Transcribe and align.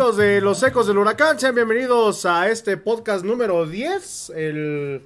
De 0.00 0.40
Los 0.40 0.62
Ecos 0.62 0.86
del 0.86 0.96
Huracán, 0.96 1.38
sean 1.38 1.54
bienvenidos 1.54 2.24
a 2.24 2.48
este 2.48 2.78
podcast 2.78 3.22
número 3.22 3.66
10, 3.66 4.32
el 4.34 5.02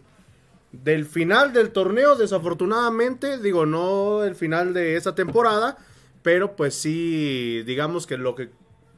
del 0.70 1.05
final 1.05 1.53
del 1.53 1.73
torneo, 1.73 2.14
desafortunadamente, 2.14 3.39
digo, 3.39 3.67
no 3.67 4.22
el 4.22 4.37
final 4.37 4.72
de 4.72 4.95
esta 4.95 5.12
temporada, 5.17 5.78
pero 6.22 6.55
pues 6.55 6.77
sí, 6.77 7.65
digamos 7.65 8.06
que 8.06 8.17
lo 8.17 8.37
que 8.37 8.50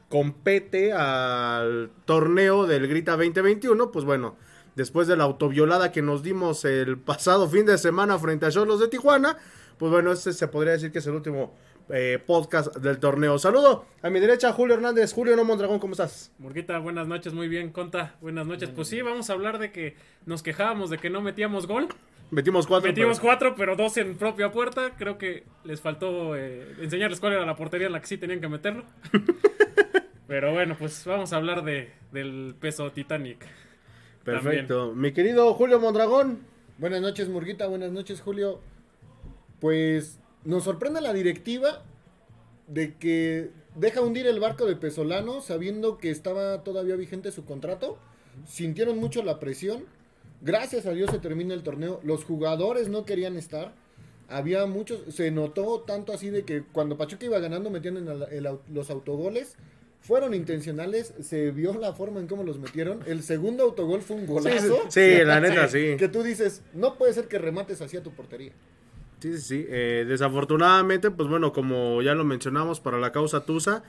compete 0.07 0.93
al 0.93 1.89
torneo 2.05 2.67
del 2.67 2.87
Grita 2.87 3.13
2021, 3.13 3.91
pues 3.91 4.05
bueno, 4.05 4.35
después 4.75 5.07
de 5.07 5.17
la 5.17 5.23
autoviolada 5.23 5.91
que 5.91 6.03
nos 6.03 6.21
dimos 6.21 6.63
el 6.63 6.99
pasado 6.99 7.49
fin 7.49 7.65
de 7.65 7.79
semana 7.79 8.19
frente 8.19 8.45
a 8.45 8.51
Cholos 8.51 8.79
de 8.79 8.87
Tijuana, 8.87 9.37
pues 9.79 9.91
bueno, 9.91 10.11
este 10.11 10.31
se 10.31 10.47
podría 10.47 10.73
decir 10.73 10.91
que 10.91 10.99
es 10.99 11.07
el 11.07 11.15
último 11.15 11.55
eh, 11.89 12.19
podcast 12.25 12.75
del 12.77 12.99
torneo. 12.99 13.39
Saludo 13.39 13.85
a 14.01 14.09
mi 14.09 14.19
derecha, 14.19 14.51
Julio 14.53 14.75
Hernández. 14.75 15.13
Julio 15.13 15.35
No 15.35 15.43
Mondragón, 15.43 15.79
¿cómo 15.79 15.93
estás? 15.93 16.31
Murguita, 16.37 16.77
buenas 16.79 17.07
noches, 17.07 17.33
muy 17.33 17.47
bien. 17.47 17.71
Conta, 17.71 18.15
buenas 18.21 18.45
noches. 18.45 18.69
Pues 18.69 18.87
sí, 18.87 19.01
vamos 19.01 19.29
a 19.29 19.33
hablar 19.33 19.59
de 19.59 19.71
que 19.71 19.95
nos 20.25 20.43
quejábamos 20.43 20.89
de 20.89 20.97
que 20.97 21.09
no 21.09 21.21
metíamos 21.21 21.67
gol. 21.67 21.87
Metimos 22.29 22.67
cuatro. 22.67 22.89
Metimos 22.89 23.19
cuatro, 23.19 23.55
pero 23.55 23.75
dos 23.75 23.95
en 23.97 24.17
propia 24.17 24.51
puerta. 24.51 24.91
Creo 24.97 25.17
que 25.17 25.45
les 25.63 25.79
faltó 25.79 26.35
eh, 26.35 26.75
enseñarles 26.81 27.19
cuál 27.19 27.33
era 27.33 27.45
la 27.45 27.55
portería 27.55 27.87
en 27.87 27.93
la 27.93 28.01
que 28.01 28.07
sí 28.07 28.17
tenían 28.17 28.41
que 28.41 28.49
meterlo. 28.49 28.83
pero 30.27 30.51
bueno, 30.51 30.75
pues 30.77 31.05
vamos 31.05 31.31
a 31.31 31.37
hablar 31.37 31.63
de, 31.63 31.91
del 32.11 32.53
peso 32.59 32.91
Titanic. 32.91 33.45
Perfecto. 34.25 34.93
Mi 34.93 35.13
querido 35.13 35.53
Julio 35.53 35.79
Mondragón. 35.79 36.39
Buenas 36.77 37.01
noches, 37.01 37.29
Murguita. 37.29 37.65
Buenas 37.67 37.93
noches, 37.93 38.19
Julio. 38.19 38.59
Pues 39.61 40.19
nos 40.43 40.63
sorprende 40.63 41.01
la 41.01 41.13
directiva 41.13 41.83
de 42.67 42.95
que 42.95 43.49
deja 43.75 44.01
hundir 44.01 44.27
el 44.27 44.39
barco 44.39 44.65
de 44.65 44.75
Pesolano 44.75 45.41
sabiendo 45.41 45.97
que 45.97 46.09
estaba 46.09 46.63
todavía 46.63 46.95
vigente 46.95 47.31
su 47.31 47.45
contrato. 47.45 47.97
Sintieron 48.47 48.97
mucho 48.97 49.23
la 49.23 49.39
presión. 49.39 49.85
Gracias 50.41 50.85
a 50.85 50.91
Dios 50.91 51.09
se 51.11 51.19
termina 51.19 51.53
el 51.53 51.63
torneo. 51.63 51.99
Los 52.03 52.23
jugadores 52.23 52.89
no 52.89 53.05
querían 53.05 53.37
estar. 53.37 53.73
Había 54.29 54.65
muchos, 54.65 55.01
se 55.15 55.31
notó 55.31 55.81
tanto 55.87 56.11
así 56.13 56.29
de 56.29 56.43
que 56.43 56.61
cuando 56.63 56.97
Pachuca 56.97 57.25
iba 57.25 57.39
ganando 57.39 57.69
metían 57.69 57.97
en 57.97 58.07
el- 58.09 58.23
el- 58.23 58.59
los 58.73 58.89
autogoles. 58.89 59.55
Fueron 59.99 60.33
intencionales, 60.35 61.13
se 61.21 61.49
vio 61.51 61.73
la 61.73 61.91
forma 61.91 62.19
en 62.19 62.27
cómo 62.27 62.43
los 62.43 62.59
metieron. 62.59 62.99
El 63.07 63.23
segundo 63.23 63.63
autogol 63.63 64.01
fue 64.01 64.15
un 64.17 64.27
golazo. 64.27 64.81
Sí, 64.89 65.17
la 65.25 65.39
neta, 65.39 65.67
sí. 65.67 65.95
Que 65.97 66.07
tú 66.07 66.21
dices, 66.23 66.61
no 66.73 66.97
puede 66.97 67.13
ser 67.13 67.27
que 67.27 67.39
remates 67.39 67.81
hacia 67.81 68.03
tu 68.03 68.11
portería. 68.11 68.51
Sí, 69.19 69.33
sí, 69.33 69.41
sí. 69.41 69.65
Eh, 69.69 70.05
desafortunadamente, 70.07 71.09
pues 71.11 71.27
bueno, 71.29 71.51
como 71.51 72.01
ya 72.01 72.13
lo 72.13 72.23
mencionamos 72.23 72.79
para 72.79 72.97
la 72.99 73.11
causa 73.11 73.45
Tusa, 73.45 73.83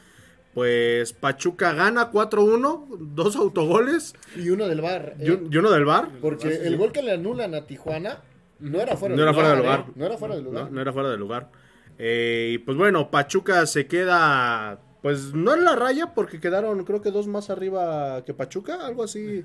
pues 0.55 1.13
Pachuca 1.13 1.73
gana 1.75 2.11
4-1, 2.11 2.87
dos 3.15 3.37
autogoles 3.37 4.15
Y 4.37 4.49
uno 4.51 4.67
del 4.67 4.81
bar. 4.81 5.15
y, 5.21 5.31
un- 5.31 5.49
y 5.53 5.57
uno 5.57 5.71
del 5.71 5.85
bar. 5.85 6.09
Porque 6.21 6.49
el 6.67 6.77
gol 6.77 6.93
que 6.93 7.03
le 7.03 7.13
anulan 7.13 7.55
a 7.55 7.67
Tijuana 7.67 8.23
no 8.59 8.81
era 8.81 8.97
fuera 8.97 9.15
No 9.15 9.21
del 9.23 9.29
era 9.29 9.35
fuera 9.35 9.55
lugar. 9.57 9.57
del 9.57 9.67
lugar. 9.67 9.81
¿eh? 9.89 9.93
No 9.97 10.07
era 10.07 10.17
fuera 10.19 10.35
del 10.35 10.45
lugar. 10.45 10.65
No, 10.65 10.71
no 10.71 10.81
era 10.81 10.93
fuera 10.93 11.11
de 11.11 11.17
lugar. 11.19 11.51
Eh, 11.99 12.51
y 12.55 12.59
pues 12.59 12.77
bueno, 12.77 13.11
Pachuca 13.11 13.67
se 13.67 13.87
queda, 13.87 14.81
pues 15.03 15.35
no 15.35 15.55
en 15.55 15.65
la 15.65 15.77
raya, 15.77 16.15
porque 16.15 16.41
quedaron 16.41 16.85
creo 16.85 17.03
que 17.03 17.11
dos 17.11 17.27
más 17.27 17.51
arriba 17.51 18.25
que 18.25 18.35
Pachuca, 18.35 18.87
algo 18.87 19.05
así. 19.05 19.45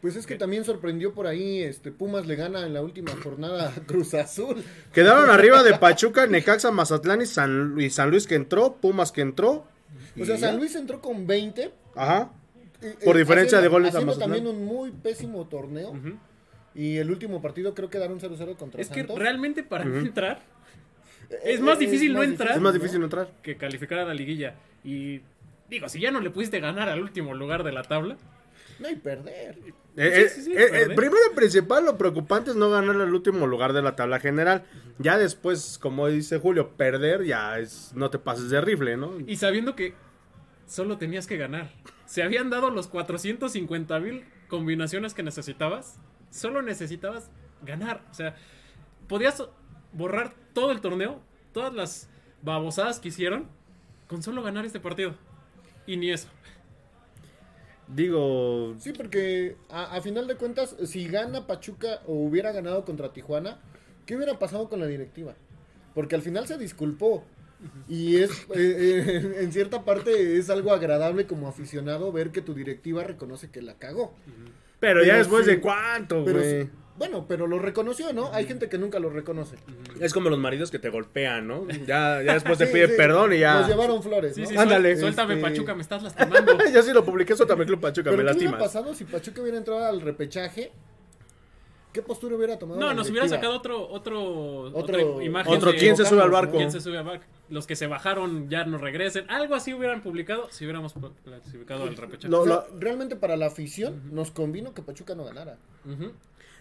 Pues 0.00 0.16
es 0.16 0.26
que 0.26 0.36
también 0.36 0.64
sorprendió 0.64 1.12
por 1.12 1.26
ahí, 1.26 1.62
este 1.62 1.92
Pumas 1.92 2.26
le 2.26 2.34
gana 2.34 2.64
en 2.66 2.72
la 2.72 2.80
última 2.82 3.12
jornada 3.22 3.68
a 3.76 3.80
Cruz 3.86 4.14
Azul. 4.14 4.64
Quedaron 4.94 5.28
arriba 5.28 5.62
de 5.62 5.74
Pachuca, 5.78 6.26
Necaxa, 6.26 6.70
Mazatlán 6.70 7.20
y 7.20 7.26
San, 7.26 7.74
y 7.78 7.90
San 7.90 8.10
Luis 8.10 8.26
que 8.26 8.34
entró, 8.34 8.76
Pumas 8.76 9.12
que 9.12 9.20
entró. 9.20 9.66
O 10.18 10.24
sea, 10.24 10.38
San. 10.38 10.56
Luis 10.56 10.74
entró 10.74 11.00
con 11.02 11.26
20. 11.26 11.70
Ajá. 11.94 12.30
eh, 12.80 12.94
Por 13.04 13.16
eh, 13.16 13.18
diferencia 13.20 13.58
haciendo- 13.58 13.62
de 13.62 13.68
goles 13.68 13.94
a 13.94 13.98
haciendo 13.98 14.14
Mazatlán. 14.14 14.36
también 14.38 14.56
un 14.56 14.64
muy 14.64 14.90
pésimo 14.90 15.46
torneo. 15.48 15.92
Y 16.74 16.96
el 16.96 17.10
último 17.10 17.42
partido 17.42 17.74
creo 17.74 17.90
que 17.90 17.98
quedaron 17.98 18.20
0-0 18.20 18.56
contra 18.56 18.80
Es 18.80 18.88
que 18.88 19.02
realmente 19.02 19.62
para 19.64 19.84
no 19.84 19.98
entrar 19.98 20.40
Eh, 21.28 21.36
es 21.44 21.60
más 21.60 21.76
eh, 21.76 21.80
difícil 21.80 22.12
no 22.14 22.22
entrar. 22.22 22.52
Es 22.52 22.60
más 22.60 22.72
difícil 22.72 23.02
entrar. 23.02 23.28
que 23.42 23.56
calificar 23.56 23.98
a 23.98 24.04
la 24.06 24.14
liguilla. 24.14 24.54
Y 24.82 25.20
digo, 25.68 25.88
si 25.88 26.00
ya 26.00 26.10
no 26.10 26.20
le 26.20 26.30
pudiste 26.30 26.58
ganar 26.60 26.88
al 26.88 27.00
último 27.02 27.34
lugar 27.34 27.64
de 27.64 27.72
la 27.72 27.82
tabla, 27.82 28.16
No 28.80 28.88
hay 28.88 28.96
perder. 28.96 29.58
Eh, 29.96 30.28
Sí, 30.28 30.34
sí, 30.36 30.44
sí, 30.44 30.52
eh, 30.52 30.62
eh, 30.64 30.68
perder. 30.70 30.96
primero 30.96 31.22
y 31.30 31.34
principal, 31.34 31.84
lo 31.84 31.98
preocupante 31.98 32.50
es 32.50 32.56
no 32.56 32.70
ganar 32.70 32.96
el 32.96 33.14
último 33.14 33.46
lugar 33.46 33.72
de 33.72 33.82
la 33.82 33.96
tabla 33.96 34.20
general. 34.20 34.64
Ya 34.98 35.18
después, 35.18 35.78
como 35.78 36.06
dice 36.08 36.38
Julio, 36.38 36.70
perder 36.76 37.24
ya 37.24 37.58
es 37.58 37.92
no 37.94 38.10
te 38.10 38.18
pases 38.18 38.50
de 38.50 38.60
rifle, 38.60 38.96
¿no? 38.96 39.12
y 39.26 39.36
sabiendo 39.36 39.74
que 39.76 39.94
solo 40.66 40.98
tenías 40.98 41.26
que 41.26 41.36
ganar. 41.36 41.70
Se 42.06 42.22
habían 42.22 42.50
dado 42.50 42.70
los 42.70 42.88
450 42.88 44.00
mil 44.00 44.24
combinaciones 44.48 45.14
que 45.14 45.22
necesitabas. 45.22 45.98
Solo 46.30 46.62
necesitabas 46.62 47.30
ganar. 47.62 48.02
O 48.10 48.14
sea, 48.14 48.36
podías 49.08 49.42
borrar 49.92 50.34
todo 50.54 50.70
el 50.72 50.80
torneo, 50.80 51.20
todas 51.52 51.74
las 51.74 52.08
babosadas 52.42 53.00
que 53.00 53.08
hicieron, 53.08 53.48
con 54.06 54.22
solo 54.22 54.42
ganar 54.42 54.64
este 54.64 54.80
partido. 54.80 55.14
Y 55.86 55.96
ni 55.96 56.10
eso. 56.10 56.28
Digo, 57.94 58.74
Sí, 58.78 58.92
porque 58.92 59.56
a, 59.68 59.96
a 59.96 60.00
final 60.00 60.26
de 60.26 60.36
cuentas, 60.36 60.76
si 60.84 61.06
gana 61.08 61.46
Pachuca 61.46 62.00
o 62.06 62.14
hubiera 62.14 62.52
ganado 62.52 62.84
contra 62.84 63.12
Tijuana, 63.12 63.58
¿qué 64.06 64.16
hubiera 64.16 64.38
pasado 64.38 64.68
con 64.68 64.80
la 64.80 64.86
directiva? 64.86 65.34
Porque 65.94 66.14
al 66.14 66.22
final 66.22 66.46
se 66.46 66.58
disculpó. 66.58 67.24
Y 67.88 68.16
es, 68.16 68.30
eh, 68.54 69.04
eh, 69.06 69.36
en 69.40 69.52
cierta 69.52 69.84
parte, 69.84 70.38
es 70.38 70.50
algo 70.50 70.72
agradable 70.72 71.26
como 71.26 71.48
aficionado 71.48 72.12
ver 72.12 72.30
que 72.30 72.40
tu 72.40 72.54
directiva 72.54 73.04
reconoce 73.04 73.50
que 73.50 73.62
la 73.62 73.74
cagó. 73.74 74.14
pero 74.78 75.04
ya 75.04 75.16
después 75.16 75.44
sí. 75.44 75.52
de 75.52 75.60
cuánto, 75.60 76.22
güey. 76.24 76.70
Bueno, 77.00 77.24
pero 77.26 77.46
lo 77.46 77.58
reconoció, 77.58 78.12
¿no? 78.12 78.30
Hay 78.32 78.44
gente 78.44 78.68
que 78.68 78.76
nunca 78.78 78.98
lo 79.00 79.08
reconoce. 79.10 79.56
Es 80.00 80.12
como 80.12 80.28
los 80.30 80.38
maridos 80.38 80.70
que 80.70 80.78
te 80.78 80.90
golpean, 80.90 81.48
¿no? 81.48 81.66
Ya, 81.86 82.22
ya 82.22 82.34
después 82.34 82.58
te 82.58 82.66
Sí, 82.68 82.72
pide 82.74 82.88
sí, 82.88 82.94
perdón 82.96 83.32
y 83.32 83.40
Nos 83.40 83.40
ya. 83.40 83.66
llevaron 83.68 84.02
flores, 84.02 84.34
Sí, 84.34 84.42
¿no? 84.42 84.48
sí, 84.48 84.56
Ándale. 84.56 84.96
Suéltame, 84.98 85.34
Este- 85.34 85.48
Pachuca, 85.48 85.74
me 85.74 85.80
estás 85.82 86.02
lastimando. 86.04 86.58
Yo 86.72 86.82
sí 86.82 86.92
lo 86.92 87.02
publiqué, 87.04 87.32
eso 87.32 87.46
también 87.46 87.66
Club 87.68 87.80
Pachuca, 87.80 88.10
Pero 88.10 88.22
me 88.22 88.30
¿qué 88.30 88.36
hubiera 88.36 88.50
lastimas. 88.52 88.60
pasado 88.60 88.94
si 88.94 89.04
Pachuca 89.04 89.40
hubiera 89.40 89.56
entrado 89.58 89.84
al 89.86 90.02
repechaje? 90.02 90.70
¿Qué 91.92 92.02
postura 92.02 92.36
hubiera 92.36 92.56
tomado? 92.56 92.78
No, 92.78 92.86
la 92.86 92.94
nos 92.94 93.10
hubiera 93.10 93.26
directiva? 93.26 93.52
sacado 93.52 93.56
otro, 93.58 93.88
otro, 93.90 94.60
Otro- 94.72 94.78
otra 94.78 95.24
imagen. 95.24 95.52
Otro, 95.52 95.72
de- 95.72 95.78
¿quién 95.78 95.96
se 95.96 96.04
sube 96.04 96.22
al 96.22 96.30
barco? 96.30 96.56
¿Quién 96.56 96.70
se 96.70 96.80
sube 96.80 96.96
al 96.98 97.04
barco? 97.04 97.24
Los 97.48 97.66
que 97.66 97.74
se 97.74 97.88
bajaron 97.88 98.48
ya 98.48 98.64
no 98.64 98.78
regresen. 98.78 99.28
Algo 99.28 99.56
así 99.56 99.74
hubieran 99.74 100.00
publicado 100.00 100.46
si 100.52 100.64
hubiéramos 100.64 100.94
pu- 100.94 101.10
clasificado 101.24 101.82
al 101.82 101.96
repechaje. 101.96 102.28
Lo- 102.28 102.42
O 102.42 102.46
sea, 102.46 102.64
realmente 102.78 103.16
para 103.16 103.36
la 103.36 103.46
afición 103.46 104.02
nos 104.12 104.30
convino 104.30 104.72
que 104.72 104.82
Pachuca 104.82 105.16
no 105.16 105.24
ganara. 105.24 105.56
Ujú. 105.84 106.12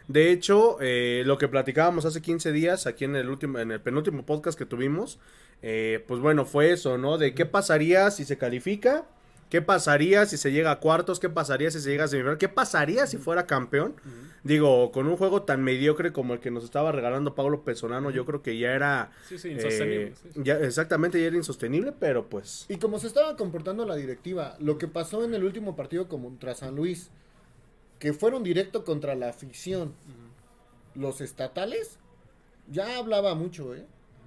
De 0.09 0.31
hecho, 0.31 0.77
eh, 0.81 1.21
lo 1.27 1.37
que 1.37 1.47
platicábamos 1.47 2.03
hace 2.03 2.19
15 2.19 2.51
días 2.51 2.87
aquí 2.87 3.05
en 3.05 3.15
el 3.15 3.29
último, 3.29 3.59
en 3.59 3.69
el 3.69 3.79
penúltimo 3.79 4.25
podcast 4.25 4.57
que 4.57 4.65
tuvimos, 4.65 5.19
eh, 5.61 6.03
pues 6.07 6.19
bueno, 6.19 6.45
fue 6.45 6.71
eso, 6.71 6.97
¿no? 6.97 7.19
De 7.19 7.35
qué 7.35 7.45
pasaría 7.45 8.09
si 8.09 8.25
se 8.25 8.35
califica, 8.35 9.05
qué 9.51 9.61
pasaría 9.61 10.25
si 10.25 10.37
se 10.37 10.51
llega 10.51 10.71
a 10.71 10.79
cuartos, 10.79 11.19
qué 11.19 11.29
pasaría 11.29 11.69
si 11.69 11.79
se 11.79 11.91
llega 11.91 12.05
a 12.05 12.07
semifinal, 12.07 12.39
qué 12.39 12.49
pasaría 12.49 13.05
si 13.05 13.17
fuera 13.17 13.45
campeón. 13.45 13.93
Digo, 14.43 14.91
con 14.91 15.05
un 15.05 15.15
juego 15.15 15.43
tan 15.43 15.61
mediocre 15.61 16.11
como 16.11 16.33
el 16.33 16.39
que 16.39 16.49
nos 16.49 16.63
estaba 16.63 16.91
regalando 16.91 17.35
Pablo 17.35 17.63
Pesolano, 17.63 18.09
yo 18.09 18.25
creo 18.25 18.41
que 18.41 18.57
ya 18.57 18.71
era... 18.73 19.11
Sí, 19.27 19.37
sí, 19.37 19.49
insostenible. 19.49 20.03
eh, 20.05 20.13
sí, 20.23 20.29
sí. 20.33 20.41
ya, 20.43 20.57
exactamente, 20.57 21.21
ya 21.21 21.27
era 21.27 21.35
insostenible, 21.35 21.93
pero 21.99 22.29
pues... 22.29 22.65
Y 22.67 22.77
como 22.77 22.97
se 22.97 23.05
estaba 23.05 23.35
comportando 23.35 23.85
la 23.85 23.95
directiva, 23.95 24.55
lo 24.59 24.79
que 24.79 24.87
pasó 24.87 25.23
en 25.23 25.35
el 25.35 25.43
último 25.43 25.75
partido 25.75 26.07
contra 26.07 26.55
San 26.55 26.75
Luis, 26.75 27.11
que 27.99 28.13
fueron 28.13 28.43
directo 28.43 28.83
contra 28.85 29.15
la 29.15 29.29
afición, 29.29 29.93
los 30.95 31.21
estatales, 31.21 31.99
ya 32.69 32.97
hablaba 32.97 33.35
mucho, 33.35 33.75
¿eh? 33.75 33.85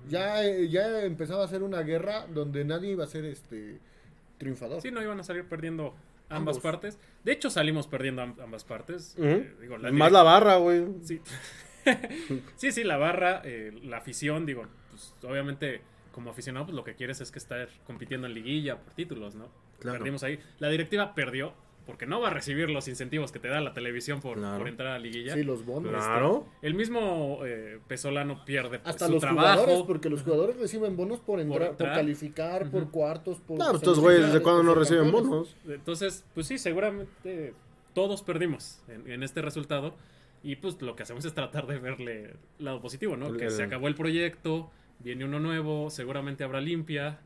Ya, 0.08 0.44
eh, 0.44 0.68
ya 0.68 1.02
empezaba 1.04 1.44
a 1.44 1.48
ser 1.48 1.62
una 1.62 1.82
guerra 1.82 2.26
donde 2.26 2.64
nadie 2.64 2.90
iba 2.92 3.04
a 3.04 3.06
ser 3.06 3.24
este 3.24 3.78
triunfador. 4.38 4.80
Sí, 4.82 4.90
no 4.90 5.00
iban 5.02 5.18
a 5.20 5.22
salir 5.22 5.44
perdiendo 5.48 5.94
ambas 6.28 6.56
Ambos. 6.56 6.58
partes. 6.58 6.98
De 7.24 7.32
hecho, 7.32 7.50
salimos 7.50 7.86
perdiendo 7.86 8.22
am- 8.22 8.36
ambas 8.42 8.64
partes. 8.64 9.14
Eh, 9.18 9.54
digo, 9.60 9.78
la 9.78 9.92
Más 9.92 10.10
la 10.10 10.22
barra, 10.24 10.56
güey. 10.56 10.86
Sí. 11.02 11.20
sí, 12.56 12.72
sí, 12.72 12.84
la 12.84 12.96
barra, 12.96 13.42
eh, 13.44 13.72
la 13.84 13.98
afición, 13.98 14.44
digo, 14.46 14.66
pues 14.90 15.14
obviamente 15.22 15.82
como 16.12 16.30
aficionado, 16.30 16.66
pues 16.66 16.74
lo 16.76 16.84
que 16.84 16.94
quieres 16.94 17.20
es 17.20 17.30
que 17.30 17.38
estar 17.38 17.68
compitiendo 17.86 18.26
en 18.26 18.34
liguilla 18.34 18.78
por 18.78 18.92
títulos, 18.94 19.34
¿no? 19.34 19.48
Claro. 19.78 19.98
Perdimos 19.98 20.22
ahí. 20.24 20.38
La 20.58 20.68
directiva 20.68 21.14
perdió 21.14 21.54
porque 21.86 22.06
no 22.06 22.20
va 22.20 22.28
a 22.28 22.30
recibir 22.30 22.70
los 22.70 22.86
incentivos 22.88 23.32
que 23.32 23.38
te 23.38 23.48
da 23.48 23.60
la 23.60 23.72
televisión 23.74 24.20
por, 24.20 24.38
Claro. 24.38 24.58
por 24.58 24.68
entrar 24.68 24.92
a 24.92 24.98
liguilla. 24.98 25.34
Sí, 25.34 25.42
los 25.42 25.64
bonos. 25.66 25.90
Claro. 25.92 26.46
El 26.62 26.74
mismo 26.74 27.40
eh, 27.44 27.78
Pesolano 27.88 28.44
pierde 28.44 28.78
pues, 28.78 28.94
Hasta 28.94 29.06
su 29.06 29.12
los 29.12 29.20
trabajo. 29.20 29.60
jugadores, 29.62 29.82
porque 29.86 30.08
los 30.08 30.22
jugadores 30.22 30.56
reciben 30.58 30.96
bonos 30.96 31.20
por 31.20 31.40
entrar, 31.40 31.58
por, 31.60 31.70
entrar. 31.70 31.94
calificar, 31.94 32.70
por 32.70 32.90
cuartos, 32.90 33.38
por... 33.40 33.58
Pues 33.58 33.74
estos 33.74 33.98
güeyes, 34.00 34.26
¿desde 34.26 34.40
cuándo 34.42 34.62
no 34.62 34.74
reciben 34.74 35.04
campeones. 35.04 35.28
bonos? 35.30 35.56
Entonces, 35.68 36.24
pues 36.34 36.46
sí, 36.46 36.58
seguramente 36.58 37.54
todos 37.94 38.22
perdimos 38.22 38.80
en, 38.88 39.10
en 39.10 39.22
este 39.22 39.42
resultado. 39.42 39.94
Y 40.44 40.56
pues 40.56 40.80
lo 40.82 40.96
que 40.96 41.04
hacemos 41.04 41.24
es 41.24 41.34
tratar 41.34 41.66
de 41.68 41.78
verle 41.78 42.34
lado 42.58 42.80
positivo, 42.80 43.16
¿no? 43.16 43.28
El- 43.28 43.36
que 43.36 43.44
el- 43.44 43.50
se 43.50 43.62
acabó 43.62 43.86
el 43.88 43.94
proyecto, 43.94 44.70
viene 44.98 45.24
uno 45.24 45.38
nuevo, 45.40 45.88
seguramente 45.90 46.42
habrá 46.44 46.60
limpia. 46.60 47.20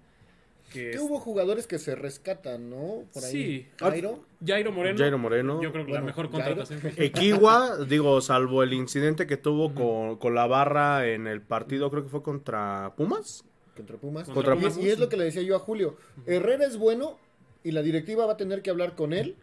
Que 0.73 0.91
Que 0.91 0.91
es- 0.93 1.01
hubo 1.01 1.19
jugadores 1.21 1.67
que 1.67 1.79
se 1.79 1.95
rescatan, 1.95 2.71
¿no? 2.71 3.05
Por 3.13 3.25
ahí. 3.25 3.31
Sí. 3.33 3.67
Jairo. 3.79 4.25
Jairo 4.45 4.73
Moreno. 4.73 4.99
Jairo 4.99 5.19
Moreno. 5.19 5.63
Yo 5.63 5.73
creo 5.73 5.87
que 5.87 5.93
la 5.93 6.01
mejor 6.01 6.31
Jairo. 6.31 6.57
contratación. 6.57 6.93
Equiwa, 6.97 7.85
digo, 7.89 8.21
salvo 8.21 8.63
el 8.63 8.73
incidente 8.73 9.27
que 9.27 9.37
tuvo 9.37 9.75
con, 9.75 10.17
con 10.17 10.35
la 10.35 10.47
barra 10.47 11.07
en 11.07 11.27
el 11.27 11.41
partido, 11.41 11.91
creo 11.91 12.03
que 12.03 12.09
fue 12.11 12.23
contra 12.23 12.93
Pumas. 12.97 13.45
Contra 13.77 13.97
Pumas. 13.97 14.29
Contra 14.29 14.55
Pumas. 14.55 14.77
Y, 14.79 14.89
es 14.89 14.99
lo 14.99 15.09
que 15.09 15.17
le 15.17 15.25
decía 15.25 15.43
yo 15.43 15.57
a 15.57 15.59
Julio. 15.59 15.97
Herrera 16.27 16.65
es 16.67 16.77
bueno 16.79 17.19
y 17.62 17.73
la 17.73 17.83
directiva 17.83 18.27
va 18.27 18.35
a 18.35 18.37
tener 18.37 18.62
que 18.62 18.71
hablar 18.71 18.95
con 18.95 19.12
él 19.12 19.37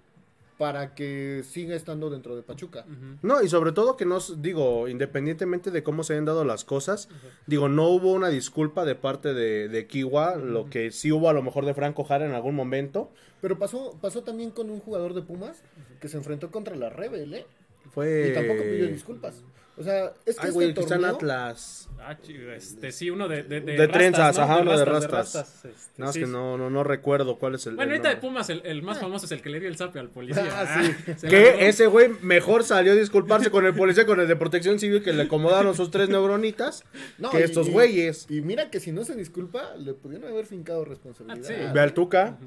para 0.58 0.94
que 0.96 1.44
siga 1.44 1.76
estando 1.76 2.10
dentro 2.10 2.36
de 2.36 2.44
Pachuca. 2.44 2.86
No, 3.22 3.42
y 3.42 3.50
sobre 3.50 3.72
todo 3.72 3.98
que 3.98 4.06
no, 4.06 4.18
s- 4.18 4.34
digo, 4.38 4.88
independientemente 4.88 5.72
de 5.72 5.84
cómo 5.84 6.04
se 6.04 6.14
hayan 6.14 6.26
dado 6.26 6.46
las 6.46 6.64
cosas, 6.64 7.10
digo, 7.48 7.70
no 7.70 7.88
hubo 7.90 8.12
una 8.12 8.30
disculpa 8.30 8.86
de 8.86 8.96
parte 8.96 9.34
de, 9.34 9.68
de 9.70 9.88
Kiwa, 9.88 10.36
lo 10.36 10.70
que 10.70 10.92
sí 10.92 11.12
hubo 11.12 11.30
a 11.30 11.34
lo 11.34 11.42
mejor 11.42 11.66
de 11.66 11.74
Franco 11.74 12.04
Jara 12.04 12.26
en 12.26 12.34
algún 12.34 12.56
momento, 12.56 13.12
Pero 13.42 13.58
pasó, 13.58 13.98
pasó 14.02 14.24
también 14.24 14.52
con 14.52 14.70
un 14.70 14.80
jugador 14.80 15.14
de 15.14 15.22
Pumas 15.22 15.64
que 16.00 16.08
se 16.08 16.18
enfrentó 16.18 16.52
contra 16.52 16.76
la 16.76 16.90
Rebel, 16.90 17.34
¿eh? 17.34 17.46
fue... 17.92 18.30
Y 18.30 18.34
tampoco 18.34 18.62
pidió 18.64 18.88
disculpas. 18.88 19.44
O 19.76 19.84
sea, 19.84 20.14
es 20.26 20.36
que 20.36 20.42
Ay, 20.44 20.50
este 20.50 20.52
güey, 20.52 20.68
en 20.70 20.76
torneo- 20.76 21.16
Atlas. 21.16 21.90
Ah, 22.00 22.16
este, 22.56 22.92
sí, 22.92 23.10
uno 23.10 23.28
de, 23.28 23.44
de, 23.44 23.62
De 23.62 23.88
trenzas, 23.88 24.38
ajá, 24.38 24.58
uno 24.60 24.78
de 24.78 24.84
rastas. 24.86 25.34
rastas, 25.34 25.66
este, 25.66 25.92
Nada 25.98 26.08
más 26.10 26.14
sí. 26.14 26.20
que 26.20 26.28
no, 26.28 26.58
no, 26.58 26.70
no 26.70 26.84
recuerdo 26.84 27.40
cuál 27.40 27.56
es 27.56 27.66
el. 27.66 27.76
Bueno, 27.76 27.92
el 27.94 27.98
ahorita 27.98 28.10
de. 28.16 28.22
Pumas, 28.22 28.50
el, 28.50 28.62
el 28.66 28.84
más 28.84 29.00
famoso 29.00 29.26
es 29.26 29.32
el 29.32 29.42
que 29.42 29.50
le 29.50 29.60
dio 29.62 29.70
el 29.70 29.78
zape 29.78 30.00
al 30.00 30.10
policía. 30.10 30.46
Ah, 30.52 30.84
sí. 30.84 31.14
se 31.18 31.26
la 31.28 31.30
Que 31.32 31.68
ese 31.70 31.88
güey 31.88 32.10
mejor 32.22 32.64
salió 32.66 32.92
a 32.92 32.96
disculparse 32.96 33.50
con 33.52 33.66
el 33.66 33.74
policía, 33.74 34.06
con 34.06 34.20
el 34.20 34.28
de 34.28 34.36
protección 34.36 34.80
civil, 34.80 35.02
que 35.02 35.14
le 35.14 35.24
acomodaron 35.24 35.76
sus 35.76 35.90
tres 35.92 36.10
neuronitas, 36.10 36.84
No, 37.18 37.30
que 37.32 37.40
y- 37.40 37.44
estos 37.44 37.70
güeyes. 37.70 38.26
Y 38.30 38.42
mira 38.42 38.70
que 38.70 38.80
si 38.80 38.92
no 38.92 39.06
se 39.06 39.16
disculpa, 39.16 39.76
le 39.78 39.94
pudieron 39.94 40.30
haber 40.30 40.46
fincado 40.46 40.84
responsabilidad. 40.86 41.40
Ah, 41.42 41.48
sí. 41.70 41.74
Ve 41.74 41.80
al 41.80 41.94
Tuca. 41.94 42.38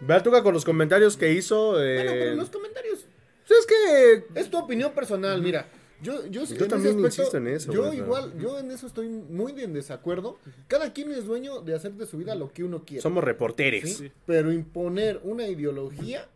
Ve 0.00 0.14
al 0.14 0.22
Tuca 0.22 0.42
con 0.42 0.54
los 0.54 0.64
comentarios 0.64 1.16
que 1.16 1.32
hizo. 1.32 1.82
eh, 1.82 1.96
Bueno, 1.96 2.10
pero 2.12 2.30
en 2.32 2.36
los 2.38 2.50
comentarios. 2.50 3.04
pues 3.48 3.60
es 3.60 3.66
que. 3.66 4.40
Es 4.40 4.48
tu 4.48 4.58
opinión 4.58 4.92
personal, 4.92 5.42
mira. 5.42 5.66
Yo, 6.02 6.26
yo, 6.26 6.44
Yo 6.44 6.68
también 6.68 6.98
insisto 6.98 7.36
en 7.36 7.46
eso, 7.46 7.72
Yo 7.72 7.92
igual, 7.92 8.32
yo 8.38 8.58
en 8.58 8.70
eso 8.70 8.86
estoy 8.86 9.08
muy 9.08 9.52
en 9.60 9.72
desacuerdo. 9.72 10.38
Cada 10.66 10.92
quien 10.92 11.12
es 11.12 11.24
dueño 11.24 11.60
de 11.60 11.74
hacer 11.74 11.92
de 11.92 12.06
su 12.06 12.18
vida 12.18 12.34
lo 12.34 12.52
que 12.52 12.64
uno 12.64 12.84
quiere. 12.84 13.02
Somos 13.02 13.22
reporteres. 13.22 13.88
¿sí? 13.88 14.06
Sí. 14.06 14.12
Pero 14.26 14.52
imponer 14.52 15.20
una 15.22 15.46
ideología 15.46 16.28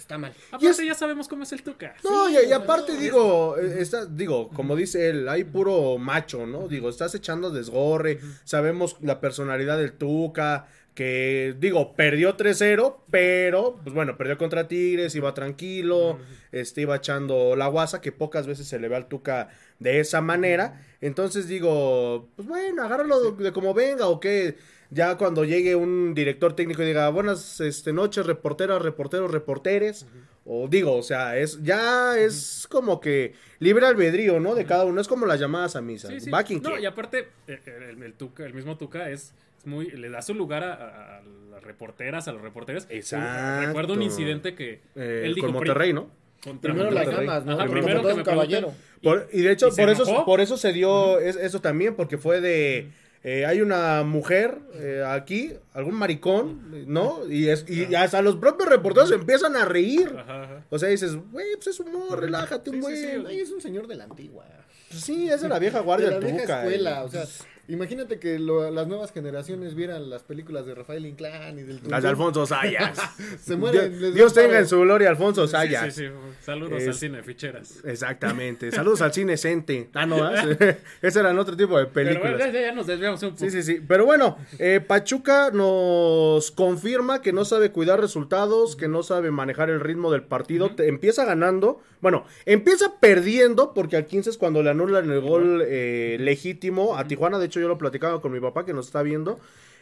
está 0.00 0.18
mal. 0.18 0.32
Aparte, 0.50 0.84
ya 0.84 0.94
sabemos 0.94 1.28
cómo 1.28 1.44
es 1.44 1.52
el 1.52 1.62
Tuca. 1.62 1.94
No, 2.02 2.28
Sí, 2.28 2.36
y, 2.42 2.46
sea, 2.46 2.56
aparte 2.56 2.94
no, 2.94 3.00
digo, 3.00 3.58
eh, 3.58 3.76
está, 3.80 4.06
digo, 4.06 4.48
como 4.48 4.74
dice 4.74 5.10
él, 5.10 5.28
hay 5.28 5.44
puro 5.44 5.98
macho, 5.98 6.46
¿no? 6.46 6.68
Digo, 6.68 6.88
estás 6.88 7.14
echando 7.14 7.50
desgorre, 7.50 8.20
sabemos 8.44 8.96
la 9.00 9.20
personalidad 9.20 9.78
del 9.78 9.92
Tuca, 9.92 10.68
que 10.94 11.54
digo, 11.58 11.94
perdió 11.94 12.36
3-0, 12.36 12.96
pero, 13.10 13.78
pues 13.82 13.94
bueno, 13.94 14.16
perdió 14.16 14.36
contra 14.36 14.68
Tigres, 14.68 15.14
iba 15.14 15.32
tranquilo, 15.34 16.18
este, 16.52 16.82
iba 16.82 16.96
echando 16.96 17.56
la 17.56 17.68
guasa, 17.68 18.00
que 18.00 18.12
pocas 18.12 18.46
veces 18.46 18.66
se 18.66 18.78
le 18.78 18.88
ve 18.88 18.96
al 18.96 19.08
Tuca 19.08 19.48
de 19.78 20.00
esa 20.00 20.20
manera. 20.20 20.84
Entonces 21.00 21.48
digo, 21.48 22.28
pues 22.36 22.46
bueno, 22.46 22.82
agárralo 22.82 23.32
de, 23.32 23.44
de 23.44 23.52
como 23.52 23.72
venga, 23.72 24.08
o 24.08 24.20
que 24.20 24.56
ya 24.90 25.16
cuando 25.16 25.44
llegue 25.44 25.76
un 25.76 26.14
director 26.14 26.54
técnico 26.54 26.82
y 26.82 26.86
diga, 26.86 27.08
buenas 27.10 27.60
este, 27.60 27.92
noches, 27.92 28.26
reporteras, 28.26 28.82
reporteros, 28.82 29.30
reporteres. 29.30 30.06
O 30.44 30.66
digo, 30.68 30.96
o 30.96 31.02
sea, 31.02 31.38
es 31.38 31.62
ya 31.62 32.18
es 32.18 32.66
como 32.68 33.00
que 33.00 33.34
libre 33.60 33.86
albedrío, 33.86 34.40
¿no? 34.40 34.56
De 34.56 34.64
cada 34.64 34.84
uno. 34.84 35.00
Es 35.00 35.06
como 35.06 35.26
las 35.26 35.38
llamadas 35.38 35.76
a 35.76 35.80
misa. 35.80 36.08
Sí, 36.08 36.20
sí. 36.20 36.30
Va 36.30 36.42
quien 36.42 36.60
No, 36.62 36.76
y 36.76 36.86
aparte, 36.86 37.28
eh, 37.46 37.60
el, 37.90 38.02
el 38.02 38.14
Tuca, 38.14 38.44
el 38.44 38.54
mismo 38.54 38.76
Tuca 38.76 39.10
es, 39.10 39.32
es 39.60 39.66
muy, 39.66 39.90
le 39.90 40.10
da 40.10 40.20
su 40.22 40.34
lugar 40.34 40.64
a, 40.64 41.18
a- 41.18 41.22
las 41.52 41.62
reporteras, 41.62 42.26
a 42.28 42.32
los 42.32 42.42
reporteros. 42.42 42.86
Exacto. 42.90 43.66
Recuerdo 43.68 43.92
un 43.94 44.02
incidente 44.02 44.54
que 44.54 44.80
Eh, 44.96 45.22
él 45.26 45.34
dijo 45.34 45.46
con 45.48 45.54
Monterrey, 45.56 45.92
¿no? 45.92 46.08
contra 46.42 46.72
Primero 46.72 46.90
las 46.90 47.06
damas, 47.06 47.44
¿no? 47.44 47.52
Ajá, 47.52 47.66
primero 47.70 48.00
todo 48.00 48.10
que 48.12 48.16
me 48.16 48.22
caballero. 48.22 48.72
Por- 49.02 49.28
y 49.32 49.42
de 49.42 49.52
hecho, 49.52 49.68
¿Y 49.68 49.72
se 49.72 49.82
por 49.82 49.90
eso, 49.90 50.04
enojó? 50.08 50.24
por 50.24 50.40
eso 50.40 50.56
se 50.56 50.72
dio 50.72 51.18
es- 51.20 51.36
eso 51.36 51.60
también, 51.60 51.94
porque 51.96 52.16
fue 52.16 52.40
de. 52.40 52.88
eh, 53.22 53.44
hay 53.44 53.60
una 53.60 54.02
mujer 54.04 54.58
eh, 54.76 55.04
aquí, 55.06 55.52
algún 55.74 55.96
maricón, 55.96 56.86
¿no? 56.86 57.18
Y, 57.28 57.48
es, 57.48 57.66
y 57.68 57.94
hasta 57.94 58.22
los 58.22 58.36
propios 58.36 58.70
reporteros 58.70 59.12
empiezan 59.12 59.54
a 59.56 59.66
reír. 59.66 60.14
Ajá, 60.18 60.44
ajá. 60.44 60.64
O 60.70 60.78
sea, 60.78 60.88
dices, 60.88 61.14
güey, 61.30 61.46
pues 61.56 61.66
es 61.66 61.80
humor, 61.80 62.18
relájate 62.20 62.70
un 62.70 62.82
Sí, 62.84 62.96
sí, 62.96 63.16
güey. 63.18 63.26
Ay, 63.36 63.40
es 63.40 63.50
un 63.50 63.60
señor 63.60 63.86
de 63.86 63.96
la 63.96 64.04
antigua. 64.04 64.46
Pues 64.88 65.02
sí, 65.02 65.28
es 65.28 65.42
de 65.42 65.48
la 65.50 65.58
vieja 65.58 65.80
guardia 65.80 66.06
de 66.08 66.14
la 66.14 66.20
vieja 66.20 66.40
Tuca, 66.40 66.60
escuela. 66.62 67.00
eh. 67.02 67.04
O 67.04 67.08
sea, 67.10 67.24
imagínate 67.68 68.18
que 68.18 68.38
lo- 68.38 68.70
las 68.70 68.86
nuevas 68.86 69.12
generaciones 69.12 69.74
vieran 69.74 70.10
las 70.10 70.22
películas 70.22 70.66
de 70.66 70.74
Rafael 70.74 71.06
Inclán 71.06 71.58
y 71.58 71.62
del 71.62 71.80
Las 71.88 72.02
de. 72.02 72.08
Alfonso 72.08 72.46
Sayas. 72.46 72.98
Se 73.40 73.56
mueren. 73.56 74.14
Dios, 74.14 74.34
tenga 74.34 74.58
en 74.58 74.66
su 74.66 74.80
gloria 74.80 75.08
Alfonso 75.10 75.46
Sayas. 75.46 75.94
sí, 75.94 76.06
sí. 76.06 76.12
Saludos 76.42 76.82
Es- 76.82 76.88
al 76.88 76.94
cine 76.94 77.22
ficheras. 77.22 77.82
Exactamente. 77.84 78.70
Saludos 78.72 79.00
al 79.02 79.12
cine 79.12 79.36
Cente. 79.36 79.88
Ah, 79.94 80.06
no, 80.06 80.16
¿eh? 80.36 80.78
Ese 81.02 81.20
eran 81.20 81.38
otro 81.38 81.56
tipo 81.56 81.78
de 81.78 81.86
Pero 81.86 82.08
películas. 82.08 82.36
bueno, 82.38 82.52
ya, 82.52 82.60
ya 82.60 82.72
nos 82.72 82.86
desviamos 82.86 83.22
un 83.22 83.30
poco. 83.30 83.40
Sí, 83.40 83.50
sí, 83.50 83.62
sí. 83.62 83.80
Pero 83.86 84.04
bueno, 84.06 84.36
eh, 84.58 84.80
Pachuca 84.86 85.50
nos 85.52 86.50
confirma 86.50 87.22
que 87.22 87.32
no 87.32 87.44
sabe 87.44 87.70
cuidar 87.70 88.00
resultados, 88.00 88.76
que 88.76 88.88
no 88.88 89.02
sabe 89.02 89.30
manejar 89.30 89.70
el 89.70 89.80
ritmo 89.80 90.10
del 90.10 90.22
partido. 90.22 90.70
Te- 90.70 90.88
empieza 90.88 91.24
ganando. 91.24 91.80
Bueno, 92.00 92.24
empieza 92.46 92.98
perdiendo 92.98 93.74
porque 93.74 93.96
al 93.96 94.06
15 94.06 94.30
es 94.30 94.38
cuando 94.38 94.62
le 94.62 94.70
anulan 94.70 95.10
el 95.10 95.20
gol 95.20 95.62
eh, 95.66 96.16
legítimo 96.20 96.96
a 96.96 97.06
Tijuana. 97.06 97.38
De 97.38 97.46
hecho, 97.46 97.60
yo 97.60 97.68
lo 97.68 97.78
platicaba 97.78 98.20
con 98.22 98.32
mi 98.32 98.40
papá 98.40 98.64
que 98.64 98.72
nos 98.72 98.86
está 98.86 99.02
viendo. 99.02 99.38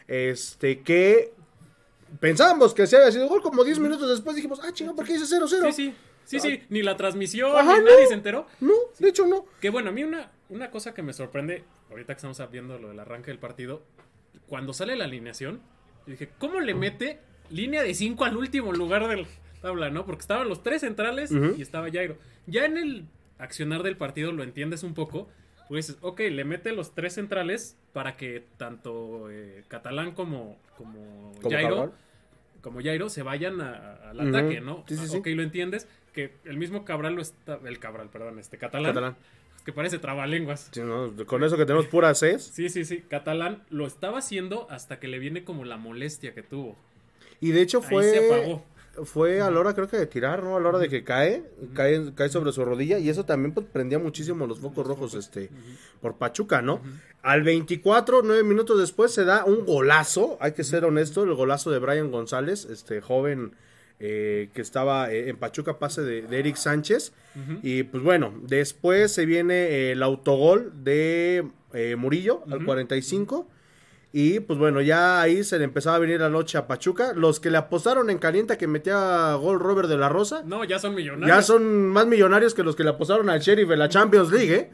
Este, 0.07 0.81
que 0.81 1.33
pensábamos 2.19 2.73
que 2.73 2.87
se 2.87 2.97
había 2.97 3.11
sido 3.11 3.27
gol. 3.29 3.41
Como 3.41 3.63
10 3.63 3.79
minutos 3.79 4.09
después 4.09 4.35
dijimos, 4.35 4.59
ah, 4.63 4.71
chinga, 4.73 4.93
¿por 4.93 5.05
qué 5.05 5.13
dice 5.13 5.25
0-0? 5.33 5.71
Sí, 5.71 5.71
sí. 5.71 5.95
Sí, 6.25 6.39
sí, 6.39 6.61
ni 6.69 6.83
la 6.83 6.95
transmisión, 6.95 7.57
Ajá, 7.57 7.79
ni 7.79 7.85
no. 7.85 7.89
nadie 7.89 8.05
se 8.05 8.13
enteró. 8.13 8.45
No, 8.59 8.73
de 8.99 9.09
hecho 9.09 9.25
no. 9.25 9.45
Que 9.59 9.71
bueno, 9.71 9.89
a 9.89 9.91
mí 9.91 10.03
una, 10.03 10.29
una 10.49 10.69
cosa 10.69 10.93
que 10.93 11.01
me 11.01 11.11
sorprende, 11.11 11.63
ahorita 11.89 12.13
que 12.13 12.17
estamos 12.17 12.51
viendo 12.51 12.77
lo 12.77 12.89
del 12.89 12.99
arranque 12.99 13.31
del 13.31 13.39
partido, 13.39 13.81
cuando 14.45 14.71
sale 14.73 14.95
la 14.95 15.05
alineación, 15.05 15.59
dije, 16.05 16.29
¿cómo 16.37 16.59
le 16.59 16.75
mete 16.75 17.19
línea 17.49 17.81
de 17.81 17.95
5 17.95 18.25
al 18.25 18.37
último 18.37 18.71
lugar 18.73 19.07
del 19.07 19.25
tabla, 19.61 19.89
no? 19.89 20.05
Porque 20.05 20.21
estaban 20.21 20.47
los 20.49 20.63
tres 20.63 20.81
centrales 20.81 21.31
y 21.31 21.61
estaba 21.61 21.89
Jairo. 21.91 22.17
Ya 22.47 22.65
en 22.65 22.77
el 22.77 23.05
accionar 23.37 23.83
del 23.83 23.95
partido 23.97 24.31
lo 24.31 24.43
entiendes 24.43 24.83
un 24.83 24.93
poco, 24.93 25.27
pues 25.67 25.87
dices, 25.87 25.99
ok, 26.01 26.19
le 26.31 26.43
mete 26.45 26.71
los 26.73 26.93
tres 26.95 27.13
centrales 27.13 27.77
para 27.93 28.17
que 28.17 28.43
tanto 28.57 29.29
eh, 29.31 29.63
Catalán 29.67 30.11
como, 30.13 30.57
como, 30.77 31.33
Como 31.41 31.49
Jairo 31.55 31.93
como 32.61 32.81
Jairo 32.81 33.07
se 33.09 33.23
vayan 33.23 33.61
a- 33.61 34.09
al 34.09 34.19
ataque, 34.19 34.59
¿no? 34.59 34.83
Sí, 34.87 34.95
sí, 34.97 35.01
Ah, 35.05 35.07
sí. 35.07 35.17
Ok, 35.17 35.27
lo 35.27 35.43
entiendes, 35.43 35.87
que 36.13 36.33
el 36.43 36.57
mismo 36.57 36.83
Cabral 36.83 37.13
lo 37.15 37.21
está, 37.21 37.57
el 37.65 37.79
Cabral, 37.79 38.09
perdón, 38.09 38.37
este 38.37 38.57
Catalán, 38.57 38.91
Catalán. 38.91 39.15
es 39.55 39.61
que 39.63 39.71
parece 39.71 39.97
trabalenguas. 39.97 40.67
Sí, 40.73 40.81
no, 40.81 41.13
con 41.25 41.43
eso 41.45 41.55
que 41.55 41.65
tenemos 41.65 41.85
pura 41.85 42.13
CES. 42.13 42.43
Sí, 42.43 42.67
sí, 42.67 42.83
sí, 42.83 43.01
Catalán 43.07 43.63
lo 43.69 43.87
estaba 43.87 44.17
haciendo 44.19 44.67
hasta 44.69 44.99
que 44.99 45.07
le 45.07 45.19
viene 45.19 45.45
como 45.45 45.63
la 45.63 45.77
molestia 45.77 46.33
que 46.33 46.43
tuvo. 46.43 46.75
Y 47.39 47.51
de 47.51 47.61
hecho 47.61 47.77
Ahí 47.81 47.89
fue. 47.89 48.03
se 48.03 48.25
apagó. 48.27 48.65
Fue 49.05 49.41
a 49.41 49.49
la 49.49 49.59
hora, 49.59 49.73
creo 49.73 49.87
que 49.87 49.97
de 49.97 50.05
tirar, 50.05 50.43
¿no? 50.43 50.57
A 50.57 50.59
la 50.59 50.69
hora 50.69 50.79
de 50.79 50.89
que 50.89 51.03
cae, 51.03 51.43
cae, 51.73 52.13
cae 52.15 52.29
sobre 52.29 52.51
su 52.51 52.63
rodilla. 52.63 52.99
Y 52.99 53.09
eso 53.09 53.25
también 53.25 53.53
pues, 53.53 53.65
prendía 53.71 53.99
muchísimo 53.99 54.47
los 54.47 54.59
focos 54.59 54.85
rojos 54.85 55.13
este, 55.13 55.49
por 56.01 56.17
Pachuca, 56.17 56.61
¿no? 56.61 56.81
Al 57.21 57.43
24, 57.43 58.21
nueve 58.23 58.43
minutos 58.43 58.79
después, 58.79 59.11
se 59.13 59.25
da 59.25 59.45
un 59.45 59.65
golazo. 59.65 60.37
Hay 60.39 60.53
que 60.53 60.63
ser 60.63 60.85
honesto, 60.85 61.23
el 61.23 61.33
golazo 61.33 61.71
de 61.71 61.79
Brian 61.79 62.11
González, 62.11 62.65
este 62.65 63.01
joven 63.01 63.53
eh, 64.01 64.49
que 64.53 64.61
estaba 64.61 65.11
eh, 65.11 65.27
en 65.27 65.35
Pachuca, 65.35 65.77
pase 65.77 66.01
de, 66.03 66.21
de 66.21 66.39
Eric 66.39 66.55
Sánchez. 66.55 67.11
Y 67.63 67.83
pues 67.83 68.03
bueno, 68.03 68.33
después 68.43 69.11
se 69.11 69.25
viene 69.25 69.91
el 69.91 70.03
autogol 70.03 70.71
de 70.83 71.45
eh, 71.73 71.95
Murillo 71.97 72.43
al 72.49 72.63
45. 72.63 73.47
Y 74.11 74.39
pues 74.39 74.57
bueno, 74.57 74.81
ya 74.81 75.21
ahí 75.21 75.43
se 75.43 75.59
le 75.59 75.65
empezaba 75.65 75.97
a 75.97 75.99
venir 75.99 76.19
la 76.19 76.29
noche 76.29 76.57
a 76.57 76.65
Pachuca. 76.67 77.13
Los 77.13 77.39
que 77.39 77.51
le 77.51 77.57
apostaron 77.57 78.09
en 78.09 78.17
calienta 78.17 78.57
que 78.57 78.65
metía 78.67 79.33
gol 79.35 79.59
Robert 79.59 79.87
de 79.87 79.97
la 79.97 80.09
Rosa, 80.09 80.41
No, 80.45 80.63
ya 80.63 80.79
son 80.79 80.95
millonarios. 80.95 81.27
ya 81.37 81.41
son 81.43 81.87
más 81.89 82.07
millonarios 82.07 82.53
que 82.55 82.63
los 82.63 82.75
que 82.75 82.83
le 82.83 82.89
apostaron 82.89 83.29
al 83.29 83.39
Sheriff 83.39 83.69
en 83.69 83.77
la 83.79 83.87
Champions 83.89 84.31
League. 84.31 84.55
¿eh? 84.55 84.71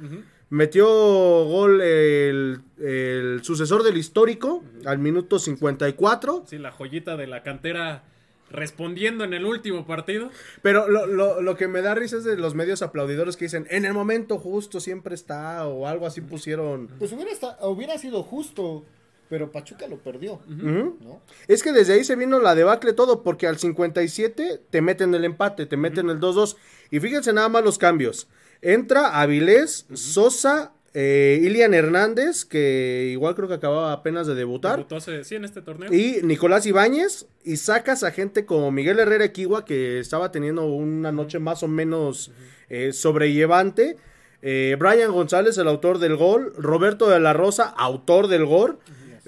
Metió 0.49 0.85
gol 0.87 1.81
el, 1.81 2.61
el 2.79 3.39
sucesor 3.43 3.83
del 3.83 3.97
histórico 3.97 4.63
al 4.85 4.99
minuto 4.99 5.37
54. 5.39 6.45
Sí, 6.47 6.57
la 6.57 6.71
joyita 6.71 7.17
de 7.17 7.27
la 7.27 7.43
cantera 7.43 8.03
respondiendo 8.51 9.23
en 9.23 9.33
el 9.33 9.43
último 9.45 9.85
partido. 9.85 10.29
Pero 10.61 10.87
lo, 10.87 11.07
lo, 11.07 11.41
lo 11.41 11.55
que 11.57 11.67
me 11.67 11.81
da 11.81 11.93
risa 11.95 12.17
es 12.17 12.23
de 12.23 12.37
los 12.37 12.55
medios 12.55 12.81
aplaudidores 12.83 13.35
que 13.37 13.45
dicen, 13.45 13.67
en 13.69 13.85
el 13.85 13.93
momento 13.93 14.37
justo 14.37 14.79
siempre 14.79 15.15
está, 15.15 15.65
o 15.67 15.87
algo 15.87 16.05
así 16.05 16.21
pusieron. 16.21 16.87
Pues 16.99 17.11
hubiera, 17.11 17.31
hubiera 17.63 17.97
sido 17.97 18.23
justo, 18.23 18.85
pero 19.29 19.51
Pachuca 19.51 19.87
lo 19.87 19.97
perdió. 19.97 20.39
¿no? 20.47 21.21
Es 21.47 21.63
que 21.63 21.71
desde 21.73 21.93
ahí 21.93 22.03
se 22.03 22.15
vino 22.15 22.39
la 22.39 22.55
debacle 22.55 22.93
todo, 22.93 23.23
porque 23.23 23.47
al 23.47 23.57
57 23.57 24.61
te 24.69 24.81
meten 24.81 25.13
el 25.15 25.25
empate, 25.25 25.65
te 25.65 25.77
meten 25.77 26.09
el 26.09 26.19
2-2. 26.19 26.55
Y 26.91 26.99
fíjense 26.99 27.33
nada 27.33 27.49
más 27.49 27.63
los 27.63 27.77
cambios. 27.77 28.27
Entra 28.61 29.19
Avilés, 29.21 29.85
Sosa, 29.93 30.71
eh, 30.93 31.39
Ilian 31.43 31.73
Hernández, 31.73 32.45
que 32.45 33.09
igual 33.11 33.35
creo 33.35 33.47
que 33.49 33.55
acababa 33.55 33.91
apenas 33.91 34.27
de 34.27 34.35
debutar. 34.35 34.77
Debutó 34.77 34.95
hace- 34.95 35.23
sí, 35.25 35.35
en 35.35 35.43
este 35.45 35.61
torneo. 35.61 35.93
Y 35.93 36.21
Nicolás 36.23 36.65
Ibáñez, 36.65 37.27
y 37.43 37.57
sacas 37.57 38.03
a 38.03 38.11
gente 38.11 38.45
como 38.45 38.71
Miguel 38.71 38.99
Herrera 38.99 39.25
Equigua, 39.25 39.65
que 39.65 39.99
estaba 39.99 40.31
teniendo 40.31 40.65
una 40.67 41.11
noche 41.11 41.39
más 41.39 41.63
o 41.63 41.67
menos 41.67 42.31
eh, 42.69 42.93
sobrellevante. 42.93 43.97
Eh, 44.41 44.75
Brian 44.79 45.11
González, 45.11 45.57
el 45.57 45.67
autor 45.67 45.97
del 45.99 46.15
gol. 46.15 46.53
Roberto 46.57 47.09
de 47.09 47.19
la 47.19 47.33
Rosa, 47.33 47.65
autor 47.77 48.27
del 48.27 48.45
gol. 48.45 48.79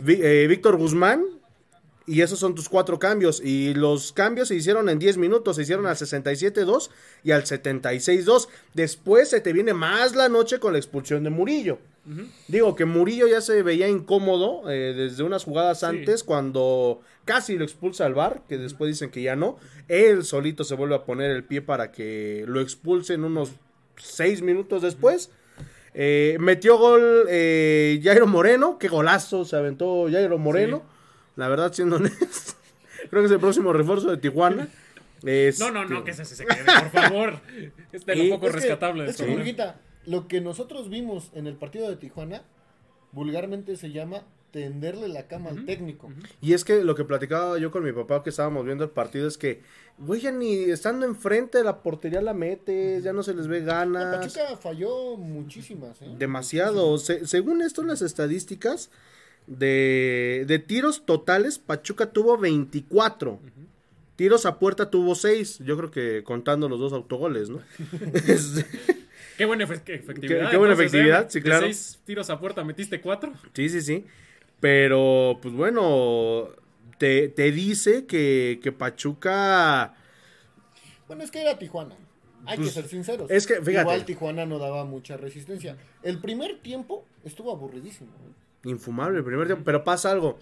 Eh, 0.05 0.45
Víctor 0.49 0.77
Guzmán. 0.77 1.23
Y 2.09 2.21
esos 2.21 2.39
son 2.39 2.55
tus 2.55 2.69
cuatro 2.69 2.99
cambios. 2.99 3.41
Y 3.43 3.73
los 3.73 4.13
cambios 4.13 4.47
se 4.47 4.55
hicieron 4.55 4.87
en 4.87 4.97
10 4.97 5.17
minutos. 5.17 5.57
Se 5.57 5.63
hicieron 5.63 5.87
al 5.87 5.97
67-2 5.97 6.89
y 7.23 7.31
al 7.31 7.43
76-2. 7.43 8.47
Después 8.73 9.29
se 9.29 9.41
te 9.41 9.51
viene 9.51 9.73
más 9.73 10.15
la 10.15 10.29
noche 10.29 10.59
con 10.59 10.71
la 10.71 10.79
expulsión 10.79 11.23
de 11.23 11.29
Murillo. 11.29 11.79
Digo 12.47 12.73
que 12.77 12.85
Murillo 12.85 13.27
ya 13.27 13.41
se 13.41 13.61
veía 13.63 13.89
incómodo 13.89 14.71
eh, 14.71 14.93
desde 14.95 15.23
unas 15.23 15.43
jugadas 15.43 15.81
Sí. 15.81 15.87
antes 15.87 16.23
cuando 16.23 17.01
casi 17.25 17.57
lo 17.57 17.65
expulsa 17.65 18.05
al 18.05 18.13
bar, 18.13 18.43
que 18.47 18.57
después 18.57 18.87
dicen 18.87 19.09
que 19.09 19.21
ya 19.23 19.35
no. 19.35 19.57
Él 19.89 20.23
solito 20.23 20.63
se 20.63 20.75
vuelve 20.75 20.95
a 20.95 21.03
poner 21.03 21.31
el 21.31 21.43
pie 21.43 21.61
para 21.61 21.91
que 21.91 22.45
lo 22.47 22.61
expulsen 22.61 23.25
unos 23.25 23.51
seis 23.97 24.41
minutos 24.41 24.81
después. 24.83 25.31
Eh, 25.99 26.37
metió 26.39 26.77
gol 26.77 27.25
eh, 27.27 27.99
Jairo 28.03 28.27
Moreno, 28.27 28.77
qué 28.77 28.87
golazo 28.87 29.45
se 29.45 29.55
aventó 29.55 30.05
Jairo 30.11 30.37
Moreno. 30.37 30.83
La 31.35 31.47
verdad, 31.47 31.73
siendo 31.73 31.95
honesto, 31.95 32.53
creo 33.09 33.23
que 33.23 33.25
es 33.25 33.31
el 33.31 33.39
próximo 33.39 33.73
refuerzo 33.73 34.11
de 34.11 34.17
Tijuana. 34.17 34.67
No, 35.23 35.71
no, 35.71 35.85
no, 35.85 35.97
Este, 35.97 36.03
que 36.03 36.11
ese 36.11 36.25
se 36.25 36.45
quede, 36.45 36.63
por 36.63 36.89
favor. 36.91 37.39
Es 37.91 38.05
de 38.05 38.15
lo 38.15 38.35
poco 38.35 38.45
Es 38.47 38.53
que- 38.53 38.59
rescatable 38.59 39.03
de 39.05 39.09
Es 39.09 39.15
este 39.15 39.25
que. 39.25 39.35
Burguita, 39.35 39.79
lo 40.05 40.27
que 40.27 40.39
nosotros 40.39 40.89
vimos 40.91 41.31
en 41.33 41.47
el 41.47 41.55
partido 41.55 41.89
de 41.89 41.95
Tijuana, 41.95 42.43
vulgarmente 43.11 43.75
se 43.75 43.91
llama 43.91 44.21
tenderle 44.51 45.07
la 45.07 45.27
cama 45.27 45.49
al 45.49 45.65
técnico. 45.65 46.11
Y 46.41 46.53
es 46.53 46.63
que 46.63 46.83
lo 46.83 46.95
que 46.95 47.03
platicaba 47.03 47.57
yo 47.59 47.69
con 47.71 47.83
mi 47.83 47.91
papá 47.91 48.23
que 48.23 48.29
estábamos 48.29 48.65
viendo 48.65 48.83
el 48.85 48.89
partido 48.89 49.27
es 49.27 49.37
que, 49.37 49.61
güey, 49.97 50.21
ya 50.21 50.31
ni 50.31 50.55
estando 50.63 51.05
enfrente 51.05 51.57
de 51.59 51.63
la 51.63 51.81
portería 51.83 52.21
la 52.21 52.33
metes, 52.33 53.03
ya 53.03 53.13
no 53.13 53.23
se 53.23 53.33
les 53.33 53.47
ve 53.47 53.59
La 53.59 53.65
ganas. 53.65 54.17
Pachuca 54.33 54.57
falló 54.57 55.17
muchísimas, 55.17 56.01
¿eh? 56.01 56.15
Demasiado. 56.17 56.97
Se- 56.97 57.27
según 57.27 57.61
esto, 57.61 57.83
las 57.83 58.01
estadísticas 58.01 58.89
de, 59.47 60.43
de 60.47 60.59
tiros 60.59 61.05
totales, 61.05 61.59
Pachuca 61.59 62.11
tuvo 62.11 62.37
24. 62.37 63.39
Tiros 64.15 64.45
a 64.47 64.57
puerta 64.59 64.89
tuvo 64.89 65.13
6. 65.15 65.59
Yo 65.59 65.77
creo 65.77 65.91
que 65.91 66.23
contando 66.23 66.67
los 66.69 66.79
dos 66.79 66.93
autogoles, 66.93 67.49
¿no? 67.49 67.59
Este, 68.27 68.65
Qué 69.37 69.45
buena 69.45 69.65
efectividad. 69.65 70.15
Qué- 70.15 70.21
qué 70.49 70.57
buena 70.57 70.73
entonces, 70.73 70.79
efectividad, 70.79 71.21
¿eh? 71.23 71.27
sí, 71.29 71.39
De 71.39 71.43
claro. 71.45 71.65
seis 71.67 71.99
tiros 72.05 72.29
a 72.31 72.39
puerta, 72.39 72.63
metiste 72.63 72.99
cuatro. 73.01 73.33
sí, 73.53 73.69
sí, 73.69 73.81
sí. 73.81 74.05
Pero, 74.59 75.37
pues 75.41 75.53
bueno, 75.53 76.49
te, 76.97 77.27
te 77.29 77.51
dice 77.51 78.05
que, 78.05 78.59
que 78.61 78.71
Pachuca... 78.71 79.93
Bueno, 81.07 81.23
es 81.23 81.31
que 81.31 81.41
era 81.41 81.57
Tijuana. 81.57 81.95
Hay 82.45 82.57
Pues, 82.57 82.69
que 82.69 82.73
ser 82.81 82.87
sinceros. 82.89 83.29
es 83.31 83.45
que, 83.47 83.55
fíjate. 83.55 83.81
Igual 83.81 84.05
Tijuana 84.05 84.45
no 84.45 84.57
daba 84.59 84.83
mucha 84.85 85.17
resistencia. 85.17 85.77
El 86.03 86.19
primer 86.19 86.59
tiempo 86.59 87.05
estuvo 87.23 87.51
aburridísimo. 87.51 88.09
¿eh? 88.09 88.69
Infumable 88.69 89.19
el 89.19 89.23
primer 89.23 89.47
tiempo, 89.47 89.63
pero 89.65 89.83
pasa 89.83 90.11
algo. 90.11 90.37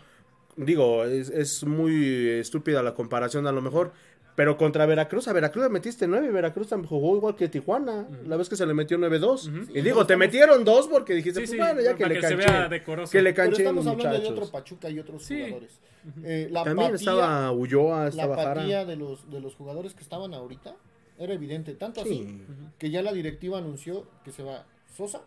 Digo, 0.55 1.03
es, 1.03 1.29
es 1.29 1.63
muy 1.65 2.29
estúpida 2.29 2.81
la 2.81 2.93
comparación 2.93 3.45
a 3.47 3.51
lo 3.51 3.61
mejor, 3.61 3.91
pero 4.35 4.57
contra 4.57 4.85
Veracruz, 4.85 5.27
a 5.27 5.33
Veracruz 5.33 5.63
le 5.63 5.69
metiste 5.69 6.07
9 6.07 6.27
y 6.27 6.29
Veracruz 6.29 6.67
también 6.67 6.89
jugó 6.89 7.15
igual 7.15 7.35
que 7.35 7.47
Tijuana, 7.47 8.05
la 8.25 8.35
vez 8.37 8.49
que 8.49 8.55
se 8.57 8.65
le 8.65 8.73
metió 8.73 8.97
9-2. 8.97 9.69
Y 9.73 9.81
digo, 9.81 10.05
te 10.05 10.17
metieron 10.17 10.63
dos 10.65 10.87
porque 10.87 11.13
dijiste, 11.13 11.39
Sí, 11.39 11.45
pues 11.47 11.51
sí, 11.51 11.57
bueno, 11.57 11.81
ya 11.81 11.95
que 11.95 12.05
le 12.05 12.15
que 12.15 12.21
se 12.21 12.35
canchen. 12.35 12.53
vea 12.53 12.67
decoroso. 12.69 13.11
Que 13.11 13.21
le 13.21 13.33
Pero 13.33 13.43
canchen 13.45 13.65
estamos 13.65 13.87
hablando 13.87 14.11
de 14.11 14.17
otro 14.19 14.29
muchachos. 14.31 14.51
Pachuca 14.51 14.89
y 14.89 14.99
otros 14.99 15.23
Sí. 15.23 15.37
jugadores. 15.41 15.79
Eh, 16.23 16.49
la 16.51 16.63
También 16.63 16.87
apatía, 16.89 16.95
estaba 16.95 17.51
Ulloa, 17.51 18.03
la 18.03 18.07
estaba 18.09 18.35
Jara. 18.35 18.51
apatía 18.51 18.85
de 18.85 18.95
los, 18.95 19.31
de 19.31 19.39
los 19.41 19.55
jugadores 19.55 19.93
que 19.95 20.03
estaban 20.03 20.33
ahorita 20.33 20.75
era 21.17 21.33
evidente. 21.33 21.73
Tanto 21.73 22.01
así 22.01 22.09
Sí. 22.09 22.43
que 22.77 22.89
ya 22.91 23.01
la 23.01 23.13
directiva 23.13 23.57
anunció 23.57 24.05
que 24.23 24.31
se 24.31 24.43
va 24.43 24.65
Sosa, 24.95 25.21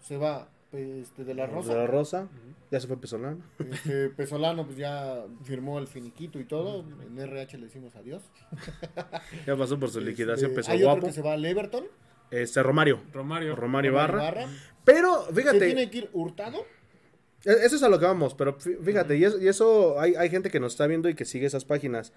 se 0.00 0.16
va 0.16 0.48
este, 0.72 1.24
de 1.24 1.34
la 1.34 1.46
Rosa. 1.46 1.72
De 1.72 1.78
la 1.78 1.86
Rosa, 1.86 2.28
ya 2.70 2.80
se 2.80 2.86
fue 2.86 2.96
Pesolano. 3.00 3.38
Este, 3.58 4.08
Pesolano 4.16 4.64
pues 4.66 4.76
ya 4.78 5.24
firmó 5.44 5.78
el 5.78 5.86
finiquito 5.86 6.38
y 6.38 6.44
todo. 6.44 6.84
En 7.06 7.18
RH 7.18 7.58
le 7.58 7.64
decimos 7.66 7.94
adiós. 7.96 8.22
Ya 9.46 9.56
pasó 9.56 9.78
por 9.78 9.90
su 9.90 10.00
liquidación, 10.00 10.50
Este, 10.50 10.56
peso 10.56 10.70
hay 10.72 10.82
guapo. 10.82 10.98
otro 10.98 11.08
que 11.08 11.12
se 11.14 11.22
va 11.22 11.32
al 11.34 11.44
Everton. 11.44 11.84
Este, 12.30 12.62
Romario. 12.62 13.00
Romario. 13.12 13.56
Romario 13.56 13.92
Omar 13.92 14.12
Barra. 14.14 14.46
Pero, 14.84 15.24
Se 15.28 15.34
fíjate, 15.34 15.66
tiene 15.66 15.90
que 15.90 15.98
ir 15.98 16.10
hurtado. 16.12 16.58
E- 17.44 17.64
Eso 17.64 17.76
es 17.76 17.82
a 17.82 17.88
lo 17.88 17.98
que 17.98 18.04
vamos, 18.04 18.34
pero 18.34 18.58
fí- 18.58 18.78
fíjate, 18.82 19.16
y 19.16 19.24
eso, 19.24 19.38
y 19.40 19.48
eso 19.48 19.98
hay, 20.00 20.14
hay 20.16 20.28
gente 20.28 20.50
que 20.50 20.60
nos 20.60 20.72
está 20.72 20.86
viendo 20.86 21.08
y 21.08 21.14
que 21.14 21.24
sigue 21.24 21.46
esas 21.46 21.64
páginas. 21.64 22.12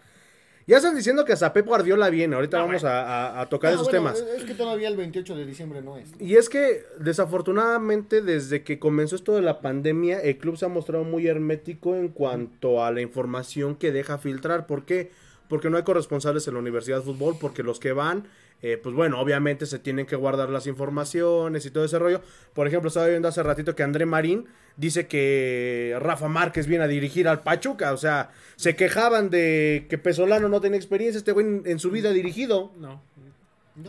Ya 0.67 0.77
están 0.77 0.95
diciendo 0.95 1.25
que 1.25 1.33
hasta 1.33 1.51
Pep 1.53 1.65
Guardiola 1.65 2.09
viene, 2.09 2.35
ahorita 2.35 2.59
No, 2.59 2.67
vamos 2.67 2.83
a, 2.83 3.01
a- 3.01 3.41
a 3.41 3.49
tocar 3.49 3.73
esos 3.73 3.85
bueno, 3.91 4.11
temas. 4.13 4.23
Es 4.37 4.43
que 4.43 4.53
todavía 4.53 4.87
el 4.87 4.95
28 4.97 5.35
de 5.35 5.45
diciembre 5.45 5.81
no 5.81 5.97
es. 5.97 6.09
Y 6.19 6.35
es 6.35 6.49
que 6.49 6.83
desafortunadamente 6.99 8.21
desde 8.21 8.63
que 8.63 8.77
comenzó 8.79 9.15
esto 9.15 9.35
de 9.35 9.41
la 9.41 9.61
pandemia, 9.61 10.19
el 10.21 10.37
club 10.37 10.57
se 10.57 10.65
ha 10.65 10.69
mostrado 10.69 11.03
muy 11.03 11.27
hermético 11.27 11.95
en 11.95 12.09
cuanto 12.09 12.83
a 12.83 12.91
la 12.91 13.01
información 13.01 13.75
que 13.75 13.91
deja 13.91 14.17
filtrar. 14.17 14.67
¿Por 14.67 14.85
qué? 14.85 15.11
Porque 15.47 15.69
no 15.69 15.77
hay 15.77 15.83
corresponsales 15.83 16.47
en 16.47 16.53
la 16.53 16.59
Universidad 16.59 16.97
de 16.97 17.03
Fútbol, 17.03 17.35
porque 17.39 17.63
los 17.63 17.79
que 17.79 17.91
van, 17.93 18.25
eh, 18.61 18.77
pues 18.81 18.95
bueno, 18.95 19.19
obviamente 19.19 19.65
se 19.65 19.79
tienen 19.79 20.05
que 20.05 20.15
guardar 20.15 20.49
las 20.49 20.67
informaciones 20.67 21.65
y 21.65 21.71
todo 21.71 21.85
ese 21.85 21.97
rollo. 21.99 22.21
Por 22.53 22.67
ejemplo, 22.67 22.87
estaba 22.89 23.07
viendo 23.07 23.27
hace 23.27 23.41
ratito 23.43 23.75
que 23.75 23.83
André 23.83 24.05
Marín 24.05 24.45
dice 24.77 25.07
que 25.07 25.97
Rafa 25.99 26.27
Márquez 26.27 26.67
viene 26.67 26.83
a 26.83 26.87
dirigir 26.87 27.27
al 27.27 27.41
Pachuca. 27.41 27.93
O 27.93 27.97
sea, 27.97 28.31
se 28.55 28.75
quejaban 28.75 29.29
de 29.29 29.85
que 29.89 29.97
Pesolano 29.97 30.47
no 30.49 30.61
tenía 30.61 30.77
experiencia, 30.77 31.17
este 31.17 31.31
güey 31.31 31.45
en, 31.45 31.63
en 31.65 31.79
su 31.79 31.91
vida 31.91 32.09
ha 32.09 32.13
dirigido. 32.13 32.71
No. 32.77 33.01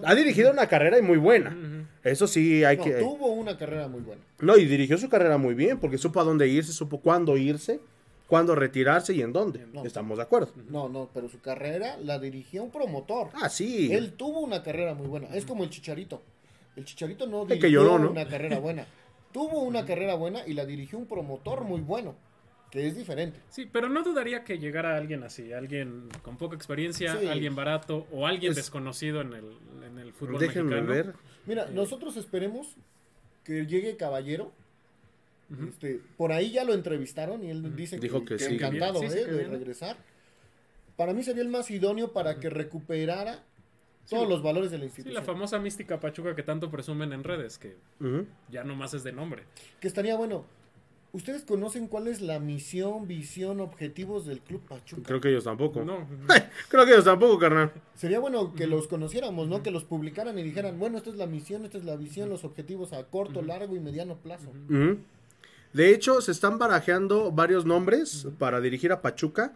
Ha 0.05 0.15
dirigido 0.15 0.51
una 0.53 0.69
carrera 0.69 0.99
y 0.99 1.03
muy 1.03 1.19
buena. 1.19 1.57
Eso 2.05 2.27
sí 2.27 2.65
hay 2.65 2.77
No, 2.79 2.85
que... 2.85 2.93
tuvo 2.93 3.33
una 3.33 3.59
carrera 3.59 3.89
muy 3.89 4.01
buena. 4.01 4.23
No, 4.41 4.57
y 4.57 4.65
dirigió 4.65 4.97
su 4.97 5.09
carrera 5.09 5.39
muy 5.39 5.55
bien, 5.55 5.79
porque 5.79 5.99
supo 5.99 6.21
a 6.21 6.25
dónde 6.25 6.49
irse, 6.49 6.73
supo 6.73 7.01
cuándo 7.01 7.37
irse, 7.37 7.81
cuándo 8.33 8.55
retirarse 8.55 9.13
y 9.13 9.21
en 9.21 9.31
dónde. 9.31 9.67
No. 9.75 9.85
Estamos 9.85 10.17
de 10.17 10.23
acuerdo. 10.23 10.53
No, 10.71 10.89
no, 10.89 11.11
pero 11.13 11.29
su 11.29 11.39
carrera 11.43 11.99
la 11.99 12.19
dirigió 12.19 12.63
un 12.63 12.71
promotor. 12.71 13.29
Ah, 13.35 13.51
sí. 13.51 13.93
Él 13.93 14.15
tuvo 14.15 14.41
una 14.41 14.63
carrera 14.63 14.95
muy 14.95 15.07
buena. 15.07 15.29
Es 15.37 15.45
como 15.45 15.65
el 15.65 15.69
Chicharito. 15.69 16.23
El 16.75 16.87
Chicharito 16.87 17.27
no 17.27 17.43
El 17.43 17.49
que 17.49 17.55
dirigió 17.57 17.83
lloró, 17.83 17.99
¿no? 17.99 18.11
una 18.11 18.27
carrera 18.27 18.59
buena. 18.59 18.87
Tuvo 19.33 19.61
una 19.65 19.85
carrera 19.85 20.15
buena 20.15 20.47
y 20.47 20.55
la 20.55 20.65
dirigió 20.65 20.99
un 20.99 21.05
promotor 21.05 21.65
muy 21.65 21.83
bueno, 21.83 22.15
que 22.71 22.87
es 22.87 22.97
diferente. 22.97 23.39
Sí, 23.51 23.69
pero 23.71 23.91
no 23.91 24.03
dudaría 24.03 24.45
que 24.45 24.59
llegara 24.59 24.97
alguien 24.97 25.25
así, 25.25 25.53
alguien 25.53 26.09
con 26.23 26.39
poca 26.39 26.57
experiencia, 26.57 27.19
Sí. 27.21 27.27
alguien 27.29 27.55
barato 27.55 28.07
o 28.13 28.27
alguien 28.27 28.53
Es- 28.53 28.57
desconocido 28.57 29.21
en 29.21 29.35
el, 29.35 29.59
en 29.87 29.99
el 29.99 30.15
fútbol 30.15 30.39
Déjenme 30.39 30.81
mexicano. 30.81 30.91
ver. 30.91 31.15
Mira, 31.45 31.67
nosotros 31.67 32.17
esperemos 32.17 32.77
que 33.45 33.67
llegue 33.67 33.99
Caballero. 33.99 34.53
Este, 35.69 36.01
por 36.17 36.33
ahí 36.33 36.51
ya 36.53 36.65
lo 36.65 36.75
entrevistaron 36.75 37.45
y 37.45 37.51
él 37.51 37.75
dice 37.77 37.99
Dijo 37.99 38.25
que 38.25 38.39
sí. 38.39 38.55
encantado 38.55 39.01
Sí, 39.01 39.09
sí, 39.11 39.19
eh, 39.19 39.25
que 39.25 39.31
de 39.33 39.45
regresar. 39.45 39.97
Para 40.97 41.13
mí 41.15 41.23
sería 41.23 41.43
el 41.43 41.49
más 41.49 41.71
idóneo 41.71 42.13
para 42.13 42.39
que 42.39 42.51
recuperara 42.51 43.43
todos 44.09 44.25
Sí. 44.25 44.31
los 44.31 44.43
valores 44.43 44.71
de 44.71 44.79
la 44.79 44.83
Sí, 44.83 44.87
institución. 44.87 45.15
la 45.15 45.23
famosa 45.23 45.59
mística 45.59 45.99
Pachuca 46.01 46.35
que 46.35 46.43
tanto 46.43 46.71
presumen 46.71 47.13
en 47.13 47.25
redes, 47.25 47.59
que 47.59 47.77
ya 48.51 48.65
nomás 48.65 48.95
es 48.95 49.05
de 49.05 49.13
nombre. 49.13 49.45
Que 49.81 49.89
estaría 49.89 50.17
bueno. 50.17 50.45
¿Ustedes 51.15 51.43
conocen 51.43 51.89
cuál 51.89 52.09
es 52.09 52.23
la 52.23 52.39
misión, 52.41 53.07
visión, 53.07 53.61
objetivos 53.61 54.25
del 54.25 54.41
Club 54.41 54.63
Pachuca? 54.67 55.03
Creo 55.05 55.21
que 55.21 55.29
ellos 55.29 55.45
tampoco. 55.45 55.85
No, 55.85 56.09
Creo 56.71 56.87
que 56.87 56.93
ellos 56.93 57.05
tampoco, 57.05 57.39
carnal. 57.39 57.71
Sería 57.95 58.19
bueno 58.19 58.55
que 58.55 58.67
los 58.67 58.89
conociéramos, 58.89 59.47
¿no? 59.47 59.63
Que 59.63 59.71
los 59.71 59.85
publicaran 59.85 60.39
y 60.39 60.43
dijeran, 60.43 60.79
bueno, 60.79 60.97
esta 60.97 61.11
es 61.11 61.17
la 61.17 61.27
misión, 61.27 61.67
esta 61.67 61.77
es 61.77 61.85
la 61.85 61.97
visión, 61.97 62.31
los 62.31 62.45
objetivos 62.45 62.95
a 62.95 63.05
corto, 63.05 63.43
largo 63.43 63.77
y 63.77 63.81
mediano 63.81 64.17
plazo. 64.17 64.49
Ujú. 64.71 65.01
De 65.73 65.91
hecho, 65.91 66.21
se 66.21 66.33
están 66.33 66.59
barajeando 66.59 67.33
varios 67.33 67.65
nombres 67.65 68.27
para 68.39 68.61
dirigir 68.61 68.93
a 68.93 69.01
Pachuca, 69.01 69.53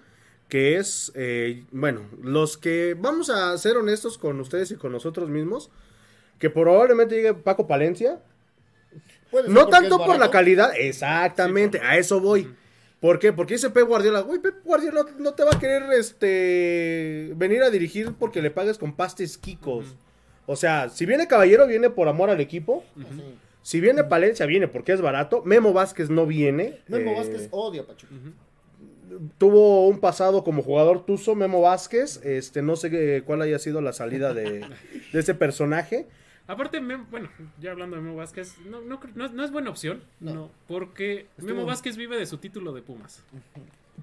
que 0.49 0.76
es, 0.76 1.12
eh, 1.14 1.64
bueno, 1.73 2.02
los 2.23 2.56
que, 2.56 2.96
vamos 2.99 3.30
a 3.30 3.56
ser 3.58 3.76
honestos 3.76 4.16
con 4.16 4.40
ustedes 4.40 4.70
y 4.70 4.76
con 4.76 4.92
nosotros 4.92 5.28
mismos, 5.28 5.70
que 6.38 6.50
probablemente 6.50 7.16
llegue 7.16 7.35
Paco 7.35 7.66
Palencia, 7.66 8.20
No 9.49 9.66
tanto 9.66 9.99
por 9.99 10.18
la 10.18 10.30
calidad, 10.30 10.73
exactamente, 10.78 11.80
a 11.80 11.99
eso 11.99 12.20
voy. 12.20 12.54
¿Por 13.00 13.18
qué? 13.18 13.32
Porque 13.32 13.54
dice 13.54 13.70
Pep 13.70 13.87
Guardiola, 13.87 14.20
güey, 14.20 14.40
Pep 14.40 14.64
Guardiola 14.64 15.04
no 15.18 15.35
te 15.35 15.44
va 15.44 15.50
a 15.52 15.58
querer 15.58 15.82
este 15.92 17.32
venir 17.37 17.62
a 17.62 17.70
dirigir 17.70 18.14
porque 18.18 18.40
le 18.40 18.50
pagues 18.50 18.78
con 18.78 18.96
pastes 18.96 19.37
quicos. 19.37 19.96
O 20.46 20.56
sea, 20.56 20.88
si 20.88 21.04
viene 21.04 21.26
Caballero, 21.26 21.66
viene 21.66 21.90
por 21.90 22.08
amor 22.08 22.30
al 22.30 22.40
equipo. 22.40 22.85
Si 23.66 23.80
viene 23.80 24.04
Palencia, 24.04 24.46
viene 24.46 24.68
porque 24.68 24.92
es 24.92 25.00
barato. 25.00 25.42
Memo 25.44 25.73
Vázquez 25.73 26.08
no 26.08 26.25
viene. 26.25 26.78
Memo 26.87 27.11
Eh, 27.11 27.14
Vázquez 27.16 27.49
odia 27.50 27.82
a 27.82 27.85
Pachuca. 27.87 28.14
tuvo 29.38 29.88
un 29.88 29.99
pasado 29.99 30.44
como 30.44 30.62
jugador 30.62 31.04
tuzo, 31.04 31.35
Memo 31.35 31.61
Vázquez. 31.62 32.20
Este, 32.25 32.62
no 32.62 32.76
sé 32.76 32.90
qué- 32.90 33.25
cuál 33.26 33.42
haya 33.42 33.58
sido 33.58 33.80
la 33.80 33.92
salida 33.92 34.32
de, 34.35 34.61
de 35.12 35.18
ese 35.18 35.35
personaje. 35.35 36.06
Aparte, 36.46 36.80
Memo- 36.80 37.08
bueno, 37.11 37.28
ya 37.61 37.73
hablando 37.73 37.96
de 37.96 38.02
Memo 38.02 38.14
Vázquez, 38.14 38.54
no, 38.70 38.82
no, 38.82 39.00
no- 39.16 39.28
no 39.30 39.44
es 39.44 39.50
buena 39.50 39.70
opción, 39.70 40.00
No. 40.20 40.32
no, 40.35 40.50
porque 40.68 41.26
Estuvo- 41.37 41.46
Memo 41.49 41.66
Vázquez 41.66 41.96
vive 41.96 42.16
de 42.16 42.26
su 42.26 42.38
título 42.38 42.73
de 42.73 42.82
Pumas. 42.82 43.25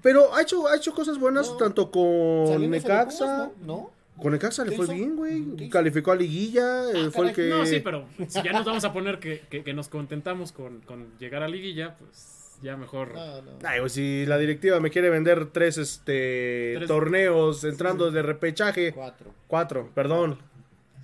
Pero 0.02 0.34
ha 0.34 0.42
hecho, 0.42 0.68
ha 0.68 0.76
hecho 0.76 0.92
cosas 0.92 1.18
buenas 1.18 1.48
No. 1.48 1.56
tanto 1.56 1.90
con 1.90 2.70
Necaxa. 2.70 3.50
Pumas, 3.54 3.66
¿no? 3.66 3.90
Con 4.20 4.32
Necaxa 4.32 4.64
le 4.64 4.70
¿Qué 4.70 4.76
fue 4.76 4.84
hizo? 4.86 4.94
bien, 4.94 5.16
güey. 5.16 5.68
Calificó 5.70 6.12
a 6.12 6.16
liguilla. 6.16 6.90
eh, 6.90 7.10
fue 7.10 7.28
el 7.28 7.34
que. 7.34 7.48
No, 7.48 7.66
sí, 7.66 7.80
pero 7.80 8.06
si 8.28 8.42
ya 8.42 8.52
nos 8.52 8.64
vamos 8.64 8.84
a 8.84 8.92
poner 8.92 9.18
que, 9.18 9.42
que- 9.50 9.64
que 9.64 9.74
nos 9.74 9.88
contentamos 9.88 10.52
con, 10.52 10.80
con 10.82 11.08
llegar 11.18 11.42
a 11.42 11.48
liguilla, 11.48 11.96
pues 11.96 12.56
ya 12.62 12.76
mejor. 12.76 13.12
No, 13.14 13.42
no. 13.42 13.52
Ay, 13.64 13.80
güey, 13.80 13.90
si 13.90 14.24
la 14.26 14.38
directiva 14.38 14.78
me 14.80 14.90
quiere 14.90 15.10
vender 15.10 15.46
tres 15.46 15.78
este 15.78 16.74
Tres- 16.76 16.88
torneos 16.88 17.64
entrando 17.64 18.10
de 18.12 18.22
repechaje. 18.22 18.92
Cuatro. 18.92 19.34
Cuatro, 19.48 19.90
perdón. 19.94 20.38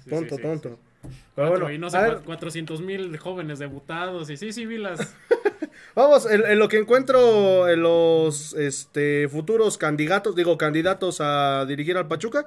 Sí, 0.04 0.10
tonto, 0.10 0.36
sí, 0.36 0.42
sí, 0.42 0.42
tonto. 0.42 0.68
sí. 0.70 0.76
Pero 1.34 1.48
Cuatro, 1.48 1.50
bueno, 1.66 1.72
y 1.74 1.78
no 1.78 1.88
sé, 1.90 1.96
a 1.96 2.02
ver, 2.02 2.18
400 2.24 2.80
mil 2.82 3.16
jóvenes 3.18 3.58
debutados. 3.58 4.30
Y 4.30 4.36
sí, 4.36 4.52
sí, 4.52 4.66
vi 4.66 4.78
las. 4.78 5.00
vamos, 5.94 6.30
en, 6.30 6.44
en 6.46 6.58
lo 6.58 6.68
que 6.68 6.78
encuentro 6.78 7.68
en 7.68 7.82
los 7.82 8.52
este, 8.54 9.28
futuros 9.28 9.78
candidatos, 9.78 10.36
digo, 10.36 10.56
candidatos 10.58 11.20
a 11.20 11.64
dirigir 11.66 11.96
al 11.96 12.06
Pachuca. 12.06 12.46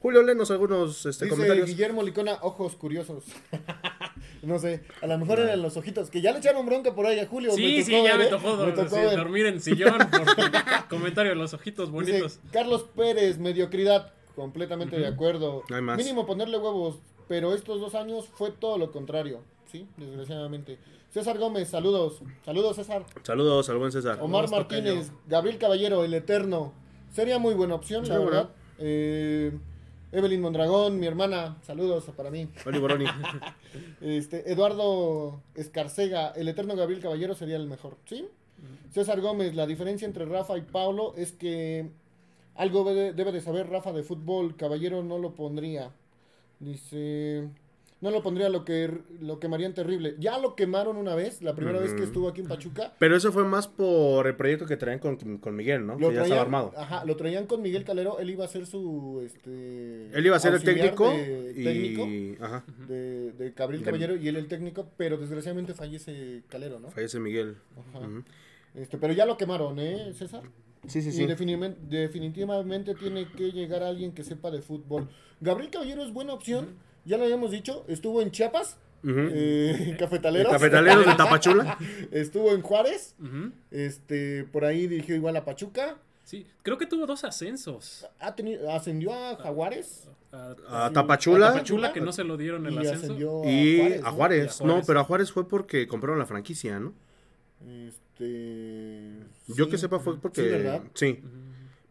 Julio, 0.00 0.22
léenos 0.22 0.50
algunos 0.52 1.04
este, 1.06 1.24
Dice 1.24 1.34
comentarios. 1.34 1.68
Guillermo 1.68 2.02
Licona, 2.02 2.38
ojos 2.42 2.76
curiosos. 2.76 3.24
no 4.42 4.58
sé, 4.60 4.84
a 5.02 5.06
lo 5.08 5.18
mejor 5.18 5.40
eran 5.40 5.60
los 5.60 5.76
ojitos, 5.76 6.08
que 6.08 6.20
ya 6.20 6.30
le 6.32 6.38
echaron 6.38 6.64
bronca 6.66 6.94
por 6.94 7.06
ahí 7.06 7.18
a 7.18 7.26
Julio. 7.26 7.50
Sí, 7.52 7.76
me 7.78 7.82
sí, 7.82 7.90
ya 7.90 8.02
ver, 8.02 8.18
me 8.18 8.24
¿eh? 8.26 8.28
tocó, 8.28 8.56
Me 8.56 8.72
tocó 8.72 8.94
sí, 9.10 9.16
dormir 9.16 9.46
en 9.46 9.60
sillón. 9.60 9.98
Por 9.98 10.88
comentario 10.88 11.34
los 11.34 11.52
ojitos 11.52 11.90
Dice, 11.92 12.12
bonitos. 12.12 12.38
Carlos 12.52 12.84
Pérez, 12.94 13.38
mediocridad, 13.38 14.12
completamente 14.36 14.98
de 14.98 15.06
acuerdo. 15.08 15.64
No 15.68 15.76
hay 15.76 15.82
más. 15.82 15.96
Mínimo 15.98 16.26
ponerle 16.26 16.58
huevos, 16.58 16.96
pero 17.26 17.52
estos 17.54 17.80
dos 17.80 17.94
años 17.96 18.28
fue 18.32 18.52
todo 18.52 18.78
lo 18.78 18.92
contrario, 18.92 19.40
¿sí? 19.70 19.86
Desgraciadamente. 19.96 20.78
César 21.10 21.38
Gómez, 21.38 21.70
saludos. 21.70 22.20
Saludos, 22.44 22.76
César. 22.76 23.04
Saludos 23.24 23.68
al 23.68 23.78
buen 23.78 23.90
César. 23.90 24.18
Omar 24.20 24.48
Martínez, 24.48 25.10
Gabriel 25.26 25.58
Caballero, 25.58 26.04
el 26.04 26.14
Eterno. 26.14 26.72
Sería 27.12 27.38
muy 27.38 27.54
buena 27.54 27.74
opción, 27.74 28.04
Sí, 28.04 28.12
la 28.12 28.18
bueno. 28.18 28.30
verdad. 28.30 28.50
Eh, 28.78 29.52
Evelyn 30.10 30.40
Mondragón, 30.40 30.98
mi 30.98 31.06
hermana, 31.06 31.58
saludos 31.62 32.04
para 32.16 32.30
mí. 32.30 32.48
Oli 32.64 32.78
Boroni. 32.78 33.04
Este, 34.00 34.50
Eduardo 34.50 35.42
Escarcega, 35.54 36.30
el 36.30 36.48
eterno 36.48 36.74
Gabriel 36.76 37.02
Caballero 37.02 37.34
sería 37.34 37.56
el 37.56 37.66
mejor, 37.66 37.96
¿sí? 38.06 38.26
César 38.90 39.20
Gómez, 39.20 39.54
la 39.54 39.66
diferencia 39.66 40.06
entre 40.06 40.24
Rafa 40.24 40.56
y 40.56 40.62
Paulo 40.62 41.14
es 41.16 41.32
que 41.32 41.90
algo 42.54 42.84
debe, 42.84 43.12
debe 43.12 43.32
de 43.32 43.40
saber 43.40 43.68
Rafa 43.68 43.92
de 43.92 44.02
fútbol, 44.02 44.56
Caballero 44.56 45.02
no 45.02 45.18
lo 45.18 45.34
pondría. 45.34 45.90
Dice, 46.58 47.48
no 48.00 48.10
lo 48.12 48.22
pondría 48.22 48.48
lo 48.48 48.64
que 48.64 48.96
lo 49.20 49.40
quemarían 49.40 49.74
terrible. 49.74 50.14
Ya 50.18 50.38
lo 50.38 50.54
quemaron 50.54 50.96
una 50.96 51.14
vez, 51.16 51.42
la 51.42 51.54
primera 51.54 51.80
vez 51.80 51.94
que 51.94 52.04
estuvo 52.04 52.28
aquí 52.28 52.40
en 52.42 52.46
Pachuca. 52.46 52.94
Pero 52.98 53.16
eso 53.16 53.32
fue 53.32 53.44
más 53.44 53.66
por 53.66 54.26
el 54.28 54.36
proyecto 54.36 54.66
que 54.66 54.76
traían 54.76 55.00
con, 55.00 55.38
con 55.38 55.56
Miguel, 55.56 55.84
¿no? 55.86 55.98
Lo 55.98 56.10
que 56.10 56.14
ya 56.16 56.22
estaba 56.22 56.40
armado. 56.40 56.72
Ajá, 56.76 57.04
lo 57.04 57.16
traían 57.16 57.46
con 57.46 57.60
Miguel 57.60 57.84
Calero, 57.84 58.18
él 58.20 58.30
iba 58.30 58.44
a 58.44 58.48
ser 58.48 58.66
su 58.66 59.20
este 59.26 60.10
Él 60.16 60.24
iba 60.26 60.36
a 60.36 60.40
ser 60.40 60.54
el 60.54 60.62
técnico 60.62 61.10
de- 61.10 61.54
y... 61.56 61.64
técnico 61.64 62.44
Ajá, 62.44 62.64
de, 62.86 63.32
de 63.32 63.50
Gabriel 63.50 63.82
Caballero 63.82 64.14
y 64.16 64.28
él 64.28 64.36
el 64.36 64.46
técnico, 64.48 64.88
pero 64.96 65.16
desgraciadamente 65.16 65.74
fallece 65.74 66.42
Calero, 66.48 66.78
¿no? 66.78 66.90
fallece 66.90 67.18
Miguel. 67.18 67.56
Ajá. 67.94 68.08
Este, 68.74 68.96
pero 68.98 69.12
ya 69.12 69.26
lo 69.26 69.36
quemaron, 69.36 69.78
¿eh, 69.80 70.12
César? 70.14 70.42
Sí, 70.86 71.02
sí, 71.02 71.08
Y 71.08 71.12
sí. 71.12 71.26
definitivamente, 71.26 71.80
definitivamente 71.88 72.94
tiene 72.94 73.26
que 73.32 73.50
llegar 73.50 73.82
alguien 73.82 74.12
que 74.12 74.22
sepa 74.22 74.50
de 74.52 74.62
fútbol. 74.62 75.08
Gabriel 75.40 75.70
Caballero 75.70 76.02
es 76.04 76.12
buena 76.12 76.32
opción, 76.34 76.76
ya 77.08 77.16
lo 77.18 77.24
habíamos 77.24 77.50
dicho, 77.50 77.84
estuvo 77.88 78.22
en 78.22 78.30
Chiapas, 78.30 78.76
eh, 79.04 79.96
Cafetaleros, 79.98 80.52
Cafetaleros 80.52 81.06
de 81.06 81.14
Tapachula. 81.14 81.78
estuvo 82.12 82.52
en 82.52 82.62
Juárez, 82.62 83.14
Ujú. 83.20 83.50
este, 83.70 84.44
por 84.44 84.64
ahí 84.64 84.86
dirigió 84.86 85.14
igual 85.16 85.36
a 85.36 85.44
Pachuca, 85.44 85.96
Sí, 86.24 86.46
creo 86.62 86.76
que 86.76 86.84
tuvo 86.84 87.06
dos 87.06 87.24
ascensos. 87.24 88.06
ha 88.20 88.34
tenido, 88.34 88.70
ascendió 88.70 89.14
a 89.14 89.34
Jaguares 89.36 90.10
A, 90.30 90.90
Tapachula. 90.92 91.48
a 91.48 91.52
Tapachula, 91.54 91.92
que 91.94 92.02
no 92.02 92.12
se 92.12 92.22
lo 92.22 92.36
dieron 92.36 92.66
el 92.66 92.74
y 92.74 92.86
ascenso. 92.86 93.42
Y 93.46 93.80
a 94.04 94.10
Juárez. 94.10 94.60
a 94.60 94.64
¿no? 94.64 94.72
Juárez. 94.72 94.86
Pero 94.86 95.00
a 95.00 95.04
Juárez 95.04 95.32
fue 95.32 95.48
porque 95.48 95.88
compraron 95.88 96.18
la 96.18 96.26
franquicia, 96.26 96.78
¿no? 96.80 96.92
Este, 97.66 99.10
Yo 99.48 99.64
sí. 99.64 99.70
que 99.70 99.78
sepa 99.78 99.98
fue 100.00 100.20
porque... 100.20 100.42
Sí, 100.42 100.48
¿verdad? 100.48 100.82
Sí. 100.94 101.22
Ujú. 101.24 101.47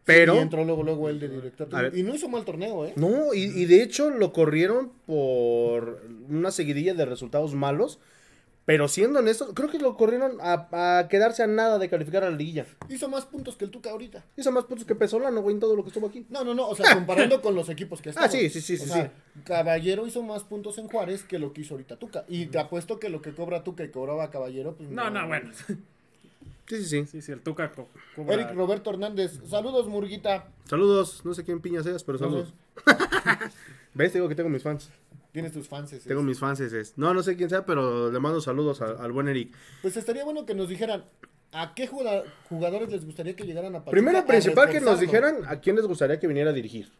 Pero... 0.08 0.34
Y 0.34 0.38
entró 0.38 0.64
luego, 0.64 0.82
luego 0.82 1.08
él 1.08 1.20
de 1.20 1.28
director. 1.28 1.68
Ver. 1.68 1.96
Y 1.96 2.02
no 2.02 2.14
hizo 2.14 2.28
mal 2.28 2.44
torneo, 2.44 2.84
¿eh? 2.86 2.94
No, 2.96 3.32
y, 3.34 3.42
y 3.44 3.66
de 3.66 3.82
hecho 3.82 4.10
lo 4.10 4.32
corrieron 4.32 4.90
por 5.06 6.02
una 6.28 6.50
seguidilla 6.50 6.94
de 6.94 7.04
resultados 7.04 7.54
malos. 7.54 8.00
Pero 8.64 8.86
siendo 8.86 9.20
honestos, 9.20 9.52
creo 9.54 9.70
que 9.70 9.78
lo 9.78 9.96
corrieron 9.96 10.32
a, 10.42 10.98
a 10.98 11.08
quedarse 11.08 11.42
a 11.42 11.46
nada 11.46 11.78
de 11.78 11.88
calificar 11.88 12.22
a 12.24 12.28
la 12.30 12.36
liguilla. 12.36 12.66
Hizo 12.90 13.08
más 13.08 13.24
puntos 13.24 13.56
que 13.56 13.64
el 13.64 13.70
Tuca 13.70 13.88
ahorita. 13.90 14.26
Hizo 14.36 14.52
más 14.52 14.64
puntos 14.64 14.86
que 14.86 14.94
Pesolano, 14.94 15.40
güey, 15.40 15.54
en 15.54 15.60
todo 15.60 15.74
lo 15.74 15.82
que 15.84 15.88
estuvo 15.88 16.06
aquí. 16.06 16.26
No, 16.28 16.44
no, 16.44 16.52
no, 16.54 16.68
o 16.68 16.74
sea, 16.76 16.92
comparando 16.94 17.40
con 17.42 17.54
los 17.54 17.70
equipos 17.70 18.02
que 18.02 18.10
Ah, 18.10 18.26
estaban. 18.26 18.30
sí, 18.30 18.50
sí, 18.50 18.60
sí, 18.60 18.74
O 18.74 18.78
sí, 18.78 18.84
sea, 18.92 19.10
Caballero 19.44 20.06
hizo 20.06 20.22
más 20.22 20.44
puntos 20.44 20.76
en 20.76 20.86
Juárez 20.88 21.22
que 21.24 21.38
lo 21.38 21.54
que 21.54 21.62
hizo 21.62 21.72
ahorita 21.74 21.96
Tuca. 21.98 22.26
Y 22.28 22.46
te 22.46 22.58
apuesto 22.58 22.98
que 23.00 23.08
lo 23.08 23.22
que 23.22 23.32
cobra 23.32 23.64
Tuca 23.64 23.84
y 23.84 23.90
cobraba 23.90 24.30
Caballero, 24.30 24.74
pues 24.76 24.90
No, 24.90 25.08
no, 25.08 25.26
bueno. 25.26 25.50
Sí, 26.68 26.76
sí, 26.76 26.84
sí. 26.84 27.06
Sí, 27.06 27.22
sí, 27.22 27.32
el 27.32 27.40
Tuca 27.40 27.72
co- 27.72 27.88
cobra- 28.14 28.34
Eric 28.34 28.54
Roberto 28.54 28.90
Hernández, 28.90 29.40
saludos 29.48 29.86
Murguita. 29.88 30.48
Saludos, 30.64 31.22
no 31.24 31.32
sé 31.34 31.44
quién 31.44 31.60
piña 31.60 31.82
seas, 31.82 32.04
pero 32.04 32.18
No 32.18 32.24
saludos. 32.26 32.54
¿Ves? 33.94 34.12
Te 34.12 34.18
digo 34.18 34.28
que 34.28 34.34
tengo 34.34 34.48
mis 34.50 34.62
fans. 34.62 34.90
Tienes 35.32 35.52
tus 35.52 35.68
fans. 35.68 35.92
ese. 35.92 36.08
Tengo 36.08 36.22
mis 36.22 36.38
fans. 36.38 36.60
ese. 36.60 36.92
No, 36.96 37.12
no 37.14 37.22
sé 37.22 37.36
quién 37.36 37.48
sea, 37.50 37.64
pero 37.66 38.10
le 38.10 38.18
mando 38.20 38.40
saludos 38.40 38.80
a- 38.82 39.02
al 39.02 39.12
buen 39.12 39.28
Eric. 39.28 39.54
Pues 39.82 39.96
estaría 39.96 40.24
bueno 40.24 40.46
que 40.46 40.54
nos 40.54 40.68
dijeran 40.68 41.04
a 41.52 41.74
qué 41.74 41.86
juga- 41.86 42.24
jugadores 42.48 42.90
les 42.90 43.04
gustaría 43.04 43.34
que 43.34 43.44
llegaran 43.44 43.74
a 43.74 43.78
Pachuca 43.80 43.90
Primero, 43.92 44.26
principal, 44.26 44.68
que 44.70 44.80
nos 44.80 45.00
dijeran 45.00 45.36
a 45.46 45.60
quién 45.60 45.76
les 45.76 45.86
gustaría 45.86 46.18
que 46.18 46.26
viniera 46.26 46.50
a 46.50 46.52
dirigir. 46.52 46.90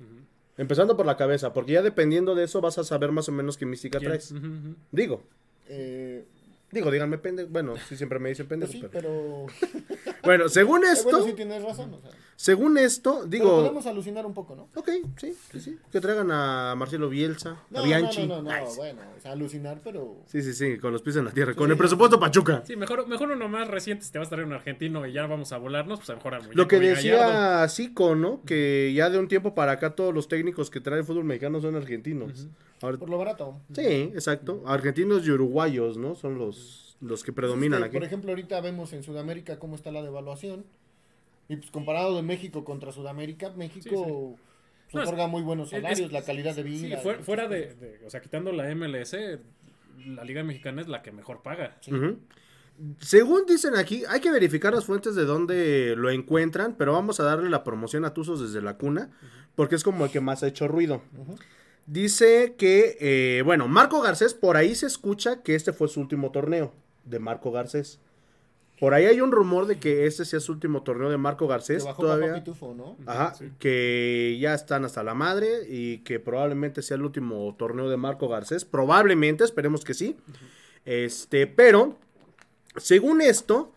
Empezando 0.56 0.96
por 0.96 1.06
la 1.06 1.16
cabeza, 1.16 1.52
porque 1.52 1.72
ya 1.72 1.82
dependiendo 1.82 2.34
de 2.34 2.44
eso 2.44 2.60
vas 2.60 2.78
a 2.78 2.84
saber 2.84 3.12
más 3.12 3.28
o 3.28 3.32
menos 3.32 3.56
qué 3.56 3.64
mística 3.66 3.98
¿Quién? 3.98 4.10
traes. 4.10 4.32
Ujú. 4.32 4.74
Digo, 4.92 5.22
Eh, 5.70 6.24
digo, 6.70 6.90
díganme 6.90 7.18
pendejo. 7.18 7.48
Bueno, 7.50 7.74
sí 7.88 7.96
siempre 7.96 8.18
me 8.18 8.28
dicen 8.30 8.46
pues 8.46 8.60
pendejo. 8.60 8.72
sí, 8.72 8.88
pero- 8.92 9.46
pero... 9.60 9.78
Bueno, 10.22 10.48
según 10.48 10.84
esto, 10.84 11.10
bueno, 11.10 11.24
sí 11.24 11.32
tienes 11.32 11.62
razón. 11.62 11.94
O 11.94 12.00
sea, 12.00 12.10
según 12.40 12.78
esto, 12.78 13.14
pero 13.16 13.26
digo, 13.26 13.50
podemos 13.62 13.84
alucinar 13.86 14.24
un 14.24 14.32
poco, 14.32 14.54
¿no? 14.54 14.68
ok, 14.76 14.88
sí, 15.16 15.34
sí, 15.50 15.60
sí, 15.60 15.76
que 15.90 16.00
traigan 16.00 16.30
a 16.30 16.72
Marcelo 16.76 17.08
Bielsa, 17.08 17.60
No, 17.68 17.80
a 17.80 17.82
Bianchi. 17.82 18.28
no, 18.28 18.40
no, 18.40 18.42
no, 18.56 18.74
bueno, 18.76 19.00
o 19.16 19.20
sea, 19.20 19.32
alucinar, 19.32 19.80
pero... 19.82 20.18
Sí, 20.26 20.40
sí, 20.42 20.52
sí, 20.52 20.78
con 20.78 20.92
los 20.92 21.02
pies 21.02 21.16
en 21.16 21.24
la 21.24 21.32
tierra, 21.32 21.54
con 21.54 21.66
Sí. 21.66 21.72
el 21.72 21.76
presupuesto 21.78 22.20
Pachuca. 22.20 22.62
Sí, 22.64 22.76
mejor, 22.76 23.08
mejor 23.08 23.32
uno 23.32 23.48
más 23.48 23.66
reciente, 23.66 24.04
si 24.04 24.12
te 24.12 24.20
vas 24.20 24.28
a 24.28 24.30
traer 24.30 24.46
un 24.46 24.52
argentino 24.52 25.04
y 25.04 25.12
ya 25.12 25.26
vamos 25.26 25.50
a 25.50 25.58
volarnos, 25.58 25.98
pues 25.98 26.10
a 26.10 26.14
mejor 26.14 26.34
a 26.36 26.38
Lo 26.52 26.68
que 26.68 26.78
decía 26.78 27.66
Zico, 27.68 28.14
¿no? 28.14 28.40
Que 28.46 28.92
ya 28.94 29.10
de 29.10 29.18
un 29.18 29.26
tiempo 29.26 29.56
para 29.56 29.72
acá 29.72 29.96
todos 29.96 30.14
los 30.14 30.28
técnicos 30.28 30.70
que 30.70 30.80
trae 30.80 31.00
el 31.00 31.04
fútbol 31.04 31.24
mexicano 31.24 31.60
son 31.60 31.74
argentinos. 31.74 32.46
Ahora- 32.80 32.98
Por 32.98 33.10
lo 33.10 33.18
barato. 33.18 33.56
sí, 33.74 33.82
exacto. 34.14 34.62
Argentinos 34.64 35.26
y 35.26 35.32
uruguayos, 35.32 35.96
¿no? 35.98 36.14
Son 36.14 36.38
los, 36.38 36.96
los 37.00 37.24
que 37.24 37.32
predominan 37.32 37.78
Este, 37.80 37.88
aquí. 37.88 37.96
Por 37.96 38.04
ejemplo, 38.06 38.30
ahorita 38.30 38.60
vemos 38.60 38.92
en 38.92 39.02
Sudamérica 39.02 39.58
cómo 39.58 39.74
está 39.74 39.90
la 39.90 40.02
devaluación. 40.02 40.64
Y 41.48 41.56
pues 41.56 41.70
comparado 41.70 42.14
de 42.16 42.22
México 42.22 42.64
contra 42.64 42.92
Sudamérica, 42.92 43.50
México 43.56 43.88
Sí, 43.90 43.96
sí. 43.96 44.02
pues, 44.84 44.94
No, 44.94 45.02
es- 45.02 45.08
otorga 45.08 45.26
muy 45.26 45.42
buenos 45.42 45.72
es- 45.72 45.80
salarios, 45.82 46.12
la 46.12 46.22
calidad 46.22 46.54
de 46.54 46.62
Sí, 46.62 46.68
vida. 46.68 46.98
fuera, 46.98 47.20
y 47.20 47.24
fuera 47.24 47.48
de, 47.48 48.00
O 48.06 48.10
sea, 48.10 48.20
quitando 48.20 48.52
la 48.52 48.68
MLS, 48.70 49.38
la 50.06 50.24
Liga 50.24 50.42
Mexicana 50.44 50.80
es 50.82 50.88
la 50.88 51.02
que 51.02 51.12
mejor 51.12 51.42
paga. 51.42 51.76
Sí. 51.80 51.90
Según 53.00 53.44
dicen 53.46 53.74
aquí, 53.76 54.04
hay 54.08 54.20
que 54.20 54.30
verificar 54.30 54.72
las 54.72 54.84
fuentes 54.84 55.14
de 55.16 55.24
dónde 55.24 55.94
lo 55.96 56.10
encuentran, 56.10 56.76
pero 56.78 56.92
vamos 56.92 57.18
a 57.18 57.24
darle 57.24 57.50
la 57.50 57.64
promoción 57.64 58.04
a 58.04 58.14
Tuzos 58.14 58.40
desde 58.40 58.62
la 58.62 58.76
cuna, 58.78 59.10
porque 59.56 59.74
es 59.74 59.82
como 59.82 60.04
el 60.04 60.10
que 60.12 60.20
más 60.20 60.42
ha 60.44 60.46
hecho 60.48 60.68
ruido. 60.68 61.02
Dice 61.86 62.54
que, 62.58 62.96
eh, 63.00 63.42
bueno, 63.42 63.66
Marco 63.66 64.00
Garcés, 64.00 64.34
por 64.34 64.56
ahí 64.56 64.74
se 64.74 64.86
escucha 64.86 65.42
que 65.42 65.54
este 65.54 65.72
fue 65.72 65.88
su 65.88 66.00
último 66.00 66.30
torneo 66.30 66.72
de 67.04 67.18
Marco 67.18 67.50
Garcés. 67.50 67.98
Por 68.80 68.94
ahí 68.94 69.06
hay 69.06 69.20
un 69.20 69.32
rumor 69.32 69.66
de 69.66 69.78
que 69.78 70.06
este 70.06 70.24
sea 70.24 70.38
su 70.40 70.52
último 70.52 70.82
torneo 70.82 71.10
de 71.10 71.16
Marco 71.16 71.46
Que 71.46 71.52
Garcés. 71.52 71.84
bajó 71.84 72.02
Todavía. 72.02 72.28
Papá 72.28 72.38
Pitufo, 72.38 72.74
¿no? 72.74 72.96
Ajá, 73.06 73.34
Sí. 73.34 73.50
que 73.58 74.38
ya 74.40 74.54
están 74.54 74.84
hasta 74.84 75.02
la 75.02 75.14
madre 75.14 75.62
y 75.68 75.98
que 75.98 76.20
probablemente 76.20 76.82
sea 76.82 76.96
el 76.96 77.02
último 77.02 77.54
torneo 77.58 77.88
de 77.90 77.96
Marco 77.96 78.28
Garcés. 78.28 78.64
Probablemente, 78.64 79.42
esperemos 79.44 79.84
que 79.84 79.94
sí. 79.94 80.16
Este, 80.84 81.46
pero, 81.46 81.96
según 82.76 83.20
esto, 83.20 83.72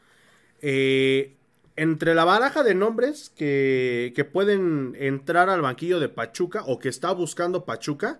eh, 0.61 1.35
entre 1.75 2.13
la 2.13 2.25
baraja 2.25 2.63
de 2.63 2.75
nombres 2.75 3.31
que, 3.35 4.13
que 4.15 4.23
pueden 4.25 4.95
entrar 4.99 5.49
al 5.49 5.61
banquillo 5.61 5.99
de 5.99 6.09
Pachuca 6.09 6.63
o 6.67 6.77
que 6.79 6.89
está 6.89 7.11
buscando 7.11 7.65
Pachuca, 7.65 8.19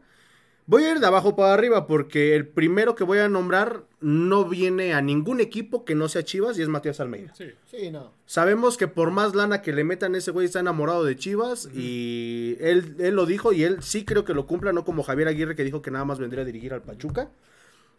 Voy 0.67 0.84
a 0.84 0.91
ir 0.91 1.00
de 1.00 1.08
abajo 1.08 1.36
para 1.36 1.54
arriba 1.56 1.86
porque 1.88 2.36
el 2.36 2.48
primero 2.48 2.94
que 2.96 3.04
voy 3.04 3.17
a 3.17 3.28
nombrar 3.28 3.84
no 4.02 4.46
viene 4.46 4.94
a 4.94 5.02
ningún 5.02 5.40
equipo 5.42 5.86
que 5.86 5.94
no 5.96 6.10
sea 6.10 6.24
Chivas 6.24 6.58
y 6.58 6.62
es 6.64 6.68
Matías 6.68 7.00
Almeida. 7.00 7.34
Sí. 7.36 7.52
Sí, 7.70 7.92
no. 7.92 8.12
Sabemos 8.26 8.76
que 8.78 8.88
por 8.88 9.12
más 9.12 9.36
lana 9.36 9.62
que 9.62 9.72
le 9.74 9.84
metan, 9.84 10.16
ese 10.16 10.32
güey 10.32 10.46
está 10.48 10.60
enamorado 10.60 11.04
de 11.04 11.16
Chivas 11.16 11.70
y 11.74 12.58
él, 12.60 12.96
él 13.00 13.16
lo 13.16 13.26
dijo 13.28 13.54
y 13.54 13.64
él 13.64 13.84
sí 13.84 14.04
creo 14.04 14.26
que 14.26 14.34
lo 14.34 14.48
cumpla, 14.48 14.74
no 14.74 14.84
como 14.86 15.04
Javier 15.04 15.28
Aguirre 15.28 15.56
que 15.56 15.64
dijo 15.64 15.82
que 15.82 15.92
nada 15.92 16.04
más 16.06 16.18
vendría 16.20 16.42
a 16.42 16.46
dirigir 16.46 16.74
al 16.74 16.82
Pachuca. 16.82 17.30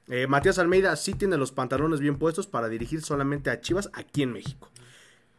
Eh, 0.08 0.26
Matías 0.26 0.58
Almeida 0.58 0.96
sí 0.96 1.14
tiene 1.14 1.36
los 1.36 1.52
pantalones 1.52 2.00
bien 2.00 2.18
puestos 2.18 2.48
para 2.48 2.68
dirigir 2.68 3.02
solamente 3.02 3.50
a 3.50 3.60
Chivas 3.60 3.88
aquí 3.92 4.22
en 4.24 4.32
México. 4.32 4.68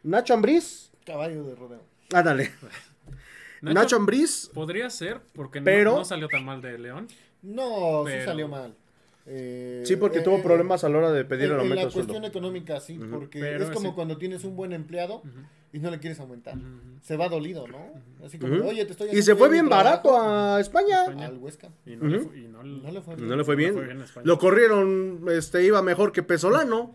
Nacho 0.03 0.33
Ambriz, 0.33 0.91
Caballo 1.05 1.43
de 1.43 1.55
rodeo. 1.55 1.83
ándale. 2.13 2.51
Nacho, 3.61 3.73
Nacho 3.75 3.95
Ambriz, 3.97 4.49
podría 4.53 4.89
ser 4.89 5.21
porque 5.33 5.59
no- 5.59 5.65
Pero- 5.65 5.95
no, 5.97 6.05
salió 6.05 6.27
tan 6.29 6.45
mal 6.45 6.61
de 6.61 6.77
León. 6.77 7.07
No, 7.41 8.03
sí 8.07 8.13
salió 8.25 8.47
mal. 8.47 8.75
Eh, 9.25 9.83
sí, 9.85 9.95
porque 9.95 10.19
eh, 10.19 10.21
tuvo 10.21 10.37
eh, 10.37 10.41
problemas 10.43 10.83
a 10.83 10.89
la 10.89 10.97
hora 10.97 11.11
de 11.13 11.23
pedir 11.23 11.45
el 11.45 11.51
en, 11.51 11.55
en 11.55 11.59
aumento 11.61 11.75
la 11.81 11.85
de 11.85 11.91
sueldo. 11.91 12.13
cuestión 12.13 12.29
económica, 12.29 12.79
sí, 12.81 12.99
porque 13.09 13.39
Pero 13.39 13.63
es 13.63 13.69
como 13.71 13.89
sí. 13.89 13.95
cuando 13.95 14.17
tienes 14.17 14.43
un 14.43 14.55
buen 14.57 14.73
empleado 14.73 15.19
Ujú. 15.19 15.29
y 15.71 15.79
no 15.79 15.89
le 15.91 15.99
quieres 15.99 16.19
aumentar. 16.19 16.57
Ujú. 16.57 16.65
Se 17.01 17.15
va 17.15 17.29
dolido, 17.29 17.65
¿no? 17.67 17.77
Así 18.25 18.37
como, 18.37 18.53
oye, 18.65 18.83
te 18.85 18.91
estoy 18.91 19.09
Y 19.11 19.21
se 19.21 19.35
fue 19.35 19.49
bien 19.49 19.69
trabajo". 19.69 20.09
barato 20.11 20.21
a 20.21 20.59
España. 20.59 21.03
España. 21.03 21.27
Al 21.27 21.37
Huesca. 21.37 21.69
Y 21.85 21.95
no, 21.95 22.05
le 22.07 22.17
Ujú. 22.17 22.29
fu- 22.29 22.35
y 22.35 22.47
no, 22.49 22.63
No 22.63 22.91
le 22.91 23.01
fue 23.01 23.15
bien. 23.15 23.27
No 23.29 23.35
le 23.37 23.43
fue 23.45 23.55
bien. 23.55 23.75
No 23.75 23.81
fue 23.81 23.87
bien. 23.87 24.27
Lo 24.27 24.37
corrieron, 24.39 25.25
este, 25.29 25.63
iba 25.63 25.81
mejor 25.81 26.11
que 26.11 26.21
Pesolano. 26.23 26.93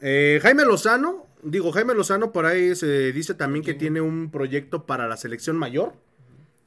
Eh, 0.00 0.38
Jaime 0.42 0.64
Lozano, 0.64 1.26
digo, 1.42 1.72
Jaime 1.72 1.94
Lozano 1.94 2.30
por 2.30 2.46
ahí 2.46 2.76
se 2.76 3.12
dice 3.12 3.34
también 3.34 3.64
que 3.64 3.74
tiene 3.74 4.00
un 4.00 4.30
proyecto 4.30 4.86
para 4.86 5.08
la 5.08 5.16
selección 5.16 5.56
mayor. 5.56 5.94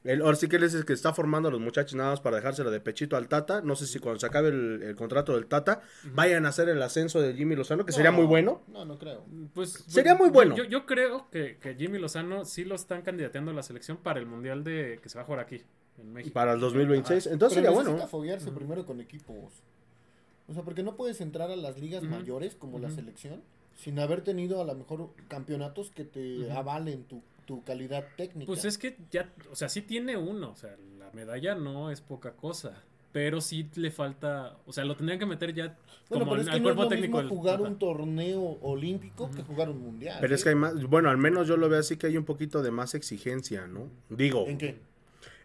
Él, 0.04 0.20
ahora 0.22 0.34
sí 0.36 0.48
que 0.48 0.56
él 0.56 0.64
es 0.64 0.74
el 0.74 0.84
que 0.84 0.92
está 0.92 1.14
formando 1.14 1.48
a 1.48 1.52
los 1.52 1.60
muchachos 1.60 1.94
nada 1.94 2.10
más 2.10 2.20
para 2.20 2.36
dejárselo 2.36 2.70
de 2.72 2.80
pechito 2.80 3.16
al 3.16 3.28
Tata. 3.28 3.60
No 3.62 3.76
sé 3.76 3.86
si 3.86 4.00
cuando 4.00 4.18
se 4.18 4.26
acabe 4.26 4.48
el, 4.48 4.82
el 4.82 4.96
contrato 4.96 5.34
del 5.34 5.46
Tata 5.46 5.82
vayan 6.12 6.44
a 6.44 6.48
hacer 6.48 6.68
el 6.68 6.82
ascenso 6.82 7.20
de 7.20 7.34
Jimmy 7.34 7.54
Lozano, 7.54 7.86
que 7.86 7.92
sería 7.92 8.10
muy 8.10 8.24
bueno. 8.26 8.62
No, 8.68 8.84
no 8.84 8.98
creo. 8.98 9.24
Pues, 9.54 9.84
Sería 9.86 10.14
muy 10.16 10.26
yo- 10.28 10.32
bueno. 10.32 10.56
Yo, 10.56 10.64
yo 10.64 10.86
creo 10.86 11.30
que, 11.30 11.56
que 11.58 11.74
Jimmy 11.76 11.98
Lozano 11.98 12.44
sí 12.44 12.64
lo 12.64 12.74
están 12.74 13.02
candidateando 13.02 13.52
a 13.52 13.54
la 13.54 13.62
selección 13.62 13.96
para 13.96 14.18
el 14.18 14.26
mundial 14.26 14.64
de 14.64 14.98
que 15.02 15.08
se 15.08 15.16
va 15.18 15.22
a 15.22 15.24
jugar 15.24 15.40
aquí, 15.40 15.62
en 15.98 16.12
México. 16.12 16.34
Para 16.34 16.54
el 16.54 16.60
2026. 16.60 17.26
Ajá. 17.26 17.32
Entonces 17.34 17.56
Pero 17.58 17.66
sería 17.68 17.78
necesita 17.78 17.92
bueno. 17.96 18.08
foguearse 18.10 18.50
primero 18.50 18.84
con 18.84 19.00
equipos. 19.00 19.36
O 20.48 20.52
sea, 20.54 20.64
porque 20.64 20.82
no 20.82 20.96
puedes 20.96 21.20
entrar 21.20 21.50
a 21.50 21.56
las 21.56 21.78
ligas 21.78 22.02
mayores 22.02 22.56
como 22.56 22.80
la 22.80 22.90
selección 22.90 23.40
sin 23.76 23.98
haber 24.00 24.22
tenido 24.22 24.60
a 24.60 24.64
lo 24.64 24.74
mejor 24.74 25.10
campeonatos 25.28 25.90
que 25.90 26.04
te 26.04 26.50
avalen 26.50 27.04
tu, 27.04 27.22
tu 27.44 27.62
calidad 27.64 28.06
técnica. 28.16 28.46
Pues 28.46 28.64
es 28.64 28.78
que 28.78 28.96
ya, 29.10 29.32
o 29.50 29.56
sea, 29.56 29.68
sí 29.68 29.82
tiene 29.82 30.16
uno, 30.16 30.50
o 30.50 30.56
sea, 30.56 30.76
la 30.98 31.10
medalla 31.12 31.54
no 31.54 31.90
es 31.90 32.00
poca 32.00 32.32
cosa, 32.32 32.82
pero 33.12 33.40
sí 33.40 33.68
le 33.74 33.90
falta, 33.90 34.56
o 34.66 34.72
sea, 34.72 34.84
lo 34.84 34.96
tendrían 34.96 35.18
que 35.18 35.26
meter 35.26 35.52
ya 35.54 35.76
bueno, 36.08 36.24
como 36.24 36.30
pero 36.30 36.34
al, 36.34 36.40
es 36.40 36.48
al 36.48 36.56
es 36.56 36.62
cuerpo 36.62 36.82
lo 36.82 36.88
técnico 36.88 37.22
mismo 37.22 37.36
jugar 37.36 37.60
un 37.60 37.78
torneo 37.78 38.58
olímpico 38.62 39.30
que 39.30 39.42
jugar 39.42 39.70
un 39.70 39.80
mundial. 39.80 40.18
Pero 40.20 40.34
es 40.34 40.42
que 40.42 40.50
hay 40.50 40.54
más, 40.54 40.82
bueno, 40.84 41.10
al 41.10 41.18
menos 41.18 41.46
yo 41.46 41.56
lo 41.56 41.68
veo 41.68 41.80
así 41.80 41.96
que 41.96 42.06
hay 42.06 42.16
un 42.16 42.24
poquito 42.24 42.62
de 42.62 42.70
más 42.70 42.94
exigencia, 42.94 43.66
¿no? 43.66 43.88
Digo, 44.08 44.46
¿En 44.46 44.58
qué? 44.58 44.78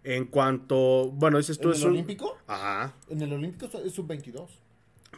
en 0.03 0.25
cuanto, 0.25 1.11
bueno, 1.11 1.37
dices 1.37 1.59
tú 1.59 1.69
¿En 1.69 1.73
es 1.75 1.81
el 1.81 1.87
un... 1.87 1.93
olímpico? 1.93 2.37
Ajá, 2.47 2.95
En 3.09 3.21
el 3.21 3.33
olímpico 3.33 3.65
es 3.83 3.93
sub-22. 3.93 4.47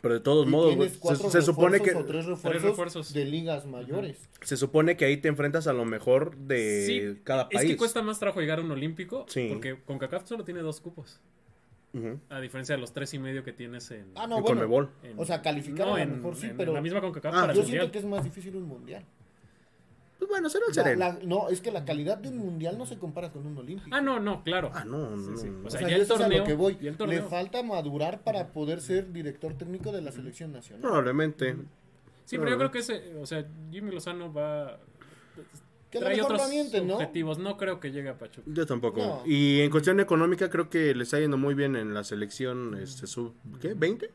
Pero 0.02 0.13
de 0.13 0.19
todos 0.21 0.47
Y 0.47 0.49
modos, 0.49 0.75
güey, 0.75 0.89
se, 0.89 1.15
se 1.30 1.41
supone 1.41 1.80
que 1.80 1.91
refuerzos 1.93 2.04
o 2.04 2.08
tres 2.08 2.25
refuerzos, 2.25 2.63
refuerzos. 2.63 3.13
de 3.13 3.25
ligas 3.25 3.65
mayores. 3.65 4.30
se 4.41 4.56
supone 4.58 4.95
que 4.97 5.06
ahí 5.06 5.17
te 5.17 5.28
enfrentas 5.28 5.67
a 5.67 5.73
lo 5.73 5.84
mejor 5.86 6.36
de 6.38 6.86
Sí, 6.86 7.21
cada 7.23 7.43
es 7.43 7.49
país. 7.58 7.69
que 7.71 7.78
cuesta 7.78 8.02
más 8.02 8.19
trabajo 8.19 8.39
llegar 8.39 8.60
a 8.60 8.62
un 8.62 8.71
olímpico, 8.71 9.25
Sí. 9.28 9.47
porque 9.49 9.78
CONCACAF 9.86 10.25
solo 10.28 10.43
tiene 10.45 10.62
dos 10.62 10.80
cupos, 10.80 11.19
Ujú. 11.93 12.19
a 12.30 12.39
diferencia 12.39 12.75
de 12.75 12.82
los 12.82 12.93
tres 12.93 13.13
y 13.13 13.19
medio 13.19 13.43
que 13.43 13.52
tienes 13.52 13.89
en... 13.91 14.12
Ah, 14.15 14.23
Y 14.25 14.30
no, 14.30 14.36
bueno. 14.41 14.45
Conmebol. 14.47 14.89
en- 15.04 15.19
O 15.19 15.25
sea, 15.25 15.41
calificar 15.41 15.88
no, 15.88 15.95
a 15.95 15.97
lo 15.97 16.04
en- 16.04 16.15
mejor 16.17 16.36
sí, 16.36 16.47
en 16.47 16.58
pero 16.58 16.71
la 16.73 16.82
misma 16.82 17.02
CONCACAF 17.02 17.34
Ah, 17.34 17.39
para 17.41 17.52
el 17.54 17.58
yo 17.58 17.63
mundial. 17.63 17.82
siento 17.82 17.91
que 17.91 17.99
es 17.99 18.06
más 18.06 18.23
difícil 18.23 18.56
un 18.56 18.63
mundial. 18.67 19.04
Pues 20.19 20.29
bueno, 20.29 20.49
será 20.49 20.65
el 20.69 20.75
La- 20.75 20.84
sereno. 20.84 20.99
la- 20.99 21.19
no, 21.23 21.49
es 21.49 21.62
que 21.62 21.71
la 21.71 21.86
calidad 21.86 22.17
de 22.17 22.27
un 22.29 22.38
mundial 22.38 22.77
no 22.77 22.86
se 22.86 22.97
compara 22.99 23.32
con 23.32 23.45
un 23.47 23.58
olímpico. 23.58 23.95
Ah, 23.95 24.01
no, 24.01 24.19
no, 24.19 24.43
claro. 24.43 24.69
Ah, 24.73 24.84
no, 24.86 25.15
no. 25.15 25.38
Sí, 25.38 25.43
sí. 25.43 25.47
O 25.63 25.67
O 25.67 25.69
sea, 25.69 25.79
sea, 25.79 25.88
ya 25.88 25.89
yo 25.89 25.95
el 25.95 26.01
eso 26.01 26.15
es 26.15 26.19
a 26.19 26.23
torneo- 26.25 26.39
lo 26.39 26.43
que 26.45 26.53
voy. 26.55 26.73
el 26.82 26.86
Le 26.86 26.91
torneo. 26.93 27.27
falta 27.29 27.63
madurar 27.63 28.21
para 28.21 28.49
poder 28.51 28.82
ser 28.82 29.12
director 29.13 29.53
técnico 29.53 29.91
de 29.93 30.01
la 30.01 30.12
selección 30.12 30.51
nacional. 30.51 30.82
Probablemente. 30.82 31.55
Sí, 32.25 32.38
pero 32.38 32.49
yo 32.51 32.58
creo 32.58 32.69
que 32.71 32.79
ese, 32.79 33.15
o 33.15 33.25
sea, 33.25 33.45
Jimmy 33.71 33.91
Lozano 33.91 34.32
va... 34.32 34.77
Que 35.89 35.97
Trae 35.97 36.21
otros 36.21 36.39
¿no? 36.86 36.95
objetivos, 36.97 37.39
no 37.39 37.58
creo 37.58 37.79
que 37.79 37.91
llegue 37.91 38.10
a 38.10 38.17
Pachuca. 38.19 38.45
Yo 38.53 38.65
tampoco. 38.67 38.99
No. 38.99 39.23
Y 39.25 39.62
en 39.62 39.71
cuestión 39.71 39.99
económica 39.99 40.47
creo 40.47 40.69
que 40.69 40.93
le 40.93 41.01
está 41.03 41.19
yendo 41.19 41.36
muy 41.38 41.55
bien 41.55 41.75
en 41.75 41.95
la 41.95 42.03
selección 42.03 42.77
este 42.79 43.08
sub 43.08 43.34
¿qué? 43.60 43.75
¿20? 43.75 44.08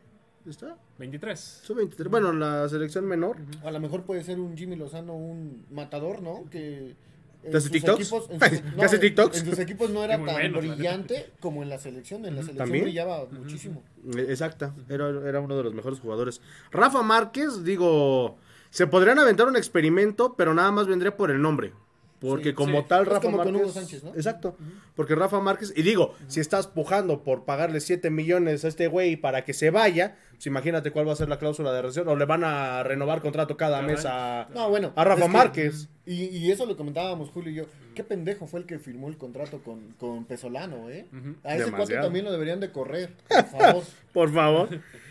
¿Está? 0.46 0.76
23. 0.98 1.61
Sub 1.64 1.76
23. 1.76 2.11
Bueno, 2.11 2.33
la 2.33 2.68
selección 2.68 3.07
menor. 3.07 3.37
A 3.64 3.70
lo 3.70 3.80
mejor 3.80 4.02
puede 4.02 4.22
ser 4.24 4.38
un 4.38 4.57
Jimmy 4.57 4.76
Lozano 4.76 5.14
un 5.16 5.64
matador, 5.70 6.20
¿no? 6.22 6.44
Que 6.50 6.96
en 7.42 7.50
¿Que 7.50 7.57
hace 7.57 7.61
sus 7.68 7.70
TikToks? 7.72 8.00
equipos- 8.12 8.30
en 8.30 8.38
¿Que 8.40 8.48
sus- 8.50 8.76
no, 8.76 8.83
hace 8.83 8.94
en- 8.96 9.00
TikToks? 9.02 9.38
En 9.40 9.46
sus 9.46 9.59
equipos 9.59 9.90
no 9.90 10.04
era 10.04 10.16
tan 10.16 10.24
bueno, 10.26 10.59
brillante 10.59 11.30
como 11.40 11.62
en 11.62 11.70
la 11.70 11.78
selección. 11.78 12.24
En 12.26 12.35
la 12.37 12.42
selección 12.42 12.59
¿También? 12.66 12.85
brillaba 12.85 13.26
muchísimo. 13.30 13.83
Eh, 14.16 14.26
Exacta, 14.28 14.74
era, 14.88 15.09
era 15.26 15.40
uno 15.40 15.57
de 15.57 15.62
los 15.64 15.72
mejores 15.74 15.98
jugadores. 16.00 16.42
Rafa 16.70 17.02
Márquez, 17.02 17.64
digo, 17.64 18.37
se 18.70 18.87
podrían 18.87 19.18
aventar 19.18 19.48
un 19.48 19.57
experimento, 19.57 20.35
pero 20.37 20.52
nada 20.52 20.70
más 20.72 20.87
vendría 20.87 21.16
por 21.16 21.30
el 21.30 21.40
nombre. 21.40 21.72
Porque 22.20 22.50
Sí, 22.50 22.54
como 22.54 22.80
sí. 22.80 22.87
tal, 22.88 23.02
Es 23.02 23.09
Rafa 23.09 23.20
como 23.20 23.37
con 23.37 23.46
Márquez. 23.48 23.62
Hugo 23.62 23.72
Sánchez, 23.72 24.04
¿no? 24.04 24.14
Exacto. 24.14 24.57
Porque 24.96 25.14
Rafa 25.14 25.40
Márquez, 25.40 25.74
y 25.76 25.83
digo, 25.83 26.14
si 26.26 26.40
estás 26.40 26.66
pujando 26.66 27.22
por 27.22 27.44
pagarle 27.44 27.80
7 27.80 28.09
millones 28.09 28.64
a 28.64 28.68
este 28.68 28.88
güey 28.88 29.16
para 29.16 29.44
que 29.44 29.52
se 29.52 29.68
vaya, 29.68 30.16
pues 30.35 30.47
imagínate 30.47 30.90
cuál 30.90 31.09
va 31.09 31.12
a 31.12 31.16
ser 31.16 31.29
la 31.29 31.38
cláusula 31.38 31.73
de 31.73 31.83
rescisión. 31.83 32.09
O 32.09 32.16
le 32.16 32.25
van 32.25 32.44
a 32.44 32.83
renovar 32.83 33.20
contrato 33.23 33.57
cada 33.57 33.81
mes 33.83 34.05
a, 34.07 34.49
No, 34.55 34.68
bueno. 34.68 34.92
a 34.97 35.05
Rafa 35.05 35.20
es 35.23 35.27
que- 35.27 35.33
Márquez. 35.33 35.88
Y, 36.07 36.25
y 36.37 36.51
eso 36.51 36.66
lo 36.66 36.77
comentábamos 36.77 37.31
Julio 37.31 37.51
y 37.51 37.55
yo. 37.55 37.64
Qué 37.94 38.05
pendejo 38.05 38.47
fue 38.47 38.61
el 38.61 38.66
que 38.66 38.79
firmó 38.79 39.09
el 39.09 39.16
contrato 39.16 39.62
con, 39.62 39.94
con 39.99 40.25
Pesolano, 40.27 40.90
¿eh? 40.90 41.07
A 41.44 41.57
ese 41.57 41.70
cuate 41.70 41.94
también 41.94 42.25
lo 42.25 42.33
deberían 42.33 42.61
de 42.61 42.70
correr, 42.73 43.11
por 43.29 43.44
favor. 43.61 43.85
Por 44.12 44.33
favor. 44.33 44.68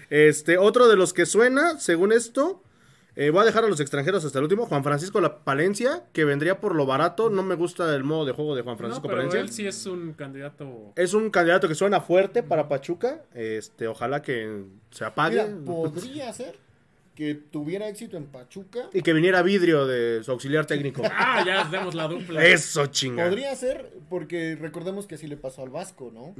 Este, 0.09 0.57
otro 0.57 0.87
de 0.87 0.95
los 0.95 1.11
que 1.13 1.25
suena, 1.25 1.79
según 1.79 2.11
esto, 2.13 2.61
eh, 3.15 3.29
voy 3.29 3.41
a 3.41 3.45
dejar 3.45 3.63
a 3.63 3.67
los 3.67 3.79
extranjeros 3.79 4.25
hasta 4.25 4.39
el 4.39 4.43
último. 4.43 4.65
Juan 4.65 4.83
Francisco 4.83 5.21
La 5.21 5.39
Palencia, 5.43 6.03
que 6.13 6.25
vendría 6.25 6.59
por 6.59 6.75
lo 6.75 6.85
barato. 6.85 7.29
No 7.29 7.43
me 7.43 7.55
gusta 7.55 7.93
el 7.95 8.03
modo 8.03 8.25
de 8.25 8.31
juego 8.31 8.55
de 8.55 8.61
Juan 8.63 8.73
No, 8.73 8.77
Francisco 8.77 9.03
pero 9.07 9.17
Palencia. 9.17 9.39
él 9.39 9.49
sí 9.51 9.67
es 9.67 9.85
un 9.85 10.13
candidato... 10.13 10.93
Es 10.95 11.13
un 11.13 11.29
candidato 11.29 11.67
que 11.67 11.75
suena 11.75 12.01
fuerte 12.01 12.43
para 12.43 12.67
Pachuca. 12.67 13.21
Este, 13.33 13.87
ojalá 13.87 14.21
que 14.21 14.63
se 14.91 15.05
apague. 15.05 15.43
Mira, 15.43 15.65
podría 15.65 16.33
ser 16.33 16.55
que 17.15 17.35
tuviera 17.35 17.87
éxito 17.89 18.17
en 18.17 18.25
Pachuca. 18.25 18.89
Y 18.93 19.01
que 19.01 19.13
viniera 19.13 19.41
vidrio 19.43 19.85
de 19.85 20.23
su 20.23 20.31
auxiliar 20.31 20.65
técnico. 20.65 21.01
Ah, 21.11 21.43
ya 21.45 21.63
demos 21.65 21.93
la 21.93 22.07
dupla. 22.07 22.43
Eso, 22.45 22.87
chinga. 22.87 23.25
Podría 23.25 23.55
ser, 23.55 23.91
porque 24.09 24.55
recordemos 24.59 25.05
que 25.05 25.15
así 25.15 25.27
le 25.27 25.37
pasó 25.37 25.61
al 25.63 25.69
Vasco, 25.69 26.11
¿no? 26.13 26.33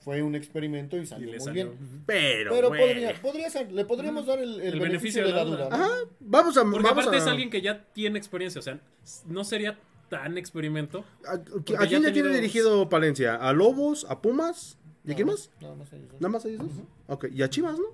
Fue 0.00 0.22
un 0.22 0.34
experimento 0.34 0.96
y 0.98 1.06
salió 1.06 1.28
muy 1.30 1.40
salió. 1.40 1.66
bien. 1.72 2.02
Pero, 2.06 2.50
Pero 2.52 2.68
podría, 2.68 3.14
podría 3.22 3.48
ser, 3.50 3.72
le 3.72 3.84
podríamos 3.84 4.26
dar 4.26 4.38
el, 4.38 4.60
el 4.60 4.74
El 4.74 4.80
beneficio, 4.80 5.24
de 5.26 5.32
la 5.32 5.44
duda. 5.44 5.68
¿no? 5.70 5.74
Ajá, 5.76 5.88
vamos 6.20 6.56
a. 6.58 6.62
Porque 6.62 6.82
vamos 6.82 6.90
aparte 7.06 7.16
a- 7.16 7.20
es 7.20 7.26
alguien 7.26 7.48
que 7.50 7.60
ya 7.62 7.84
tiene 7.92 8.18
experiencia, 8.18 8.58
o 8.58 8.62
sea, 8.62 8.78
no 9.26 9.44
sería 9.44 9.78
tan 10.10 10.36
experimento. 10.38 11.04
¿A, 11.26 11.34
a 11.82 11.86
quién 11.86 12.02
ya 12.02 12.12
tiene 12.12 12.28
dirigido 12.30 12.88
Palencia? 12.88 13.34
¿A 13.36 13.52
Lobos? 13.52 14.06
¿A 14.08 14.20
Pumas? 14.22 14.78
¿Y 15.04 15.12
a 15.12 15.14
quién 15.14 15.26
más? 15.28 15.50
No, 15.60 15.74
no 15.74 15.86
sé. 15.86 15.96
eso. 15.96 16.14
Nada 16.20 16.28
más 16.28 16.44
a 16.44 16.48
ellos. 16.48 16.62
Ok, 17.06 17.26
y 17.32 17.42
a 17.42 17.48
Chivas, 17.48 17.78
¿no? 17.78 17.86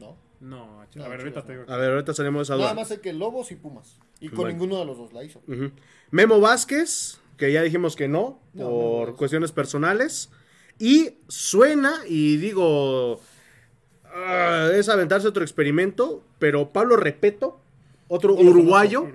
No. 0.00 0.16
No, 0.42 0.80
a 0.82 1.08
ver, 1.08 1.20
ahorita 1.20 1.44
te 1.44 1.52
digo. 1.52 1.64
A 1.68 1.76
ver, 1.76 1.92
ahorita 1.92 2.14
salimos 2.14 2.40
de 2.40 2.42
esa 2.42 2.54
duda. 2.54 2.64
Nada 2.64 2.74
más 2.74 2.88
sé 2.88 3.00
que 3.00 3.12
Lobos 3.12 3.52
y 3.52 3.56
Pumas. 3.56 4.00
Y 4.18 4.28
con 4.28 4.38
Bueno. 4.38 4.50
ninguno 4.52 4.78
de 4.80 4.84
los 4.84 4.98
dos 4.98 5.12
la 5.12 5.22
hizo. 5.22 5.40
Memo 6.10 6.40
Vázquez, 6.40 7.20
que 7.36 7.52
ya 7.52 7.62
dijimos 7.62 7.94
que 7.94 8.08
no, 8.08 8.40
No, 8.52 8.68
por 8.68 9.08
no, 9.10 9.16
cuestiones 9.16 9.52
personales. 9.52 10.30
Y 10.80 11.18
suena, 11.28 11.94
y 12.08 12.38
digo, 12.38 13.20
ah, 14.04 14.68
es 14.74 14.88
aventarse 14.88 15.28
otro 15.28 15.44
experimento, 15.44 16.24
pero 16.40 16.72
Pablo 16.72 16.96
Repeto, 16.96 17.60
otro 18.08 18.34
uruguayo, 18.34 19.06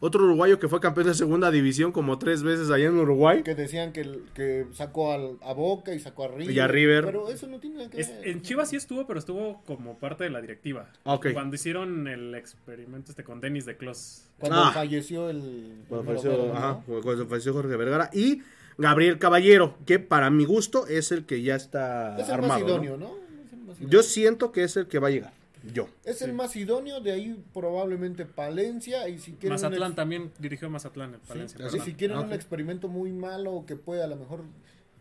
otro 0.00 0.24
uruguayo 0.24 0.58
que 0.58 0.66
fue 0.68 0.80
campeón 0.80 1.06
de 1.08 1.14
segunda 1.14 1.50
división 1.50 1.92
como 1.92 2.18
tres 2.18 2.42
veces 2.42 2.70
allá 2.70 2.86
en 2.86 2.98
Uruguay. 2.98 3.42
Que 3.42 3.54
decían 3.54 3.92
que, 3.92 4.20
que 4.34 4.66
sacó 4.72 5.12
al- 5.12 5.36
a 5.42 5.52
Boca 5.52 5.94
y 5.94 6.00
sacó 6.00 6.24
a 6.24 6.28
River. 6.28 6.50
Y 6.54 6.58
a 6.58 6.66
River. 6.66 7.04
Pero 7.04 7.28
eso 7.30 7.46
no 7.46 7.60
tiene 7.60 7.76
nada 7.76 7.90
que 7.90 8.00
Es- 8.00 8.08
ver. 8.08 8.28
en 8.28 8.42
Chivas 8.42 8.70
sí 8.70 8.76
estuvo, 8.76 9.06
pero 9.06 9.18
estuvo 9.18 9.62
como 9.66 9.98
parte 9.98 10.24
de 10.24 10.30
la 10.30 10.40
directiva. 10.40 10.90
Ah, 11.04 11.14
ok. 11.14 11.28
Cuando 11.32 11.54
hicieron 11.56 12.08
el 12.08 12.34
experimento 12.34 13.10
este 13.12 13.22
con 13.24 13.40
Denis 13.40 13.66
de 13.66 13.76
Clos. 13.76 14.24
Cuando 14.38 14.58
Ah. 14.64 14.72
falleció 14.72 15.28
el. 15.30 15.82
Cuando 15.88 16.06
falleció, 16.06 16.52
ajá, 16.54 16.80
cuando 17.02 17.26
falleció 17.26 17.52
Jorge 17.52 17.76
Vergara. 17.76 18.08
Y 18.12 18.40
Gabriel 18.78 19.18
Caballero, 19.18 19.76
que 19.84 19.98
para 19.98 20.30
mi 20.30 20.46
gusto 20.46 20.86
es 20.86 21.12
el 21.12 21.26
que 21.26 21.42
ya 21.42 21.54
está 21.56 22.16
Es 22.18 22.28
el 22.28 22.34
armado. 22.34 22.52
más 22.54 22.60
¿no? 22.62 22.66
idóneo, 22.68 22.96
¿no? 22.96 23.06
Es 23.46 23.52
el 23.52 23.58
más 23.60 23.76
idóneo. 23.78 23.90
Yo 23.90 24.02
siento 24.02 24.50
que 24.52 24.64
es 24.64 24.76
el 24.78 24.86
que 24.86 24.98
va 24.98 25.08
a 25.08 25.10
llegar. 25.10 25.32
Yo. 25.74 25.88
Es 26.04 26.22
el 26.22 26.32
más 26.32 26.56
idóneo, 26.56 27.00
de 27.00 27.12
ahí 27.12 27.42
probablemente 27.52 28.24
Palencia. 28.26 29.08
Y 29.08 29.18
si 29.18 29.32
quieren. 29.32 29.50
Mazatlán 29.54 29.90
ex- 29.90 29.96
también 29.96 30.32
dirigió 30.38 30.70
Mazatlán 30.70 31.14
en 31.14 31.20
sí, 31.20 31.26
Palencia. 31.28 31.68
si 31.84 31.94
quieren 31.94 32.16
Ah, 32.16 32.20
un 32.22 32.32
experimento 32.32 32.88
muy 32.88 33.12
malo 33.12 33.64
que 33.66 33.76
puede 33.76 34.02
a 34.02 34.06
lo 34.06 34.16
mejor 34.16 34.42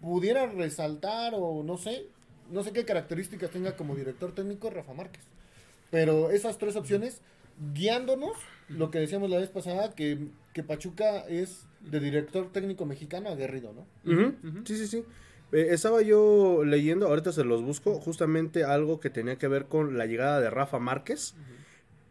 pudiera 0.01 0.45
resaltar 0.47 1.33
o 1.35 1.63
no 1.63 1.77
sé, 1.77 2.07
no 2.51 2.63
sé 2.63 2.71
qué 2.73 2.85
características 2.85 3.51
tenga 3.51 3.75
como 3.75 3.95
director 3.95 4.33
técnico 4.33 4.69
Rafa 4.69 4.93
Márquez. 4.93 5.23
Pero 5.91 6.29
esas 6.31 6.57
tres 6.57 6.75
opciones, 6.75 7.21
guiándonos, 7.73 8.33
lo 8.69 8.91
que 8.91 8.99
decíamos 8.99 9.29
la 9.29 9.37
vez 9.37 9.49
pasada, 9.49 9.93
que, 9.95 10.27
que 10.53 10.63
Pachuca 10.63 11.21
es 11.27 11.65
de 11.81 11.99
director 11.99 12.51
técnico 12.51 12.85
mexicano 12.85 13.29
aguerrido, 13.29 13.73
¿no? 13.73 13.85
Sí, 14.65 14.75
sí, 14.77 14.87
sí. 14.87 15.03
Eh, 15.51 15.67
estaba 15.71 16.01
yo 16.01 16.63
leyendo, 16.63 17.07
ahorita 17.07 17.31
se 17.31 17.43
los 17.43 17.63
busco, 17.63 17.99
justamente 17.99 18.63
algo 18.63 18.99
que 18.99 19.09
tenía 19.09 19.37
que 19.37 19.47
ver 19.47 19.65
con 19.65 19.97
la 19.97 20.05
llegada 20.05 20.39
de 20.39 20.49
Rafa 20.49 20.79
Márquez. 20.79 21.35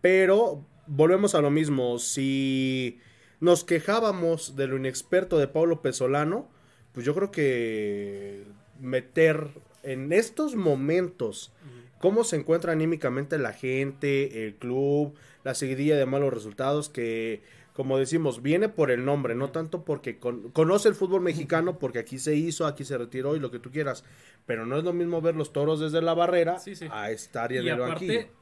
Pero 0.01 0.65
volvemos 0.87 1.35
a 1.35 1.41
lo 1.41 1.51
mismo. 1.51 1.99
Si 1.99 3.01
nos 3.41 3.65
quejábamos 3.65 4.57
de 4.57 4.67
lo 4.67 4.77
inexperto 4.77 5.39
de 5.39 5.49
Pablo 5.49 5.83
Pesolano, 5.83 6.49
pues 6.93 7.07
yo 7.07 7.15
creo 7.15 7.31
que 7.31 8.45
meter 8.81 9.49
en 9.83 10.13
estos 10.13 10.55
momentos 10.57 11.53
cómo 12.01 12.25
se 12.25 12.37
encuentra 12.37 12.73
anímicamente 12.73 13.39
la 13.39 13.53
gente, 13.53 14.47
el 14.47 14.55
club, 14.55 15.15
la 15.45 15.55
seguidilla 15.55 15.97
de 15.97 16.07
malos 16.07 16.33
resultados 16.33 16.89
que, 16.89 17.43
como 17.79 17.97
decimos, 17.97 18.43
viene 18.43 18.69
por 18.69 18.91
el 18.91 19.05
nombre, 19.05 19.37
no 19.37 19.53
tanto 19.53 19.85
porque 19.85 20.19
con- 20.19 20.51
conoce 20.51 20.89
el 20.89 20.97
fútbol 20.97 21.21
mexicano, 21.21 21.79
porque 21.79 22.01
aquí 22.01 22.19
se 22.19 22.35
hizo, 22.35 22.67
aquí 22.67 22.85
se 22.85 22.99
retiró 22.99 23.37
y 23.37 23.39
lo 23.39 23.53
que 23.53 23.61
tú 23.61 23.71
quieras. 23.71 24.03
Pero 24.47 24.67
no 24.67 24.77
es 24.79 24.83
lo 24.83 24.93
mismo 24.93 25.21
ver 25.21 25.37
los 25.37 25.53
toros 25.53 25.79
desde 25.79 26.03
la 26.03 26.13
barrera 26.13 26.59
Sí, 26.59 26.75
sí. 26.75 26.89
a 26.91 27.13
estar 27.13 27.53
en 27.53 27.63
Y 27.63 27.69
el 27.69 27.75
aparte, 27.81 28.07
banquillo. 28.17 28.33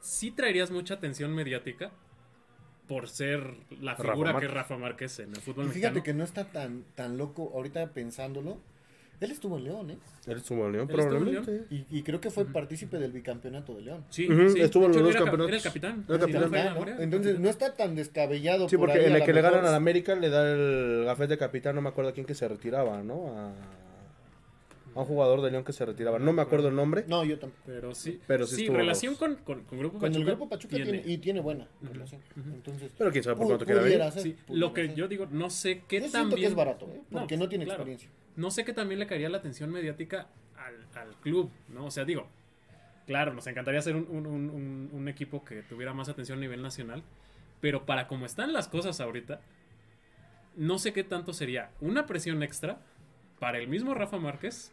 sí 0.00 0.32
traerías 0.32 0.72
mucha 0.72 0.94
atención 0.94 1.32
mediática 1.32 1.92
por 2.88 3.08
ser 3.08 3.54
la 3.80 3.92
Rafa 3.94 4.10
figura 4.14 4.36
que 4.40 4.46
es 4.46 4.50
Rafa 4.52 4.76
Márquez 4.76 5.20
en 5.20 5.30
el 5.30 5.40
fútbol 5.40 5.66
Y 5.66 5.68
mexicano. 5.68 5.94
fíjate 5.94 6.02
que 6.10 6.14
no 6.18 6.24
está 6.24 6.46
tan, 6.50 6.82
tan 6.96 7.16
loco 7.16 7.52
ahorita 7.54 7.92
pensándolo. 7.92 8.58
Él 9.22 9.30
estuvo 9.30 9.56
en 9.56 9.64
León, 9.64 9.90
¿eh? 9.92 9.98
Él 10.26 10.36
estuvo 10.36 10.66
en 10.66 10.72
León, 10.72 10.88
Él 10.90 10.98
estuvo 10.98 11.16
en 11.16 11.22
probablemente. 11.22 11.74
Y, 11.74 11.98
y 11.98 12.02
creo 12.02 12.20
que 12.20 12.30
fue 12.30 12.44
partícipe 12.44 12.98
del 12.98 13.12
bicampeonato 13.12 13.74
de 13.74 13.82
León. 13.82 14.04
Sí, 14.10 14.26
estuvo 14.58 14.86
en 14.86 14.92
los 14.92 15.02
dos 15.02 15.14
campeonatos. 15.14 15.48
Era 15.48 15.56
el 15.58 15.62
capitán. 15.62 16.04
Era 16.08 16.18
capitán. 16.18 16.48
Fue 16.48 16.58
¿no? 16.58 16.74
Laurea. 16.74 16.96
Entonces 16.98 17.38
no 17.38 17.48
está 17.48 17.74
tan 17.74 17.94
descabellado. 17.94 18.68
Sí, 18.68 18.76
por 18.76 18.88
porque 18.88 19.00
ahí, 19.00 19.06
en 19.06 19.12
a 19.14 19.18
el 19.18 19.24
que 19.24 19.32
le 19.32 19.40
ganan 19.40 19.64
al 19.64 19.74
América 19.74 20.14
le 20.16 20.28
da 20.28 20.52
el 20.52 21.04
gafete 21.04 21.34
de 21.34 21.38
capitán, 21.38 21.74
no 21.76 21.82
me 21.82 21.88
acuerdo 21.90 22.10
a 22.10 22.14
quién 22.14 22.26
que 22.26 22.34
se 22.34 22.48
retiraba, 22.48 23.02
¿no? 23.02 23.28
A, 23.38 23.52
a 24.94 25.00
un 25.00 25.06
jugador 25.06 25.40
de 25.40 25.50
León 25.50 25.64
que 25.64 25.72
se 25.72 25.86
retiraba. 25.86 26.18
No 26.18 26.32
me 26.34 26.42
acuerdo 26.42 26.68
el 26.68 26.74
nombre. 26.76 27.04
No, 27.08 27.24
yo 27.24 27.38
tampoco. 27.38 27.62
Pero 27.64 27.94
sí, 27.94 28.20
Pero 28.26 28.46
sí 28.46 28.56
sí, 28.56 28.68
relación 28.68 29.14
con, 29.14 29.36
con, 29.36 29.62
con 29.62 29.78
Grupo 29.78 29.98
Con 29.98 30.08
Pachuca. 30.10 30.18
el 30.18 30.24
grupo 30.26 30.48
Pachuca 30.50 30.76
tiene. 30.76 30.90
tiene, 30.98 31.12
y 31.14 31.18
tiene 31.18 31.40
buena 31.40 31.66
relación. 31.80 32.20
Entonces, 32.36 32.90
Pero 32.98 33.10
quién 33.10 33.24
sabe 33.24 33.36
por 33.36 33.46
cuánto 33.46 33.64
queda 33.64 33.82
bien. 33.82 34.02
Sí, 34.12 34.36
lo 34.50 34.74
que 34.74 34.86
ser. 34.88 34.94
yo 34.94 35.08
digo, 35.08 35.26
no 35.30 35.48
sé 35.48 35.82
qué 35.88 35.96
Yo 36.00 36.08
siento 36.08 36.18
también... 36.18 36.40
que 36.40 36.46
es 36.48 36.54
barato, 36.54 36.86
¿eh? 36.92 37.00
No, 37.10 37.20
porque 37.20 37.36
no, 37.38 37.48
tiene 37.48 37.64
claro. 37.64 37.80
experiencia. 37.80 38.10
No 38.36 38.50
sé 38.50 38.64
qué 38.64 38.72
también 38.72 38.98
le 38.98 39.06
caería 39.06 39.28
la 39.28 39.38
atención 39.38 39.70
mediática 39.70 40.26
al, 40.56 40.86
al 40.98 41.14
club, 41.16 41.50
¿no? 41.68 41.86
O 41.86 41.90
sea, 41.90 42.04
digo, 42.04 42.26
claro, 43.06 43.34
nos 43.34 43.46
encantaría 43.46 43.80
ser 43.82 43.96
un, 43.96 44.06
un- 44.26 44.90
un- 44.92 45.08
equipo 45.08 45.44
que 45.44 45.62
tuviera 45.62 45.92
más 45.92 46.08
atención 46.08 46.38
a 46.38 46.40
nivel 46.40 46.62
nacional, 46.62 47.02
pero 47.60 47.84
para 47.84 48.06
como 48.08 48.24
están 48.26 48.52
las 48.52 48.68
cosas 48.68 49.00
ahorita, 49.00 49.40
no 50.56 50.78
sé 50.78 50.92
qué 50.92 51.04
tanto 51.04 51.32
sería 51.32 51.70
una 51.80 52.06
presión 52.06 52.42
extra 52.42 52.78
para 53.38 53.58
el 53.58 53.68
mismo 53.68 53.94
Rafa 53.94 54.18
Márquez 54.18 54.72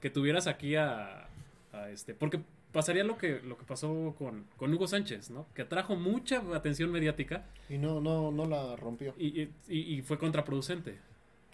que 0.00 0.10
tuvieras 0.10 0.46
aquí 0.46 0.76
a, 0.76 1.28
a 1.72 1.90
este, 1.90 2.14
porque 2.14 2.40
pasaría 2.72 3.04
lo 3.04 3.18
que, 3.18 3.40
lo 3.42 3.56
que 3.58 3.64
pasó 3.64 4.14
con, 4.18 4.46
con 4.56 4.72
Hugo 4.72 4.86
Sánchez, 4.86 5.30
¿no? 5.30 5.46
Que 5.54 5.62
atrajo 5.62 5.96
mucha 5.96 6.38
atención 6.54 6.90
mediática 6.90 7.44
Y 7.68 7.78
no, 7.78 8.00
no, 8.00 8.30
no 8.32 8.46
la 8.46 8.76
rompió. 8.76 9.14
y, 9.18 9.42
y- 9.42 9.50
y- 9.68 9.94
y 9.98 10.02
fue 10.02 10.18
contraproducente. 10.18 10.98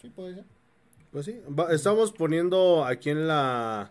Sí, 0.00 0.08
puede 0.10 0.34
ser. 0.34 0.44
Pues 1.16 1.24
sí, 1.24 1.40
va- 1.48 1.72
estamos 1.72 2.12
poniendo 2.12 2.84
aquí 2.84 3.08
en 3.08 3.26
la 3.26 3.90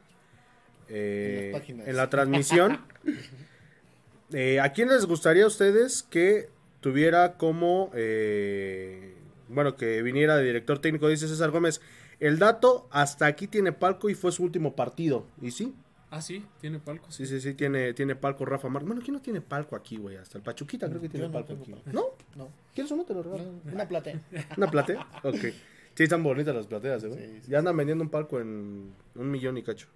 eh, 0.90 1.46
En 1.48 1.52
las 1.54 1.60
páginas. 1.62 1.88
en 1.88 1.96
la 1.98 2.10
transmisión. 2.12 2.80
eh, 4.32 4.60
¿A 4.60 4.72
quién 4.74 4.90
les 4.90 5.08
gustaría 5.08 5.46
a 5.46 5.48
ustedes 5.48 6.04
que 6.04 6.50
tuviera 6.82 7.34
como 7.38 7.90
eh, 7.96 9.16
bueno 9.48 9.76
que 9.76 10.04
viniera 10.04 10.38
de 10.38 10.44
director 10.46 10.78
técnico? 10.78 11.08
Dice 11.08 11.28
César 11.28 11.50
Gómez. 11.50 11.82
El 12.20 12.38
dato 12.38 12.88
hasta 12.92 13.26
aquí 13.26 13.48
tiene 13.48 13.72
palco 13.72 14.08
y 14.08 14.14
fue 14.14 14.32
su 14.32 14.44
último 14.44 14.76
partido. 14.76 15.26
¿Y 15.42 15.50
sí? 15.50 15.74
Ah, 16.12 16.22
sí, 16.22 16.46
tiene 16.62 16.78
palcos. 16.78 17.16
Sí, 17.16 17.26
sí, 17.26 17.42
sí, 17.42 17.56
tiene, 17.56 17.96
tiene 17.96 18.16
palco 18.16 18.46
Rafa 18.46 18.70
Márquez. 18.70 18.88
Bueno, 18.88 19.02
¿quién 19.04 19.16
no 19.16 19.22
tiene 19.24 19.42
palco 19.42 19.76
aquí, 19.76 19.98
güey? 19.98 20.18
Hasta 20.18 20.38
el 20.38 20.44
Pachuquita 20.44 20.88
creo 20.88 21.02
que 21.02 21.10
tiene 21.10 21.26
no 21.26 21.34
palco 21.34 21.54
aquí. 21.54 21.72
palco. 21.72 21.90
¿No? 21.92 22.04
No, 22.36 22.50
¿Quieres 22.76 22.92
uno? 22.92 23.04
Te 23.04 23.16
lo 23.16 23.24
regalo. 23.24 23.44
no, 23.64 23.72
una 23.74 23.88
platea. 23.88 24.22
¿Una 24.58 24.70
platea? 24.70 25.08
Ok. 25.24 25.38
Sí, 25.96 26.04
están 26.04 26.24
bonitas 26.24 26.54
las 26.54 26.68
plateas, 26.68 27.04
¿eh, 27.04 27.08
güey? 27.08 27.20
Sí, 27.20 27.40
sí, 27.44 27.52
ya 27.52 27.60
andan 27.60 27.78
vendiendo 27.78 28.04
un 28.04 28.10
palco 28.10 28.40
en 28.40 28.94
un 29.16 29.32
millón 29.32 29.58
y 29.58 29.64
cacho. 29.64 29.88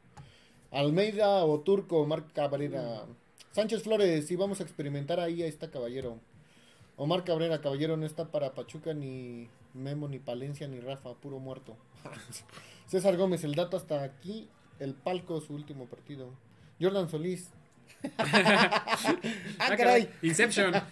Almeida 0.71 1.43
o 1.45 1.59
Turco, 1.59 2.05
Marc 2.05 2.31
Cabrera. 2.33 3.05
Sánchez 3.51 3.83
Flores, 3.83 4.27
si 4.27 4.35
vamos 4.35 4.61
a 4.61 4.63
experimentar 4.63 5.19
ahí, 5.19 5.43
ahí 5.43 5.49
está 5.49 5.69
Caballero. 5.69 6.19
Omar 6.95 7.23
Cabrera, 7.23 7.61
Caballero 7.61 7.97
no 7.97 8.05
está 8.05 8.31
para 8.31 8.53
Pachuca, 8.53 8.93
ni 8.93 9.49
Memo, 9.73 10.07
ni 10.07 10.19
Palencia, 10.19 10.67
ni 10.67 10.79
Rafa, 10.79 11.13
puro 11.15 11.39
muerto. 11.39 11.75
César 12.87 13.17
Gómez, 13.17 13.43
el 13.43 13.55
dato 13.55 13.75
hasta 13.75 14.03
aquí, 14.03 14.49
el 14.79 14.93
palco, 14.93 15.41
su 15.41 15.53
último 15.53 15.85
partido. 15.87 16.29
Jordan 16.79 17.09
Solís. 17.09 17.49
ah, 18.17 19.75
caray. 19.75 20.09
Inception. 20.21 20.73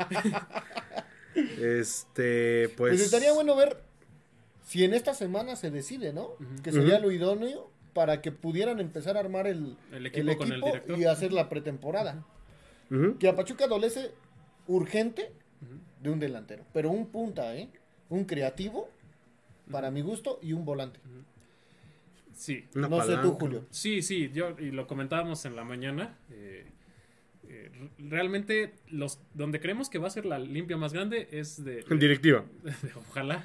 Este, 1.62 2.68
pues. 2.70 2.94
Pues 2.94 3.02
estaría 3.02 3.32
bueno 3.32 3.56
ver 3.56 3.78
si 4.68 4.84
en 4.84 4.94
esta 4.94 5.14
semana 5.14 5.56
se 5.56 5.72
decide, 5.72 6.12
¿no? 6.12 6.32
Que 6.62 6.74
sería 6.74 7.00
lo 7.00 7.10
idóneo 7.12 7.72
para 7.94 8.22
que 8.22 8.34
pudieran 8.34 8.82
empezar 8.82 9.16
a 9.16 9.22
armar 9.22 9.48
el, 9.48 9.78
El 9.94 10.06
equipo 10.08 10.38
con 10.38 10.52
el 10.52 10.60
director. 10.62 11.00
y 11.00 11.06
hacer 11.06 11.32
la 11.32 11.48
pretemporada. 11.48 12.26
Que 13.20 13.30
a 13.30 13.36
Pachuca 13.36 13.64
adolece 13.66 14.12
urgente 14.68 15.32
de 16.04 16.10
un 16.10 16.20
delantero, 16.20 16.66
pero 16.74 16.90
un 16.92 17.08
punta, 17.08 17.56
¿eh? 17.56 17.70
Un 18.10 18.26
creativo, 18.26 18.90
para 19.72 19.90
mi 19.90 20.02
gusto, 20.02 20.40
y 20.44 20.52
un 20.52 20.66
volante. 20.66 21.00
Sí. 22.36 22.66
Una 22.76 22.88
no 22.90 23.02
sé 23.04 23.16
tú, 23.22 23.32
Julio. 23.34 23.66
Sí, 23.72 24.02
sí, 24.02 24.30
yo 24.34 24.56
y 24.60 24.72
lo 24.72 24.86
comentábamos 24.86 25.46
en 25.46 25.56
la 25.56 25.64
mañana. 25.64 26.18
eh, 26.30 26.66
eh, 27.50 27.72
realmente 27.98 28.74
los 28.90 29.20
donde 29.34 29.62
creemos 29.62 29.90
que 29.90 30.00
va 30.00 30.08
a 30.08 30.12
ser 30.12 30.26
la 30.26 30.38
limpia 30.38 30.76
más 30.76 30.92
grande 30.92 31.30
es 31.32 31.64
de, 31.64 31.80
En 31.80 31.88
de- 31.90 31.96
directiva. 31.98 32.44
de- 32.62 32.74
ojalá 33.10 33.44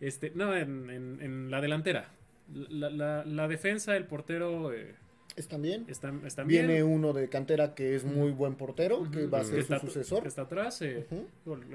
este 0.00 0.32
no 0.34 0.56
en, 0.56 0.90
en- 0.90 1.18
en 1.22 1.50
la 1.50 1.60
delantera 1.60 2.10
la, 2.54 2.90
la- 2.90 3.24
la 3.24 3.48
defensa 3.48 3.96
el 3.96 4.04
portero 4.04 4.72
eh, 4.72 4.94
¿Están 5.36 5.60
bien? 5.60 5.84
están, 5.88 6.24
están 6.24 6.46
bien 6.48 6.66
Viene 6.66 6.82
uno 6.82 7.12
de 7.12 7.28
cantera 7.28 7.74
que 7.74 7.94
es 7.94 8.04
muy 8.04 8.30
buen 8.30 8.54
portero, 8.54 9.10
que 9.10 9.26
va 9.26 9.38
a 9.38 9.40
que 9.42 9.48
ser 9.48 9.58
está, 9.58 9.78
su 9.80 9.86
sucesor. 9.88 10.22
que 10.22 10.28
está 10.28 10.42
atrás 10.42 10.80
eh, 10.80 11.06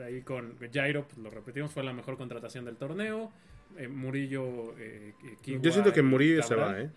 ahí 0.03 0.21
con 0.21 0.55
Jairo 0.73 1.05
pues, 1.07 1.19
lo 1.19 1.29
repetimos 1.29 1.71
fue 1.71 1.83
la 1.83 1.93
mejor 1.93 2.17
contratación 2.17 2.65
del 2.65 2.77
torneo 2.77 3.31
eh, 3.77 3.87
Murillo 3.87 4.75
eh, 4.79 5.13
Kiwa 5.43 5.61
Yo 5.61 5.71
siento 5.71 5.93
que 5.93 6.01
Murillo 6.01 6.41
se 6.41 6.55
va, 6.55 6.79
¿eh? 6.81 6.89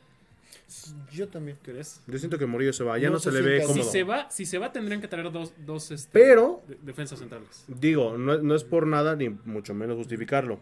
Yo 1.12 1.28
también. 1.28 1.58
¿Crees? 1.62 2.00
Yo 2.06 2.16
siento 2.18 2.38
que 2.38 2.46
Murillo 2.46 2.72
se 2.72 2.84
va. 2.84 2.96
Ya 2.98 3.08
no, 3.08 3.14
No 3.14 3.18
se 3.20 3.30
se 3.30 3.42
le 3.42 3.46
ve 3.58 3.66
Si 3.66 3.82
se 3.82 4.02
va, 4.04 4.30
si 4.30 4.46
se 4.46 4.58
va 4.58 4.72
tendrían 4.72 5.00
que 5.00 5.08
traer 5.08 5.30
dos, 5.32 5.52
dos 5.66 5.90
este, 5.90 6.10
Pero- 6.12 6.62
de- 6.66 6.78
defensas 6.82 7.18
centrales. 7.18 7.64
Digo, 7.68 8.16
no, 8.16 8.38
no 8.38 8.54
es 8.54 8.64
por 8.64 8.86
nada 8.86 9.16
ni 9.16 9.28
mucho 9.28 9.74
menos 9.74 9.96
justificarlo. 9.96 10.60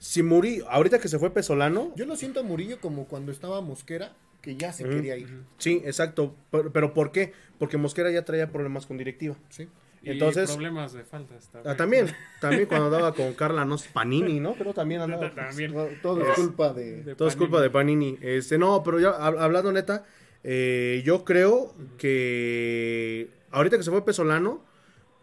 Si 0.00 0.22
Murillo, 0.24 0.68
ahorita 0.68 0.98
que 0.98 1.06
se 1.08 1.18
fue 1.18 1.30
Pesolano, 1.30 1.92
Yo 1.94 2.06
lo 2.06 2.16
siento 2.16 2.40
a 2.40 2.42
Murillo 2.42 2.80
como 2.80 3.04
cuando 3.06 3.30
estaba 3.30 3.60
Mosquera, 3.60 4.16
que 4.42 4.56
ya 4.56 4.72
se 4.72 4.84
quería 4.84 5.16
ir. 5.16 5.28
sí, 5.58 5.82
exacto. 5.84 6.34
Pero, 6.50 6.72
pero 6.72 6.94
¿por 6.94 7.12
qué? 7.12 7.32
Porque 7.58 7.76
Mosquera 7.76 8.10
ya 8.10 8.24
traía 8.24 8.50
problemas 8.50 8.86
con 8.86 8.96
directiva. 8.96 9.36
Sí. 9.50 9.68
Entonces- 10.02 10.48
y 10.48 10.52
problemas 10.54 10.94
de 10.94 11.04
faltas 11.04 11.50
Ah, 11.66 11.76
también, 11.76 12.06
también 12.40 12.64
cuando 12.66 12.86
andaba 12.86 13.12
con 13.14 13.34
Carla 13.34 13.66
no 13.66 13.76
Panini, 13.92 14.40
¿no? 14.40 14.54
Pero 14.54 14.72
también 14.72 15.02
andaba. 15.02 15.30
También. 15.34 15.74
No, 15.74 15.84
Todo 16.02 16.22
es 16.22 16.34
culpa 16.36 16.72
de... 16.72 17.02
De 17.02 17.14
Todo 17.14 17.28
es 17.28 17.36
culpa 17.36 17.60
de 17.60 17.68
Panini. 17.68 18.16
Este, 18.22 18.56
no, 18.56 18.82
pero 18.82 18.98
ya 18.98 19.10
hab- 19.10 19.38
hablando 19.38 19.70
neta, 19.72 20.06
eh, 20.42 21.02
yo 21.04 21.26
creo 21.26 21.74
que 21.98 23.28
ahorita 23.50 23.76
que 23.76 23.82
se 23.82 23.90
fue 23.90 24.04
Pesolano, 24.04 24.64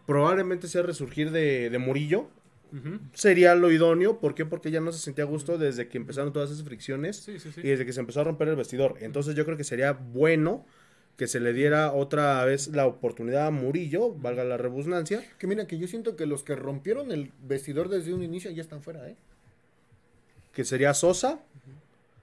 probablemente 0.06 0.68
sea 0.68 0.82
resurgir 0.82 1.30
de, 1.32 1.70
de 1.70 1.78
Murillo. 1.78 2.28
Sería 3.14 3.54
lo 3.54 3.70
idóneo. 3.72 4.18
¿Por 4.20 4.34
qué? 4.34 4.44
Porque 4.44 4.70
ya 4.70 4.80
no 4.80 4.92
se 4.92 4.98
sentía 4.98 5.24
a 5.24 5.26
gusto 5.26 5.58
desde 5.58 5.88
que 5.88 5.96
empezaron 5.98 6.32
todas 6.32 6.50
esas 6.50 6.64
fricciones 6.64 7.16
Sí, 7.16 7.38
sí, 7.38 7.50
sí. 7.52 7.60
y 7.62 7.68
desde 7.68 7.84
que 7.86 7.92
se 7.92 8.00
empezó 8.00 8.20
a 8.20 8.24
romper 8.24 8.48
el 8.48 8.56
vestidor. 8.56 8.96
Entonces 9.00 9.34
yo 9.34 9.44
creo 9.44 9.56
que 9.56 9.64
sería 9.64 9.92
bueno 9.92 10.64
que 11.16 11.26
se 11.26 11.40
le 11.40 11.52
diera 11.52 11.92
otra 11.92 12.44
vez 12.44 12.68
la 12.68 12.86
oportunidad 12.86 13.48
a 13.48 13.50
Murillo, 13.50 14.12
valga 14.14 14.44
la 14.44 14.56
rebusnancia. 14.56 15.24
Que 15.38 15.46
mira, 15.48 15.66
que 15.66 15.76
yo 15.78 15.88
siento 15.88 16.14
que 16.14 16.26
los 16.26 16.44
que 16.44 16.54
rompieron 16.54 17.10
el 17.10 17.32
vestidor 17.42 17.88
desde 17.88 18.14
un 18.14 18.22
inicio 18.22 18.50
ya 18.52 18.62
están 18.62 18.82
fuera, 18.82 19.08
¿eh? 19.08 19.16
Que 20.52 20.64
sería 20.64 20.94
Sosa, 20.94 21.40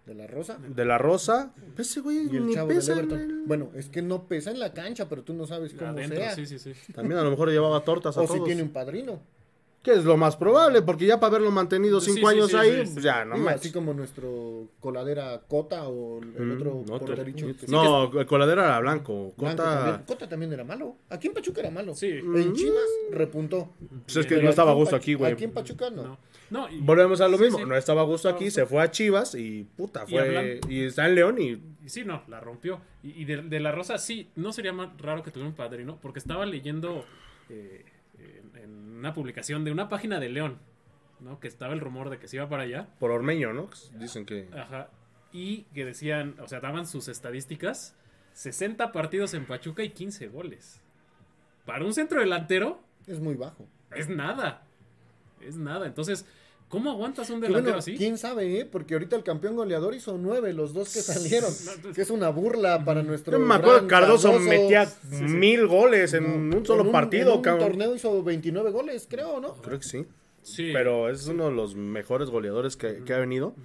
De 0.06 0.14
la 0.14 0.28
Rosa. 0.28 0.58
de 0.60 0.86
la 0.86 0.98
Rosa. 0.98 1.52
Pues 1.76 1.90
ese 1.90 2.00
güey 2.02 2.28
Y 2.32 2.38
el 2.38 2.46
ni 2.48 2.54
chavo 2.54 2.68
pesa 2.70 2.94
en 2.94 3.00
Everton. 3.00 3.20
el- 3.22 3.44
Bueno, 3.46 3.72
es 3.76 3.90
que 3.90 4.02
no 4.02 4.28
pesa 4.28 4.52
en 4.52 4.60
la 4.60 4.72
cancha, 4.74 5.10
pero 5.10 5.24
tú 5.24 5.34
no 5.34 5.46
sabes 5.48 5.74
cómo 5.74 5.92
Adentro, 5.92 6.18
sea. 6.20 6.36
sí, 6.36 6.46
sí, 6.46 6.60
sí. 6.60 6.74
También 6.94 7.20
a 7.20 7.24
lo 7.24 7.32
mejor 7.32 7.50
llevaba 7.50 7.84
tortas 7.84 8.16
a 8.18 8.22
O 8.22 8.26
todos. 8.26 8.38
si 8.40 8.44
tiene 8.46 8.62
un 8.64 8.70
padrino. 8.70 9.20
Que 9.86 9.94
es 9.94 10.04
lo 10.04 10.18
más 10.18 10.36
probable, 10.36 10.82
porque 10.82 11.06
ya 11.06 11.20
para 11.20 11.36
haberlo 11.36 11.52
mantenido 11.52 12.02
cinco 12.02 12.28
sí, 12.32 12.36
años 12.36 12.50
sí, 12.50 12.58
ahí, 12.58 12.72
sí, 12.82 12.86
sí. 12.88 12.92
pues 12.96 13.06
ya, 13.06 13.24
no 13.24 13.38
manches. 13.38 13.62
así 13.62 13.72
como 13.72 13.94
nuestro 13.94 14.68
coladera 14.80 15.40
Cota 15.48 15.88
o 15.88 16.20
el 16.24 16.26
Mm, 16.32 16.52
otro 16.58 16.84
no, 16.88 17.00
portericho. 17.00 17.46
te- 17.56 17.68
No, 17.72 18.12
el 18.20 18.26
coladera 18.26 18.66
era 18.66 18.80
blanco. 18.80 19.34
Blanco 19.38 19.62
Cota- 19.62 19.76
también. 19.76 20.06
Cota 20.08 20.28
también 20.28 20.52
era 20.54 20.64
malo. 20.64 20.96
Aquí 21.10 21.28
en 21.28 21.34
Pachuca 21.36 21.62
era 21.62 21.70
malo. 21.70 21.94
Sí. 21.94 22.08
En 22.08 22.54
Chivas 22.54 22.84
repuntó. 23.12 23.70
Pues 24.06 24.18
es 24.18 24.26
que 24.26 24.34
Pero 24.36 24.46
no 24.46 24.50
estaba 24.50 24.72
a 24.72 24.74
gusto 24.74 24.96
aquí, 24.96 25.14
güey. 25.14 25.32
Aquí 25.34 25.44
en 25.44 25.52
Pachuca 25.52 25.92
no. 25.92 26.04
No. 26.04 26.18
No, 26.50 26.70
y- 26.70 26.80
Volvemos 26.80 27.22
a 27.22 27.28
lo 27.28 27.38
sí, 27.38 27.44
mismo. 27.46 27.60
sí. 27.60 27.66
No 27.66 27.76
estaba 27.76 28.02
a 28.02 28.06
gusto 28.06 28.28
aquí, 28.28 28.50
se 28.52 28.66
fue 28.66 28.82
a 28.82 28.90
Chivas 28.92 29.36
y 29.36 29.64
puta, 29.78 30.06
Y 30.08 30.12
fue. 30.12 30.20
hablan- 30.22 30.60
Y 30.72 30.84
está 30.86 31.08
en 31.08 31.16
León 31.16 31.40
y. 31.40 31.62
Y 31.86 31.90
sí, 31.90 32.04
no, 32.06 32.24
la 32.28 32.40
rompió. 32.40 32.82
Y, 33.04 33.22
y 33.22 33.26
de, 33.26 33.44
de 33.44 33.60
la 33.60 33.72
Rosa, 33.72 34.00
sí, 34.00 34.30
no 34.36 34.52
sería 34.52 34.74
más 34.74 34.90
raro 35.00 35.22
que 35.22 35.30
tuviera 35.30 35.48
un 35.50 35.56
padrino, 35.56 36.00
porque 36.02 36.18
estaba 36.20 36.46
leyendo 36.48 37.06
eh, 37.50 37.86
en, 38.20 38.56
en 38.62 38.70
una 39.00 39.14
publicación 39.14 39.64
de 39.64 39.72
una 39.72 39.90
página 39.90 40.20
de 40.20 40.30
León, 40.30 40.58
¿no? 41.20 41.40
Que 41.40 41.48
estaba 41.48 41.74
el 41.74 41.80
rumor 41.80 42.10
de 42.10 42.18
que 42.20 42.28
se 42.28 42.38
iba 42.38 42.48
para 42.50 42.64
allá. 42.64 42.88
Por 43.00 43.12
Ormeño, 43.12 43.54
¿no? 43.54 43.70
Dicen 43.94 44.26
que. 44.26 44.50
Ajá. 44.54 44.90
Y 45.32 45.64
que 45.74 45.86
decían, 45.86 46.36
o 46.40 46.48
sea, 46.48 46.60
daban 46.60 46.86
sus 46.88 47.08
estadísticas: 47.08 47.96
60 48.34 48.92
partidos 48.92 49.34
en 49.34 49.46
Pachuca 49.46 49.84
y 49.84 49.90
15 49.90 50.28
goles. 50.28 50.82
Para 51.66 51.84
un 51.84 51.94
centro 51.94 52.20
delantero, 52.20 52.82
Es 53.08 53.20
muy 53.20 53.36
bajo. 53.36 53.68
es 53.92 54.08
nada. 54.10 54.64
Es 55.42 55.58
nada. 55.58 55.88
Entonces, 55.88 56.26
¿cómo 56.70 56.92
aguantas 56.92 57.30
un 57.30 57.40
delantero 57.42 57.64
bueno, 57.64 57.78
así? 57.80 57.96
quién 57.96 58.18
sabe, 58.18 58.60
¿eh? 58.60 58.66
Porque 58.66 58.94
ahorita 58.96 59.16
el 59.16 59.24
campeón 59.24 59.56
goleador 59.56 59.94
hizo 59.96 60.18
nueve, 60.18 60.54
los 60.54 60.74
dos 60.74 60.94
que 60.94 61.02
salieron. 61.02 61.52
Que 61.94 62.02
es 62.02 62.10
una 62.10 62.30
burla 62.30 62.84
para 62.84 63.04
nuestro. 63.04 63.38
Yo 63.38 63.40
me 63.46 63.56
acuerdo 63.56 63.88
Cardoso, 63.88 64.30
Cardoso. 64.32 64.50
metía 64.50 64.86
sí. 64.86 65.24
mil 65.24 65.68
goles 65.68 66.14
en 66.14 66.50
No, 66.50 66.58
un 66.58 66.66
solo 66.66 66.84
en 66.84 66.92
partido, 66.92 67.32
en 67.32 67.38
un 67.38 67.42
cabrón. 67.44 67.68
torneo 67.70 67.96
hizo 67.96 68.24
29 68.24 68.72
goles, 68.72 69.08
creo, 69.10 69.40
¿no? 69.40 69.54
Creo 69.56 69.80
que 69.80 69.86
sí. 69.86 70.06
Sí. 70.42 70.70
Pero 70.74 71.10
es 71.10 71.26
uno 71.28 71.46
de 71.46 71.52
los 71.56 71.76
mejores 71.76 72.30
goleadores 72.30 72.76
que, 72.78 73.04
que 73.04 73.14
ha 73.14 73.20
venido. 73.20 73.56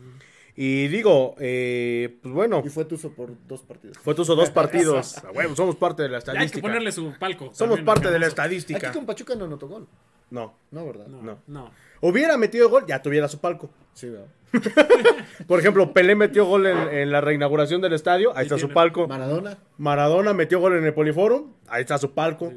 Y 0.57 0.89
digo, 0.89 1.37
eh, 1.39 2.19
pues 2.23 2.35
bueno, 2.35 2.63
Y 2.65 2.69
fue 2.71 2.85
Tuzo 2.85 3.13
por 3.13 3.31
dos 3.47 3.63
partidos. 3.63 3.97
fue 3.99 4.15
tuzo 4.15 4.35
dos 4.35 4.51
partidos. 4.61 5.17
A 5.25 5.31
huevo, 5.31 5.55
somos 5.57 5.77
parte 5.77 6.03
de 6.03 6.09
la 6.09 6.19
Ya 6.19 6.33
hay 6.33 6.39
que 6.39 6.43
estadística. 6.57 6.63
ponerle 6.63 6.93
su 6.93 7.13
palco. 7.19 7.45
Somos 7.55 7.77
también, 7.77 7.85
parte 7.85 8.11
de 8.11 8.19
la 8.19 8.27
estadística. 8.27 8.89
Aquí 8.89 8.97
con 8.99 9.07
Pachuca 9.07 9.35
no 9.37 9.45
anotó 9.45 9.69
gol. 9.69 9.87
No. 10.31 10.55
No, 10.71 10.85
¿verdad? 10.87 11.07
No, 11.07 11.23
No. 11.23 11.39
no. 11.47 11.71
Hubiera 12.01 12.37
metido 12.37 12.69
gol, 12.69 12.85
ya 12.87 13.03
tuviera 13.03 13.29
su 13.29 13.39
palco. 13.39 13.71
Sí, 13.93 14.09
¿verdad? 14.09 14.27
Por 15.47 15.61
ejemplo, 15.61 15.93
Pelé 15.93 16.15
metió 16.15 16.45
gol 16.45 16.67
en, 16.67 16.77
en 16.77 17.11
la 17.13 17.21
reinauguración 17.21 17.81
del 17.81 17.93
estadio, 17.93 18.37
ahí 18.37 18.45
está 18.45 18.59
su 18.59 18.71
palco. 18.71 19.07
Maradona. 19.07 19.59
Maradona 19.79 20.33
metió 20.33 20.61
gol 20.61 20.77
en 20.77 20.85
el 20.85 20.95
Poliforum, 20.95 21.53
ahí 21.69 21.83
está 21.83 21.99
su 21.99 22.13
palco. 22.13 22.53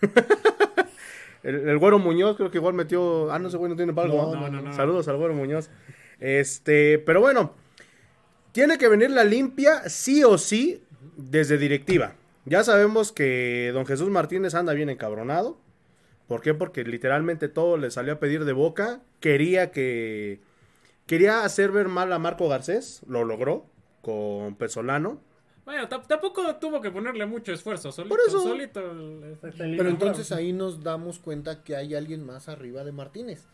El, 1.42 1.68
el 1.68 1.78
Güero 1.78 2.00
Muñoz 2.00 2.36
creo 2.36 2.50
que 2.50 2.58
igual 2.58 2.74
metió... 2.74 3.30
Ah, 3.30 3.38
no, 3.38 3.46
ese 3.46 3.56
güey 3.56 3.70
no 3.70 3.76
tiene 3.76 3.92
palco. 3.92 4.16
No, 4.16 4.34
no, 4.34 4.50
no, 4.50 4.62
no. 4.62 4.74
Saludos 4.74 5.06
al 5.06 5.16
Güero 5.16 5.32
Muñoz. 5.32 5.70
Este, 6.18 6.98
pero 6.98 7.20
bueno, 7.20 7.54
tiene 8.50 8.78
que 8.78 8.88
venir 8.88 9.10
la 9.10 9.22
limpia 9.22 9.88
sí 9.88 10.24
o 10.24 10.38
sí 10.38 10.82
desde 11.16 11.56
directiva. 11.56 12.14
Ya 12.46 12.64
sabemos 12.64 13.12
que 13.12 13.70
don 13.72 13.86
Jesús 13.86 14.08
Martínez 14.08 14.56
anda 14.56 14.72
bien 14.72 14.90
encabronado. 14.90 15.56
¿Por 16.26 16.40
qué? 16.42 16.54
Porque 16.54 16.82
literalmente 16.84 17.48
todo 17.48 17.76
le 17.76 17.90
salió 17.90 18.14
a 18.14 18.18
pedir 18.18 18.44
de 18.44 18.52
boca. 18.52 19.00
Quería 19.20 19.70
que... 19.70 20.40
Quería 21.06 21.44
hacer 21.44 21.70
ver 21.70 21.86
mal 21.88 22.12
a 22.12 22.18
Marco 22.18 22.48
Garcés, 22.48 23.02
lo 23.06 23.24
logró 23.24 23.66
con 24.02 24.56
Pesolano. 24.56 25.20
Bueno, 25.64 25.88
tampoco 25.88 26.56
tuvo 26.56 26.80
que 26.80 26.90
ponerle 26.90 27.26
mucho 27.26 27.52
esfuerzo. 27.52 27.92
Solito, 27.92 28.16
Por 28.16 28.26
eso. 28.26 28.40
solito. 28.42 28.80
el- 28.80 29.38
Pero 29.76 29.88
entonces 29.88 30.32
ahí 30.32 30.52
nos 30.52 30.82
damos 30.82 31.18
cuenta 31.20 31.62
que 31.62 31.76
hay 31.76 31.94
alguien 31.94 32.24
más 32.24 32.48
arriba 32.48 32.82
de 32.84 32.92
Martínez. 32.92 33.46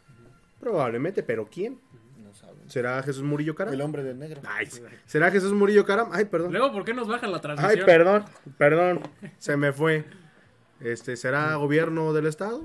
Probablemente, 0.60 1.22
pero 1.22 1.48
¿quién? 1.50 1.78
No 2.18 2.32
sabemos. 2.34 2.72
¿Será 2.72 3.02
Jesús 3.02 3.22
Murillo 3.22 3.54
Caram? 3.54 3.74
El 3.74 3.80
hombre 3.82 4.02
de 4.02 4.14
negro. 4.14 4.40
Ay, 4.46 4.66
¿Será 5.06 5.30
Jesús 5.30 5.52
Murillo 5.52 5.84
Caram? 5.84 6.08
Ay, 6.12 6.24
perdón. 6.26 6.52
Luego, 6.52 6.72
¿por 6.72 6.84
qué 6.84 6.94
nos 6.94 7.08
bajan 7.08 7.32
la 7.32 7.40
transmisión? 7.40 7.80
Ay, 7.80 7.84
perdón, 7.84 8.24
perdón. 8.56 9.00
Se 9.38 9.56
me 9.56 9.72
fue. 9.72 10.04
Este, 10.82 11.16
¿será 11.16 11.54
gobierno 11.56 12.12
del 12.12 12.26
estado? 12.26 12.62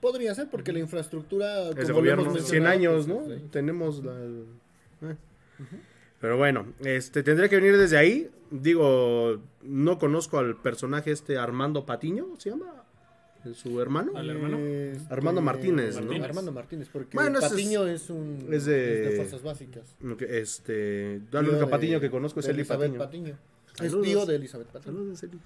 Podría 0.00 0.34
ser 0.34 0.48
porque 0.50 0.72
la 0.72 0.80
infraestructura. 0.80 1.70
Es 1.70 1.74
de 1.88 1.92
como 1.92 2.02
lo 2.02 2.10
hemos 2.12 2.26
gobierno. 2.26 2.32
100 2.32 2.62
mencionado, 2.62 2.72
años, 2.72 3.08
¿no? 3.08 3.24
sí. 3.26 3.42
Tenemos 3.50 4.04
la... 4.04 4.12
eh. 4.20 5.16
Pero 6.20 6.36
bueno, 6.38 6.72
este, 6.80 7.22
tendría 7.22 7.48
que 7.48 7.56
venir 7.56 7.76
desde 7.76 7.96
ahí. 7.98 8.30
Digo, 8.50 9.40
no 9.62 9.98
conozco 9.98 10.38
al 10.38 10.56
personaje 10.60 11.10
este 11.10 11.36
Armando 11.38 11.84
Patiño, 11.86 12.28
¿se 12.38 12.50
llama? 12.50 12.82
¿Su 13.54 13.78
hermano? 13.80 14.12
Al 14.16 14.30
hermano. 14.30 14.58
Este, 14.58 15.12
Armando 15.12 15.42
Martínez, 15.42 15.96
¿no? 15.96 16.02
Martínez. 16.02 16.24
Armando 16.28 16.52
Martínez, 16.52 16.88
porque 16.90 17.14
Bueno, 17.14 17.38
ese 17.38 17.46
es- 17.46 17.52
Patiño 17.52 17.86
es, 17.86 18.08
un. 18.08 18.48
es 18.50 18.64
de- 18.64 19.12
Fuerzas 19.16 19.42
Básicas. 19.42 19.96
Lo 20.00 20.16
que- 20.16 20.38
Este, 20.40 21.16
el 21.16 21.22
único 21.32 21.56
de- 21.56 21.66
Patiño 21.66 22.00
que 22.00 22.10
conozco 22.10 22.40
es 22.40 22.46
de 22.46 22.52
Eli 22.52 22.60
Elizabeth 22.60 22.96
Patiño. 22.96 23.36
Es 23.82 24.00
tío 24.00 24.24
de 24.24 24.36
Elizabeth 24.36 24.68
Patiño. 24.68 24.94
Saludos, 24.94 25.22
Eli. 25.24 25.38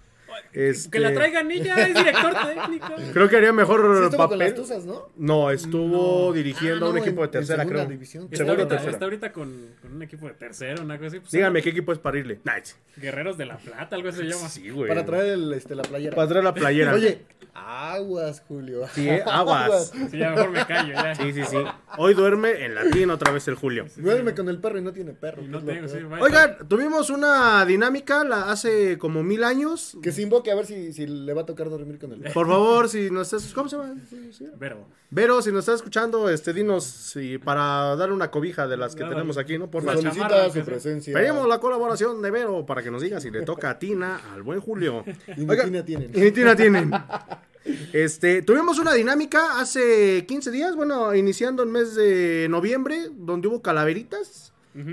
Que 0.53 0.71
Este, 0.71 0.99
la 0.99 1.13
traigan 1.13 1.51
ella, 1.51 1.75
es 1.87 1.95
director 1.95 2.33
técnico. 2.55 2.95
Creo 3.13 3.29
que 3.29 3.37
haría 3.37 3.53
mejor 3.53 3.81
Sí 3.99 4.05
estuvo 4.05 4.29
con 4.29 4.39
las 4.39 4.49
papel. 4.51 4.55
Tuzas, 4.55 4.85
¿no? 4.85 5.11
No, 5.17 5.51
estuvo 5.51 6.27
No. 6.29 6.33
dirigiendo 6.33 6.87
Ah, 6.87 6.89
a 6.89 6.93
un 6.93 6.99
equipo 6.99 7.23
de 7.23 7.29
tercera, 7.29 7.65
creo. 7.67 7.87
división. 7.87 8.29
Está 8.31 8.45
ahorita, 8.45 8.69
tercera. 8.69 8.91
está 8.93 9.05
ahorita 9.05 9.33
con, 9.33 9.75
con 9.83 9.95
un 9.95 10.03
equipo 10.03 10.27
de 10.27 10.35
tercero, 10.35 10.83
una 10.83 10.97
cosa 10.97 11.09
así. 11.09 11.21
Pues, 11.21 11.31
Díganme 11.33 11.63
qué 11.63 11.71
equipo 11.71 11.93
es 11.93 11.99
para 11.99 12.19
irle. 12.19 12.41
Nice. 12.45 12.77
Guerreros 12.97 13.37
de 13.39 13.47
la 13.47 13.57
Plata, 13.59 13.97
algo 13.97 14.09
así 14.09 14.19
se 14.19 14.25
llama. 14.25 14.49
Sí, 14.49 14.71
güey. 14.71 14.89
Para 14.89 15.05
traer 15.05 15.27
el, 15.35 15.53
este, 15.53 15.75
la 15.75 15.83
playera. 15.83 16.15
Para 16.17 16.29
traer 16.29 16.45
la 16.45 16.55
playera. 16.55 16.95
Oye, 16.95 17.25
aguas, 17.55 18.43
Julio. 18.47 18.87
Sí, 18.95 19.09
¿eh? 19.09 19.23
aguas. 19.27 19.93
Sí, 20.11 20.19
ya 20.19 20.31
mejor 20.31 20.51
me 20.51 20.67
callo, 20.67 20.93
ya. 20.95 21.15
Sí, 21.15 21.33
sí, 21.33 21.43
sí. 21.45 21.57
Hoy 21.97 22.15
duerme 22.15 22.65
en 22.65 22.75
latín 22.75 23.11
otra 23.11 23.33
vez 23.33 23.47
el 23.49 23.55
Julio. 23.55 23.87
Duerme 23.97 24.35
con 24.35 24.49
el 24.49 24.59
perro 24.61 24.79
y 24.79 24.83
no 24.83 24.93
tiene 24.93 25.13
perro. 25.13 25.43
Y 25.43 25.49
no 25.49 25.63
tengo, 25.63 25.89
sí. 25.89 25.99
Oigan, 26.21 26.57
tuvimos 26.69 27.11
una 27.11 27.65
dinámica 27.65 28.25
la, 28.25 28.51
hace 28.51 28.99
como 28.99 29.23
mil 29.23 29.45
años. 29.45 29.97
Que 30.03 30.13
se 30.19 30.23
invoque 30.23 30.51
a 30.51 30.57
ver 30.57 30.67
si, 30.67 30.93
si 30.93 31.07
le 31.07 31.33
va 31.33 31.43
a 31.43 31.47
tocar 31.47 31.71
dormir 31.71 31.97
con 32.01 32.13
el 32.13 32.19
perro. 32.19 32.35
Por 32.35 32.49
favor, 32.49 32.89
si 32.89 33.09
nos 33.09 33.33
estás... 33.33 33.55
¿Cómo 33.55 33.69
se 33.69 33.77
llama? 33.77 33.95
Sí, 34.11 34.33
sí. 34.33 34.47
Vero. 34.59 34.85
Vero, 35.11 35.41
si 35.43 35.53
nos 35.53 35.61
estás 35.61 35.77
escuchando, 35.77 36.29
este, 36.29 36.53
dinos 36.53 36.83
si 36.83 37.39
para 37.39 37.95
dar 37.95 38.11
una 38.11 38.33
cobija 38.33 38.67
de 38.67 38.77
las 38.77 38.97
que 38.97 39.05
tenemos 39.05 39.39
aquí, 39.39 39.59
¿no? 39.59 39.71
Por. 39.71 39.85
Solicita 39.85 40.11
chamarra, 40.11 40.51
su 40.51 40.61
presencia. 40.63 41.15
Pedimos 41.15 41.47
la 41.47 41.61
colaboración 41.61 42.21
de 42.21 42.33
Vero 42.33 42.67
para 42.67 42.83
que 42.83 42.91
nos 42.91 43.01
diga 43.01 43.21
si 43.21 43.31
le 43.31 43.43
toca 43.43 43.71
a 43.71 43.79
Tina, 43.79 44.21
al 44.35 44.43
buen 44.43 44.61
Julio. 44.61 45.05
Y 45.37 45.43
ni 45.43 45.51
Oiga, 45.51 45.65
Tina 45.65 45.85
tienen. 45.85 46.11
Y 46.13 46.21
ni 46.21 46.33
Tina 46.33 46.57
tienen. 46.57 46.91
Este, 47.93 48.43
tuvimos 48.43 48.79
una 48.79 48.95
dinámica 48.95 49.61
hace 49.61 50.25
15 50.27 50.51
días, 50.51 50.75
bueno, 50.75 51.15
iniciando 51.15 51.63
el 51.63 51.69
mes 51.69 51.95
de 51.95 52.49
noviembre, 52.49 53.09
donde 53.13 53.47
hubo 53.47 53.63
calaveritas. 53.63 54.53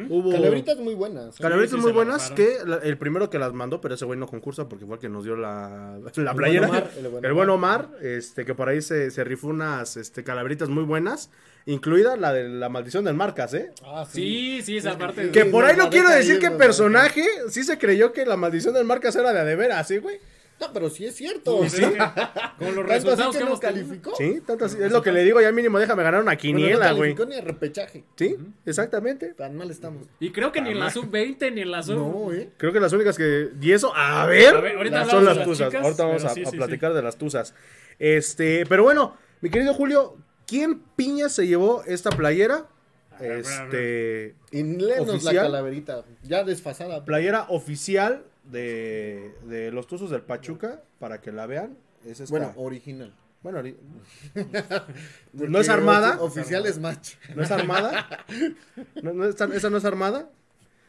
Hubo 0.09 0.31
Calaveritas 0.31 0.77
muy 0.79 0.93
buenas. 0.95 1.27
¿eh? 1.27 1.31
Sí, 1.37 1.75
sí, 1.77 1.81
muy 1.83 1.91
buenas, 1.91 2.31
que 2.31 2.57
la- 2.65 2.77
el 2.77 2.97
primero 2.97 3.29
que 3.29 3.37
las 3.39 3.53
mandó, 3.53 3.81
pero 3.81 3.95
ese 3.95 4.05
güey 4.05 4.17
no 4.19 4.27
concursa 4.27 4.67
porque 4.67 4.85
fue 4.85 4.95
el 4.95 5.01
que 5.01 5.09
nos 5.09 5.23
dio 5.23 5.35
la, 5.35 5.97
la 6.15 6.31
El 6.31 6.35
playera. 6.37 6.67
buen 6.67 6.79
Omar, 6.81 6.91
el 6.97 7.07
buen 7.09 7.25
el 7.25 7.33
buen 7.33 7.49
Omar, 7.49 7.89
este, 8.01 8.45
que 8.45 8.55
por 8.55 8.69
ahí 8.69 8.81
se, 8.81 9.11
se 9.11 9.23
rifó 9.23 9.47
unas 9.47 9.97
este, 9.97 10.23
calaveritas 10.23 10.69
muy 10.69 10.83
buenas, 10.83 11.29
incluida 11.65 12.15
la 12.17 12.33
de 12.33 12.47
la 12.49 12.69
maldición 12.69 13.03
del 13.05 13.15
Marcas, 13.15 13.53
¿eh? 13.53 13.71
Ah, 13.83 14.05
Sí, 14.11 14.61
sí, 14.63 14.77
esa 14.77 14.97
parte. 14.97 15.29
Que 15.31 15.43
Sí, 15.43 15.49
por 15.49 15.65
ahí 15.65 15.75
no 15.77 15.89
quiero 15.89 16.09
decir 16.09 16.39
que 16.39 16.51
personaje 16.51 17.23
sí 17.49 17.63
se 17.63 17.77
creyó 17.77 18.11
que 18.13 18.25
la 18.25 18.37
maldición 18.37 18.73
del 18.73 18.85
Marcas 18.85 19.15
era 19.15 19.33
de 19.33 19.39
a 19.39 19.45
de 19.45 19.55
veras, 19.55 19.87
¿sí, 19.87 19.97
güey? 19.97 20.19
No, 20.59 20.71
pero 20.73 20.89
sí 20.89 21.05
es 21.05 21.15
cierto. 21.15 21.67
Sí, 21.69 21.81
Con 21.81 22.75
los 22.75 22.85
Tanto 22.87 22.91
así 22.93 23.05
resultados 23.05 23.35
que 23.35 23.43
que 23.43 23.49
no 23.49 23.59
tenido. 23.59 23.59
calificó. 23.59 24.15
Sí, 24.15 24.41
tanto 24.45 24.65
así. 24.65 24.77
Es 24.81 24.91
lo 24.91 25.01
que 25.01 25.11
le 25.11 25.23
digo, 25.23 25.41
ya 25.41 25.51
mínimo 25.51 25.77
déjame 25.79 26.01
ganar 26.03 26.21
una 26.21 26.31
Bueno, 26.31 26.39
quiniela, 26.41 26.89
no 26.91 26.95
güey. 26.95 27.13
calificó 27.13 27.25
ni 27.29 27.35
a 27.35 27.41
repechaje. 27.41 28.03
Sí, 28.15 28.37
exactamente. 28.65 29.33
Tan 29.33 29.57
mal 29.57 29.69
estamos. 29.69 30.07
Y 30.19 30.31
creo 30.31 30.51
que 30.53 30.61
ni 30.61 30.69
en 30.71 30.79
la 30.79 30.89
sub-20 30.91 31.53
ni 31.53 31.61
en 31.61 31.71
la 31.71 31.83
sub. 31.83 31.95
No, 31.97 32.31
¿eh? 32.33 32.49
Creo 32.57 32.71
que 32.71 32.79
las 32.79 32.93
únicas 32.93 33.17
que. 33.17 33.49
Y 33.61 33.71
eso, 33.73 33.93
a 33.95 34.25
ver. 34.27 34.55
A 34.55 34.61
ver, 34.61 34.77
ahorita 34.77 34.99
las- 34.99 35.09
son 35.09 35.19
de 35.19 35.25
las 35.25 35.37
las 35.37 35.45
tuzas. 35.47 35.67
chicas, 35.67 35.83
ahorita 35.83 36.05
vamos 36.05 36.23
a, 36.23 36.29
sí, 36.29 36.43
a 36.43 36.49
sí, 36.51 36.55
platicar 36.57 36.93
de 36.93 37.01
las 37.01 37.17
tuzas. 37.17 37.53
Este, 37.99 38.65
pero 38.67 38.83
bueno, 38.83 39.17
mi 39.41 39.49
querido 39.49 39.73
Julio, 39.73 40.15
¿quién 40.47 40.79
piña 40.95 41.27
se 41.27 41.47
llevó 41.47 41.83
esta 41.85 42.11
playera? 42.11 42.65
Este. 43.19 44.35
Y 44.51 44.63
léenos 44.63 45.23
la 45.23 45.33
calaverita. 45.33 46.03
Ya 46.23 46.43
desfasada. 46.43 47.03
Playera 47.05 47.45
oficial 47.49 48.23
de, 48.51 49.33
de 49.45 49.71
los 49.71 49.87
tuzos 49.87 50.09
del 50.09 50.21
Pachuca, 50.21 50.81
para 50.99 51.21
que 51.21 51.31
la 51.31 51.45
vean. 51.47 51.77
Es 52.05 52.19
esta. 52.19 52.31
Bueno, 52.31 52.53
original. 52.57 53.13
Bueno, 53.41 53.59
ori- 53.61 53.75
¿No 55.33 55.59
es 55.59 55.69
armada? 55.69 56.17
ofi- 56.17 56.39
Oficial 56.39 56.65
es 56.65 56.79
match. 56.79 57.13
¿no 57.35 57.43
es 57.43 57.51
armada? 57.51 58.25
¿No, 59.01 59.13
no 59.13 59.25
es- 59.25 59.39
¿Esa 59.39 59.69
no 59.69 59.77
es 59.77 59.85
armada? 59.85 60.29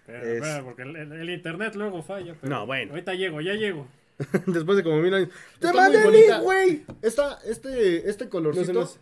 Espera, 0.00 0.22
Es- 0.22 0.28
espera, 0.36 0.64
porque 0.64 0.82
el, 0.82 1.30
internet 1.30 1.74
luego 1.74 2.02
falla. 2.02 2.34
pero 2.40 2.54
No, 2.54 2.66
bueno. 2.66 2.92
Ahorita 2.92 3.14
llego, 3.14 3.40
ya 3.42 3.54
llego. 3.54 3.86
Después 4.46 4.78
de 4.78 4.84
como 4.84 4.96
mil 4.98 5.12
años. 5.12 5.28
¡Te 5.58 5.70
mandé 5.72 6.02
el 6.02 6.12
link, 6.12 6.40
güey! 6.42 6.84
Esta, 7.02 7.38
este, 7.44 8.08
este 8.08 8.28
colorcito. 8.30 8.72
No 8.72 8.86
sé, 8.86 8.98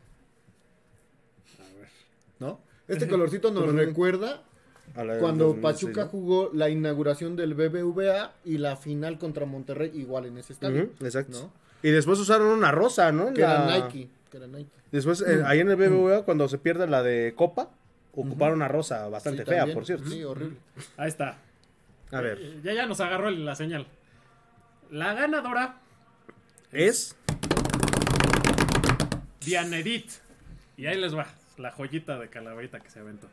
¿no? 2.40 2.60
Este 2.88 3.08
colorcito 3.08 3.50
nos 3.50 3.72
recuerda 3.74 4.32
A 4.34 4.42
cuando 4.94 5.46
2016, 5.46 5.60
Pachuca 5.62 6.04
¿no? 6.04 6.08
jugó 6.08 6.50
la 6.54 6.68
inauguración 6.70 7.36
del 7.36 7.54
BBVA 7.54 8.32
y 8.44 8.58
la 8.58 8.76
final 8.76 9.18
contra 9.18 9.44
Monterrey 9.46 9.90
igual 9.94 10.26
en 10.26 10.38
ese 10.38 10.52
estadio. 10.52 10.90
Exacto. 11.02 11.40
¿no? 11.40 11.52
Y 11.82 11.90
después 11.90 12.18
usaron 12.18 12.46
una 12.48 12.70
rosa, 12.70 13.10
¿no? 13.12 13.32
Que 13.34 13.40
La- 13.42 13.76
era 13.76 13.86
Nike. 13.86 14.08
que. 14.30 14.66
Después, 14.90 15.20
eh, 15.22 15.42
ahí 15.46 15.60
en 15.60 15.68
el 15.70 15.76
BBVA, 15.76 16.22
cuando 16.24 16.48
se 16.48 16.58
pierde 16.58 16.86
la 16.86 17.02
de 17.02 17.34
Copa, 17.36 17.70
ocuparon 18.14 18.56
una 18.56 18.68
rosa 18.68 19.08
bastante 19.08 19.42
Sí, 19.44 19.48
fea, 19.48 19.58
también. 19.58 19.74
por 19.76 19.86
cierto. 19.86 20.08
Sí, 20.08 20.24
horrible. 20.24 20.56
Ahí 20.96 21.08
está. 21.08 21.38
A 22.10 22.20
ver, 22.20 22.38
Eh, 22.40 22.60
Ya, 22.64 22.72
ya 22.74 22.86
nos 22.86 23.00
agarró 23.00 23.30
la 23.30 23.54
señal. 23.56 23.86
La 24.90 25.14
ganadora, 25.14 25.78
es... 26.72 27.16
Dianedit. 29.44 30.10
Y 30.76 30.86
ahí 30.86 30.98
les 31.00 31.16
va, 31.16 31.26
la 31.58 31.70
joyita 31.72 32.18
de 32.18 32.28
calaverita 32.28 32.80
que 32.80 32.90
se 32.90 33.00
aventó. 33.00 33.28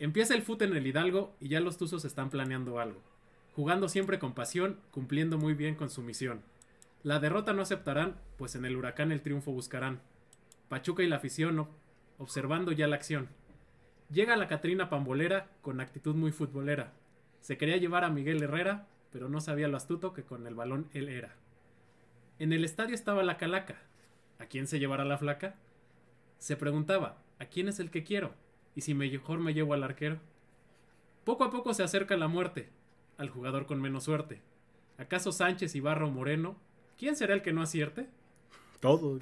Empieza 0.00 0.34
el 0.34 0.42
fut 0.42 0.62
en 0.62 0.76
el 0.76 0.86
Hidalgo 0.86 1.34
y 1.40 1.48
ya 1.48 1.60
los 1.60 1.76
tuzos 1.76 2.04
están 2.04 2.30
planeando 2.30 2.78
algo. 2.78 3.02
Jugando 3.56 3.88
siempre 3.88 4.20
con 4.20 4.32
pasión, 4.32 4.78
cumpliendo 4.92 5.38
muy 5.38 5.54
bien 5.54 5.74
con 5.74 5.90
su 5.90 6.02
misión. 6.02 6.42
La 7.02 7.18
derrota 7.18 7.52
no 7.52 7.62
aceptarán, 7.62 8.16
pues 8.36 8.54
en 8.54 8.64
el 8.64 8.76
huracán 8.76 9.10
el 9.10 9.22
triunfo 9.22 9.50
buscarán. 9.50 10.00
Pachuca 10.68 11.02
y 11.02 11.08
la 11.08 11.16
afición 11.16 11.68
observando 12.18 12.70
ya 12.70 12.86
la 12.86 12.94
acción. 12.94 13.28
Llega 14.10 14.36
la 14.36 14.46
Catrina 14.46 14.88
Pambolera 14.88 15.48
con 15.62 15.80
actitud 15.80 16.14
muy 16.14 16.30
futbolera. 16.30 16.92
Se 17.40 17.58
quería 17.58 17.76
llevar 17.76 18.04
a 18.04 18.10
Miguel 18.10 18.42
Herrera, 18.42 18.86
pero 19.10 19.28
no 19.28 19.40
sabía 19.40 19.66
lo 19.66 19.76
astuto 19.76 20.12
que 20.12 20.22
con 20.22 20.46
el 20.46 20.54
balón 20.54 20.88
él 20.92 21.08
era. 21.08 21.34
En 22.38 22.52
el 22.52 22.64
estadio 22.64 22.94
estaba 22.94 23.24
la 23.24 23.36
calaca. 23.36 23.82
¿A 24.38 24.46
quién 24.46 24.68
se 24.68 24.78
llevará 24.78 25.04
la 25.04 25.18
flaca? 25.18 25.56
Se 26.38 26.56
preguntaba, 26.56 27.18
¿a 27.40 27.46
quién 27.46 27.66
es 27.68 27.80
el 27.80 27.90
que 27.90 28.04
quiero? 28.04 28.32
¿Y 28.78 28.82
si 28.82 28.94
mejor 28.94 29.40
me 29.40 29.54
llevo 29.54 29.74
al 29.74 29.82
arquero? 29.82 30.20
Poco 31.24 31.42
a 31.42 31.50
poco 31.50 31.74
se 31.74 31.82
acerca 31.82 32.16
la 32.16 32.28
muerte, 32.28 32.68
al 33.16 33.28
jugador 33.28 33.66
con 33.66 33.82
menos 33.82 34.04
suerte. 34.04 34.40
¿Acaso 34.98 35.32
Sánchez, 35.32 35.74
o 35.74 36.10
Moreno? 36.10 36.56
¿Quién 36.96 37.16
será 37.16 37.34
el 37.34 37.42
que 37.42 37.52
no 37.52 37.60
acierte? 37.60 38.06
Todo. 38.78 39.18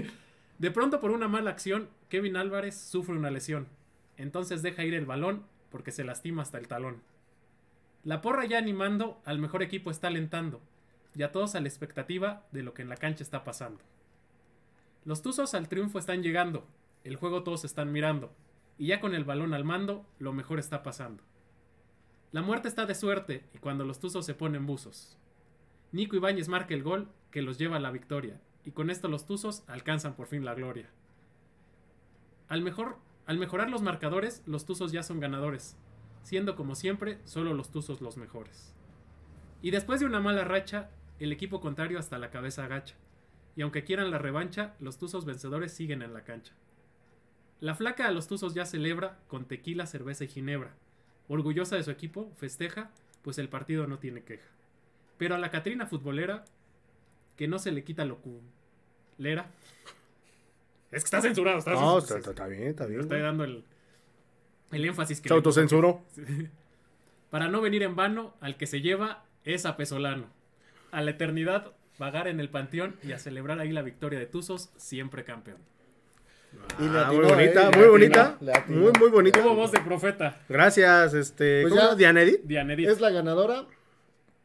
De 0.58 0.70
pronto, 0.70 0.98
por 0.98 1.10
una 1.10 1.28
mala 1.28 1.50
acción, 1.50 1.90
Kevin 2.08 2.38
Álvarez 2.38 2.74
sufre 2.74 3.14
una 3.14 3.30
lesión. 3.30 3.68
Entonces 4.16 4.62
deja 4.62 4.82
ir 4.82 4.94
el 4.94 5.04
balón 5.04 5.44
porque 5.70 5.92
se 5.92 6.02
lastima 6.02 6.40
hasta 6.40 6.56
el 6.56 6.66
talón. 6.66 7.02
La 8.02 8.22
porra 8.22 8.46
ya 8.46 8.56
animando, 8.56 9.20
al 9.26 9.38
mejor 9.38 9.62
equipo 9.62 9.90
está 9.90 10.06
alentando, 10.06 10.62
y 11.14 11.22
a 11.22 11.32
todos 11.32 11.54
a 11.54 11.60
la 11.60 11.68
expectativa 11.68 12.46
de 12.50 12.62
lo 12.62 12.72
que 12.72 12.80
en 12.80 12.88
la 12.88 12.96
cancha 12.96 13.22
está 13.22 13.44
pasando. 13.44 13.82
Los 15.04 15.20
Tuzos 15.20 15.52
al 15.52 15.68
triunfo 15.68 15.98
están 15.98 16.22
llegando, 16.22 16.66
el 17.04 17.16
juego 17.16 17.42
todos 17.42 17.66
están 17.66 17.92
mirando, 17.92 18.32
y 18.78 18.88
ya 18.88 19.00
con 19.00 19.14
el 19.14 19.24
balón 19.24 19.54
al 19.54 19.64
mando, 19.64 20.06
lo 20.18 20.32
mejor 20.32 20.58
está 20.58 20.82
pasando. 20.82 21.22
La 22.32 22.42
muerte 22.42 22.68
está 22.68 22.86
de 22.86 22.94
suerte, 22.94 23.44
y 23.54 23.58
cuando 23.58 23.84
los 23.84 24.00
Tuzos 24.00 24.26
se 24.26 24.34
ponen 24.34 24.66
buzos. 24.66 25.16
Nico 25.92 26.16
Ibáñez 26.16 26.48
marca 26.48 26.74
el 26.74 26.82
gol 26.82 27.08
que 27.30 27.42
los 27.42 27.58
lleva 27.58 27.76
a 27.76 27.80
la 27.80 27.90
victoria, 27.90 28.40
y 28.64 28.72
con 28.72 28.90
esto 28.90 29.08
los 29.08 29.26
Tuzos 29.26 29.62
alcanzan 29.68 30.14
por 30.14 30.26
fin 30.26 30.44
la 30.44 30.54
gloria. 30.54 30.90
Al, 32.48 32.62
mejor, 32.62 32.98
al 33.26 33.38
mejorar 33.38 33.70
los 33.70 33.82
marcadores, 33.82 34.42
los 34.46 34.66
Tuzos 34.66 34.92
ya 34.92 35.02
son 35.02 35.20
ganadores, 35.20 35.76
siendo 36.22 36.56
como 36.56 36.74
siempre 36.74 37.20
solo 37.24 37.54
los 37.54 37.70
Tuzos 37.70 38.00
los 38.00 38.16
mejores. 38.16 38.74
Y 39.62 39.70
después 39.70 40.00
de 40.00 40.06
una 40.06 40.20
mala 40.20 40.44
racha, 40.44 40.90
el 41.18 41.32
equipo 41.32 41.60
contrario 41.60 41.98
hasta 41.98 42.18
la 42.18 42.30
cabeza 42.30 42.64
agacha, 42.64 42.96
y 43.54 43.62
aunque 43.62 43.84
quieran 43.84 44.10
la 44.10 44.18
revancha, 44.18 44.74
los 44.80 44.98
Tuzos 44.98 45.24
vencedores 45.24 45.72
siguen 45.72 46.02
en 46.02 46.12
la 46.12 46.24
cancha. 46.24 46.52
La 47.60 47.74
flaca 47.74 48.06
a 48.06 48.10
los 48.10 48.26
Tuzos 48.28 48.54
ya 48.54 48.66
celebra 48.66 49.18
con 49.28 49.46
tequila, 49.46 49.86
cerveza 49.86 50.24
y 50.24 50.28
ginebra. 50.28 50.74
Orgullosa 51.28 51.76
de 51.76 51.82
su 51.82 51.90
equipo, 51.90 52.30
festeja, 52.36 52.90
pues 53.22 53.38
el 53.38 53.48
partido 53.48 53.86
no 53.86 53.98
tiene 53.98 54.22
queja. 54.22 54.46
Pero 55.18 55.34
a 55.34 55.38
la 55.38 55.50
Catrina 55.50 55.86
futbolera, 55.86 56.44
que 57.36 57.48
no 57.48 57.58
se 57.58 57.72
le 57.72 57.82
quita 57.82 58.04
lo 58.04 58.18
culera. 58.18 59.50
Es 60.90 61.02
que 61.02 61.06
está 61.06 61.22
censurado, 61.22 61.58
está, 61.58 61.72
No, 61.72 61.98
está, 61.98 62.18
está 62.18 62.46
bien, 62.46 62.68
está 62.68 62.86
bien. 62.86 63.00
Estoy 63.00 63.20
dando 63.20 63.44
el, 63.44 63.64
el 64.72 64.84
énfasis 64.84 65.20
que 65.20 65.28
Se 65.28 65.34
autocensuró. 65.34 66.02
Para 67.30 67.48
no 67.48 67.60
venir 67.60 67.82
en 67.82 67.96
vano, 67.96 68.34
al 68.40 68.56
que 68.56 68.66
se 68.66 68.82
lleva 68.82 69.24
es 69.44 69.66
a 69.66 69.76
Pesolano. 69.76 70.26
A 70.92 71.02
la 71.02 71.12
eternidad, 71.12 71.72
vagar 71.98 72.28
en 72.28 72.38
el 72.38 72.50
panteón 72.50 72.96
y 73.02 73.12
a 73.12 73.18
celebrar 73.18 73.58
ahí 73.60 73.72
la 73.72 73.82
victoria 73.82 74.18
de 74.18 74.26
Tuzos, 74.26 74.70
siempre 74.76 75.24
campeón. 75.24 75.58
Y 76.78 76.88
le 76.88 76.98
Ah, 76.98 77.06
atinó, 77.06 77.22
muy 77.22 77.30
bonita, 77.32 77.68
eh, 77.70 77.76
muy 77.76 77.86
bonita. 77.88 78.38
Muy, 78.68 78.92
muy 78.98 79.10
bonita. 79.10 79.40
Tuvo 79.42 79.54
voz 79.54 79.72
de 79.72 79.80
profeta, 79.80 80.40
Gracias, 80.48 81.14
este. 81.14 81.62
Pues 81.62 81.74
¿Cómo 81.74 81.88
ya. 81.90 81.94
Dianedit. 81.94 82.42
Dianedit. 82.42 82.88
Es 82.88 83.00
la 83.00 83.10
ganadora. 83.10 83.66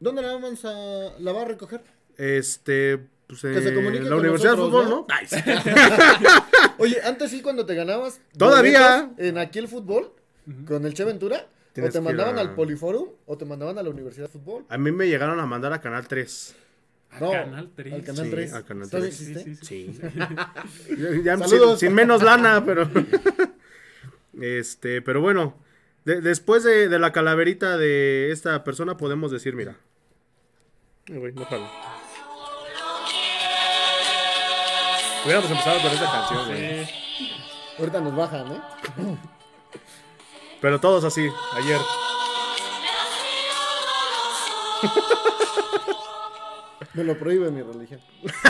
¿Dónde 0.00 0.22
la 0.22 0.32
vamos 0.32 0.64
a 0.64 0.72
la 1.18 1.32
va 1.32 1.42
a 1.42 1.44
recoger? 1.44 1.80
Este. 2.16 2.98
Pues, 3.26 3.40
Que 3.40 3.60
se 3.62 3.68
eh, 3.70 3.74
comunique 3.74 4.04
la 4.04 4.10
con 4.10 4.18
Universidad 4.20 4.56
nosotros, 4.56 4.84
de. 4.84 4.90
Fútbol, 4.90 5.06
¿no? 5.08 5.26
Sí. 5.26 5.36
Oye, 6.78 7.00
antes 7.02 7.30
sí 7.30 7.40
cuando 7.42 7.64
te 7.66 7.74
ganabas 7.74 8.20
Todavía. 8.36 9.10
en 9.16 9.38
aquí 9.38 9.58
el 9.58 9.68
fútbol 9.68 10.12
con 10.66 10.84
el 10.84 10.92
Che 10.94 11.04
Ventura, 11.04 11.46
o 11.80 11.88
te 11.88 12.00
mandaban 12.00 12.36
a- 12.36 12.40
al 12.42 12.54
Poliforum 12.54 13.08
o 13.26 13.38
te 13.38 13.44
mandaban 13.44 13.78
a 13.78 13.82
la 13.82 13.90
Universidad 13.90 14.26
de 14.26 14.32
Fútbol. 14.32 14.64
A 14.68 14.76
mí 14.76 14.90
me 14.92 15.06
llegaron 15.08 15.38
a 15.40 15.46
mandar 15.46 15.72
a 15.72 15.80
Canal 15.80 16.06
3. 16.08 16.54
No, 17.20 17.30
Canal 17.30 17.70
3. 17.76 17.92
al 17.94 18.04
Canal 18.04 18.24
Sí, 18.24 18.30
3. 18.30 18.52
al 18.54 18.64
Canal 18.64 18.90
¿Todavía 18.90 19.10
3. 19.10 19.20
existe? 19.20 19.44
Sí, 19.44 19.56
sí, 19.56 20.00
sí. 20.00 20.00
Sí. 20.86 20.96
Ya- 21.24 21.36
ya 21.36 21.38
Saludos. 21.46 21.78
sin, 21.78 21.88
sin 21.88 21.94
menos 21.94 22.22
lana, 22.22 22.62
pero. 22.66 22.88
este, 24.40 25.02
pero 25.02 25.20
bueno. 25.20 25.54
de- 26.04 26.20
después 26.20 26.64
de, 26.64 26.88
de 26.88 26.98
la 26.98 27.12
calaverita 27.12 27.76
de 27.76 28.30
esta 28.32 28.64
persona, 28.64 28.96
podemos 28.96 29.30
decir, 29.30 29.54
mira. 29.54 29.76
Ay, 31.08 31.16
güey, 31.18 31.32
no 31.32 31.44
jalo. 31.44 31.68
Hubiéramos 35.24 35.50
empezado 35.50 35.80
con 35.82 35.92
esta 35.92 36.10
canción, 36.10 36.46
güey. 36.48 36.84
Sí. 36.84 36.92
Ahorita 37.78 38.00
nos 38.00 38.16
bajan, 38.16 38.52
¿eh? 38.52 38.60
Pero 40.60 40.80
todos 40.80 41.04
así, 41.04 41.28
ayer. 41.54 41.78
Me 46.94 47.04
lo 47.04 47.18
prohíbe 47.18 47.50
mi 47.50 47.62
religión. 47.62 48.00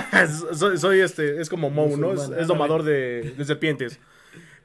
soy, 0.52 0.78
soy, 0.78 1.00
este, 1.00 1.40
es 1.40 1.48
como 1.48 1.70
Mou, 1.70 1.96
¿no? 1.96 2.12
Es, 2.12 2.46
domador 2.46 2.82
de, 2.82 3.34
de 3.36 3.44
serpientes. 3.44 4.00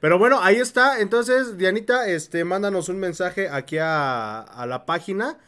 Pero 0.00 0.18
bueno, 0.18 0.40
ahí 0.40 0.56
está. 0.56 1.00
Entonces, 1.00 1.56
Dianita, 1.58 2.08
este, 2.08 2.44
mándanos 2.44 2.88
un 2.88 2.98
mensaje 2.98 3.48
aquí 3.48 3.78
a, 3.78 4.40
a 4.40 4.66
la 4.66 4.86
página. 4.86 5.38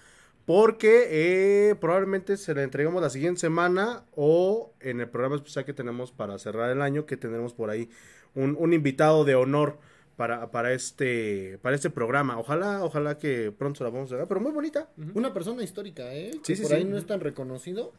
Porque 0.47 1.07
eh, 1.11 1.75
probablemente 1.77 2.37
se 2.37 2.55
la 2.55 2.65
entregamos 2.65 3.01
la 3.01 3.11
siguiente 3.11 3.41
semana 3.41 4.03
o 4.17 4.73
en 4.81 5.01
el 5.01 5.09
programa 5.09 5.37
especial 5.37 5.65
que 5.65 5.73
tenemos 5.75 6.11
para 6.11 6.39
cerrar 6.41 6.71
el 6.71 6.83
año, 6.83 7.07
que 7.07 7.17
tendremos 7.17 7.53
por 7.55 7.71
ahí 7.71 7.89
un, 8.35 8.57
un 8.59 8.73
invitado 8.73 9.25
de 9.25 9.37
honor 9.37 9.79
para, 10.17 10.51
para, 10.51 10.73
este, 10.73 11.59
para 11.63 11.77
este 11.77 11.89
programa. 11.89 12.37
Ojalá, 12.39 12.83
ojalá 12.83 13.17
que 13.17 13.53
pronto 13.57 13.79
se 13.79 13.85
la 13.85 13.91
vamos 13.91 14.11
a 14.13 14.17
ver, 14.17 14.27
pero 14.27 14.41
muy 14.41 14.51
bonita. 14.51 14.89
Una 15.15 15.33
persona 15.33 15.63
histórica, 15.63 16.13
¿eh? 16.13 16.33
Sí, 16.33 16.41
Que 16.43 16.57
sí, 16.57 16.63
por 16.63 16.71
sí. 16.73 16.77
ahí 16.79 16.85
no 16.85 16.99
es 16.99 17.07
tan 17.07 17.21
reconocido, 17.21 17.93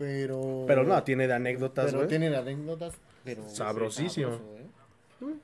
pero... 0.00 0.64
Pero 0.66 0.82
no, 0.82 1.02
tiene 1.04 1.28
de 1.28 1.34
anécdotas, 1.34 1.92
Pero 1.92 2.06
tiene 2.06 2.34
anécdotas, 2.34 2.94
pero... 3.22 3.46
Sabrosísimo. 3.50 4.30
sabroso, 4.30 4.56
¿eh? 4.56 5.34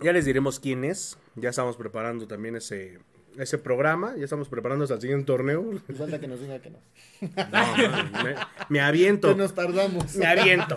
Ya 0.00 0.12
les 0.12 0.24
diremos 0.24 0.60
quién 0.60 0.84
es. 0.84 1.18
Ya 1.34 1.50
estamos 1.50 1.76
preparando 1.76 2.28
también 2.28 2.54
ese, 2.54 3.00
ese 3.38 3.58
programa. 3.58 4.14
Ya 4.16 4.24
estamos 4.24 4.48
preparando 4.48 4.84
hasta 4.84 4.94
el 4.94 5.00
siguiente 5.00 5.26
torneo. 5.26 5.64
Y 5.88 5.92
falta 5.92 6.20
que 6.20 6.28
nos 6.28 6.40
diga 6.40 6.58
que 6.60 6.70
no. 6.70 6.78
No, 7.20 8.24
me, 8.24 8.34
me 8.68 8.80
aviento. 8.80 9.28
Que 9.28 9.34
nos 9.34 9.54
tardamos. 9.54 10.14
Me 10.16 10.26
aviento. 10.26 10.76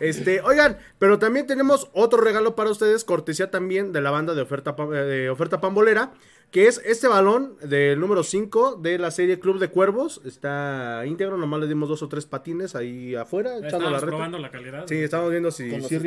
Este, 0.00 0.40
oigan, 0.40 0.78
pero 0.98 1.18
también 1.18 1.46
tenemos 1.46 1.88
otro 1.92 2.20
regalo 2.20 2.54
para 2.54 2.70
ustedes, 2.70 3.04
cortesía 3.04 3.50
también 3.50 3.92
de 3.92 4.00
la 4.00 4.10
banda 4.10 4.34
de 4.34 4.42
oferta, 4.42 4.74
eh, 4.78 4.96
de 4.96 5.30
oferta 5.30 5.60
pambolera, 5.60 6.12
que 6.50 6.66
es 6.68 6.80
este 6.84 7.08
balón 7.08 7.56
del 7.62 7.98
número 8.00 8.22
5 8.22 8.76
de 8.76 8.98
la 8.98 9.10
serie 9.10 9.40
Club 9.40 9.58
de 9.58 9.68
Cuervos. 9.68 10.20
Está 10.24 11.02
íntegro, 11.06 11.36
nomás 11.36 11.60
le 11.60 11.68
dimos 11.68 11.88
dos 11.88 12.02
o 12.02 12.08
tres 12.08 12.26
patines 12.26 12.74
ahí 12.74 13.14
afuera, 13.14 13.58
echando 13.58 13.90
la 13.90 14.00
probando 14.00 14.38
la 14.38 14.50
calidad. 14.50 14.84
Sí, 14.86 14.96
estamos 14.96 15.30
viendo 15.30 15.50
si, 15.50 15.70
Con 15.70 15.80
los 15.80 15.88
si. 15.88 15.98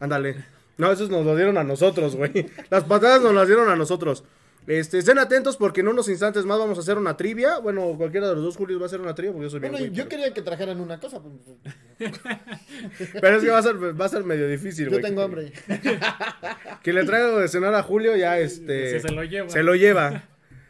Ándale. 0.00 0.44
No, 0.78 0.92
esos 0.92 1.08
nos 1.08 1.24
lo 1.24 1.34
dieron 1.34 1.56
a 1.56 1.64
nosotros, 1.64 2.16
güey. 2.16 2.46
Las 2.70 2.84
patadas 2.84 3.22
nos 3.22 3.34
las 3.34 3.46
dieron 3.46 3.68
a 3.68 3.76
nosotros. 3.76 4.24
Este, 4.66 4.98
estén 4.98 5.18
atentos 5.18 5.56
porque 5.56 5.80
en 5.80 5.88
unos 5.88 6.08
instantes 6.08 6.44
más 6.44 6.58
vamos 6.58 6.76
a 6.78 6.80
hacer 6.80 6.98
una 6.98 7.16
trivia. 7.16 7.58
Bueno, 7.58 7.94
cualquiera 7.96 8.28
de 8.28 8.34
los 8.34 8.42
dos 8.44 8.56
Julios 8.56 8.80
va 8.80 8.84
a 8.84 8.86
hacer 8.86 9.00
una 9.00 9.14
trivia 9.14 9.32
porque 9.32 9.44
yo 9.46 9.50
soy 9.50 9.60
bien 9.60 9.72
Bueno, 9.72 9.86
güey, 9.86 9.96
yo 9.96 10.04
pero- 10.04 10.08
quería 10.08 10.34
que 10.34 10.42
trajeran 10.42 10.80
una 10.80 10.98
cosa. 10.98 11.20
pues, 11.22 12.10
Pero 13.20 13.36
es 13.36 13.44
que 13.44 13.50
va 13.50 13.58
a 13.58 13.62
ser, 13.62 14.00
va 14.00 14.04
a 14.04 14.08
ser 14.08 14.24
medio 14.24 14.48
difícil, 14.48 14.86
Yo 14.86 14.90
güey. 14.92 15.02
tengo 15.02 15.22
hambre. 15.22 15.52
Que 16.82 16.92
le 16.92 17.04
traigo 17.04 17.38
de 17.38 17.48
cenar 17.48 17.74
a 17.74 17.82
Julio 17.82 18.16
ya, 18.16 18.38
este... 18.38 19.00
Se 19.00 19.10
lo 19.12 19.24
lleva. 19.24 19.48
Se 19.50 19.62
lo 19.62 19.74
lleva. 19.74 20.24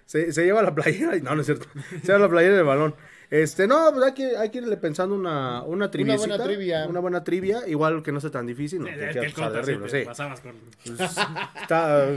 Se, 0.07 0.32
se 0.32 0.44
lleva 0.44 0.62
la 0.62 0.74
playera. 0.74 1.16
No, 1.22 1.34
no 1.34 1.40
es 1.40 1.47
cierto. 1.47 1.66
Se 2.03 2.07
lleva 2.07 2.18
la 2.20 2.28
playera 2.28 2.55
del 2.57 2.64
balón. 2.64 2.94
Este, 3.28 3.66
no, 3.66 3.90
pues 3.92 4.05
hay 4.07 4.12
que, 4.14 4.36
hay 4.36 4.51
que 4.51 4.59
irle 4.59 4.76
pensando 4.76 5.14
una, 5.16 5.62
una 5.64 5.90
trivia. 5.90 6.16
buena 6.16 6.38
trivia. 6.42 6.86
Una 6.88 7.01
buena 7.01 7.24
trivia. 7.24 7.66
Igual 7.66 8.03
que 8.05 8.12
no 8.12 8.20
sea 8.20 8.30
tan 8.30 8.47
difícil. 8.47 8.80
No, 8.82 8.86
Es 8.88 8.94
que 8.97 9.07
que 9.14 9.18
pues, 9.18 9.34
contra 9.34 9.61
terrible, 9.62 9.88
sí 9.90 9.99
sí. 10.01 10.05
pasabas 10.05 10.40
con... 10.40 10.55
Está, 11.61 12.09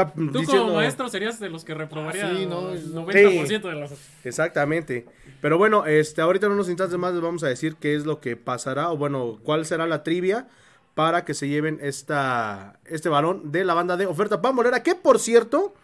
está 0.00 0.12
Tú 0.12 0.22
diciendo- 0.40 0.64
como 0.64 0.74
maestro 0.76 1.08
serías 1.08 1.38
de 1.40 1.48
los 1.50 1.64
que 1.64 1.74
reprobaría 1.74 2.26
Ah, 2.26 2.34
sí, 2.36 2.46
no, 2.46 2.72
el 2.72 2.94
no. 2.94 3.06
90% 3.06 3.68
de 3.68 3.74
las... 3.74 3.92
Exactamente. 4.24 5.06
Pero 5.40 5.58
bueno, 5.58 5.86
este, 5.86 6.20
ahorita 6.20 6.46
en 6.46 6.52
unos 6.52 6.68
instantes 6.68 6.98
más 6.98 7.12
les 7.12 7.22
vamos 7.22 7.42
a 7.44 7.48
decir 7.48 7.76
qué 7.76 7.94
es 7.94 8.04
lo 8.06 8.20
que 8.20 8.36
pasará, 8.36 8.90
o 8.90 8.96
bueno, 8.96 9.38
cuál 9.42 9.64
será 9.66 9.86
la 9.86 10.02
trivia 10.02 10.48
para 10.94 11.24
que 11.24 11.34
se 11.34 11.48
lleven 11.48 11.78
esta, 11.82 12.78
este 12.86 13.08
balón 13.08 13.52
de 13.52 13.64
la 13.64 13.74
banda 13.74 13.96
de 13.96 14.06
oferta 14.06 14.40
pambolera. 14.42 14.82
Que 14.82 14.94
por 14.94 15.18
cierto, 15.18 15.74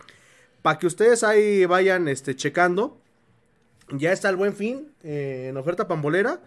para 0.63 0.79
que 0.79 0.87
ustedes 0.87 1.23
ahí 1.23 1.65
vayan 1.67 2.09
este, 2.09 2.35
checando, 2.37 2.99
ya 3.91 4.13
está 4.13 4.31
el 4.31 4.37
buen 4.37 4.55
fin 4.55 4.93
eh, 5.03 5.49
en 5.51 5.57
oferta 5.57 5.87
pambolera. 5.89 6.41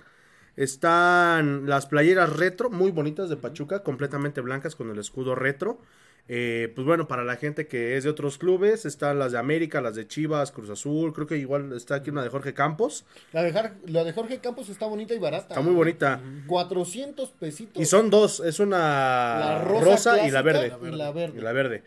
Están 0.56 1.68
las 1.68 1.86
playeras 1.86 2.34
retro, 2.38 2.70
muy 2.70 2.90
bonitas 2.92 3.30
de 3.30 3.36
Pachuca, 3.38 3.84
completamente 3.84 4.42
blancas 4.42 4.76
con 4.76 4.90
el 4.90 4.98
escudo 5.00 5.36
retro. 5.36 5.80
Eh, 6.28 6.72
pues 6.74 6.88
bueno, 6.88 7.08
para 7.08 7.24
la 7.24 7.36
gente 7.36 7.68
que 7.68 7.98
es 7.98 8.04
de 8.04 8.10
otros 8.10 8.40
clubes, 8.40 8.86
están 8.86 9.20
las 9.20 9.32
de 9.34 9.38
América, 9.38 9.80
las 9.80 9.94
de 9.94 10.08
Chivas, 10.08 10.52
Cruz 10.52 10.72
Azul, 10.72 11.14
creo 11.14 11.28
que 11.28 11.38
igual 11.38 11.72
está 11.74 11.96
aquí 11.96 12.10
una 12.10 12.24
de 12.24 12.30
Jorge 12.30 12.56
Campos. 12.56 13.06
La 13.32 13.44
de, 13.44 13.54
Jar- 13.54 13.76
la 13.86 14.04
de 14.04 14.12
Jorge 14.12 14.40
Campos 14.40 14.70
está 14.70 14.88
bonita 14.88 15.14
y 15.14 15.20
barata. 15.20 15.50
Está 15.50 15.62
muy 15.62 15.76
bonita. 15.76 16.20
400 16.48 17.30
pesitos. 17.32 17.80
Y 17.82 17.86
son 17.86 18.10
dos, 18.10 18.40
es 18.40 18.60
una 18.60 18.78
la 18.80 19.62
rosa, 19.64 19.86
rosa, 19.86 20.28
y 20.28 20.32
la 20.32 20.42
verde. 20.42 20.74
Y 20.82 20.90
la 20.96 21.12
verde. 21.12 21.38
Y 21.38 21.42
la 21.42 21.52
verde. 21.52 21.84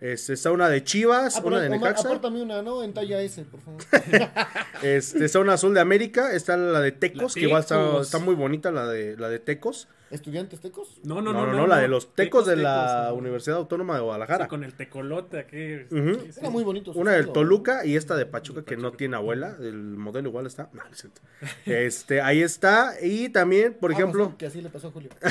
Este, 0.00 0.32
está 0.32 0.50
una 0.50 0.68
de 0.68 0.82
Chivas, 0.82 1.36
Ah, 1.36 1.42
una 1.44 1.60
de 1.60 1.68
Necaxa. 1.68 2.08
apártame 2.08 2.42
una, 2.42 2.60
¿no? 2.62 2.82
En 2.82 2.92
talla 2.94 3.20
S, 3.20 3.44
por 3.44 3.60
favor. 3.60 3.80
Este, 4.82 5.24
está 5.26 5.38
una 5.38 5.52
azul 5.52 5.74
de 5.74 5.80
América, 5.80 6.32
está 6.32 6.56
la 6.56 6.80
de 6.80 6.90
Tecos, 6.92 7.36
La 7.36 7.40
que 7.40 7.46
igual 7.46 7.60
está, 7.60 8.00
está 8.00 8.18
muy 8.18 8.34
bonita 8.34 8.72
la 8.72 8.86
de 8.88 9.16
la 9.16 9.28
de 9.28 9.38
Tecos. 9.38 9.86
¿Estudiantes 10.12 10.60
tecos? 10.60 11.00
No, 11.04 11.16
No, 11.22 11.32
no, 11.32 11.46
no, 11.46 11.52
no. 11.52 11.66
la 11.66 11.78
de 11.78 11.88
los 11.88 12.14
Tecos, 12.14 12.46
de 12.46 12.52
Tecos, 12.52 12.62
la 12.64 13.06
¿no? 13.08 13.14
Universidad 13.16 13.56
Autónoma 13.56 13.94
de 13.94 14.00
Sí, 14.00 14.04
Guadalajara. 14.04 14.46
con 14.48 14.62
el 14.62 14.74
tecolote 14.74 15.38
aquí. 15.38 15.78
Sí, 15.90 16.30
sí. 16.32 16.38
Era 16.40 16.50
muy 16.50 16.62
bonito. 16.64 16.92
Una 16.92 17.12
del. 17.12 17.32
Toluca 17.32 17.84
y 17.86 17.96
esta 17.96 18.14
de 18.16 18.26
Pachuca 18.26 18.62
que 18.64 18.76
no 18.76 18.92
tiene 18.92 19.16
abuela. 19.16 19.56
El 19.58 19.74
modelo 19.96 20.28
igual 20.28 20.46
está. 20.46 20.68
No. 20.72 20.82
Este, 21.66 22.20
ahí 22.20 22.42
está. 22.42 22.94
Y 23.02 23.30
también, 23.30 23.74
por 23.74 23.90
Ah, 23.90 23.94
ejemplo, 23.94 24.26
pues, 24.26 24.36
que 24.36 24.46
así 24.46 24.60
le 24.60 24.68
pasó 24.68 24.88
a 24.88 24.90
Julio. 24.92 25.10
Sí, 25.22 25.28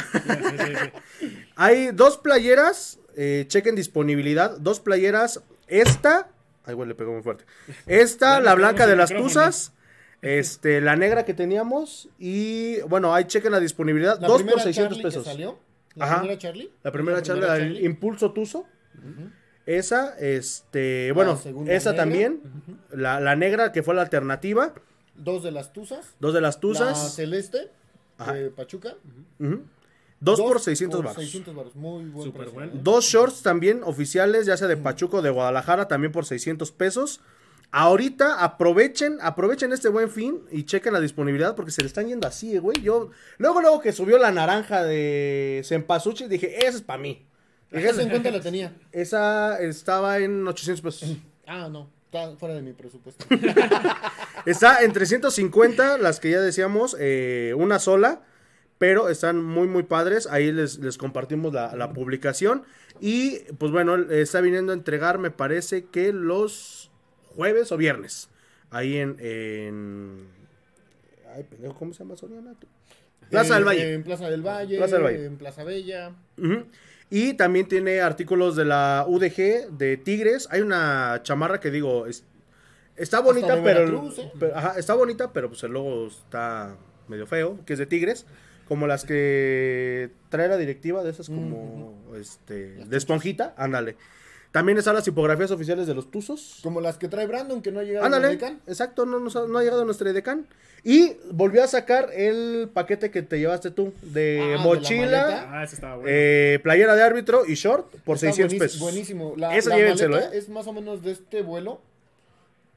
sí, 0.58 0.74
sí. 1.20 1.46
hay 1.56 1.92
dos 1.92 2.18
playeras. 2.18 3.00
eh, 3.16 3.46
chequen 3.48 3.76
disponibilidad. 3.76 4.58
Dos 4.58 4.80
playeras. 4.80 5.42
Esta. 5.68 6.30
Ay, 6.66 6.74
güey, 6.76 6.88
le 6.88 6.96
pegó 6.96 7.12
muy 7.14 7.22
fuerte. 7.24 7.44
Esta, 7.86 8.40
la 8.40 8.56
blanca 8.56 8.88
de 8.88 8.96
las 8.96 9.10
micrófono. 9.12 9.30
tuzas. 9.34 9.74
Este, 10.22 10.82
la 10.82 10.96
negra 10.96 11.26
que 11.26 11.34
teníamos. 11.34 12.10
Y 12.20 12.80
bueno, 12.82 13.14
ahí 13.14 13.26
chequen 13.26 13.52
la 13.52 13.60
disponibilidad. 13.60 14.20
La 14.20 14.28
dos 14.28 14.44
por 14.44 14.62
600 14.62 14.76
Charlie 14.76 14.98
que 14.98 15.04
pesos. 15.08 15.26
salió, 15.26 15.60
la 15.96 16.06
Ajá. 16.06 16.20
primera 16.20 16.38
Charlie. 16.38 16.72
La 16.84 16.92
primera 16.92 17.22
charla, 17.22 17.58
el 17.58 17.84
Impulso 17.84 18.32
Tuzo. 18.32 18.66
Esa, 19.66 20.18
este, 20.20 21.12
bueno, 21.14 21.40
esa 21.68 21.92
negra. 21.92 21.96
también. 21.96 22.42
la, 22.92 23.20
la 23.20 23.36
negra 23.36 23.72
que 23.72 23.84
fue 23.84 23.94
la 23.96 24.02
alternativa. 24.02 24.74
Dos 25.16 25.44
de 25.44 25.52
las 25.52 25.72
Tuzas. 25.74 26.16
Dos 26.20 26.34
de 26.34 26.42
las 26.42 26.56
La 26.56 26.62
Tuzas. 26.62 27.16
celeste 27.16 27.70
Ajá. 28.18 28.34
de 28.34 28.50
Pachuca. 28.50 28.96
Dos, 30.20 30.40
por 30.40 30.60
600 30.60 31.00
baros. 31.04 31.16
600 31.16 31.56
baros. 31.56 31.76
Muy 31.76 32.06
buen 32.06 32.26
Súper 32.28 32.42
precio. 32.42 32.54
bueno. 32.54 32.72
Dos 32.76 33.06
shorts 33.06 33.42
también 33.42 33.82
oficiales, 33.84 34.46
ya 34.46 34.56
sea 34.58 34.68
de 34.68 34.78
Pachuco 34.78 35.18
o 35.18 35.22
de 35.24 35.32
Guadalajara, 35.32 35.88
también 35.88 36.12
por 36.12 36.26
600 36.26 36.72
pesos. 36.72 37.22
Ahorita 37.74 38.44
aprovechen, 38.44 39.18
aprovechen 39.22 39.72
este 39.72 39.88
buen 39.88 40.10
fin 40.10 40.42
y 40.52 40.66
chequen 40.66 40.92
la 40.92 41.00
disponibilidad 41.00 41.56
porque 41.56 41.72
se 41.72 41.82
le 41.82 41.88
están 41.88 42.08
yendo 42.08 42.28
así, 42.28 42.56
eh, 42.56 42.60
güey. 42.60 42.82
Yo, 42.82 43.12
luego, 43.38 43.62
luego 43.62 43.80
que 43.80 43.94
subió 43.94 44.18
la 44.18 44.32
naranja 44.32 44.84
de 44.84 45.62
Cempasúchil, 45.64 46.28
dije, 46.28 46.66
esa 46.68 46.78
es 46.78 46.82
para 46.82 47.02
mí. 47.02 47.26
¿Esa 47.72 48.02
en 48.02 48.10
cuenta 48.10 48.30
la 48.30 48.42
tenía? 48.42 48.76
esa 48.92 49.62
estaba 49.62 50.18
en 50.20 50.46
800 50.46 50.82
pesos. 50.82 51.18
Ah, 51.48 51.68
no. 51.70 51.90
Está 52.06 52.38
fuera 52.38 52.56
de 52.56 52.62
mi 52.62 52.72
presupuesto. 52.72 53.26
Está 54.46 54.84
en 54.84 54.94
350, 54.94 55.98
las 55.98 56.22
que 56.22 56.30
ya 56.30 56.40
decíamos, 56.40 56.96
eh, 56.98 57.54
una 57.58 57.78
sola, 57.78 58.22
pero 58.78 59.10
están 59.10 59.44
muy, 59.44 59.68
muy 59.68 59.84
padres. 59.84 60.28
Ahí 60.28 60.54
les, 60.54 60.80
les 60.80 60.98
compartimos 60.98 61.52
la, 61.52 61.76
la 61.76 61.92
publicación. 61.92 62.64
Y 63.02 63.40
pues 63.58 63.74
bueno, 63.74 63.96
está 63.96 64.40
viniendo 64.40 64.72
a 64.72 64.76
entregar, 64.76 65.18
me 65.18 65.32
parece 65.32 65.86
que 65.86 66.14
los 66.14 66.81
jueves 67.36 67.72
o 67.72 67.78
viernes. 67.78 68.30
Ahí 68.70 68.98
en. 68.98 69.18
en... 69.20 70.28
Ay, 71.36 71.44
pendejo, 71.44 71.76
¿cómo 71.76 71.94
se 71.94 72.00
llama 72.04 72.16
Soriana? 72.16 72.54
Plaza 73.30 73.54
del 73.56 73.64
Eh, 73.64 73.66
Valle. 73.66 73.94
En 73.94 74.04
Plaza 74.04 74.30
del 74.30 74.42
Valle. 74.42 74.78
Plaza 74.78 74.96
del 74.96 75.04
Valle. 75.06 75.26
En 75.26 75.38
Plaza 75.38 75.64
Bella. 75.64 76.12
Y 77.10 77.34
también 77.34 77.68
tiene 77.68 78.00
artículos 78.02 78.56
de 78.56 78.66
la 78.66 79.06
UDG 79.08 79.70
de 79.78 79.98
Tigres. 79.98 80.48
Hay 80.52 80.62
una 80.62 81.20
chamarra 81.24 81.60
que 81.60 81.70
digo, 81.72 82.08
es- 82.08 82.24
está 82.96 83.20
bonita, 83.20 83.56
de 83.56 83.62
pero, 83.62 83.80
Veracruz, 83.86 84.20
¿eh? 84.20 84.32
pero- 84.40 84.56
ajá, 84.56 84.74
está 84.80 84.94
bonita, 84.94 85.34
pero 85.34 85.50
pues 85.50 85.62
el 85.64 85.72
logo 85.74 86.08
está 86.08 86.78
medio 87.10 87.28
feo, 87.28 87.60
que 87.66 87.74
es 87.74 87.80
de 87.80 87.86
Tigres, 87.86 88.26
como 88.68 88.88
las 88.88 89.04
que 89.04 90.10
trae 90.30 90.48
la 90.48 90.56
directiva 90.58 91.04
de 91.04 91.10
esas 91.12 91.28
como 91.28 91.98
este 92.16 92.76
de 92.86 92.98
esponjita, 92.98 93.54
ándale. 93.58 93.98
También 94.52 94.78
están 94.78 94.96
las 94.96 95.06
tipografías 95.06 95.50
oficiales 95.52 95.88
de 95.88 95.94
los 95.94 96.12
Tuzos. 96.12 96.60
Como 96.62 96.82
las 96.82 96.98
que 96.98 97.08
trae 97.08 97.26
Brandon, 97.26 97.62
que 97.62 97.72
no 97.72 97.80
ha 97.80 97.84
llegado 97.84 98.04
a 98.04 98.08
Ándale, 98.08 98.28
Decan. 98.30 98.60
exacto, 98.68 99.06
no, 99.06 99.20
nos 99.20 99.36
ha- 99.38 99.48
no 99.48 99.58
ha 99.58 99.64
llegado 99.64 99.86
nuestro 99.86 100.10
edecán. 100.10 100.46
Y 100.84 101.14
volvió 101.32 101.64
a 101.64 101.68
sacar 101.68 102.10
el 102.14 102.68
paquete 102.74 103.12
que 103.12 103.22
te 103.22 103.40
llevaste 103.40 103.72
tú 103.72 103.94
de 104.02 104.40
Ah, 104.42 104.46
de 104.48 104.52
la 104.56 104.58
mochila, 104.58 105.22
maleta. 105.22 105.50
Ah, 105.60 105.64
ese 105.64 105.76
estaba 105.76 105.96
bueno. 105.96 106.10
eh, 106.12 106.60
playera 106.64 106.96
de 106.96 107.04
árbitro 107.04 107.46
y 107.46 107.54
short 107.54 107.88
por 108.04 108.16
Está 108.16 108.28
600 108.28 108.58
buenísimo- 108.58 108.60
pesos. 108.60 108.80
Buenísimo. 108.82 109.34
La, 109.38 109.56
Esa 109.56 109.70
la 109.70 109.78
llévenselo, 109.78 110.18
¿eh? 110.18 110.30
es 110.34 110.50
más 110.50 110.68
o 110.68 110.74
menos 110.74 111.02
de 111.04 111.12
este 111.12 111.44
vuelo. 111.44 111.80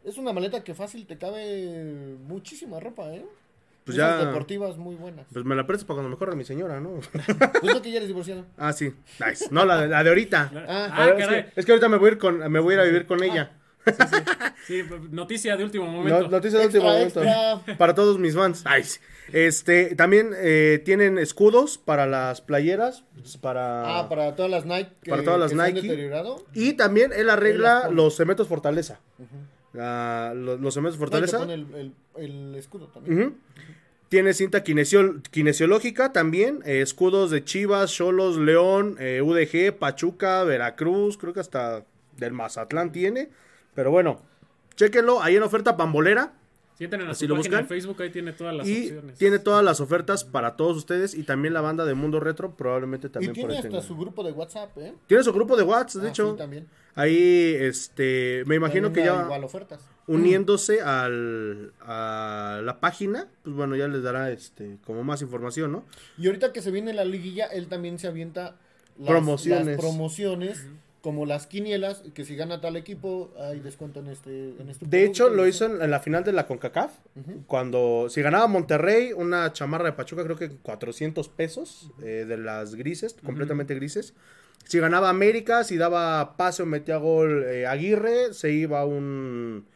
Es 0.05 0.18
una 0.18 0.33
maleta 0.35 0.62
que 0.62 0.75
fácil 0.75 1.07
te 1.07 1.16
cabe 1.16 2.14
muchísima 2.29 2.79
ropa, 2.79 3.12
¿eh? 3.14 3.25
Pues 3.85 3.99
Esas 3.99 4.20
ya- 4.20 4.26
deportivas 4.26 4.76
muy 4.78 4.95
buenas. 4.95 5.26
Pues 5.32 5.45
me 5.45 5.55
la 5.55 5.66
prestas 5.66 5.85
para 5.87 5.97
cuando 5.97 6.11
me 6.11 6.16
corra 6.16 6.35
mi 6.35 6.45
señora, 6.45 6.80
¿no? 6.80 7.01
Pues 7.61 7.74
no 7.74 7.82
que 7.82 7.91
ya 7.91 7.97
eres 7.99 8.09
divorciado. 8.09 8.47
ah, 8.57 8.72
sí. 8.72 8.93
Nice. 9.24 9.47
No, 9.51 9.64
la, 9.66 9.82
de- 9.82 9.89
la 9.89 10.03
de 10.03 10.09
ahorita. 10.09 10.51
Ah, 10.66 10.89
Ah, 10.91 11.09
es, 11.11 11.14
caray. 11.26 11.45
que, 11.45 11.61
es 11.61 11.66
que 11.66 11.72
ahorita 11.72 11.89
me 11.91 11.99
voy 11.99 12.09
a 12.09 12.12
ir, 12.12 12.18
con, 12.18 12.51
me 12.51 12.61
voy 12.61 12.72
a 12.72 12.76
ir 12.76 12.80
a 12.80 12.85
vivir 12.85 13.07
con 13.07 13.22
ella. 13.22 13.53
Sí, 14.66 14.82
noticia 15.11 15.57
de 15.59 15.64
último 15.64 15.85
No, 15.85 15.93
momento. 15.93 16.28
noticia 16.28 16.59
de 16.59 16.64
Extra, 16.64 16.80
último 16.80 16.93
momento. 16.95 17.22
extra. 17.22 17.76
Para 17.76 17.95
todos 17.95 18.18
mis 18.18 18.35
fans. 18.35 18.62
Ay, 18.64 18.85
sí. 18.85 18.99
Este, 19.32 19.95
también 19.95 20.30
eh, 20.37 20.80
tienen 20.85 21.18
escudos 21.18 21.76
para 21.76 22.07
las 22.07 22.41
playeras. 22.41 23.05
pues, 23.14 23.37
Para... 23.37 23.99
Ah, 23.99 24.09
para 24.09 24.35
todas 24.35 24.51
las 24.51 24.64
Nike 24.64 24.91
que, 25.03 25.11
Para 25.11 25.22
todas 25.24 25.39
las 25.41 25.53
Nike. 25.53 25.82
deteriorado. 25.82 26.43
Y 26.55 26.72
también 26.74 27.12
él 27.14 27.28
arregla 27.28 27.91
los 27.91 28.16
cementos 28.16 28.49
fortaleza. 28.49 29.01
La- 29.74 30.32
los, 30.35 30.61
los 30.61 30.72
cementos 30.72 30.99
No, 30.99 31.05
y 31.07 31.11
te 31.11 31.11
fortaleza. 31.28 31.39
pone 31.41 31.55
el, 31.55 31.66
el- 31.74 31.93
el 32.16 32.55
escudo 32.55 32.87
también. 32.87 33.18
Ujú. 33.22 33.35
Tiene 34.09 34.32
cinta 34.34 34.62
kinesio- 34.62 35.22
kinesiológica 35.30 36.12
también, 36.12 36.61
eh, 36.64 36.80
escudos 36.82 37.30
de 37.30 37.42
Chivas, 37.44 37.92
Cholos, 37.92 38.36
León, 38.36 38.96
eh, 39.00 39.22
UDG, 39.22 39.72
Pachuca, 39.76 40.44
Veracruz, 40.44 41.16
creo 41.18 41.32
que 41.32 41.40
hasta 41.40 41.84
del 42.16 42.32
Mazatlán 42.32 42.92
tiene. 42.92 43.30
Pero 43.74 43.90
bueno, 43.90 44.20
chéquenlo, 44.76 45.20
ahí 45.22 45.36
en 45.36 45.42
oferta 45.42 45.76
pambolera. 45.76 46.32
Si 46.77 46.85
entran 46.85 47.09
a 47.09 47.14
su 47.14 47.29
lo 47.29 47.37
página 47.37 47.57
de 47.59 47.62
buscan. 47.62 47.68
Facebook, 47.68 48.03
ahí 48.03 48.11
tiene 48.11 48.33
todas 48.33 48.55
las 48.55 48.66
y 48.66 48.83
opciones. 48.87 49.18
tiene 49.18 49.39
todas 49.39 49.64
las 49.64 49.81
ofertas 49.81 50.25
para 50.25 50.57
todos 50.57 50.77
ustedes 50.77 51.14
y 51.14 51.22
también 51.22 51.55
la 51.55 51.61
banda 51.61 51.85
de 51.85 51.95
Mundo 51.95 52.18
Retro 52.18 52.57
probablemente 52.57 53.07
Y 53.07 53.11
también 53.11 53.33
por 53.35 53.43
tiene 53.51 53.55
ahí 53.55 53.59
hasta 53.72 53.81
su 53.87 53.97
grupo 53.97 54.25
de 54.25 54.33
WhatsApp, 54.33 54.77
¿eh? 54.79 54.95
Tiene 55.07 55.22
su 55.22 55.33
grupo 55.33 55.57
de 55.57 55.62
WhatsApp, 55.62 56.03
de 56.03 56.09
Ah, 56.09 56.11
hecho. 56.11 56.33
sí, 56.33 56.37
también. 56.39 56.66
ahí, 56.97 57.55
este, 57.61 58.43
me 58.47 58.57
imagino 58.57 58.93
que 58.93 59.05
ya 59.05 59.22
Igual 59.22 59.45
ofertas. 59.45 59.81
uniéndose 60.09 60.81
al, 60.83 61.72
a 61.81 62.61
la 62.64 62.81
página, 62.81 63.29
pues 63.45 63.55
bueno, 63.55 63.77
ya 63.77 63.87
les 63.87 64.03
dará 64.03 64.31
este 64.33 64.79
como 64.85 65.05
más 65.05 65.22
información, 65.22 65.70
¿no? 65.70 65.85
Y 66.18 66.27
ahorita 66.27 66.53
que 66.53 66.61
se 66.61 66.70
viene 66.72 66.93
la 66.93 67.05
liguilla, 67.05 67.47
él 67.47 67.68
también 67.68 67.99
se 68.01 68.09
avienta 68.09 68.57
las 68.99 69.09
Promociones. 69.09 69.66
las 69.66 69.77
promociones 69.79 70.66
como 71.05 71.26
las 71.26 71.46
quinielas, 71.46 72.02
que 72.14 72.24
si 72.24 72.34
gana 72.34 72.62
tal 72.62 72.76
equipo, 72.76 73.30
hay 73.38 73.61
descuento 73.61 74.00
en 74.00 74.09
este, 74.09 74.55
en 74.59 74.70
este 74.70 74.86
De 74.86 74.90
producto, 74.90 74.96
hecho, 74.96 75.28
lo 75.28 75.44
y 75.44 75.50
hizo 75.50 75.66
en 75.66 75.90
la 75.90 76.00
final 76.00 76.24
de 76.24 76.32
la 76.32 76.46
CONCACAF. 76.46 76.92
Cuando, 77.46 78.07
si 78.09 78.22
ganaba 78.22 78.46
Monterrey, 78.46 79.12
una 79.12 79.52
chamarra 79.52 79.84
de 79.84 79.92
Pachuca, 79.92 80.24
creo 80.24 80.36
que 80.36 80.48
400 80.48 81.28
pesos 81.28 81.90
eh, 82.02 82.24
de 82.26 82.38
las 82.38 82.74
grises, 82.74 83.16
completamente 83.22 83.74
grises. 83.74 84.14
Si 84.64 84.78
ganaba 84.78 85.11
América, 85.11 85.62
si 85.62 85.76
daba 85.76 86.38
pase 86.38 86.62
o 86.62 86.66
metía 86.66 86.96
gol 86.96 87.44
eh, 87.44 87.66
Aguirre, 87.66 88.32
se 88.32 88.52
iba 88.52 88.86
un, 88.86 89.66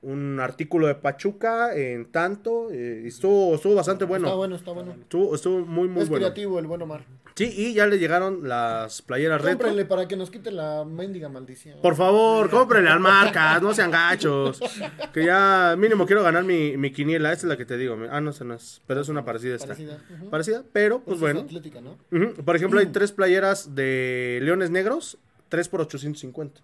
un 0.00 0.38
artículo 0.40 0.86
de 0.86 0.94
Pachuca 0.94 1.74
en 1.76 2.06
tanto. 2.12 2.70
eh, 2.70 3.02
y 3.04 3.08
estuvo, 3.08 3.54
estuvo 3.54 3.74
bastante 3.74 4.04
bueno. 4.04 4.26
Está 4.28 4.36
bueno, 4.36 4.56
está 4.56 4.70
bueno. 4.72 4.94
Estuvo, 5.00 5.34
estuvo 5.34 5.58
muy, 5.66 5.88
muy 5.88 6.02
es 6.02 6.08
bueno. 6.08 6.26
creativo 6.26 6.58
el 6.58 6.66
buen 6.66 6.82
Omar. 6.82 7.04
Sí, 7.34 7.52
y 7.56 7.72
ya 7.72 7.86
le 7.86 7.98
llegaron 8.00 8.48
las 8.48 9.00
playeras 9.02 9.40
retro. 9.40 9.58
Cómprenle 9.58 9.84
para 9.84 10.08
que 10.08 10.16
nos 10.16 10.28
quite 10.28 10.50
la 10.50 10.84
mendiga 10.84 11.28
maldición. 11.28 11.80
Por 11.80 11.94
favor, 11.94 12.50
cómprenle 12.50 12.90
al 12.90 12.98
marcas, 12.98 13.62
no 13.62 13.72
sean 13.74 13.90
gachos. 13.92 14.60
Que 15.12 15.24
ya 15.24 15.76
mínimo 15.78 16.04
quiero 16.04 16.22
ganar 16.24 16.42
mi, 16.44 16.76
mi 16.76 16.90
quiniela. 16.92 17.32
Esta 17.32 17.46
es 17.46 17.48
la 17.50 17.56
que 17.56 17.64
te 17.64 17.76
digo. 17.76 17.96
Ah, 18.10 18.20
no, 18.20 18.30
esa 18.30 18.44
no 18.44 18.54
es. 18.54 18.82
Pero 18.88 19.00
es 19.02 19.08
una 19.08 19.24
parecida 19.24 19.54
esta. 19.54 19.68
Parecida. 19.68 19.98
Parecida, 20.30 20.64
pero 20.72 21.00
pues 21.00 21.14
es 21.16 21.20
bueno. 21.20 21.40
atlética, 21.40 21.80
¿no? 21.80 21.96
Ujú. 22.10 22.42
Por 22.44 22.56
ejemplo, 22.56 22.80
hay 22.80 22.86
tres 22.86 23.12
playeras 23.12 23.74
de 23.76 24.40
Leones 24.42 24.70
Negros, 24.70 25.18
tres 25.48 25.68
por 25.68 25.80
850. 25.80 26.60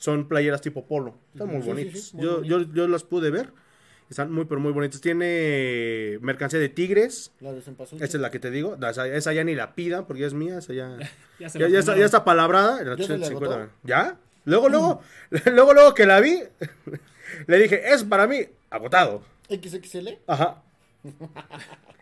Son 0.00 0.26
playeras 0.26 0.60
tipo 0.60 0.84
polo. 0.86 1.14
Están 1.34 1.48
muy 1.48 1.62
Sí, 1.62 1.68
bonitas. 1.68 2.00
sí, 2.00 2.16
yo, 2.18 2.42
yo, 2.42 2.62
yo 2.62 2.88
las 2.88 3.04
pude 3.04 3.30
ver. 3.30 3.52
Están 4.10 4.32
muy, 4.32 4.46
pero 4.46 4.60
muy 4.60 4.72
bonitas. 4.72 5.00
Tiene 5.00 6.18
mercancía 6.20 6.58
de 6.58 6.68
tigres. 6.68 7.30
La 7.40 7.52
de. 7.52 7.60
Esa 7.60 8.04
es 8.04 8.14
la 8.14 8.30
que 8.32 8.40
te 8.40 8.50
digo. 8.50 8.76
Esa, 8.84 9.06
esa 9.06 9.32
ya 9.32 9.44
ni 9.44 9.54
la 9.54 9.76
pida 9.76 10.06
porque 10.06 10.22
ya 10.22 10.26
es 10.26 10.34
mía. 10.34 10.58
Esa 10.58 10.72
ya, 10.72 10.98
Ya 11.38 11.46
ya, 11.48 11.68
ya 11.68 11.78
está, 11.78 11.96
ya 11.96 12.04
está 12.06 12.24
palabrada. 12.24 12.96
¿Ya 12.96 13.04
se 13.04 13.16
le 13.18 13.26
50. 13.26 13.54
agotó? 13.54 13.72
¿Ya? 13.84 14.18
Luego, 14.46 14.68
luego, 14.68 15.00
luego, 15.52 15.74
luego 15.74 15.94
que 15.94 16.06
la 16.06 16.18
vi, 16.20 16.42
le 17.46 17.58
dije, 17.58 17.92
es 17.92 18.02
para 18.02 18.26
mí 18.26 18.40
agotado. 18.70 19.22
XXL. 19.48 20.08
Ajá. 20.26 20.62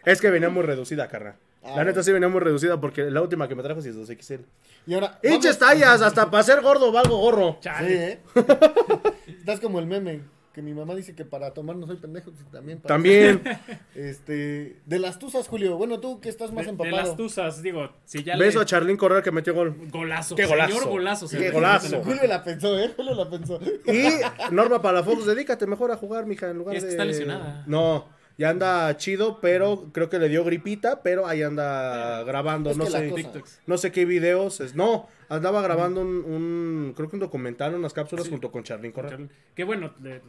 Es 0.05 0.21
que 0.21 0.31
venía 0.31 0.49
muy 0.49 0.63
reducida, 0.63 1.09
carnal. 1.09 1.35
Ah, 1.63 1.73
La 1.77 1.85
neta 1.85 2.03
sí 2.03 2.13
venía 2.13 2.29
muy 2.29 2.41
reducida 2.41 2.81
porque 2.81 3.11
la 3.11 3.21
última 3.21 3.49
que 3.49 3.55
me 3.55 3.63
trajo 3.63 3.83
sí 3.83 3.89
es 3.89 3.97
2XL. 3.97 4.41
Y 4.87 4.95
ahora. 4.95 5.19
Hinches 5.23 5.59
tallas, 5.59 6.01
hasta 6.03 6.31
para 6.31 6.43
ser 6.43 6.63
gordo 6.63 6.91
valgo 6.93 7.19
gorro. 7.19 7.53
Sí, 7.55 7.59
Chale. 7.63 8.13
¿eh? 8.13 8.21
Estás 9.27 9.61
como 9.61 9.79
el 9.79 9.87
meme. 9.87 10.23
Que 10.55 10.63
mi 10.63 10.75
mamá 10.75 10.95
dice 10.97 11.15
que 11.15 11.25
para 11.25 11.53
tomar 11.55 11.77
no 11.77 11.87
soy 11.87 11.97
pendejo. 11.99 12.33
sí, 12.33 12.43
También. 12.51 12.79
para- 12.81 12.95
También. 12.95 13.43
Este. 13.95 14.81
De 14.87 14.99
las 14.99 15.19
tuzas, 15.19 15.47
Julio. 15.47 15.77
Bueno, 15.77 16.01
tú 16.01 16.21
que 16.21 16.29
estás 16.29 16.51
más 16.53 16.61
De, 16.67 16.67
de 16.67 16.71
empapado. 16.71 16.97
las 16.97 17.17
tuzas, 17.17 17.63
digo, 17.63 17.91
si 18.05 18.25
ya 18.25 18.37
Beso 18.37 18.59
le... 18.59 18.63
a 18.63 18.67
Charlín 18.67 18.97
Correa 18.97 19.23
que 19.23 19.31
metió 19.31 19.55
gol. 19.55 19.77
Golazo. 19.91 20.35
Qué 20.35 20.47
golazo. 20.47 20.73
Señor 20.79 20.89
golazo. 20.91 21.29
Qué 21.29 21.37
señor. 21.37 21.53
golazo. 21.53 22.03
Julio 22.03 22.27
la 22.27 22.43
pensó, 22.43 22.79
¿eh? 22.79 22.93
Julio 22.97 23.15
la 23.15 23.29
pensó. 23.31 23.61
Y 23.87 24.09
Norma 24.53 24.83
Palafox, 24.83 25.27
dedícate 25.27 25.67
mejor 25.67 25.93
a 25.93 25.97
jugar, 25.97 26.27
mija, 26.27 26.49
en 26.51 26.59
lugar 26.59 26.75
Es 26.75 26.83
que 26.83 26.87
de... 26.87 26.93
está 26.93 27.05
lesionada. 27.05 27.63
No, 27.67 28.09
ya 28.39 28.51
anda 28.51 28.97
chido, 28.97 29.41
pero 29.41 29.89
creo 29.93 30.09
que 30.09 30.19
le 30.19 30.29
dio 30.29 30.45
gripita, 30.45 31.03
pero 31.03 31.27
ahí 31.27 31.43
anda 31.43 32.23
grabando, 32.23 32.71
Es 32.71 32.77
no 32.77 32.85
la 32.85 32.91
sé, 33.01 33.31
no 33.67 33.77
sé 33.79 33.91
qué 33.93 34.05
videos. 34.05 34.61
Es, 34.61 34.75
no, 34.77 35.09
andaba 35.29 35.61
grabando 35.61 36.01
un, 36.03 36.09
un- 36.25 36.93
creo 36.97 37.09
que 37.11 37.17
un 37.17 37.21
documental, 37.21 37.75
unas 37.75 37.93
cápsulas 37.93 38.27
Sí. 38.27 38.31
junto 38.31 38.51
con 38.53 38.63
Charlín 38.63 38.93
Correa. 38.93 39.11
Charlie- 39.11 39.29
Que 39.57 39.65
bueno, 39.65 39.93
le- 40.03 40.15
le- 40.15 40.21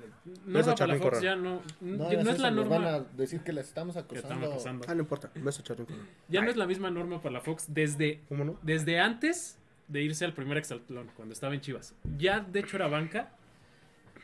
Beso 0.45 0.69
Norma 0.69 0.71
a 0.71 0.75
Palafox 0.75 1.03
Correa. 1.03 1.21
ya 1.21 1.35
no, 1.35 1.61
No, 1.81 1.97
no, 1.97 2.07
hagas 2.09 2.27
es 2.27 2.39
la 2.39 2.51
nos 2.51 2.67
van 2.67 2.81
norma 2.81 2.97
a 2.97 2.99
decir 3.15 3.41
que 3.41 3.53
la 3.53 3.61
estamos 3.61 3.95
acosando. 3.95 4.47
acosando. 4.47 4.85
Ah, 4.89 4.95
no 4.95 5.01
importa, 5.01 5.29
beso 5.35 5.61
a 5.61 5.63
Charlín 5.65 5.85
Correa. 5.85 6.03
Ya 6.27 6.41
no 6.41 6.49
es 6.49 6.57
la 6.57 6.65
misma 6.65 6.89
Norma 6.89 7.21
Palafox 7.21 7.65
desde, 7.73 8.21
¿Cómo 8.27 8.43
no? 8.43 8.57
desde 8.63 8.99
antes 8.99 9.57
de 9.87 10.01
irse 10.01 10.25
al 10.25 10.33
primer 10.33 10.57
exaltlón, 10.57 11.09
cuando 11.15 11.33
estaba 11.33 11.53
en 11.53 11.61
Chivas. 11.61 11.93
Ya 12.17 12.39
de 12.39 12.59
hecho 12.61 12.75
era 12.77 12.87
banca 12.87 13.29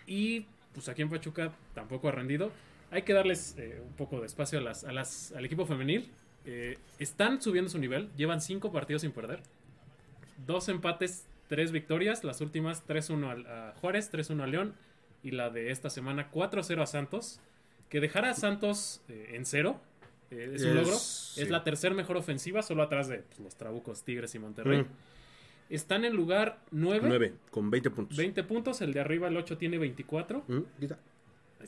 y 0.08 0.48
pues 0.74 0.90
aquí 0.90 1.02
en 1.04 1.10
Pachuca 1.10 1.52
tampoco 1.74 2.08
ha 2.10 2.12
rendido. 2.12 2.52
Hay 2.96 3.02
que 3.02 3.14
darles 3.14 3.56
eh, 3.58 3.82
un 3.86 3.94
poco 3.94 4.22
de 4.22 4.26
espacio 4.26 4.60
a 4.60 4.62
las, 4.62 4.86
a 4.86 4.92
las, 4.94 5.34
al 5.34 5.44
equipo 5.46 5.66
femenil. 5.66 6.10
Eh, 6.46 6.78
están 7.00 7.42
subiendo 7.42 7.70
su 7.70 7.78
nivel, 7.78 8.10
llevan 8.16 8.40
cinco 8.40 8.72
partidos 8.72 9.02
sin 9.02 9.12
perder. 9.12 9.42
Dos 10.48 10.70
empates, 10.70 11.26
tres 11.50 11.72
victorias. 11.72 12.24
Las 12.24 12.40
últimas 12.40 12.88
3-1 12.88 13.30
al- 13.30 13.46
a 13.48 13.74
Juárez, 13.82 14.12
3-1 14.14 14.44
a 14.44 14.48
León. 14.48 14.74
Y 15.24 15.32
la 15.32 15.50
de 15.50 15.72
esta 15.72 15.90
semana 15.90 16.32
4-0 16.32 16.82
a 16.82 16.86
Santos. 16.86 17.40
Que 17.90 18.00
dejar 18.00 18.26
a 18.26 18.34
Santos 18.34 19.02
eh, 19.10 19.32
en 19.34 19.46
cero 19.46 19.80
eh, 20.32 20.52
es 20.56 20.64
un 20.64 20.70
Es- 20.70 20.76
logro. 20.76 20.96
sí. 20.98 21.42
Es 21.42 21.50
la 21.50 21.64
tercer 21.64 21.94
mejor 21.94 22.16
ofensiva, 22.18 22.62
solo 22.62 22.82
atrás 22.84 23.08
de 23.10 23.20
pues, 23.20 23.40
los 23.40 23.56
Trabucos, 23.56 24.04
Tigres 24.04 24.34
y 24.36 24.40
Monterrey. 24.40 24.84
Mm. 24.84 24.88
Están 25.70 26.06
en 26.06 26.16
lugar 26.16 26.60
9, 26.72 27.02
9, 27.10 27.34
con 27.52 27.70
20 27.72 27.90
puntos. 27.90 28.18
20 28.18 28.44
puntos. 28.44 28.82
El 28.82 28.94
de 28.94 29.00
arriba, 29.02 29.28
el 29.28 29.36
8, 29.36 29.58
tiene 29.58 29.78
24. 29.80 30.44
Mm, 30.48 30.60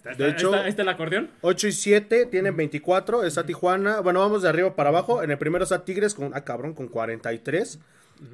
Ahí 0.05 0.11
está, 0.13 0.23
De 0.23 0.29
hecho- 0.31 0.53
está- 0.55 0.67
está 0.67 0.81
el 0.83 0.89
acordeón. 0.89 1.29
8 1.41 1.67
y 1.67 1.71
7 1.71 2.25
tienen 2.27 2.55
24, 2.55 3.23
está 3.23 3.45
Tijuana, 3.45 3.99
bueno, 4.01 4.19
vamos 4.19 4.41
de 4.43 4.49
arriba 4.49 4.75
para 4.75 4.89
abajo, 4.89 5.23
en 5.23 5.31
el 5.31 5.37
primero 5.37 5.63
está 5.63 5.83
Tigres 5.85 6.13
con, 6.13 6.31
ah 6.33 6.41
cabrón, 6.43 6.73
con 6.73 6.87
43. 6.87 7.79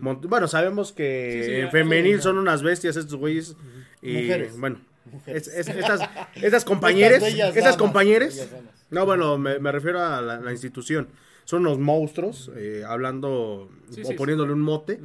Mont- 0.01 0.27
bueno, 0.27 0.47
sabemos 0.47 0.91
que 0.93 1.41
Sí, 1.43 1.49
sí, 1.49 1.55
en 1.61 1.71
femenil 1.71 2.17
sí, 2.17 2.23
son 2.23 2.37
unas 2.37 2.63
bestias 2.63 2.95
estos 2.95 3.15
güeyes. 3.15 3.55
Y 4.01 4.13
Mujeres. 4.13 4.57
bueno, 4.59 4.79
es- 5.25 5.47
es- 5.47 5.67
estas, 5.67 6.01
estas 6.35 6.63
compañeras, 6.65 7.21
Estas 7.23 7.77
compañeras, 7.77 8.47
no, 8.89 9.05
bueno, 9.05 9.37
me, 9.37 9.59
me 9.59 9.71
refiero 9.71 10.01
a 10.01 10.21
la, 10.21 10.39
la 10.39 10.51
institución. 10.51 11.07
Son 11.45 11.65
unos 11.65 11.77
monstruos, 11.79 12.51
eh, 12.55 12.83
hablando 12.87 13.69
Sí, 13.89 14.01
o 14.01 14.05
sí, 14.05 14.13
poniéndole 14.13 14.53
un 14.53 14.61
mote. 14.61 14.99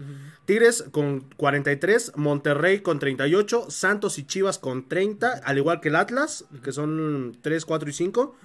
Tigres 0.45 0.85
con 0.91 1.21
43, 1.37 2.13
Monterrey 2.17 2.81
con 2.81 2.99
38, 2.99 3.67
Santos 3.71 4.19
y 4.19 4.25
Chivas 4.25 4.59
con 4.59 4.89
30, 4.89 5.43
al 5.45 5.59
igual 5.59 5.81
que 5.81 5.89
el 5.89 5.97
Atlas, 5.97 6.45
que 6.63 6.73
son 6.73 7.37
3, 7.43 7.65
4 7.65 7.91
y 7.91 7.93
5. 7.93 8.37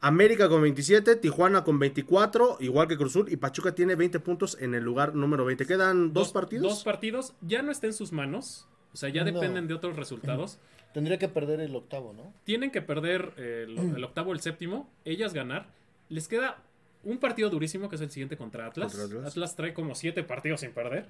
América 0.00 0.48
con 0.48 0.62
27, 0.62 1.16
Tijuana 1.16 1.64
con 1.64 1.78
24, 1.78 2.58
igual 2.60 2.86
que 2.88 2.96
Cruzul, 2.96 3.30
y 3.32 3.36
Pachuca 3.36 3.74
tiene 3.74 3.94
20 3.94 4.20
puntos 4.20 4.56
en 4.60 4.74
el 4.74 4.84
lugar 4.84 5.14
número 5.14 5.44
20. 5.44 5.66
¿Quedan 5.66 6.12
dos, 6.12 6.32
partidos? 6.32 6.62
Dos 6.68 6.84
partidos. 6.84 7.34
Ya 7.40 7.62
no 7.62 7.70
está 7.72 7.86
en 7.86 7.92
sus 7.92 8.12
manos. 8.12 8.66
O 8.92 8.96
sea, 8.96 9.08
ya 9.08 9.24
No. 9.24 9.32
dependen 9.32 9.68
de 9.68 9.74
otros 9.74 9.96
resultados. 9.96 10.58
Tendría 10.94 11.18
que 11.18 11.28
perder 11.28 11.60
el 11.60 11.74
octavo, 11.76 12.12
¿no? 12.12 12.32
Tienen 12.44 12.70
que 12.70 12.82
perder 12.82 13.32
eh, 13.36 13.66
el, 13.68 13.78
el 13.96 14.04
octavo 14.04 14.30
o 14.30 14.32
el 14.34 14.40
séptimo. 14.40 14.90
Ellas 15.04 15.32
ganar. 15.32 15.66
Les 16.08 16.28
queda 16.28 16.62
un 17.06 17.18
partido 17.18 17.48
durísimo 17.50 17.88
que 17.88 17.96
es 17.96 18.02
el 18.02 18.10
siguiente 18.10 18.36
contra 18.36 18.66
Atlas. 18.66 18.92
Contra 18.94 19.18
Atlas. 19.18 19.32
Atlas. 19.32 19.56
trae 19.56 19.72
como 19.72 19.94
siete 19.94 20.22
partidos 20.22 20.60
sin 20.60 20.72
perder. 20.72 21.06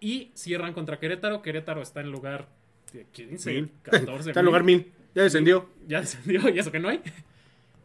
Y 0.00 0.30
cierran 0.34 0.72
contra 0.74 0.98
Querétaro. 0.98 1.42
Querétaro 1.42 1.80
está 1.82 2.00
en 2.00 2.10
lugar 2.10 2.48
de 2.92 3.06
15, 3.12 3.52
Mil. 3.52 3.70
14. 3.84 4.30
Está 4.30 4.40
en 4.40 4.46
lugar 4.46 4.64
1000. 4.64 4.92
Ya 5.14 5.22
descendió. 5.22 5.68
Ya 5.86 6.00
descendió, 6.00 6.48
y 6.54 6.58
eso 6.58 6.70
que 6.72 6.80
no 6.80 6.88
hay. 6.88 7.00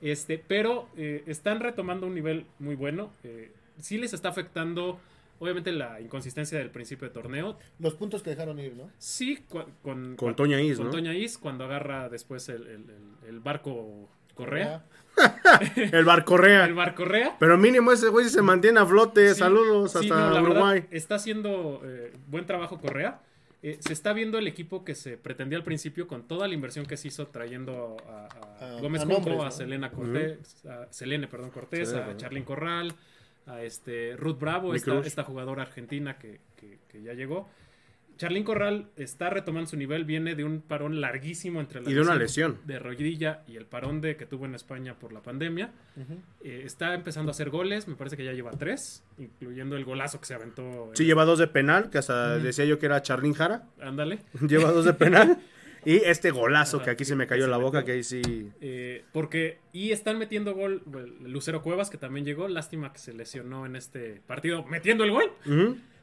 Este, 0.01 0.37
pero 0.37 0.89
eh, 0.97 1.23
están 1.27 1.59
retomando 1.59 2.07
un 2.07 2.15
nivel 2.15 2.45
muy 2.59 2.75
bueno. 2.75 3.11
Eh, 3.23 3.51
sí 3.79 3.97
les 3.97 4.13
está 4.13 4.29
afectando, 4.29 4.99
obviamente, 5.39 5.71
la 5.71 6.01
inconsistencia 6.01 6.57
del 6.57 6.71
principio 6.71 7.07
de 7.07 7.13
torneo. 7.13 7.57
Los 7.79 7.93
puntos 7.93 8.21
que 8.23 8.31
dejaron 8.31 8.59
ir, 8.59 8.75
¿no? 8.75 8.89
Sí, 8.97 9.39
cua- 9.49 9.67
con, 9.83 10.15
Con 10.15 10.35
Toña 10.35 10.59
Is, 10.61 10.77
con 10.77 10.87
¿no? 10.87 10.91
Toña 10.91 11.13
Is, 11.15 11.37
cuando 11.37 11.63
agarra 11.65 12.09
después 12.09 12.49
el, 12.49 12.63
el- 12.63 12.89
el- 12.89 13.29
el 13.29 13.39
barco 13.39 14.09
Correa. 14.37 14.83
El 15.75 16.05
Bar 16.05 16.23
Correa. 16.25 16.65
El 16.65 16.73
barco 16.75 17.03
Correa. 17.03 17.35
Pero 17.39 17.57
mínimo 17.57 17.91
ese 17.91 18.09
güey 18.09 18.29
se 18.29 18.41
mantiene 18.41 18.79
a 18.79 18.85
flote. 18.85 19.33
Sí, 19.33 19.39
Saludos 19.39 19.91
sí, 19.93 19.97
hasta 19.99 20.29
no, 20.29 20.41
Uruguay. 20.43 20.81
verdad, 20.81 20.93
está 20.93 21.15
haciendo 21.15 21.81
eh, 21.83 22.13
buen 22.27 22.45
trabajo 22.45 22.79
Correa. 22.79 23.19
Eh, 23.63 23.77
se 23.79 23.91
está 23.91 24.13
viendo 24.13 24.37
el 24.37 24.47
equipo 24.47 24.85
que 24.85 24.93
se 24.93 25.17
pretendía 25.17 25.57
al 25.57 25.63
principio 25.63 26.07
con 26.07 26.27
toda 26.27 26.47
la 26.47 26.53
inversión 26.53 26.85
que 26.85 26.95
se 26.95 27.07
hizo 27.07 27.27
trayendo 27.27 27.97
a, 28.07 28.77
Gómez 28.79 29.01
a 29.01 29.05
Junco, 29.05 29.29
nombres, 29.31 29.47
a. 29.47 29.51
Selena 29.51 29.89
Cortés, 29.91 30.65
a 30.67 30.85
Selene, 30.91 31.27
perdón, 31.27 31.49
Cortés, 31.49 31.91
a. 31.95 32.15
Charlyn 32.17 32.43
Corral, 32.43 32.93
a 33.47 33.63
este 33.63 34.15
Ruth 34.15 34.37
Bravo, 34.39 34.75
esta, 34.75 34.99
esta 34.99 35.23
jugadora 35.23 35.63
argentina 35.63 36.19
que, 36.19 36.39
que- 36.55 36.77
que 36.87 37.01
ya 37.01 37.13
llegó. 37.13 37.49
Charlyn 38.17 38.43
Corral 38.43 38.87
está 38.97 39.29
retomando 39.29 39.69
su 39.69 39.77
nivel, 39.77 40.03
viene 40.05 40.35
de 40.35 40.43
un 40.43 40.61
parón 40.61 40.99
larguísimo 41.01 41.59
entre 41.59 41.81
la 41.81 41.89
Y 41.89 41.93
de 41.93 42.01
una 42.01 42.15
lesión. 42.15 42.57
de 42.65 42.79
rodilla 42.79 43.43
y 43.47 43.55
el 43.55 43.65
parón 43.65 44.01
de 44.01 44.15
que 44.17 44.25
tuvo 44.25 44.45
en 44.45 44.55
España 44.55 44.95
por 44.99 45.13
la 45.13 45.21
pandemia. 45.21 45.71
Eh, 46.43 46.61
está 46.65 46.93
empezando 46.93 47.29
a 47.29 47.31
hacer 47.31 47.49
goles, 47.49 47.87
me 47.87 47.95
parece 47.95 48.17
que 48.17 48.25
ya 48.25 48.33
lleva 48.33 48.51
tres, 48.51 49.03
incluyendo 49.17 49.77
el 49.77 49.85
golazo 49.85 50.19
que 50.19 50.25
se 50.25 50.33
aventó. 50.33 50.91
Sí, 50.93 51.05
lleva 51.05 51.25
dos 51.25 51.39
de 51.39 51.47
penal, 51.47 51.89
que 51.89 51.97
hasta 51.99 52.37
decía 52.39 52.65
yo 52.65 52.79
que 52.79 52.87
era 52.87 53.01
Charlín 53.01 53.33
Jara. 53.33 53.63
Ándale. 53.81 54.19
Lleva 54.47 54.71
dos 54.71 54.85
de 54.85 54.93
penal. 54.93 55.37
Y 55.85 55.97
este 55.97 56.31
golazo 56.31 56.77
Ajá, 56.77 56.85
que 56.85 56.91
aquí 56.91 57.05
se 57.05 57.15
me 57.15 57.27
cayó 57.27 57.43
se 57.45 57.49
la 57.51 57.57
boca, 57.57 57.77
metió. 57.77 57.85
que 57.85 57.91
ahí 57.93 58.03
sí. 58.03 58.51
Eh, 58.59 59.05
porque, 59.13 59.59
y 59.71 59.91
están 59.91 60.17
metiendo 60.17 60.53
gol, 60.53 60.81
Lucero 61.21 61.61
Cuevas, 61.61 61.89
que 61.89 61.97
también 61.97 62.25
llegó. 62.25 62.47
Lástima 62.49 62.91
que 62.91 62.99
se 62.99 63.13
lesionó 63.13 63.65
en 63.65 63.75
este 63.77 64.21
partido 64.27 64.65
metiendo 64.65 65.03
el 65.05 65.11
gol. 65.11 65.31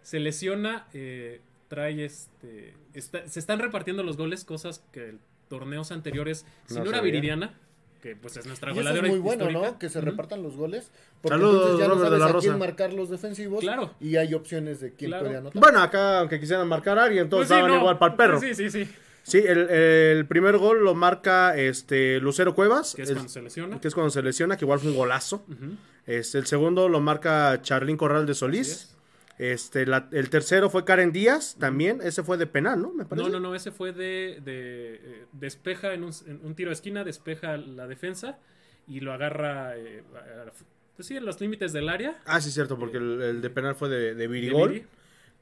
Se 0.00 0.20
lesiona, 0.20 0.86
eh, 0.94 1.40
trae 1.74 2.04
este. 2.04 2.74
está- 2.94 3.26
se 3.28 3.38
están 3.40 3.58
repartiendo 3.58 4.02
los 4.02 4.16
goles, 4.16 4.44
cosas 4.44 4.82
que 4.92 5.16
torneos 5.48 5.90
anteriores, 5.92 6.46
si 6.66 6.74
No 6.74 6.84
no, 6.84 6.90
era. 6.90 7.00
Viridiana, 7.00 7.54
que 8.00 8.16
pues 8.16 8.36
es 8.36 8.46
nuestra 8.46 8.70
Y 8.70 8.72
eso 8.72 8.80
es 8.80 8.86
goleadora 8.86 9.08
muy 9.08 9.18
bueno, 9.18 9.44
histórica. 9.44 9.70
¿no? 9.72 9.78
Que 9.78 9.88
se 9.88 10.00
repartan 10.00 10.42
los 10.42 10.56
goles. 10.56 10.90
Porque 11.22 11.38
Saludos, 11.38 11.54
entonces 11.62 11.80
ya 11.80 11.88
no 11.88 11.94
de 11.96 12.04
sabes 12.06 12.18
la 12.20 12.24
a 12.26 12.28
Rosa. 12.32 12.48
quién 12.48 12.58
marcar 12.58 12.92
los 12.92 13.10
defensivos. 13.10 13.60
Claro. 13.60 13.94
Y 14.00 14.16
hay 14.16 14.34
opciones 14.34 14.80
de 14.80 14.92
quién 14.94 15.10
Claro. 15.10 15.24
puede 15.24 15.36
anotar. 15.38 15.60
Bueno, 15.60 15.80
acá, 15.80 16.20
aunque 16.20 16.38
quisieran 16.40 16.68
marcar 16.68 16.98
a 16.98 17.04
alguien, 17.04 17.28
todos 17.28 17.42
Pues 17.42 17.48
sí, 17.48 17.54
estaban 17.54 17.70
no. 17.72 17.78
igual 17.80 17.98
para 17.98 18.12
el 18.12 18.16
perro. 18.16 18.40
Sí, 18.40 18.54
sí, 18.54 18.70
sí. 18.70 18.88
Sí, 19.22 19.38
el, 19.38 19.70
el 19.70 20.26
primer 20.26 20.58
gol 20.58 20.84
lo 20.84 20.94
marca 20.94 21.56
este 21.56 22.20
Lucero 22.20 22.54
Cuevas. 22.54 22.94
Que 22.94 23.02
es 23.02 23.08
el- 23.08 23.14
cuando 23.14 23.32
se 23.32 23.40
lesiona. 23.42 23.80
que 23.80 23.88
es 23.88 23.94
cuando 23.94 24.10
se 24.10 24.20
lesiona, 24.22 24.56
que 24.58 24.66
igual 24.66 24.80
fue 24.80 24.90
un 24.90 24.96
golazo. 24.98 25.44
Ujú. 25.48 25.76
Este, 26.06 26.36
el 26.36 26.44
segundo 26.46 26.90
lo 26.90 27.00
marca 27.00 27.60
Charlín 27.62 27.96
Corral 27.96 28.26
de 28.26 28.32
Así 28.32 28.40
Solís. 28.40 28.93
Es. 29.38 29.62
Este, 29.64 29.86
la- 29.86 30.08
el 30.12 30.30
tercero 30.30 30.70
fue 30.70 30.84
Karen 30.84 31.12
Díaz, 31.12 31.56
también. 31.58 32.00
Ese 32.02 32.22
fue 32.22 32.36
de 32.36 32.46
penal, 32.46 32.80
¿no? 32.82 32.92
Me 32.92 33.04
parece. 33.04 33.28
No, 33.28 33.32
no, 33.32 33.40
no, 33.48 33.54
ese 33.54 33.70
fue 33.72 33.92
de, 33.92 34.40
de, 34.44 34.94
eh, 35.02 35.26
despeja 35.32 35.92
en 35.94 36.04
un, 36.04 36.12
en 36.26 36.40
un 36.44 36.54
tiro 36.54 36.70
de 36.70 36.74
esquina, 36.74 37.04
despeja 37.04 37.56
la 37.56 37.86
defensa 37.86 38.38
y 38.86 39.00
lo 39.00 39.12
agarra, 39.12 39.76
eh, 39.76 40.02
a- 40.14 40.48
a- 40.48 40.52
pues 40.96 41.08
sí, 41.08 41.16
en 41.16 41.24
los 41.24 41.40
límites 41.40 41.72
del 41.72 41.88
área. 41.88 42.20
Ah, 42.26 42.40
sí, 42.40 42.50
cierto, 42.52 42.78
porque 42.78 42.98
el, 42.98 43.20
el 43.22 43.40
de 43.42 43.50
penal 43.50 43.74
fue 43.74 43.88
de, 43.88 44.14
de 44.14 44.28
Virigol, 44.28 44.70
Viri. 44.70 44.86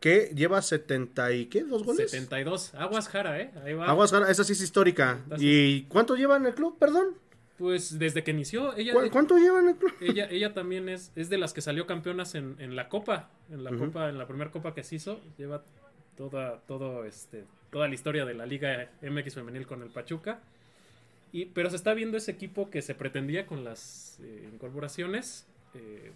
que 0.00 0.30
lleva 0.34 0.62
70 0.62 1.32
y 1.32 1.46
¿qué? 1.46 1.62
¿Dos 1.64 1.82
goles? 1.84 2.10
72. 2.10 2.74
Aguas 2.74 3.08
Jara, 3.08 3.38
¿eh? 3.40 3.50
Ahí 3.62 3.74
va. 3.74 3.86
Aguas, 3.86 4.10
Jara, 4.10 4.30
esa 4.30 4.44
sí 4.44 4.54
es 4.54 4.62
histórica. 4.62 5.18
Entonces- 5.24 5.46
¿Y 5.46 5.82
cuánto 5.88 6.16
lleva 6.16 6.36
en 6.38 6.46
el 6.46 6.54
club? 6.54 6.78
Perdón. 6.78 7.08
Pues 7.62 7.96
desde 7.98 8.24
que 8.24 8.32
inició, 8.32 8.76
ella, 8.76 8.92
¿Cu- 8.92 9.08
¿Cuánto 9.12 9.38
lleva 9.38 9.60
en 9.60 9.68
el 9.68 9.76
club? 9.76 9.92
ella, 10.00 10.26
ella 10.28 10.52
también 10.52 10.88
es, 10.88 11.12
es 11.14 11.30
de 11.30 11.38
las 11.38 11.52
que 11.52 11.60
salió 11.60 11.86
campeonas 11.86 12.34
en, 12.34 12.56
en 12.58 12.74
la 12.74 12.88
Copa. 12.88 13.30
En 13.50 13.62
la. 13.62 13.70
Copa, 13.70 14.08
en 14.08 14.18
la 14.18 14.26
primera 14.26 14.50
Copa 14.50 14.74
que 14.74 14.82
se 14.82 14.96
hizo. 14.96 15.20
Lleva 15.38 15.62
toda, 16.16 16.58
todo 16.66 17.04
este, 17.04 17.44
toda 17.70 17.86
la 17.86 17.94
historia 17.94 18.24
de 18.24 18.34
la 18.34 18.46
Liga 18.46 18.90
MX 19.00 19.34
femenil 19.36 19.66
con 19.68 19.80
el 19.82 19.90
Pachuca. 19.90 20.40
Y, 21.32 21.46
pero 21.46 21.70
se 21.70 21.76
está 21.76 21.94
viendo 21.94 22.16
ese 22.16 22.32
equipo 22.32 22.68
que 22.68 22.82
se 22.82 22.94
pretendía 22.96 23.46
con 23.46 23.62
las 23.62 24.18
eh, 24.22 24.48
incorporaciones. 24.52 25.46
Eh, 25.74 26.10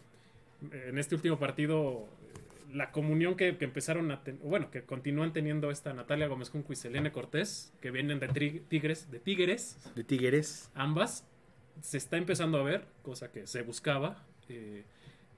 en 0.72 0.98
este 0.98 1.14
último 1.14 1.38
partido, 1.38 2.08
eh, 2.34 2.74
la 2.74 2.90
comunión 2.90 3.36
que, 3.36 3.56
que 3.56 3.64
empezaron 3.64 4.10
a 4.10 4.22
tener, 4.24 4.40
bueno, 4.42 4.70
que 4.70 4.82
continúan 4.82 5.32
teniendo 5.32 5.70
esta 5.70 5.94
Natalia 5.94 6.26
Gómez 6.26 6.50
Junco 6.50 6.72
y 6.72 6.76
Selene 6.76 7.12
Cortés, 7.12 7.72
que 7.80 7.90
vienen 7.92 8.18
de 8.18 8.28
Tigres, 8.68 9.10
de 9.10 9.20
Tigres, 9.20 9.78
De 9.94 10.02
Tigres. 10.04 10.70
ambas, 10.74 11.24
se 11.80 11.98
está 11.98 12.16
empezando 12.16 12.58
a 12.58 12.62
ver, 12.62 12.84
cosa 13.02 13.30
que 13.32 13.46
se 13.46 13.62
buscaba. 13.62 14.24
Eh, 14.48 14.84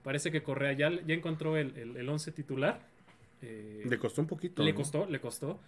parece 0.02 0.30
que 0.30 0.42
Correa 0.42 0.72
ya, 0.72 0.90
ya 0.90 1.14
encontró 1.14 1.56
el, 1.56 1.76
el, 1.76 1.96
el 1.96 2.08
once 2.08 2.32
titular. 2.32 2.80
Eh, 3.42 3.84
Le 3.86 3.98
costó 3.98 4.20
un 4.22 4.26
poquito. 4.28 4.62
le 4.62 4.72
¿no? 4.72 4.76
costó, 4.76 5.06
le 5.06 5.20
costó, 5.20 5.60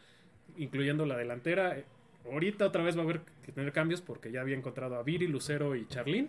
incluyendo 0.56 1.06
la 1.06 1.16
delantera. 1.16 1.78
Eh, 1.78 1.84
Ahorita 2.30 2.66
otra 2.66 2.82
vez 2.82 2.96
va 2.96 3.00
a 3.00 3.04
haber 3.04 3.22
que 3.46 3.50
tener 3.50 3.72
cambios 3.72 4.02
porque 4.02 4.30
ya 4.30 4.42
había 4.42 4.54
encontrado 4.54 4.96
a 4.96 5.02
Viri, 5.02 5.26
Lucero 5.26 5.74
y 5.74 5.86
Charlín, 5.86 6.28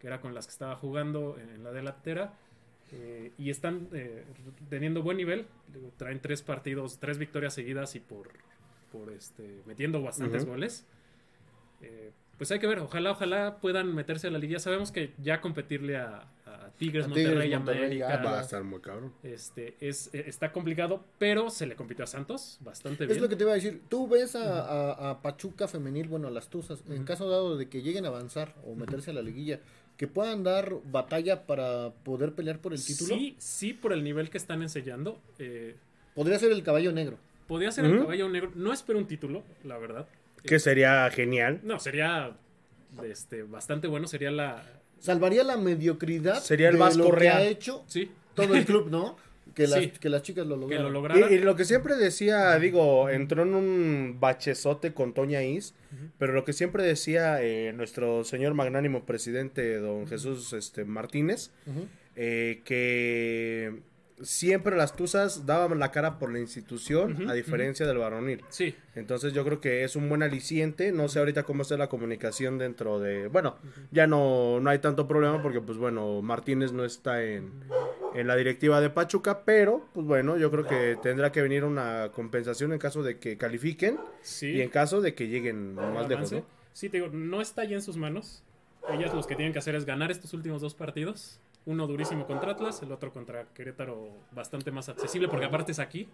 que 0.00 0.06
era 0.06 0.20
con 0.20 0.32
las 0.32 0.46
que 0.46 0.52
estaba 0.52 0.76
jugando 0.76 1.36
en 1.40 1.64
la 1.64 1.72
delantera. 1.72 2.34
eh, 2.92 3.32
y 3.36 3.50
están 3.50 3.88
teniendo 4.70 5.02
buen 5.02 5.16
nivel. 5.16 5.46
Traen 5.96 6.20
tres 6.20 6.42
partidos, 6.42 6.98
tres 7.00 7.18
victorias 7.18 7.52
seguidas 7.52 7.96
y 7.96 8.00
por, 8.00 8.28
por 8.92 9.10
este, 9.12 9.62
metiendo 9.66 10.00
bastantes 10.02 10.44
goles. 10.44 10.86
Pues 12.42 12.50
hay 12.50 12.58
que 12.58 12.66
ver, 12.66 12.80
ojalá, 12.80 13.12
ojalá 13.12 13.58
puedan 13.60 13.94
meterse 13.94 14.26
a 14.26 14.30
la 14.32 14.38
liga. 14.38 14.58
Sabemos 14.58 14.90
que 14.90 15.12
ya 15.18 15.40
competirle 15.40 15.96
a, 15.96 16.26
a 16.44 16.70
Tigres, 16.76 17.04
A 17.04 17.08
Tigres, 17.08 17.08
Monterrey, 17.08 17.50
Monterrey, 17.54 17.84
América. 18.02 18.16
Va 18.20 18.38
a 18.40 18.42
estar 18.42 18.64
muy 18.64 18.80
cabrón. 18.80 19.12
este, 19.22 19.76
es, 19.78 20.10
eh, 20.12 20.24
está 20.26 20.50
complicado, 20.50 21.04
pero 21.20 21.50
se 21.50 21.66
le 21.66 21.76
compitió 21.76 22.02
a 22.02 22.08
Santos 22.08 22.58
bastante 22.60 23.04
Es 23.04 23.10
bien. 23.10 23.22
lo 23.22 23.28
que 23.28 23.36
te 23.36 23.44
iba 23.44 23.52
a 23.52 23.54
decir. 23.54 23.82
Tú 23.88 24.08
ves 24.08 24.34
a, 24.34 24.58
a- 24.60 25.10
a 25.10 25.22
Pachuca 25.22 25.68
femenil, 25.68 26.08
bueno, 26.08 26.26
a 26.26 26.32
las 26.32 26.48
Tuzas, 26.50 26.82
en 26.90 27.04
caso 27.04 27.30
dado 27.30 27.56
de 27.56 27.68
que 27.68 27.80
lleguen 27.80 28.06
a 28.06 28.08
avanzar 28.08 28.56
o 28.66 28.74
meterse 28.74 29.12
a 29.12 29.14
la 29.14 29.22
liguilla, 29.22 29.60
que 29.96 30.08
puedan 30.08 30.42
dar 30.42 30.74
batalla 30.90 31.46
para 31.46 31.92
poder 32.02 32.32
pelear 32.32 32.58
por 32.58 32.72
el 32.72 32.84
título. 32.84 33.14
Sí, 33.14 33.36
sí, 33.38 33.72
por 33.72 33.92
el 33.92 34.02
nivel 34.02 34.30
que 34.30 34.38
están 34.38 34.62
enseñando. 34.62 35.20
eh, 35.38 35.76
Podría 36.16 36.40
ser 36.40 36.50
el 36.50 36.64
caballo 36.64 36.90
negro. 36.90 37.18
podría 37.46 37.70
ser 37.70 37.84
el 37.84 38.00
caballo 38.00 38.28
negro. 38.28 38.50
No 38.56 38.72
espero 38.72 38.98
un 38.98 39.06
título, 39.06 39.44
la 39.62 39.78
verdad. 39.78 40.08
Que 40.44 40.58
sería 40.58 41.08
genial. 41.10 41.60
No, 41.62 41.78
sería 41.78 42.36
este, 43.04 43.42
bastante 43.42 43.86
bueno. 43.88 44.06
Sería 44.06 44.30
la. 44.30 44.62
Salvaría 44.98 45.42
la 45.42 45.56
mediocridad 45.56 46.40
Sería 46.40 46.68
el 46.68 46.74
de 46.74 46.80
Vasco 46.80 47.02
lo 47.04 47.10
que 47.10 47.16
Real. 47.20 47.36
ha 47.38 47.42
hecho 47.44 47.82
Sí, 47.88 48.10
todo 48.34 48.54
el 48.54 48.64
club, 48.64 48.88
¿no? 48.90 49.16
Que 49.54 49.66
las, 49.66 49.80
Sí. 49.80 49.92
que 50.00 50.08
las 50.08 50.22
chicas 50.22 50.46
lo 50.46 50.54
que 50.54 50.60
lograron. 50.62 50.84
lo 50.84 50.90
lograran. 51.00 51.30
Y, 51.30 51.34
y 51.34 51.38
lo 51.40 51.56
que 51.56 51.66
siempre 51.66 51.96
decía, 51.96 52.56
digo, 52.58 53.10
entró 53.10 53.42
en 53.42 53.54
un 53.54 54.16
bachezote 54.18 54.94
con 54.94 55.12
Toña 55.12 55.42
Is, 55.42 55.74
pero 56.16 56.32
lo 56.32 56.44
que 56.46 56.54
siempre 56.54 56.84
decía 56.84 57.42
eh, 57.42 57.72
nuestro 57.74 58.24
señor 58.24 58.54
magnánimo 58.54 59.04
presidente, 59.04 59.76
don 59.76 60.06
Jesús 60.06 60.54
este, 60.54 60.86
Martínez, 60.86 61.50
eh, 62.16 62.62
que 62.64 63.82
siempre 64.22 64.76
las 64.76 64.94
Tuzas 64.94 65.46
daban 65.46 65.78
la 65.78 65.90
cara 65.90 66.18
por 66.18 66.32
la 66.32 66.38
institución, 66.38 67.28
a 67.28 67.34
diferencia 67.34 67.86
del 67.86 67.98
varonil. 67.98 68.44
Sí, 68.48 68.74
Entonces 68.94 69.32
yo 69.32 69.44
creo 69.44 69.60
que 69.60 69.84
es 69.84 69.96
un 69.96 70.08
buen 70.08 70.22
aliciente. 70.22 70.92
No 70.92 71.08
sé 71.08 71.18
ahorita 71.18 71.42
cómo 71.44 71.62
está 71.62 71.76
la 71.76 71.88
comunicación 71.88 72.58
dentro 72.58 73.00
de... 73.00 73.28
Bueno, 73.28 73.56
ya 73.90 74.06
no, 74.06 74.60
no 74.60 74.70
hay 74.70 74.78
tanto 74.78 75.06
problema 75.08 75.42
porque 75.42 75.60
pues 75.60 75.78
bueno, 75.78 76.22
Martínez 76.22 76.72
no 76.72 76.84
está 76.84 77.22
en, 77.22 77.52
en 78.14 78.26
la 78.26 78.36
directiva 78.36 78.80
de 78.80 78.90
Pachuca, 78.90 79.44
pero 79.44 79.88
pues 79.92 80.06
bueno, 80.06 80.36
yo 80.36 80.50
creo 80.50 80.66
que 80.66 80.96
tendrá 81.02 81.32
que 81.32 81.42
venir 81.42 81.64
una 81.64 82.10
compensación 82.12 82.72
en 82.72 82.78
caso 82.78 83.02
de 83.02 83.18
que 83.18 83.36
califiquen 83.36 83.98
sí. 84.22 84.48
y 84.48 84.60
en 84.60 84.68
caso 84.68 85.00
de 85.00 85.14
que 85.14 85.28
lleguen 85.28 85.74
más 85.74 86.08
lejos. 86.08 86.32
¿no? 86.32 86.44
Sí, 86.72 86.88
te 86.88 86.98
digo, 86.98 87.10
no 87.12 87.40
está 87.40 87.64
ya 87.64 87.76
en 87.76 87.82
sus 87.82 87.96
manos. 87.96 88.42
Ellas 88.90 89.14
los 89.14 89.26
que 89.26 89.36
tienen 89.36 89.52
que 89.52 89.58
hacer 89.58 89.74
es 89.74 89.84
ganar 89.84 90.10
estos 90.10 90.32
últimos 90.34 90.60
dos 90.60 90.74
partidos. 90.74 91.38
Uno 91.64 91.86
durísimo 91.86 92.26
contra 92.26 92.52
Atlas, 92.52 92.82
el 92.82 92.90
otro 92.92 93.12
contra 93.12 93.44
Querétaro 93.54 94.10
bastante 94.32 94.70
más 94.72 94.88
accesible, 94.88 95.28
porque 95.28 95.46
aparte 95.46 95.72
es 95.72 95.78
aquí. 95.78 96.08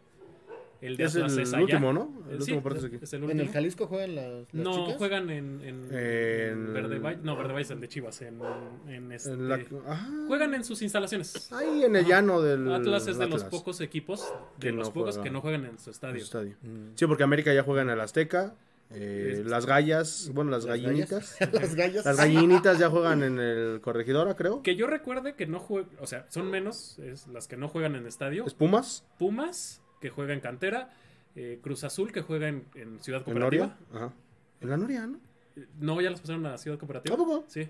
El 0.80 0.96
de 0.96 1.04
Es 1.04 1.16
Atlas 1.16 1.32
el 1.32 1.42
es 1.42 1.52
allá. 1.54 1.62
último, 1.64 1.92
¿no? 1.92 2.02
El 2.28 2.34
Eh, 2.36 2.36
sí, 2.36 2.52
último 2.52 2.62
partido 2.62 2.86
es 2.86 2.92
aquí. 2.94 3.02
es 3.04 3.12
el 3.12 3.18
¿En 3.18 3.24
último. 3.24 3.42
el 3.42 3.48
Jalisco 3.48 3.86
juegan 3.88 4.14
las, 4.14 4.32
las 4.32 4.64
No, 4.64 4.72
chicas? 4.84 4.96
juegan 4.98 5.30
en, 5.30 5.60
en, 5.64 5.88
En- 5.92 6.72
Verde 6.72 6.98
Valle. 7.00 7.18
No, 7.24 7.36
Verde 7.36 7.52
Valle 7.52 7.62
es 7.64 7.70
el 7.72 7.80
de 7.80 7.88
Chivas. 7.88 8.22
En, 8.22 8.38
en 8.86 9.10
este, 9.10 9.30
En 9.32 9.48
la- 9.48 9.58
ajá. 9.88 10.08
Juegan 10.28 10.54
en 10.54 10.62
sus 10.62 10.80
instalaciones. 10.82 11.50
Ahí 11.52 11.82
en 11.82 11.96
el 11.96 12.04
llano 12.06 12.40
del 12.40 12.72
Atlas 12.72 13.08
es 13.08 13.18
de 13.18 13.26
los 13.26 13.42
pocos 13.42 13.80
equipos, 13.80 14.32
de 14.58 14.68
Que 14.68 14.72
los 14.72 14.88
no 14.88 14.94
pocos 14.94 15.16
juega. 15.16 15.24
que 15.24 15.30
no 15.32 15.40
juegan 15.40 15.64
en 15.64 15.78
su 15.80 15.90
en 15.90 15.94
estadio. 15.94 16.18
su 16.20 16.24
estadio. 16.26 16.56
Mm. 16.62 16.90
Sí, 16.94 17.06
porque 17.06 17.24
América 17.24 17.52
ya 17.52 17.64
juega 17.64 17.82
en 17.82 17.90
el 17.90 18.00
Azteca. 18.00 18.54
Eh, 18.90 19.30
Es- 19.40 19.46
las 19.46 19.66
gallas, 19.66 20.30
bueno, 20.34 20.50
las, 20.50 20.64
Las 20.64 20.80
gallinitas. 20.80 21.36
gallas. 21.38 21.52
las 21.62 21.74
gallas. 21.74 22.04
Las 22.04 22.16
gallinitas 22.16 22.78
ya 22.78 22.88
juegan 22.90 23.22
en 23.22 23.38
el 23.38 23.80
Corregidora, 23.80 24.34
creo. 24.36 24.62
Que 24.62 24.76
yo 24.76 24.86
recuerde 24.86 25.34
que 25.34 25.46
no 25.46 25.58
juegan, 25.60 25.90
o 26.00 26.06
sea, 26.06 26.26
son 26.30 26.50
menos 26.50 26.98
es 27.00 27.26
las 27.28 27.48
que 27.48 27.56
no 27.56 27.68
juegan 27.68 27.94
en 27.96 28.06
estadio. 28.06 28.46
¿Espumas? 28.46 29.04
Pumas, 29.18 29.82
que 30.00 30.10
juega 30.10 30.32
en 30.34 30.40
cantera. 30.40 30.90
eh, 31.36 31.60
Cruz 31.62 31.84
Azul, 31.84 32.10
que 32.12 32.22
juega 32.22 32.48
en, 32.48 32.64
en 32.74 33.00
Ciudad 33.00 33.20
¿En 33.20 33.24
Cooperativa. 33.26 33.66
Noria? 33.66 34.06
Ajá. 34.06 34.12
En 34.60 34.70
la 34.70 34.76
Noria, 34.76 35.06
¿no? 35.06 35.20
Eh, 35.56 35.66
No, 35.78 36.00
ya 36.00 36.10
las 36.10 36.20
pasaron 36.20 36.44
a 36.46 36.58
Ciudad 36.58 36.78
Cooperativa. 36.78 37.14
¿A 37.14 37.18
poco? 37.18 37.44
Sí. 37.46 37.68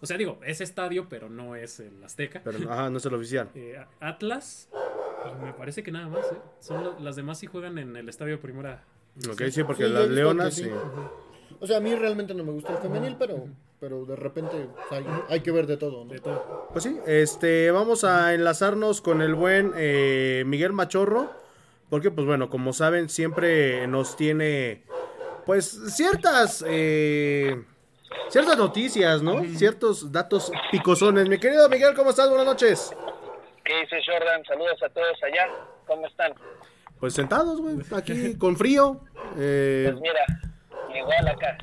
O 0.00 0.06
sea, 0.06 0.16
digo, 0.18 0.38
es 0.44 0.60
estadio, 0.60 1.08
pero 1.08 1.28
no 1.30 1.56
es 1.56 1.80
el 1.80 2.04
Azteca. 2.04 2.42
Pero, 2.44 2.70
ajá, 2.70 2.90
no 2.90 2.98
es 2.98 3.06
el 3.06 3.14
oficial. 3.14 3.48
Eh, 3.54 3.82
Atlas, 4.00 4.68
y 5.26 5.42
me 5.44 5.52
parece 5.54 5.82
que 5.82 5.90
nada 5.90 6.06
más, 6.08 6.26
¿eh? 6.30 6.36
Son 6.60 7.02
las 7.02 7.16
demás 7.16 7.38
sí 7.38 7.46
juegan 7.46 7.78
en 7.78 7.96
el 7.96 8.08
estadio 8.08 8.38
Primera. 8.40 8.84
Ok, 9.30 9.42
sí, 9.50 9.62
porque 9.64 9.84
Sí, 9.86 9.90
las 9.90 10.08
leonas, 10.08 10.54
que 10.56 10.62
sí. 10.62 10.64
sí. 10.64 10.70
O 11.60 11.66
sea, 11.66 11.78
a 11.78 11.80
mí 11.80 11.94
realmente 11.94 12.34
no 12.34 12.44
me 12.44 12.52
gusta 12.52 12.72
el 12.72 12.78
femenil, 12.78 13.16
pero, 13.18 13.46
pero 13.80 14.04
de 14.04 14.16
repente 14.16 14.56
o 14.56 14.88
sea, 14.88 14.98
hay, 14.98 15.06
hay 15.28 15.40
que 15.40 15.50
ver 15.50 15.66
de 15.66 15.76
todo, 15.76 16.04
¿no? 16.04 16.12
De 16.12 16.18
todo. 16.20 16.68
Pues 16.72 16.84
sí, 16.84 16.98
este, 17.06 17.70
vamos 17.70 18.04
a 18.04 18.34
enlazarnos 18.34 19.00
con 19.00 19.22
el 19.22 19.34
buen 19.34 19.72
eh, 19.76 20.42
Miguel 20.46 20.72
Machorro, 20.72 21.30
porque 21.90 22.10
pues 22.10 22.26
bueno, 22.26 22.50
como 22.50 22.72
saben, 22.72 23.08
siempre 23.08 23.86
nos 23.86 24.16
tiene 24.16 24.82
pues 25.46 25.70
ciertas 25.94 26.64
eh, 26.66 27.62
ciertas 28.28 28.58
noticias, 28.58 29.22
¿no? 29.22 29.44
Ciertos 29.44 30.10
datos 30.10 30.50
picosones. 30.70 31.28
Mi 31.28 31.38
querido 31.38 31.68
Miguel, 31.68 31.94
¿cómo 31.94 32.10
estás? 32.10 32.28
Buenas 32.28 32.46
noches. 32.46 32.92
¿Qué 33.64 33.80
dice 33.80 33.96
Jordan? 34.06 34.44
Saludos 34.44 34.82
a 34.82 34.88
todos 34.90 35.22
allá. 35.22 35.48
¿Cómo 35.86 36.06
están? 36.06 36.34
Pues 37.04 37.12
sentados, 37.12 37.60
güey, 37.60 37.76
aquí 37.94 38.34
con 38.38 38.56
frío, 38.56 38.98
eh, 39.36 39.90
Pues 39.90 40.00
mira, 40.00 40.24
igual 40.94 41.28
acá. 41.28 41.58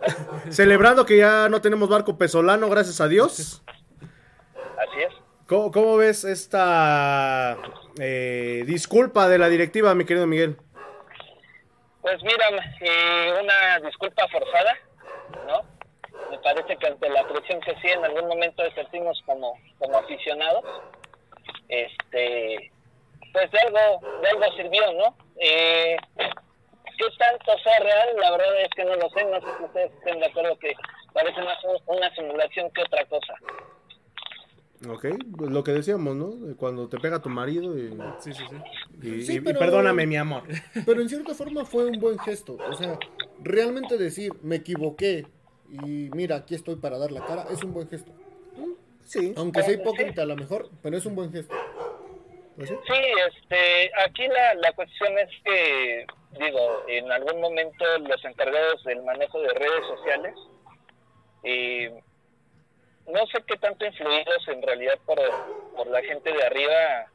celebrando 0.48 1.04
que 1.04 1.18
ya 1.18 1.50
no 1.50 1.60
tenemos 1.60 1.90
barco 1.90 2.16
pesolano, 2.16 2.70
gracias 2.70 2.98
a 3.02 3.06
Dios. 3.06 3.62
Así 4.00 5.00
es. 5.06 5.12
¿Cómo, 5.46 5.70
cómo 5.72 5.98
ves 5.98 6.24
esta 6.24 7.58
eh, 8.00 8.64
disculpa 8.66 9.28
de 9.28 9.36
la 9.36 9.50
directiva, 9.50 9.94
mi 9.94 10.06
querido 10.06 10.26
Miguel? 10.26 10.56
Pues 12.00 12.22
mira, 12.22 12.46
eh, 12.80 13.34
una 13.42 13.86
disculpa 13.86 14.26
forzada, 14.28 14.74
¿no? 15.46 15.64
Me 16.30 16.38
parece 16.38 16.78
que 16.78 16.86
ante 16.86 17.10
la 17.10 17.28
presión 17.28 17.60
que 17.60 17.74
sí 17.82 17.88
en 17.88 18.06
algún 18.06 18.26
momento 18.26 18.64
ejercimos 18.64 19.22
como, 19.26 19.52
como 19.78 19.98
aficionados, 19.98 20.64
este, 21.68 22.72
pues 23.32 23.50
de 23.50 23.58
algo, 23.58 24.00
de 24.22 24.28
algo 24.28 24.56
sirvió, 24.56 24.92
¿no? 24.94 25.16
Eh, 25.40 25.96
¿Qué 26.16 27.04
tanto 27.16 27.52
sea 27.62 27.78
real? 27.80 28.08
La 28.20 28.30
verdad 28.32 28.60
es 28.62 28.68
que 28.74 28.84
no 28.84 28.96
lo 28.96 29.08
sé, 29.10 29.24
no 29.24 29.40
sé 29.40 29.46
si 29.56 29.64
ustedes 29.64 29.92
estén 29.94 30.18
de 30.18 30.26
acuerdo 30.26 30.58
que 30.58 30.72
parece 31.12 31.40
más 31.42 31.56
un- 31.64 31.96
una 31.96 32.12
simulación 32.14 32.70
que 32.72 32.82
otra 32.82 33.04
cosa. 33.06 33.34
Ok, 34.88 35.06
pues 35.36 35.50
lo 35.50 35.64
que 35.64 35.72
decíamos, 35.72 36.14
¿no? 36.14 36.56
Cuando 36.56 36.88
te 36.88 36.98
pega 36.98 37.20
tu 37.20 37.28
marido 37.28 37.76
y, 37.76 37.90
Sí, 38.20 38.32
sí, 38.32 38.44
sí. 38.48 39.06
y- 39.08 39.22
Sí, 39.22 39.34
y- 39.36 39.40
perdóname, 39.40 40.06
mi 40.06 40.16
amor. 40.16 40.42
Pero 40.86 41.00
en 41.00 41.08
cierta 41.08 41.34
forma 41.34 41.64
fue 41.64 41.84
un 41.86 41.98
buen 41.98 42.18
gesto. 42.20 42.56
O 42.68 42.74
sea, 42.74 42.98
realmente 43.42 43.96
decir, 43.96 44.32
me 44.42 44.56
equivoqué 44.56 45.26
y 45.70 46.10
mira, 46.14 46.36
aquí 46.36 46.54
estoy 46.54 46.76
para 46.76 46.96
dar 46.98 47.10
la 47.10 47.24
cara, 47.26 47.44
es 47.50 47.62
un 47.62 47.72
buen 47.74 47.88
gesto. 47.88 48.12
Sí, 49.04 49.32
Aunque 49.36 49.62
sea 49.62 49.72
hipócrita 49.74 50.22
a 50.22 50.26
lo 50.26 50.36
mejor, 50.36 50.68
pero 50.82 50.96
es 50.96 51.06
un 51.06 51.14
buen 51.16 51.32
gesto. 51.32 51.54
Pues 52.58 52.68
sí. 52.70 52.76
Sí, 52.86 53.02
este, 53.28 53.90
aquí 54.04 54.26
la, 54.26 54.54
la 54.54 54.72
cuestión 54.72 55.16
es 55.16 55.30
que, 55.44 56.06
digo, 56.32 56.84
en 56.88 57.10
algún 57.12 57.40
momento 57.40 57.84
los 58.00 58.24
encargados 58.24 58.82
del 58.82 59.02
manejo 59.04 59.40
de 59.40 59.50
redes 59.50 59.86
sociales, 59.86 60.34
eh, 61.44 62.02
no 63.06 63.26
sé 63.28 63.42
qué 63.46 63.56
tanto 63.58 63.86
influidos 63.86 64.48
en 64.48 64.60
realidad 64.60 64.98
por, 65.06 65.18
por 65.76 65.86
la 65.86 66.02
gente 66.02 66.32
de 66.32 66.44
arriba, 66.44 67.06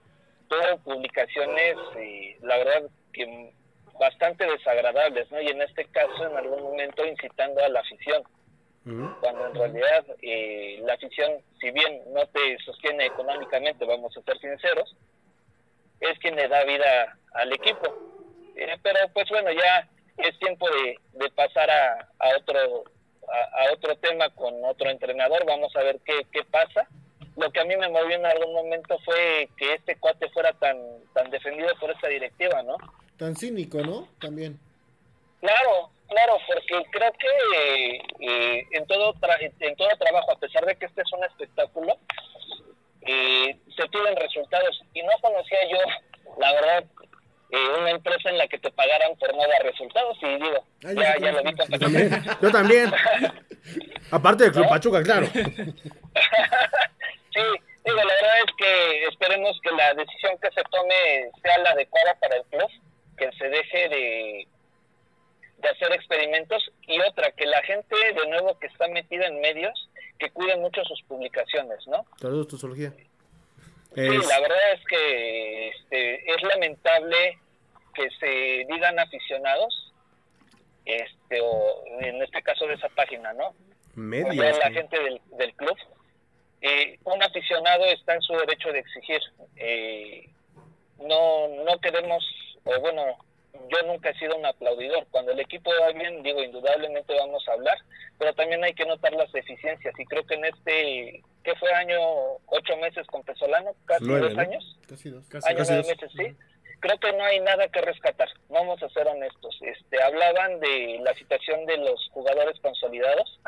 tuvieron 0.48 0.82
publicaciones, 0.82 1.76
y 2.02 2.36
la 2.46 2.58
verdad 2.58 2.90
que 3.12 3.54
bastante 4.00 4.46
desagradables, 4.46 5.30
¿no? 5.30 5.42
Y 5.42 5.48
en 5.50 5.62
este 5.62 5.86
caso, 5.86 6.26
en 6.26 6.38
algún 6.38 6.64
momento 6.64 7.06
incitando 7.06 7.64
a 7.64 7.68
la 7.68 7.82
afición 7.82 8.24
cuando 9.22 9.48
en 9.48 9.56
realidad 9.56 10.06
eh, 10.22 10.80
la 10.84 10.96
afición, 10.96 11.32
si 11.60 11.72
bien 11.72 12.02
no 12.14 12.26
te 12.28 12.58
sostiene 12.66 13.06
económicamente, 13.06 13.86
vamos 13.86 14.16
a 14.18 14.22
ser 14.22 14.38
sinceros, 14.40 14.96
es 16.12 16.20
quien 16.20 16.36
le 16.36 16.48
da 16.48 16.64
vida 16.64 17.18
al 17.34 17.52
equipo. 17.54 17.88
Eh, 18.56 18.78
pero 18.82 19.00
pues 19.14 19.30
bueno, 19.30 19.52
ya 19.52 19.88
es 20.18 20.38
tiempo 20.40 20.68
de, 20.70 20.98
de 21.14 21.30
pasar 21.32 21.70
a, 21.70 22.08
a 22.20 22.38
otro 22.38 22.84
a, 23.28 23.64
a, 23.64 23.74
otro 23.74 23.96
tema 23.98 24.30
con 24.32 24.54
otro 24.66 24.90
entrenador, 24.90 25.46
vamos 25.46 25.76
a 25.76 25.84
ver 25.84 26.00
qué, 26.06 26.26
qué 26.32 26.44
pasa. 26.44 26.88
Lo 27.36 27.52
que 27.52 27.62
a 27.62 27.66
mí 27.66 27.76
me 27.76 27.90
movió 27.90 28.16
en 28.16 28.26
algún 28.26 28.54
momento 28.54 29.00
fue 29.06 29.50
que 29.58 29.74
este 29.74 29.96
cuate 29.96 30.30
fuera 30.30 30.54
tan 30.54 30.78
tan 31.14 31.32
defendido 31.32 31.70
por 31.80 31.90
esta 31.90 32.08
directiva, 32.08 32.62
¿no? 32.62 32.78
Tan 33.18 33.36
cínico, 33.36 33.80
¿no? 33.80 34.08
También. 34.20 34.60
Claro, 35.40 35.90
claro, 36.08 36.38
porque 36.48 36.90
creo 36.92 37.12
que 37.14 37.96
eh, 38.20 38.68
en 38.72 38.86
todo 38.86 39.16
en 39.60 39.76
todo 39.76 39.90
trabajo, 40.00 40.32
a 40.32 40.40
pesar 40.40 40.66
de 40.66 40.76
que 40.76 40.86
este 40.86 41.02
es 41.02 41.12
un 41.12 41.24
espectáculo, 41.24 41.98
eh, 43.06 43.58
se 43.76 43.88
piden 43.90 44.16
resultados. 44.16 44.82
Y 44.94 45.02
no 45.04 45.12
conocía 45.22 45.60
yo, 45.70 45.78
la 46.40 46.54
verdad, 46.54 46.84
eh, 47.52 47.70
una 47.80 47.92
empresa 47.92 48.30
en 48.30 48.38
la 48.38 48.48
que 48.48 48.58
te 48.58 48.72
pagaran 48.72 49.16
por 49.18 49.34
no 49.36 49.42
dar 49.42 49.64
resultados. 49.64 50.18
Y 50.22 50.28
digo, 50.28 50.66
ya, 50.82 51.18
ya 51.20 51.32
lo 51.32 51.44
vi 51.44 51.54
con 51.56 51.68
Pachuca. 51.68 52.38
Yo 52.42 52.52
también. 52.52 52.92
Aparte 54.12 54.46
del 54.46 54.54
Club 54.54 54.70
Pachuca, 54.70 55.04
claro. 55.04 55.28
sí, 55.34 55.42
digo, 57.86 57.98
la 57.98 58.14
verdad 58.14 58.40
es 58.46 58.56
que 58.58 59.06
esperemos 59.08 59.60
que 59.62 59.72
la 59.72 59.94
decisión 59.94 60.38
que 60.42 60.52
se 60.52 60.64
tome 60.72 61.30
sea 61.42 61.58
la 61.60 61.72
adecuada 61.72 62.16
para 62.20 62.38
el 62.38 62.44
club, 62.46 62.70
que 63.18 63.32
se 63.38 63.50
deje 63.50 63.90
de, 63.90 64.48
de 65.58 65.70
hacer 65.70 65.92
experimentos 65.94 66.72
y 66.88 67.00
otra, 67.02 67.32
que 67.32 67.46
la 67.46 67.62
gente 67.64 67.96
de 67.96 68.28
nuevo 68.28 68.58
que 68.60 68.68
está 68.68 68.88
metida 68.88 69.28
en 69.28 69.42
medios, 69.42 69.90
que 70.24 70.32
cuide 70.32 70.56
mucho 70.58 70.82
sus 70.86 71.02
publicaciones, 71.04 71.86
¿no? 71.88 72.06
Saludos, 72.18 72.48
tu 72.48 72.58
zoología. 72.58 72.92
Sí, 73.94 74.02
Es- 74.02 74.28
la 74.28 74.40
verdad 74.40 74.74
es 74.74 74.86
que 74.86 75.68
este, 75.70 76.32
es 76.34 76.42
lamentable 76.44 77.38
que 77.94 78.10
se 78.20 78.66
digan 78.74 78.98
aficionados, 79.00 79.94
este, 80.86 81.42
o 81.42 81.84
en 82.00 82.22
este 82.22 82.42
caso 82.42 82.66
de 82.68 82.76
esa 82.76 82.88
página, 82.90 83.34
¿no? 83.34 83.48
o 83.50 84.34
sea, 84.34 84.70
la 84.70 84.72
gente 84.72 84.98
del, 85.00 85.22
del 85.38 85.54
club. 85.56 85.78
Eh, 86.62 86.98
un 87.04 87.22
aficionado 87.22 87.84
está 87.86 88.16
en 88.16 88.22
su 88.22 88.34
derecho 88.34 88.72
de 88.72 88.80
exigir. 88.80 89.22
Eh, 89.58 90.30
no, 91.00 91.50
no 91.66 91.78
queremos, 91.80 92.24
o 92.64 92.80
bueno, 92.80 93.04
yo 93.54 93.88
nunca 93.88 94.10
he 94.10 94.20
sido 94.20 94.36
un 94.36 94.46
aplaudidor. 94.46 95.06
Cuando 95.12 95.32
el 95.32 95.40
equipo 95.40 95.72
va 95.82 95.92
bien, 95.92 96.24
digo, 96.24 96.42
indudablemente 96.44 97.14
vamos 97.16 97.48
a 97.48 97.54
hablar, 97.54 97.78
pero 98.18 98.34
también 98.34 98.64
hay 98.64 98.74
que 98.74 98.86
notar 98.86 99.14
las 99.14 99.32
deficiencias. 99.32 99.94
Y 99.98 100.06
creo 100.06 100.26
que 100.26 100.36
en 100.36 100.46
este, 100.46 101.24
¿qué 101.44 101.56
fue 101.56 101.72
año? 101.74 101.98
Ocho 102.48 102.78
meses 102.78 103.06
con 103.08 103.24
Pesolano, 103.24 103.72
casi 103.86 104.06
Nueve, 104.06 104.28
dos 104.28 104.36
¿no? 104.36 104.42
años. 104.42 104.80
Casi 104.88 105.10
dos. 105.10 105.26
Casi, 105.28 105.48
Año, 105.50 105.58
casi 105.60 105.74
nueve 105.74 105.88
dos. 105.88 106.02
meses, 106.02 106.12
sí. 106.18 106.38
Creo 106.80 107.00
que 107.00 107.14
no 107.14 107.24
hay 107.24 107.40
nada 107.40 107.70
que 107.70 107.80
rescatar, 107.80 108.28
vamos 108.50 108.84
a 108.84 108.90
ser 108.90 109.08
honestos. 109.08 109.58
Este, 109.62 110.04
hablaban 110.04 110.60
de 110.60 111.00
la 111.02 111.14
situación 111.14 111.66
de 111.66 111.78
los 111.78 112.10
jugadores 112.12 112.60
consolidados 112.60 113.40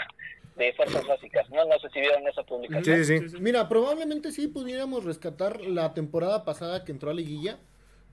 de 0.56 0.72
fuerzas 0.72 1.06
básicas, 1.06 1.50
¿no? 1.50 1.66
No 1.66 1.78
sé 1.80 1.90
si 1.90 2.00
vieron 2.00 2.26
esa 2.30 2.44
publicación. 2.44 3.04
Sí, 3.04 3.20
sí, 3.20 3.30
sí. 3.30 3.38
Mira, 3.42 3.68
probablemente 3.68 4.32
sí 4.32 4.48
pudiéramos 4.48 5.04
rescatar 5.04 5.60
la 5.60 5.94
temporada 5.94 6.46
pasada 6.46 6.86
que 6.86 6.94
entró 6.94 7.10
a 7.12 7.14
Liguilla. 7.14 7.58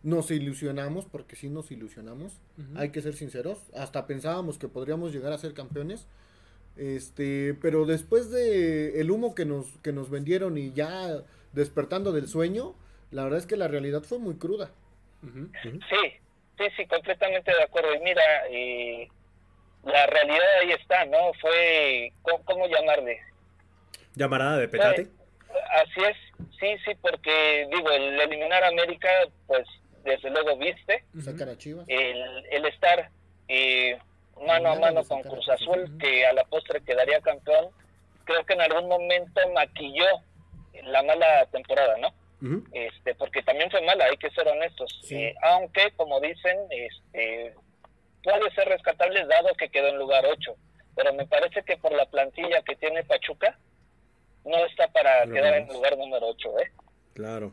Nos 0.03 0.31
ilusionamos, 0.31 1.05
porque 1.07 1.37
sí 1.37 1.49
nos 1.49 1.71
ilusionamos. 1.71 2.41
Hay 2.75 2.91
que 2.91 3.01
ser 3.03 3.15
sinceros. 3.15 3.59
Hasta 3.75 4.07
pensábamos 4.07 4.59
que 4.59 4.69
podríamos 4.69 5.13
llegar 5.13 5.33
a 5.33 5.39
ser 5.39 5.55
campeones. 5.55 6.07
Este, 6.77 7.55
pero 7.61 7.85
después 7.85 8.31
de 8.31 9.01
el 9.01 9.11
humo 9.11 9.35
que 9.35 9.45
nos, 9.45 9.67
que 9.79 9.93
nos 9.93 10.11
vendieron 10.11 10.57
y 10.59 10.73
ya 10.73 11.23
despertando 11.53 12.13
del 12.13 12.27
sueño, 12.27 12.75
la 13.11 13.25
verdad 13.25 13.39
es 13.39 13.47
que 13.47 13.57
la 13.57 13.69
realidad 13.69 14.03
fue 14.03 14.19
muy 14.19 14.37
cruda. 14.37 14.71
Sí, 15.63 15.71
sí, 16.59 16.65
sí, 16.77 16.87
completamente 16.87 17.53
de 17.53 17.63
acuerdo. 17.63 17.95
Y 17.95 18.01
mira, 18.01 18.23
eh, 18.51 19.09
la 19.85 20.07
realidad 20.07 20.47
ahí 20.61 20.73
está, 20.73 21.05
¿no? 21.05 21.33
Fue, 21.41 22.13
¿cómo, 22.23 22.45
cómo 22.45 22.67
llamarle? 22.67 23.21
Llamarada 24.15 24.59
de 24.59 24.69
petate. 24.69 25.09
Así 25.75 26.01
es, 26.01 26.17
sí, 26.59 26.77
sí, 26.85 26.97
porque 27.01 27.69
digo, 27.71 27.91
el 27.91 28.21
eliminar 28.21 28.65
a 28.65 28.69
América, 28.69 29.09
pues 29.47 29.67
desde 30.05 30.31
luego 30.31 30.57
viste, 30.57 31.05
Sacar 31.23 31.49
a 31.49 31.57
Chivas. 31.57 31.85
el, 31.89 32.47
el 32.51 32.67
estar 32.67 33.11
eh, 33.49 33.99
mano 34.47 34.73
a 34.73 34.79
mano 34.79 35.05
con 35.05 35.23
Cruz 35.23 35.49
Azul, 35.49 35.97
que 35.99 36.27
a 36.27 36.33
la 36.33 36.45
postre 36.45 36.81
quedaría 36.83 37.21
campeón, 37.21 37.69
creo 38.25 38.45
que 38.45 38.55
en 38.55 38.61
algún 38.63 38.89
momento 38.89 39.41
maquilló 39.55 40.07
la 40.85 41.03
mala 41.03 41.47
temporada, 41.53 41.97
¿no? 41.99 42.13
Este 42.73 43.15
porque 43.15 43.41
también 43.45 43.71
fue 43.71 43.81
mala, 43.83 44.07
hay 44.07 44.17
que 44.17 44.31
ser 44.31 44.49
honestos. 44.49 44.99
Sí. 45.05 45.15
Eh, 45.15 45.35
aunque, 45.43 45.93
como 45.97 46.19
dicen, 46.21 46.59
este 46.71 47.55
puede 48.25 48.51
ser 48.55 48.69
rescatable 48.69 49.25
dado 49.27 49.55
que 49.55 49.69
quedó 49.69 49.89
en 49.89 49.99
lugar 49.99 50.25
8, 50.27 50.57
pero 50.97 51.13
me 51.15 51.27
parece 51.27 51.63
que 51.63 51.77
por 51.77 51.93
la 51.93 52.07
plantilla 52.07 52.63
que 52.63 52.75
tiene 52.77 53.05
Pachuca, 53.05 53.57
no 54.45 54.57
está 54.67 54.89
para 54.89 55.25
Lo 55.25 55.35
quedar 55.35 55.55
en 55.55 55.69
lugar 55.69 55.97
número 55.97 56.29
8, 56.29 56.59
¿eh? 56.61 56.73
Claro. 57.15 57.53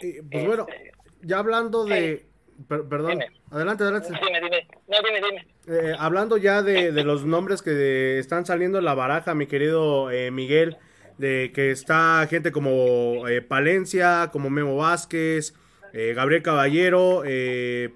Y, 0.00 0.20
pues 0.22 0.46
bueno, 0.46 0.66
Este, 0.68 0.92
ya 1.22 1.38
hablando 1.38 1.84
de... 1.84 2.26
per- 2.68 2.88
perdón. 2.88 3.12
Dime. 3.12 3.26
Adelante, 3.50 3.84
adelante. 3.84 4.08
Dime, 4.08 4.40
dime, 4.40 4.68
no, 4.88 4.96
dime, 5.06 5.20
dime. 5.26 5.46
Eh, 5.66 5.94
hablando 5.98 6.36
ya 6.36 6.62
de, 6.62 6.92
de 6.92 7.04
los 7.04 7.24
nombres 7.24 7.62
que 7.62 8.18
están 8.18 8.46
saliendo 8.46 8.78
en 8.78 8.84
la 8.84 8.94
baraja, 8.94 9.34
mi 9.34 9.46
querido 9.46 10.10
eh, 10.10 10.30
Miguel, 10.30 10.76
de 11.18 11.52
que 11.54 11.70
está 11.70 12.26
gente 12.28 12.52
como 12.52 13.26
eh, 13.28 13.42
Palencia, 13.42 14.30
como 14.32 14.50
Memo 14.50 14.76
Vázquez, 14.76 15.54
Gabriel 15.92 16.42
Caballero, 16.42 17.22
eh, 17.26 17.92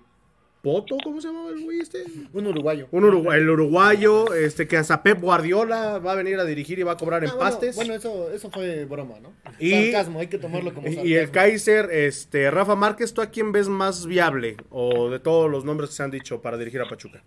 Poto, 0.64 0.96
¿cómo 1.04 1.20
se 1.20 1.28
llama 1.28 1.50
el 1.50 1.62
güey 1.62 1.80
este? 1.80 2.04
Un 2.32 2.46
uruguayo. 2.46 2.88
Un 2.90 3.04
urugu- 3.04 3.34
el 3.34 3.50
uruguayo, 3.50 4.32
este 4.32 4.66
que 4.66 4.78
hasta 4.78 5.02
Pep 5.02 5.20
Guardiola 5.20 5.98
va 5.98 6.12
a 6.12 6.14
venir 6.14 6.38
a 6.40 6.44
dirigir 6.44 6.78
y 6.78 6.82
va 6.82 6.92
a 6.92 6.96
cobrar 6.96 7.22
Ah, 7.22 7.26
en 7.26 7.30
bueno, 7.32 7.38
pastes. 7.50 7.76
Bueno, 7.76 7.92
eso, 7.94 8.30
eso 8.32 8.50
fue 8.50 8.86
broma, 8.86 9.20
¿no? 9.20 9.34
Y- 9.58 9.92
sarcasmo, 9.92 10.20
hay 10.20 10.28
que 10.28 10.38
tomarlo 10.38 10.72
como 10.72 10.86
y, 10.88 10.90
sarcasmo. 10.94 11.08
y 11.10 11.14
el 11.16 11.30
Kaiser, 11.30 11.90
este, 11.92 12.50
Rafa 12.50 12.74
Márquez, 12.76 13.12
¿tú 13.12 13.20
a 13.20 13.26
quién 13.26 13.52
ves 13.52 13.68
más 13.68 14.06
viable? 14.06 14.56
O 14.70 15.10
de 15.10 15.18
todos 15.20 15.50
los 15.50 15.64
nombres 15.66 15.90
que 15.90 15.96
se 15.96 16.02
han 16.02 16.10
dicho 16.10 16.40
para 16.40 16.56
dirigir 16.56 16.80
a 16.80 16.88
Pachuca. 16.88 17.22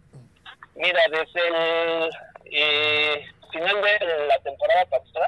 Mira, 0.75 0.99
desde 1.11 1.47
el 1.47 2.09
eh, 2.45 3.21
final 3.53 3.75
de 3.75 4.27
la 4.27 4.39
temporada 4.43 4.85
pasada 4.89 5.27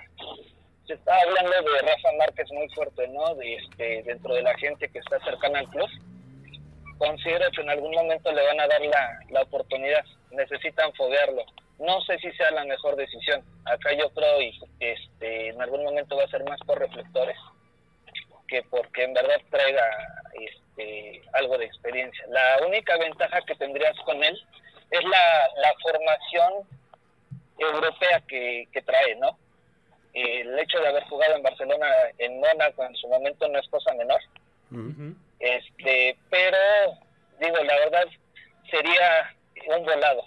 se 0.88 0.93
está 0.95 1.14
hablando 1.22 1.51
de 1.51 1.80
Rafa 1.82 2.10
Márquez 2.18 2.47
muy 2.51 2.68
fuerte, 2.70 3.07
¿no? 3.10 3.36
De 3.36 3.53
este, 3.55 4.01
dentro 4.03 4.34
de 4.34 4.41
la 4.41 4.57
gente 4.57 4.89
que 4.89 4.97
está 4.97 5.20
cercana 5.24 5.60
al 5.60 5.70
club. 5.70 5.88
Considero 7.00 7.50
que 7.52 7.62
en 7.62 7.70
algún 7.72 7.91
momento 7.91 8.32
le 8.32 8.45
van 8.45 8.60
a 8.60 8.68
dar 8.68 8.82
la, 8.82 9.20
la 9.30 9.41
oportunidad. 9.41 10.06
Necesitan 10.30 10.93
foguearlo. 10.93 11.43
No 11.80 12.02
sé 12.02 12.20
si 12.20 12.32
sea 12.34 12.52
la 12.52 12.66
mejor 12.66 12.95
decisión. 12.95 13.43
Acá 13.66 13.93
yo 13.93 14.12
creo 14.12 14.41
y 14.41 14.60
este, 14.80 15.47
en 15.50 15.62
algún 15.62 15.84
momento 15.84 16.16
va 16.16 16.26
a 16.26 16.30
ser 16.30 16.43
más 16.43 16.60
por 16.68 16.78
reflectores 16.78 17.38
que 18.50 18.64
porque 18.64 19.04
en 19.04 19.14
verdad 19.14 19.39
traiga 19.50 19.86
este, 20.34 21.22
algo 21.34 21.58
de 21.58 21.66
experiencia. 21.66 22.26
La 22.30 22.66
única 22.66 22.97
ventaja 22.97 23.41
que 23.41 23.56
tendrías 23.56 23.95
con 24.06 24.24
él 24.24 24.38
es 24.91 25.04
la, 25.04 25.47
la 25.62 25.74
formación 25.82 26.68
europea 27.58 28.22
que, 28.28 28.68
que 28.74 28.82
trae, 28.82 29.16
¿no? 29.18 29.38
El 30.14 30.58
hecho 30.58 30.80
de 30.80 30.88
haber 30.88 31.04
jugado 31.04 31.36
en 31.36 31.43
Barcelona, 31.43 31.88
en 32.18 32.39
Mónaco 32.39 32.84
en 32.84 32.95
su 32.95 33.08
momento 33.08 33.47
no 33.47 33.60
es 33.60 33.68
cosa 33.70 33.93
menor. 33.93 34.20
Ujú. 34.72 35.16
Sería 38.80 39.77
un 39.77 39.86
volado. 39.86 40.23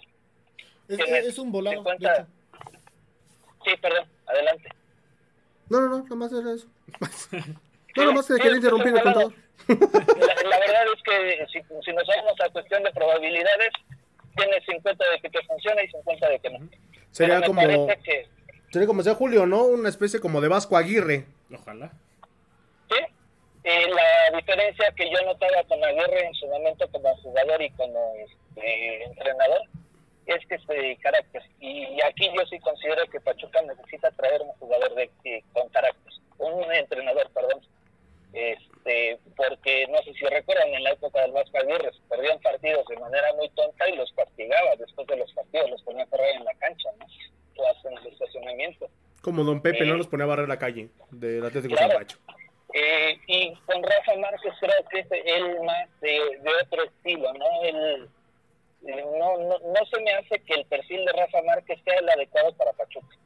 Es, 0.89 1.39
un 1.39 1.53
volado. 1.53 1.83
de 1.83 1.91
50. 1.91 2.13
hecho. 2.13 2.27
Sí, 3.65 3.77
perdón, 3.81 4.09
adelante. 4.27 4.69
No, 5.69 5.81
no, 5.81 5.89
no, 5.89 6.03
nada 6.03 6.17
más 6.17 6.33
era 6.33 6.53
eso. 6.53 6.69
No, 7.95 8.05
nada 8.05 8.15
más 8.15 8.27
que 8.27 8.33
Sí, 8.33 8.41
quería 8.41 8.57
interrumpir 8.57 8.95
el 8.97 9.03
contador. 9.03 9.35
La, 9.69 10.49
la 10.49 10.59
verdad 10.61 10.85
es 10.97 11.03
que 11.03 11.47
si, 11.53 11.61
si 11.61 11.93
nos 11.93 12.07
vamos 12.07 12.41
a 12.41 12.49
cuestión 12.49 12.83
de 12.85 12.91
probabilidades, 12.91 13.71
tiene 14.35 14.61
50 14.65 15.05
de 15.11 15.21
que 15.21 15.29
te 15.29 15.47
funcione 15.47 15.85
y 15.85 15.89
50 15.89 16.29
de 16.31 16.39
que 16.39 16.51
no. 16.51 16.69
Sería 17.11 17.43
como, 17.43 17.61
que, 18.03 18.29
sería 18.71 18.87
como 18.87 19.03
decía 19.03 19.15
Julio, 19.15 19.45
¿no? 19.45 19.65
Una 19.65 19.91
especie 19.91 20.21
como 20.21 20.41
de 20.41 20.49
Vasco 20.49 20.75
Aguirre. 20.79 21.27
Ojalá. 21.55 21.93
Sí, 22.89 23.05
eh, 23.65 23.87
la 23.91 24.39
diferencia 24.39 24.91
que 24.97 25.11
yo 25.11 25.23
notaba 25.27 25.63
con 25.69 25.85
Aguirre 25.85 26.29
en 26.29 26.35
su 26.35 26.47
momento 26.47 26.89
como 26.91 27.15
jugador 27.19 27.61
y 27.61 27.71
como 27.73 28.15
este, 28.55 29.05
entrenador 29.05 29.63
es 30.27 30.47
que 30.47 30.55
este 30.55 30.97
carácter. 31.03 31.43
Y 31.61 32.01
aquí 32.03 32.31
yo 32.35 32.47
sí 32.47 32.59
considero 32.61 33.05
que 33.07 33.21
Pachuca 33.21 33.61
necesita 33.63 34.11
traer 34.13 34.41
un 34.43 34.53
jugador 34.53 34.95
de, 34.95 35.11
eh, 35.25 35.43
con 35.53 35.69
carácter, 35.71 36.13
un 36.39 36.73
entrenador, 36.73 37.29
perdón. 37.33 37.61
Este, 38.33 39.19
porque 39.37 39.87
no 39.89 39.99
sé 40.03 40.15
si 40.15 40.25
recuerdan 40.25 40.69
en 40.69 40.85
la 40.85 40.93
época 40.93 41.21
del 41.21 41.33
Vasco 41.33 41.59
Aguirre, 41.59 41.93
se 41.93 42.01
perdían 42.09 42.41
partidos 42.41 42.87
de 42.89 42.97
manera 42.97 43.35
muy 43.35 43.49
tonta 43.51 43.89
y 43.89 43.97
los 43.97 44.11
castigaba 44.13 44.75
después 44.79 45.07
de 45.07 45.17
los 45.17 45.31
partidos, 45.35 45.71
los 45.71 45.83
ponía 45.83 46.05
a 46.05 46.07
correr 46.07 46.37
en 46.37 46.45
la 46.45 46.55
cancha, 46.55 46.89
¿no? 46.99 47.07
O 47.57 47.69
hasta 47.69 47.91
en 47.91 47.99
el 47.99 48.07
estacionamiento. 48.07 48.89
Como 49.21 49.45
Don 49.45 49.61
Pepe. 49.61 49.85
¿no? 49.85 49.97
Nos 49.97 50.07
ponía 50.07 50.25
a 50.25 50.29
barrer 50.29 50.49
la 50.49 50.59
calle 50.59 50.89
del 51.11 51.45
Atlético 51.45 51.77
Claro. 51.77 51.93
San. 51.93 52.07
Eh, 52.75 53.21
y 53.27 53.55
con 53.67 53.83
Rafa 53.83 54.17
Márquez 54.17 54.55
creo 54.59 54.85
que 54.91 55.01
es 55.01 55.07
él 55.27 55.61
más 55.63 56.01
de, 56.01 56.09
de 56.09 56.51
eh, 57.05 57.23
no, 57.23 58.09
no, 58.83 59.39
no 59.39 59.87
se 59.91 60.01
me 60.01 60.13
hace 60.13 60.41
que 60.41 60.55
el 60.55 60.67
perfil 60.67 61.05
de 61.05 61.13
Rafa 61.13 61.43
Márquez 61.43 61.81
sea 61.85 61.99
el 61.99 62.09
adecuado 62.09 62.53
para 62.57 62.73
Pachuca. 62.73 63.17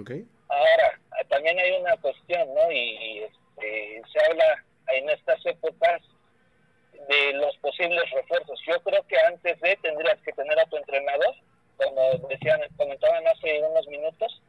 Ok. 0.00 0.10
Ahora, 0.48 1.00
también 1.28 1.58
hay 1.58 1.80
una 1.80 1.96
cuestión, 1.96 2.54
¿no? 2.54 2.70
Y 2.70 3.18
este, 3.18 4.02
se 4.12 4.30
habla 4.30 4.64
en 4.92 5.10
estas 5.10 5.44
épocas 5.46 6.02
de 7.08 7.32
los 7.34 7.56
posibles 7.58 8.08
refuerzos. 8.10 8.60
Yo 8.66 8.80
creo 8.82 9.06
que 9.06 9.16
antes 9.26 9.60
de 9.60 9.76
tendrías 9.76 10.20
que 10.22 10.32
tener 10.32 10.58
a 10.58 10.66
tu 10.66 10.76
entrenador, 10.76 11.34
como 11.76 12.28
decían, 12.28 12.60
comentaban 12.76 13.26
hace 13.26 13.60
unos 13.62 13.86
minutos, 13.88 14.40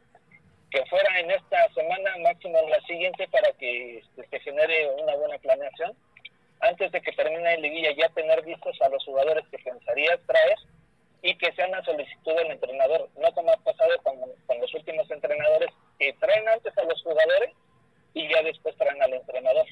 que 0.70 0.86
fuera 0.86 1.20
en 1.20 1.32
esta 1.32 1.70
semana, 1.74 2.18
máximo 2.20 2.58
en 2.60 2.70
la 2.70 2.82
siguiente, 2.82 3.28
para 3.30 3.52
que 3.54 4.00
este, 4.00 4.28
se 4.28 4.40
genere 4.40 4.90
una 5.02 5.16
buena 5.16 5.38
planeación. 5.38 5.96
Antes 6.70 6.92
de 6.92 7.02
que 7.02 7.12
termine 7.12 7.42
la 7.44 7.58
liguilla, 7.58 7.92
ya 7.92 8.08
tener 8.10 8.42
vistos 8.44 8.80
a 8.82 8.90
los 8.90 9.04
jugadores 9.04 9.44
que 9.50 9.58
pensarías 9.60 10.20
traer 10.26 10.56
y 11.22 11.38
que 11.38 11.52
sea 11.54 11.68
una 11.68 11.84
solicitud 11.84 12.36
del 12.36 12.52
entrenador, 12.52 13.10
no 13.18 13.32
como 13.34 13.52
ha 13.52 13.58
pasado 13.58 13.92
con, 14.04 14.16
con 14.46 14.60
los 14.62 14.74
últimos 14.74 15.10
entrenadores 15.12 15.70
que 16.00 16.14
traen 16.14 16.48
antes 16.50 16.78
a 16.78 16.84
los 16.84 17.02
jugadores 17.04 17.52
y 18.14 18.30
ya 18.30 18.42
después 18.44 18.76
traen 18.78 19.02
al 19.02 19.14
entrenador. 19.14 19.66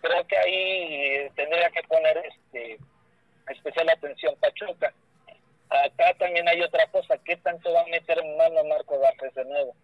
Creo 0.00 0.26
que 0.26 0.36
ahí 0.36 0.54
eh, 0.54 1.32
tendría 1.36 1.70
que 1.70 1.82
poner 1.84 2.16
este 2.26 2.78
especial 3.50 3.88
atención 3.90 4.34
Pachuca. 4.40 4.92
Acá 5.70 6.14
también 6.18 6.48
hay 6.48 6.60
otra 6.62 6.86
cosa, 6.88 7.16
¿qué 7.24 7.36
tanto 7.38 7.72
va 7.72 7.82
a 7.82 7.86
meter 7.86 8.16
mano 8.36 8.64
Marco 8.64 8.98
Garcés 9.00 9.34
de 9.34 9.44
nuevo? 9.44 9.74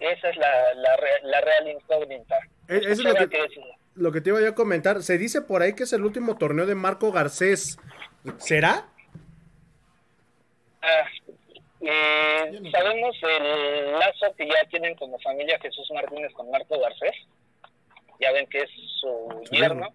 Esa 0.00 0.28
es 0.30 0.36
la, 0.36 0.74
la, 0.74 0.96
la 1.22 1.40
real 1.40 1.68
incógnita. 1.68 2.38
E- 2.68 2.76
Eso 2.78 2.90
es 3.08 3.20
lo 3.20 3.28
que, 3.28 3.40
decía- 3.42 3.64
lo 3.94 4.12
que 4.12 4.20
te 4.20 4.30
iba 4.30 4.40
yo 4.40 4.48
a 4.48 4.54
comentar. 4.54 5.02
Se 5.02 5.18
dice 5.18 5.42
por 5.42 5.62
ahí 5.62 5.74
que 5.74 5.84
es 5.84 5.92
el 5.92 6.04
último 6.04 6.36
torneo 6.36 6.66
de 6.66 6.74
Marco 6.74 7.12
Garcés. 7.12 7.78
¿Será? 8.38 8.88
Ah, 10.82 11.06
eh, 11.80 12.70
sabemos 12.72 13.16
el 13.22 13.92
lazo 13.92 14.34
que 14.36 14.46
ya 14.46 14.68
tienen 14.70 14.94
como 14.96 15.18
familia 15.20 15.58
Jesús 15.60 15.90
Martínez 15.92 16.32
con 16.32 16.50
Marco 16.50 16.80
Garcés. 16.80 17.14
Ya 18.20 18.32
ven 18.32 18.46
que 18.46 18.60
es 18.60 18.70
su 19.00 19.42
yerno. 19.50 19.92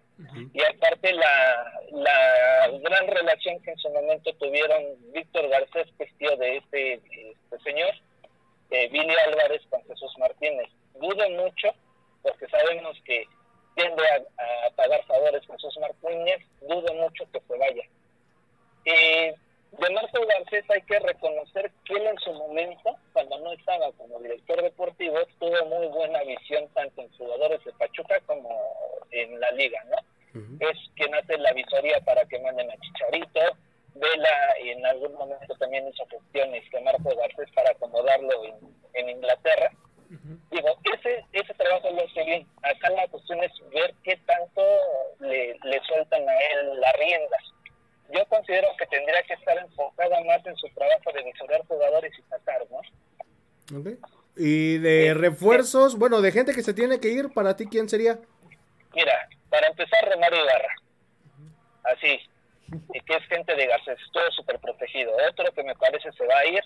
Y 0.52 0.62
aparte 0.62 1.12
la, 1.14 1.72
la 1.92 2.78
gran 2.78 3.06
relación 3.06 3.60
que 3.62 3.70
en 3.70 3.78
su 3.78 3.88
momento 3.90 4.32
tuvieron 4.34 4.82
Víctor 5.12 5.48
Garcés, 5.48 5.88
que 5.96 6.04
es 6.04 6.16
tío 6.18 6.36
de 6.36 6.58
este, 6.58 6.94
este 6.94 7.58
señor, 7.64 7.90
eh, 8.70 8.88
Billy 8.92 9.14
Álvarez 9.26 9.62
con 9.70 9.82
Jesús 9.84 10.12
Martínez. 10.18 10.68
Dudo 10.94 11.28
mucho, 11.30 11.68
porque 12.22 12.46
sabemos 12.48 12.96
que 13.04 13.26
tiende 13.74 14.02
a, 14.08 14.66
a 14.66 14.70
pagar 14.76 15.04
favores 15.06 15.42
Jesús 15.46 15.78
Martínez, 15.80 16.40
dudo 16.60 16.94
mucho 16.94 17.24
que 17.32 17.40
se 17.40 17.58
vaya. 17.58 17.82
Eh, 18.84 19.34
de 19.72 19.90
Marco 19.90 20.26
Garcés 20.26 20.64
hay 20.68 20.82
que 20.82 20.98
reconocer 20.98 21.70
que 21.84 21.94
él 21.94 22.06
en 22.06 22.18
su 22.18 22.32
momento, 22.32 22.96
cuando 23.12 23.38
no 23.38 23.52
estaba 23.52 23.92
como 23.92 24.18
director 24.18 24.60
deportivo, 24.62 25.18
tuvo 25.38 25.64
muy 25.66 25.86
buena 25.88 26.22
visión 26.24 26.68
tanto 26.74 27.02
en 27.02 27.10
jugadores 27.16 27.64
de 27.64 27.72
Pachuca 27.72 28.20
como 28.26 28.50
en 29.10 29.38
la 29.38 29.50
liga, 29.52 29.82
¿no? 29.84 30.40
Ujú. 30.40 30.56
Es 30.60 30.78
quien 30.96 31.14
hace 31.14 31.38
la 31.38 31.52
visoría 31.52 32.00
para 32.00 32.24
que 32.24 32.40
manden 32.40 32.70
a 32.70 32.76
Chicharito, 32.78 33.40
Vela 33.94 34.54
en 34.58 34.86
algún 34.86 35.14
momento 35.14 35.54
también 35.56 35.86
hizo 35.88 36.06
gestiones 36.06 36.68
de 36.70 36.80
Marco 36.80 37.14
Garcés 37.16 37.50
para 37.54 37.70
acomodarlo 37.70 38.44
en, 38.44 38.54
en 38.94 39.08
Inglaterra. 39.10 39.70
Digo, 40.50 40.68
ese, 40.92 41.24
ese 41.32 41.54
trabajo 41.54 41.90
lo 41.90 42.02
hace 42.04 42.24
bien. 42.24 42.46
Acá 42.62 42.90
la 42.90 43.06
cuestión 43.06 43.42
es 43.44 43.52
ver 43.72 43.94
qué 44.02 44.16
tanto 44.26 44.62
le, 45.20 45.56
le 45.62 45.80
sueltan 45.86 46.28
a 46.28 46.34
él 46.34 46.80
las 46.80 46.92
riendas. 46.98 47.42
Yo 48.12 48.24
considero 48.26 48.66
que 48.76 48.86
tendría 48.86 49.22
que 49.22 49.34
estar 49.34 49.56
enfocada 49.58 50.24
más 50.24 50.44
en 50.44 50.56
su 50.56 50.68
trabajo 50.70 51.12
de 51.14 51.22
visorar 51.22 51.64
jugadores 51.66 52.12
y 52.18 52.22
sacar, 52.22 52.60
¿no? 52.70 53.78
Ok. 53.78 53.88
Y 54.36 54.78
de 54.78 55.14
refuerzos, 55.14 55.89
bueno, 56.00 56.20
de 56.22 56.32
gente 56.32 56.54
que 56.54 56.62
se 56.62 56.72
tiene 56.74 56.98
que 56.98 57.08
ir, 57.08 57.32
para 57.32 57.54
ti, 57.56 57.66
¿quién 57.66 57.88
sería? 57.88 58.18
Mira, 58.94 59.28
para 59.50 59.66
empezar, 59.68 60.10
Romario 60.10 60.42
Ibarra. 60.42 60.74
Así, 61.84 62.18
y 62.94 63.00
que 63.02 63.14
es 63.16 63.24
gente 63.26 63.54
de 63.54 63.66
Garcés, 63.66 63.98
todo 64.12 64.30
súper 64.32 64.58
protegido. 64.60 65.12
Otro 65.28 65.52
que 65.52 65.62
me 65.62 65.74
parece 65.76 66.10
se 66.12 66.26
va 66.26 66.38
a 66.38 66.46
ir 66.46 66.62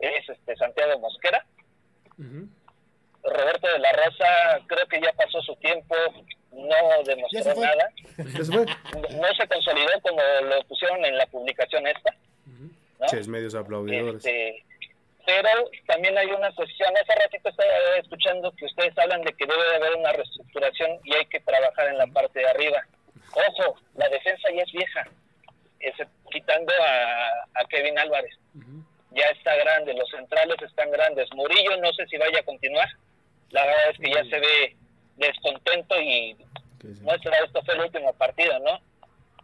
es 0.00 0.28
este 0.28 0.56
Santiago 0.56 0.98
Mosquera. 0.98 1.44
Ujú. 2.18 2.48
Roberto 3.24 3.68
de 3.68 3.78
la 3.78 3.92
Rosa, 3.92 4.26
creo 4.66 4.86
que 4.88 5.00
ya 5.00 5.12
pasó 5.12 5.40
su 5.42 5.54
tiempo, 5.56 5.94
no 6.50 6.68
Ya 6.68 7.04
se 7.04 7.10
demostró 7.14 7.54
fue. 7.54 7.64
nada. 7.66 7.88
¿Ya 8.18 8.44
se 8.44 8.52
fue? 8.52 8.66
No 8.66 9.28
se 9.38 9.46
consolidó 9.48 9.92
como 10.02 10.20
lo 10.48 10.64
pusieron 10.64 11.04
en 11.04 11.16
la 11.16 11.26
publicación 11.26 11.86
esta. 11.86 12.14
¿no? 13.00 13.06
Ches, 13.06 13.28
medios 13.28 13.54
aplaudidores. 13.54 14.16
Este, 14.26 14.64
pero 15.24 15.50
también 15.86 16.18
hay 16.18 16.26
una 16.32 16.52
cuestión, 16.54 16.90
hace 16.96 17.14
ratito 17.20 17.48
estaba 17.48 17.70
escuchando 18.00 18.50
que 18.56 18.64
ustedes 18.64 18.96
hablan 18.98 19.22
de 19.22 19.32
que 19.34 19.46
debe 19.46 19.62
de 19.70 19.76
haber 19.76 19.94
una 19.96 20.12
reestructuración 20.12 20.98
y 21.04 21.14
hay 21.14 21.26
que 21.26 21.38
trabajar 21.40 21.88
en 21.88 21.98
la 21.98 22.06
parte 22.08 22.40
de 22.40 22.48
arriba. 22.48 22.82
Ojo, 23.34 23.76
la 23.94 24.08
defensa 24.08 24.48
ya 24.54 24.62
es 24.62 24.72
vieja, 24.72 25.04
ese- 25.78 26.08
quitando 26.32 26.72
a, 26.82 27.26
a 27.54 27.64
Kevin 27.70 27.98
Álvarez. 28.00 28.34
Ujú. 28.56 28.84
Ya 29.12 29.26
está 29.26 29.54
grande, 29.56 29.94
los 29.94 30.10
centrales 30.10 30.56
están 30.60 30.90
grandes. 30.90 31.28
Murillo 31.34 31.76
no 31.76 31.92
sé 31.92 32.04
si 32.08 32.16
vaya 32.18 32.40
a 32.40 32.44
continuar. 32.44 32.88
La 33.50 33.64
verdad 33.66 33.90
es 33.90 33.98
que 33.98 34.10
ya 34.10 34.24
se 34.24 34.40
ve 34.40 34.76
descontento 35.16 36.00
y 36.00 36.34
Que 36.80 36.94
sí. 36.94 37.00
muestra 37.02 37.36
esto 37.44 37.62
fue 37.64 37.74
el 37.74 37.80
último 37.82 38.12
partido, 38.14 38.58
¿no? 38.60 38.80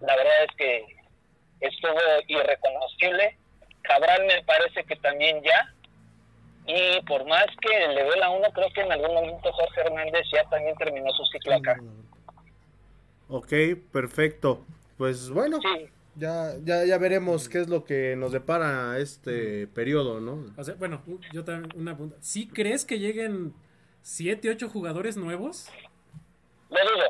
La 0.01 0.17
verdad 0.17 0.45
es 0.49 0.57
que 0.57 0.87
estuvo 1.61 1.95
irreconocible. 2.27 3.37
Cabral 3.83 4.27
me 4.27 4.43
parece 4.45 4.85
que 4.85 4.97
también 4.97 5.43
ya. 5.43 5.73
Y 6.67 7.01
por 7.07 7.25
más 7.27 7.47
que 7.61 7.89
le 7.89 8.05
duela 8.05 8.27
a 8.27 8.31
uno, 8.31 8.49
creo 8.53 8.71
que 8.75 8.81
en 8.83 8.93
algún 8.93 9.15
momento 9.15 9.51
Jorge 9.53 9.81
Hernández 9.83 10.27
ya 10.33 10.45
también 10.51 10.77
terminó 10.77 11.11
su 11.13 11.25
ciclo 11.27 11.55
acá. 11.57 11.79
Ok, 13.49 13.79
perfecto. 13.93 14.67
Pues 14.99 15.31
bueno, 15.31 15.59
Sí, 15.63 15.89
ya, 16.17 16.53
ya, 16.65 16.85
ya 16.85 16.99
veremos 16.99 17.49
qué 17.49 17.61
es 17.61 17.69
lo 17.69 17.85
que 17.85 18.15
nos 18.17 18.33
depara 18.33 18.99
este 18.99 19.67
periodo, 19.69 20.21
¿no? 20.21 20.53
O 20.57 20.65
sea, 20.65 20.75
bueno, 20.75 21.03
yo 21.33 21.45
también 21.45 21.73
una 21.81 21.93
pregunta. 21.95 22.17
¿Sí 22.21 22.49
crees 22.49 22.85
que 22.85 22.99
lleguen 22.99 23.55
7, 24.03 24.51
8 24.51 24.69
jugadores 24.69 25.17
nuevos? 25.17 25.69
lo 26.71 26.79
dudo, 26.85 27.05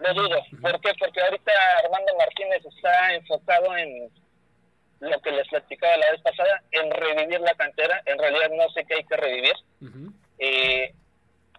lo 0.00 0.14
dudo. 0.22 0.36
¿Por 0.60 0.80
qué? 0.80 0.90
Porque 0.98 1.20
ahorita 1.20 1.52
Armando 1.84 2.12
Martínez 2.18 2.64
está 2.64 3.14
enfocado 3.14 3.76
en 3.76 4.10
lo 5.00 5.20
que 5.20 5.30
les 5.30 5.46
platicaba 5.48 5.96
la 5.98 6.10
vez 6.10 6.20
pasada, 6.22 6.62
en 6.72 6.90
revivir 6.90 7.40
la 7.40 7.54
cantera. 7.54 8.02
En 8.06 8.18
realidad 8.18 8.50
no 8.56 8.68
sé 8.72 8.84
qué 8.86 8.94
hay 8.94 9.04
que 9.04 9.16
revivir. 9.16 9.54
Ujú. 9.82 10.12
Eh, 10.38 10.92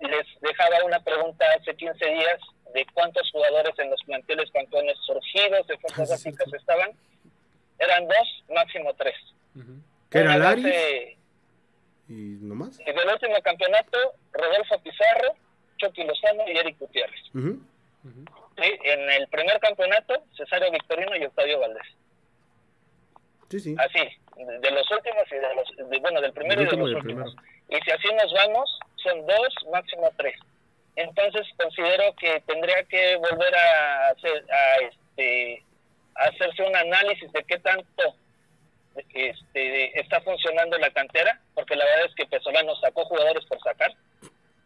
les 0.02 0.26
dejaba 0.42 0.84
una 0.86 1.00
pregunta 1.00 1.46
hace 1.58 1.74
15 1.76 2.06
días 2.06 2.40
de 2.74 2.86
cuántos 2.94 3.32
jugadores 3.32 3.74
en 3.80 3.90
los 3.90 4.04
planteles 4.04 4.52
campeones 4.52 4.98
surgidos 5.06 5.66
de 5.68 5.78
fuerzas 5.78 6.12
Ah, 6.12 6.18
sí, 6.18 6.30
básicas 6.30 6.50
sí. 6.52 6.56
estaban. 6.58 6.92
Eran 7.80 8.06
dos, 8.08 8.44
máximo 8.54 8.94
tres. 8.96 9.16
Ujú. 9.56 9.72
¿Que 10.12 10.18
era 10.20 10.32
Una 10.36 10.38
Laris? 10.40 10.66
base- 10.66 11.18
¿Y 12.10 12.14
nomás? 12.42 12.78
Y 12.82 12.84
del 12.84 13.08
último 13.10 13.36
campeonato, 13.42 13.98
Rodolfo 14.34 14.80
Pizarro, 14.84 15.34
Chucky 15.78 16.04
Lozano 16.04 16.44
y 16.48 16.58
Eric 16.58 16.78
Ujú. 17.38 18.26
Sí, 18.62 18.80
en 18.84 19.10
el 19.12 19.28
primer 19.28 19.60
campeonato, 19.60 20.24
Cesario 20.36 20.72
Victorino 20.72 21.16
y 21.16 21.26
Octavio 21.26 21.60
Valdés. 21.60 21.88
Sí, 23.50 23.60
sí. 23.60 23.76
Así, 23.78 24.00
de 24.36 24.72
los 24.72 24.90
últimos 24.92 25.24
y 25.32 25.36
de 25.36 25.56
los, 25.56 25.90
de- 25.90 26.00
bueno, 26.00 26.20
del 26.22 26.34
primero 26.34 26.62
y 26.62 26.66
de 26.66 26.76
los 26.78 26.92
últimos. 26.94 27.36
Y 27.70 27.76
si 27.78 27.92
así 27.92 28.08
nos 28.22 28.34
vamos, 28.34 28.80
son 29.04 29.26
dos, 29.26 29.48
máximo 29.72 30.12
tres. 30.18 30.36
Entonces 30.96 31.46
considero 31.58 32.14
que 32.16 32.42
tendría 32.48 32.84
que 32.86 33.16
volver 33.18 33.56
a, 33.56 34.08
hacer, 34.10 34.46
a, 34.52 34.76
este, 34.82 35.64
a 36.16 36.24
hacerse 36.24 36.64
un 36.64 36.76
análisis 36.76 37.32
de 37.32 37.44
qué 37.44 37.60
tanto 37.60 38.16
este, 39.14 40.00
está 40.00 40.20
funcionando 40.22 40.78
la 40.80 40.90
cantera, 40.90 41.40
porque 41.54 41.76
la 41.76 41.86
verdad 41.86 42.06
es 42.08 42.16
que 42.16 42.26
Pesolano 42.26 42.76
sacó 42.78 43.06
jugadores 43.06 43.46
por 43.46 43.60
sacar. 43.62 43.94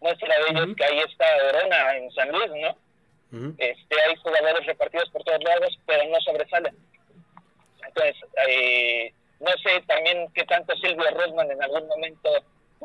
Muestra 0.02 0.36
de 0.36 0.52
ellos 0.52 0.66
Ujú. 0.66 0.76
que 0.76 0.86
ahí 0.86 1.00
está 1.00 1.26
Orona 1.48 1.96
en 1.98 2.12
San 2.12 2.32
Luis, 2.32 2.52
¿no? 2.52 2.76
Este, 3.58 4.02
hay 4.02 4.16
jugadores 4.18 4.66
repartidos 4.66 5.10
por 5.10 5.24
todos 5.24 5.42
lados, 5.44 5.80
pero 5.86 6.04
no 6.10 6.20
sobresalen. 6.20 6.76
Entonces, 7.88 8.16
eh, 8.48 9.14
no 9.40 9.52
sé 9.64 9.82
también 9.88 10.30
qué 10.34 10.44
tanto 10.44 10.76
Silvio 10.76 11.10
Rosman 11.12 11.50
en 11.50 11.64
algún 11.64 11.88
momento 11.88 12.30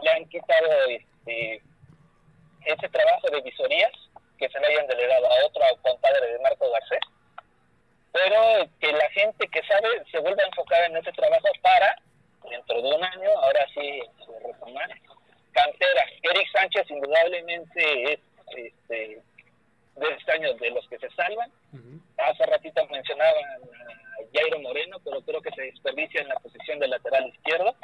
le 0.00 0.10
han 0.10 0.24
quitado 0.28 0.68
este, 0.88 1.62
ese 2.64 2.88
trabajo 2.88 3.28
de 3.30 3.40
visorías, 3.40 3.92
que 4.38 4.48
se 4.48 4.60
le 4.60 4.66
hayan 4.66 4.86
delegado 4.86 5.26
a 5.26 5.46
otro 5.46 5.62
compadre 5.82 6.32
de 6.32 6.38
Marco 6.40 6.70
Garcés, 6.70 7.00
pero 8.12 8.68
que 8.80 8.92
la 8.92 9.10
gente 9.10 9.48
que 9.48 9.62
sabe 9.62 9.88
se 10.10 10.18
vuelva 10.18 10.42
a 10.42 10.46
enfocar 10.46 10.84
en 10.84 10.96
ese 10.96 11.12
trabajo 11.12 11.48
para, 11.60 11.98
dentro 12.50 12.82
de 12.82 12.94
un 12.94 13.02
año, 13.02 13.30
ahora 13.42 13.66
sí, 13.74 14.02
retomar. 14.44 14.90
Cantera, 15.56 16.04
Eric 16.22 16.48
Sánchez 16.52 16.90
indudablemente 16.90 18.12
es 18.12 18.20
este, 18.56 19.22
de 19.96 20.08
este 20.18 20.32
año 20.32 20.52
de 20.54 20.70
los 20.70 20.86
que 20.88 20.98
se 20.98 21.08
salvan. 21.10 21.50
Hace 22.18 22.46
ratito 22.46 22.86
mencionaban 22.88 23.44
a 23.44 23.58
Jairo 24.32 24.60
Moreno, 24.60 25.00
desperdicia 25.56 26.20
en 26.20 26.28
la 26.28 26.34
posición 26.36 26.78
de 26.78 26.88
lateral 26.88 27.26
izquierdo. 27.28 27.74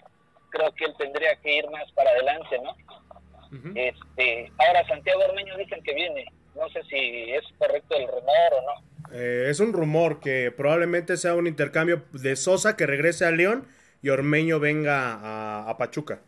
Creo 0.50 0.72
que 0.72 0.84
él 0.84 0.94
tendría 0.98 1.36
que 1.36 1.56
ir 1.56 1.70
más 1.70 1.90
para 1.92 2.10
adelante, 2.10 2.58
¿no? 2.62 2.76
Este, 3.74 4.50
ahora 4.58 4.86
Santiago 4.86 5.24
Ormeño 5.24 5.56
dicen 5.56 5.82
que 5.82 5.94
viene. 5.94 6.24
No 6.54 6.68
sé 6.70 6.82
si 6.84 7.32
es 7.32 7.42
correcto 7.58 7.96
el 7.96 8.06
rumor 8.06 8.52
o 8.52 8.62
no. 8.62 9.14
Eh, 9.14 9.46
es 9.48 9.60
un 9.60 9.72
rumor 9.72 10.20
que 10.20 10.50
probablemente 10.50 11.16
sea 11.16 11.34
un 11.34 11.46
intercambio 11.46 12.04
de 12.12 12.36
Sosa 12.36 12.76
que 12.76 12.86
regrese 12.86 13.24
a 13.24 13.30
León 13.30 13.68
y 14.02 14.10
Ormeño 14.10 14.60
venga 14.60 15.14
a, 15.14 15.68
a 15.68 15.78
Pachuca. 15.78 16.20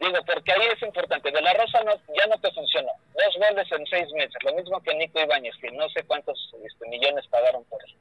Digo, 0.00 0.16
porque 0.24 0.52
ahí 0.52 0.66
es 0.74 0.82
importante. 0.82 1.30
De 1.30 1.42
la 1.42 1.52
Rosa 1.52 1.82
no, 1.84 1.92
ya 2.16 2.26
no 2.26 2.40
te 2.40 2.50
funcionó. 2.52 2.90
Dos 3.12 3.36
goles 3.36 3.70
en 3.70 3.86
seis 3.86 4.10
meses. 4.14 4.36
Lo 4.42 4.54
mismo 4.54 4.80
que 4.82 4.94
Nico 4.94 5.20
Ibáñez, 5.20 5.54
que 5.60 5.70
no 5.72 5.88
sé 5.90 6.02
cuántos 6.04 6.54
este, 6.64 6.88
millones 6.88 7.26
pagaron 7.28 7.64
por 7.66 7.82
él. 7.84 7.94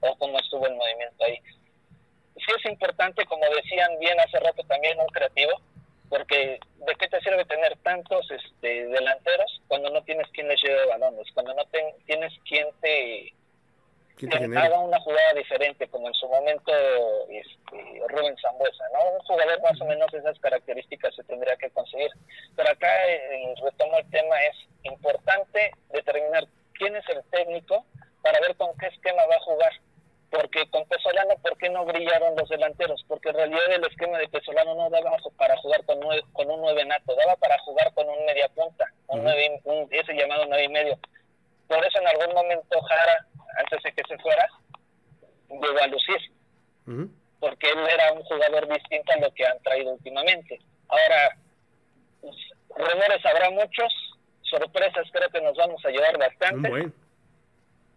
O 0.00 0.16
cómo 0.16 0.38
estuvo 0.38 0.66
el 0.66 0.74
movimiento 0.74 1.22
ahí. 1.24 1.38
Sí 2.36 2.52
es 2.58 2.64
importante, 2.70 3.24
como 3.26 3.44
decían 3.54 3.98
bien 4.00 4.18
hace 4.20 4.40
rato 4.40 4.62
también, 4.64 4.98
un 4.98 5.06
creativo. 5.08 5.52
Porque 6.08 6.58
¿de 6.78 6.94
qué 6.96 7.08
te 7.08 7.20
sirve 7.20 7.44
tener 7.44 7.76
tantos 7.78 8.30
este, 8.30 8.86
delanteros 8.86 9.60
cuando 9.68 9.90
no 9.90 10.02
tienes 10.02 10.26
quien 10.28 10.48
les 10.48 10.62
lleve 10.62 10.86
balones? 10.86 11.26
Cuando 11.34 11.52
no 11.54 11.64
ten- 11.66 11.94
tienes 12.06 12.32
quien 12.48 12.68
te, 12.80 13.34
¿Quién 14.16 14.30
te 14.30 14.36
que 14.38 14.44
genera? 14.44 14.64
haga 14.66 14.78
una 14.78 15.00
jugada 15.00 15.32
diferente, 15.34 15.88
como 15.88 16.06
en 16.08 16.14
su 16.14 16.28
momento 16.28 16.72
este, 17.28 18.02
Rubén 18.08 18.36
Zambuesa, 18.40 18.84
¿no? 18.92 19.10
Un 19.12 19.18
jugador 19.20 19.60
más 19.62 19.80
o 19.80 19.84
menos 19.86 20.10
de 20.12 20.18
esas 20.18 20.38
características 20.38 21.14
se 21.14 21.24
tendría 21.24 21.56
que 21.56 21.70
conseguir. 21.70 22.10
Pero 22.56 22.70
acá 22.70 22.88
eh, 23.08 23.54
retomo 23.62 23.98
el 23.98 24.08
tema, 24.10 24.40
es 24.44 24.56
importante 24.84 25.72
determinar 25.90 26.44
quién 26.74 26.94
es 26.96 27.08
el 27.08 27.22
técnico 27.30 27.84
para 28.22 28.38
ver 28.40 28.56
con 28.56 28.76
qué 28.78 28.86
esquema 28.86 29.26
va 29.26 29.36
a 29.36 29.40
jugar. 29.40 29.72
Porque 30.30 30.68
con 30.70 30.84
Pesolano, 30.86 31.34
¿por 31.42 31.56
qué 31.58 31.68
no 31.68 31.84
brillaron 31.84 32.34
los 32.36 32.48
delanteros? 32.48 33.04
Porque 33.06 33.28
en 33.28 33.36
realidad 33.36 33.70
el 33.70 33.84
esquema 33.84 34.18
de 34.18 34.28
Pesolano 34.28 34.74
no 34.74 34.90
daba 34.90 35.16
para 35.36 35.56
jugar 35.58 35.84
con, 35.84 36.00
nueve, 36.00 36.22
con 36.32 36.50
un 36.50 36.60
nueve 36.60 36.84
nato, 36.84 37.14
daba 37.14 37.36
para 37.36 37.56
jugar 37.60 37.92
con 37.94 38.08
un 38.08 38.24
media 38.26 38.48
punta, 38.48 38.84
un 39.08 39.18
Ujú. 39.20 39.28
nueve, 39.28 39.46
y- 39.64 39.68
un- 39.68 39.88
ese 39.92 40.12
llamado 40.14 40.44
nueve 40.46 40.64
y 40.64 40.68
medio. 40.68 40.98
Por 41.68 41.84
eso 41.86 41.98
en 42.00 42.08
algún 42.08 42.34
momento 42.34 42.80
Jara, 42.82 43.26
antes 43.58 43.82
de 43.82 43.92
que 43.92 44.02
se 44.08 44.18
fuera, 44.18 44.46
llegó 45.48 45.78
a 45.78 45.86
lucir, 45.86 46.32
porque 47.40 47.70
él 47.70 47.78
era 47.88 48.12
un 48.12 48.22
jugador 48.24 48.68
distinto 48.68 49.12
a 49.12 49.20
lo 49.20 49.32
que 49.34 49.46
han 49.46 49.60
traído 49.62 49.92
últimamente. 49.92 50.60
Ahora, 50.88 51.36
pues, 52.20 52.36
rumores 52.70 53.24
habrá 53.26 53.50
muchos, 53.50 53.92
sorpresas 54.42 55.06
creo 55.12 55.28
que 55.30 55.40
nos 55.40 55.56
vamos 55.56 55.84
a 55.84 55.90
llevar 55.90 56.18
bastante. 56.18 56.68
buen. 56.68 56.94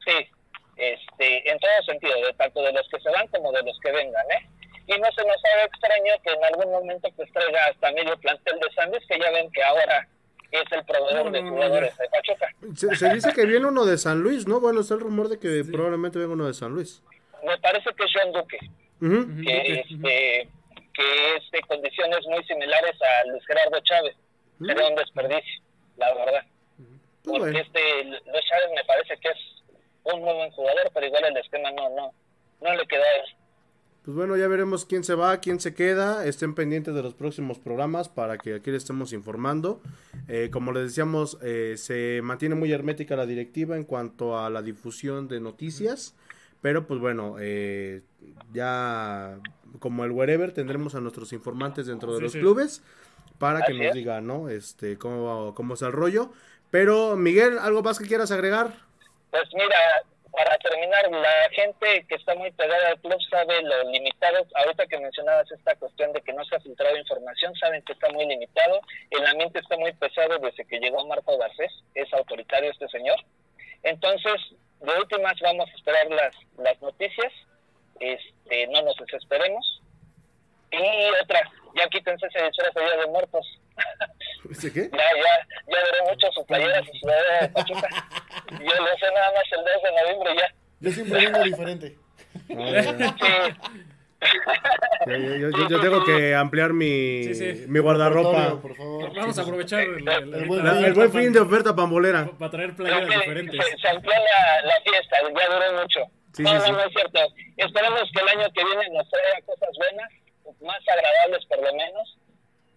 Sí, 0.06 0.30
este, 0.78 1.52
en 1.52 1.60
todo 1.60 1.84
sentido, 1.86 2.16
de 2.22 2.34
tanto 2.34 2.62
de 2.62 2.72
los 2.72 2.88
que 2.90 3.00
se 3.00 3.10
van 3.10 3.28
como 3.28 3.52
de 3.52 3.64
los 3.64 3.80
que 3.80 3.92
vengan, 3.92 4.26
¿eh? 4.32 4.48
Y 4.88 4.98
no 5.00 5.08
se 5.12 5.26
nos 5.26 5.44
haga 5.54 5.66
extraño 5.66 6.14
que 6.24 6.32
en 6.32 6.46
algún 6.46 6.72
momento 6.72 7.10
pues 7.18 7.32
traiga 7.34 7.66
hasta 7.66 7.92
medio 7.92 8.18
plantel 8.20 8.60
de 8.60 8.74
Sandes, 8.74 9.04
que 9.08 9.20
ya 9.20 9.32
ven 9.32 9.52
que 9.52 9.62
ahora 9.62 10.08
es 10.52 10.72
el 10.72 10.86
proveedor 10.86 11.26
No, 11.26 11.32
de 11.32 11.42
no, 11.42 11.50
no, 11.50 11.56
jugadores 11.56 11.98
de 11.98 12.08
Pachuca. 12.10 12.48
Se, 12.76 12.96
se 12.96 13.14
dice 13.14 13.34
que 13.34 13.46
viene 13.46 13.66
uno 13.66 13.86
de 13.86 13.98
San 13.98 14.22
Luis, 14.22 14.48
¿no? 14.48 14.60
Bueno, 14.60 14.82
está 14.82 14.94
el 14.96 15.02
rumor 15.02 15.30
de 15.30 15.40
que 15.40 15.64
probablemente 15.72 16.20
venga 16.20 16.34
uno 16.34 16.48
de 16.48 16.54
San 16.54 16.72
Luis. 16.74 17.02
Me 17.46 17.58
parece 17.60 17.90
que 17.96 18.04
es 18.04 18.12
John 18.14 18.32
Duque, 18.34 18.60
que, 19.46 19.74
este, 19.80 20.50
que 20.94 21.36
es 21.36 21.52
de 21.52 21.62
condiciones 21.68 22.20
muy 22.28 22.44
similares 22.46 22.96
a 23.02 23.28
Luis 23.30 23.46
Gerardo 23.46 23.80
Chávez. 23.82 24.16
Sería 24.66 24.88
un 24.88 24.96
desperdicio, 24.96 25.62
la 25.98 26.14
verdad. 26.16 26.46
Pues 27.24 27.40
Porque 27.40 27.40
bueno. 27.52 27.60
este 27.60 28.04
Luis 28.06 28.46
Chávez 28.50 28.70
me 28.76 28.84
parece 28.86 29.18
que 29.18 29.28
es 29.30 29.38
un 30.04 30.22
muy 30.24 30.34
buen 30.34 30.52
jugador, 30.52 30.90
pero 30.94 31.06
igual 31.06 31.26
el 31.26 31.38
esquema 31.38 31.70
no, 31.72 31.90
no, 31.90 32.14
no 32.62 32.74
le 32.76 32.88
queda 32.88 33.04
a 33.04 33.16
él. 33.18 33.36
Pues 34.08 34.16
bueno, 34.16 34.38
ya 34.38 34.48
veremos 34.48 34.86
quién 34.86 35.04
se 35.04 35.16
va, 35.16 35.38
quién 35.42 35.60
se 35.60 35.74
queda. 35.74 36.26
Estén 36.26 36.56
pendientes 36.56 36.96
de 36.96 37.04
los 37.04 37.14
próximos 37.14 37.60
programas 37.60 38.08
para 38.08 38.38
que 38.38 38.56
aquí 38.56 38.72
les 38.72 38.84
estemos 38.84 39.12
informando. 39.12 39.82
Eh, 40.30 40.48
como 40.50 40.72
les 40.72 40.84
decíamos, 40.84 41.38
eh, 41.42 41.74
se 41.76 42.22
mantiene 42.24 42.56
muy 42.56 42.72
hermética 42.72 43.18
la 43.18 43.26
directiva 43.26 43.76
en 43.76 43.84
cuanto 43.84 44.40
a 44.40 44.50
la 44.50 44.62
difusión 44.62 45.28
de 45.28 45.42
noticias. 45.42 46.16
Pero 46.62 46.88
pues 46.88 47.02
bueno, 47.02 47.36
eh, 47.42 48.02
ya 48.54 49.42
como 49.80 50.06
el 50.06 50.12
wherever 50.12 50.54
tendremos 50.54 50.96
a 50.96 51.02
nuestros 51.02 51.34
informantes 51.34 51.88
dentro 51.88 52.14
de 52.14 52.20
Sí, 52.20 52.24
los 52.24 52.32
sí. 52.32 52.40
clubes 52.40 52.84
para 53.40 53.66
que 53.66 53.74
nos 53.74 53.94
digan, 53.94 54.26
¿no? 54.26 54.48
Este, 54.48 54.98
cómo, 54.98 55.54
cómo 55.54 55.74
es 55.74 55.82
el 55.82 55.92
rollo. 55.92 56.32
Pero 56.72 57.18
Miguel, 57.18 57.60
¿algo 57.60 57.84
más 57.84 58.00
que 58.00 58.08
quieras 58.08 58.32
agregar? 58.32 58.74
Pues 59.32 59.50
mira, 59.54 59.76
para 60.38 60.56
terminar, 60.60 61.10
la 61.10 61.50
gente 61.52 62.06
que 62.08 62.14
está 62.14 62.36
muy 62.36 62.52
pegada 62.52 62.90
al 62.90 63.00
club 63.00 63.18
sabe 63.28 63.60
lo 63.64 63.90
limitado. 63.90 64.46
Ahorita 64.54 64.86
que 64.86 65.00
mencionabas 65.00 65.52
esta 65.52 65.76
cuestión 65.78 66.14
de 66.14 66.22
que 66.22 66.32
no 66.32 66.46
se 66.46 66.56
ha 66.56 66.60
filtrado 66.60 66.96
información, 66.96 67.56
saben 67.56 67.82
que 67.82 67.94
está 67.94 68.08
muy 68.10 68.24
limitado. 68.28 68.80
El 69.10 69.26
ambiente 69.26 69.58
está 69.58 69.76
muy 69.78 69.92
pesado 69.94 70.38
desde 70.38 70.64
que 70.66 70.80
llegó 70.80 71.08
Marco 71.08 71.36
Garcés. 71.40 71.72
Es 71.96 72.14
autoritario 72.14 72.70
este 72.70 72.88
señor. 72.90 73.18
Entonces, 73.82 74.36
de 74.80 75.00
últimas 75.00 75.40
vamos 75.42 75.72
a 75.72 75.76
esperar 75.76 76.06
las, 76.12 76.36
las 76.58 76.80
noticias. 76.84 77.34
Este, 78.00 78.68
no 78.68 78.84
nos 78.84 78.96
desesperemos. 78.98 79.82
Y 80.70 81.24
otra, 81.24 81.52
ya 81.76 81.88
quítense 81.88 82.28
ese 82.28 82.44
disfraz 82.44 82.76
de 82.76 82.82
Día 82.84 82.98
de 82.98 83.08
Muertos. 83.08 83.60
¿Dice 84.50 84.72
qué? 84.74 84.90
Ya, 84.92 84.98
ya, 84.98 85.48
ya 85.68 85.78
veré 85.84 86.10
mucho 86.10 86.28
su 86.34 86.46
playera, 86.46 86.82
su 86.84 86.92
sudadera 87.00 87.40
de 87.42 87.50
Pachuca. 87.50 87.88
Yo 88.52 88.58
lo 88.84 88.98
sé 88.98 89.06
nada 89.14 89.32
más 89.34 89.44
el 89.52 89.60
2 89.60 89.66
de 89.84 90.02
noviembre 90.02 90.36
ya. 90.38 90.54
Yo 90.80 90.92
siempre 90.92 91.26
vengo 91.26 91.44
diferente. 91.44 91.98
Sí, 95.06 95.12
yo, 95.40 95.50
yo- 95.52 95.70
yo 95.70 95.80
tengo 95.80 96.04
que 96.04 96.34
ampliar 96.34 96.74
mi, 96.74 97.24
Sí, 97.26 97.36
sí. 97.36 97.66
mi 97.68 97.80
guardarropa. 97.80 98.30
Repertorio, 98.32 98.62
Por 98.62 98.76
favor. 98.76 99.16
Vamos 99.16 99.38
a 99.38 99.42
aprovechar 99.44 99.80
el, 99.82 99.90
el- 99.90 100.08
El 100.08 100.34
ahorita 100.34 100.48
buen 100.48 100.66
La- 100.66 100.88
el 100.88 100.94
buen 100.94 101.12
fin 101.12 101.34
de 101.34 101.40
oferta 101.40 101.76
pambolera. 101.76 102.30
para 102.38 102.52
traer 102.52 102.74
creo 102.74 102.88
playeras 102.88 103.10
que 103.10 103.16
diferentes. 103.20 103.66
se, 103.66 103.78
se 103.78 103.88
amplió 103.88 104.12
la, 104.14 104.62
la 104.68 104.76
fiesta, 104.84 105.18
ya 105.22 105.54
duró 105.54 105.82
mucho. 105.82 106.00
Sí, 106.34 106.44
no, 106.44 106.50
sí, 106.50 106.56
no, 106.58 106.66
sí. 106.66 106.72
no 106.72 106.80
es 106.84 106.94
cierto. 106.94 107.20
Esperemos 107.58 108.02
que 108.14 108.22
el 108.22 108.28
año 108.30 108.48
que 108.54 108.64
viene 108.66 108.90
nos 108.92 109.10
traiga 109.10 109.42
cosas 109.46 109.70
buenas, 109.78 110.10
más 110.62 110.80
agradables 110.88 111.46
por 111.46 111.58
lo 111.64 111.74
menos. 111.76 112.18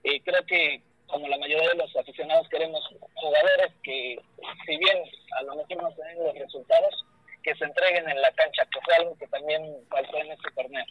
Y 0.02 0.20
creo 0.20 0.44
que, 0.46 0.82
como 1.10 1.28
la 1.28 1.38
mayoría 1.38 1.68
de 1.68 1.76
los 1.76 1.94
aficionados, 1.96 2.48
queremos 2.48 2.80
jugadores 3.14 3.72
que, 3.82 4.18
si 4.66 4.76
bien 4.76 4.98
a 5.38 5.42
lo 5.42 5.56
mejor 5.56 5.82
no 5.82 5.94
se 5.94 6.02
den 6.02 6.24
los 6.24 6.34
resultados, 6.34 7.04
que 7.42 7.54
se 7.54 7.64
entreguen 7.64 8.08
en 8.08 8.20
la 8.20 8.32
cancha, 8.32 8.66
que 8.72 8.80
fue 8.84 8.94
algo 8.94 9.16
que 9.18 9.26
también 9.28 9.62
faltó 9.88 10.16
en 10.18 10.32
este 10.32 10.50
torneo. 10.54 10.84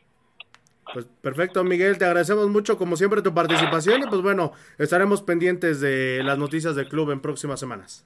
Pues 0.93 1.05
perfecto, 1.21 1.63
Miguel, 1.63 1.97
te 1.97 2.05
agradecemos 2.05 2.47
mucho 2.47 2.77
como 2.77 2.97
siempre 2.97 3.21
tu 3.21 3.33
participación 3.33 4.01
y 4.01 4.07
pues 4.07 4.21
bueno, 4.21 4.53
estaremos 4.79 5.21
pendientes 5.21 5.79
de 5.81 6.23
las 6.23 6.37
noticias 6.37 6.75
del 6.75 6.89
club 6.89 7.11
en 7.11 7.21
próximas 7.21 7.59
semanas. 7.59 8.05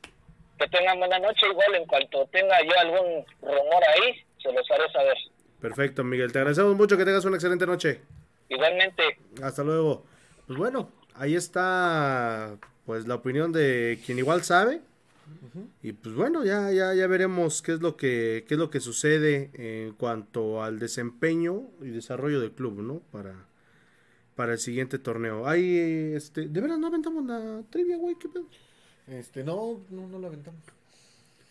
Que 0.60 0.68
tengan 0.68 1.00
buena 1.00 1.18
noche. 1.20 1.48
Igual, 1.50 1.76
en 1.76 1.86
cuanto 1.86 2.26
tenga 2.28 2.62
yo 2.62 2.78
algún 2.80 3.26
rumor 3.42 3.84
ahí, 3.88 4.22
se 4.42 4.52
los 4.52 4.70
haré 4.70 4.92
saber. 4.92 5.18
Perfecto, 5.62 6.04
Miguel, 6.04 6.34
te 6.34 6.40
agradecemos 6.40 6.76
mucho 6.76 6.98
que 6.98 7.06
tengas 7.06 7.24
una 7.24 7.38
excelente 7.38 7.66
noche. 7.66 8.02
Igualmente, 8.50 9.18
Hasta 9.42 9.64
luego. 9.64 10.04
Pues 10.46 10.60
bueno, 10.60 10.92
ahí 11.16 11.36
está 11.36 12.58
pues 12.86 13.08
la 13.08 13.16
opinión 13.16 13.52
de 13.52 14.00
quien 14.06 14.18
igual 14.18 14.44
sabe. 14.44 14.82
Y 15.82 15.94
pues 15.94 16.16
bueno, 16.16 16.44
ya, 16.44 16.72
ya, 16.72 16.94
ya 16.94 17.08
veremos 17.08 17.62
qué 17.62 17.74
es 17.74 17.82
lo 17.82 17.96
que, 17.96 18.46
qué 18.48 18.56
es 18.56 18.60
lo 18.60 18.70
que 18.70 18.80
sucede 18.80 19.52
en 19.54 19.94
cuanto 19.94 20.64
al 20.64 20.80
desempeño 20.80 21.64
y 21.82 21.90
desarrollo 21.90 22.40
del 22.42 22.52
club, 22.52 22.82
¿no? 22.82 23.00
Para, 23.12 23.46
para 24.36 24.54
el 24.54 24.60
siguiente 24.60 25.00
torneo. 25.00 25.48
Ahí, 25.48 26.14
este, 26.16 26.48
de 26.48 26.62
veras 26.62 26.80
no 26.80 26.88
aventamos 26.88 27.26
la 27.26 27.62
trivia, 27.70 27.98
güey, 27.98 28.16
qué 28.16 28.30
pedo. 28.30 28.46
Este, 29.08 29.44
no, 29.44 29.82
no, 29.90 30.08
no 30.08 30.20
lo 30.20 30.28
aventamos. 30.28 30.62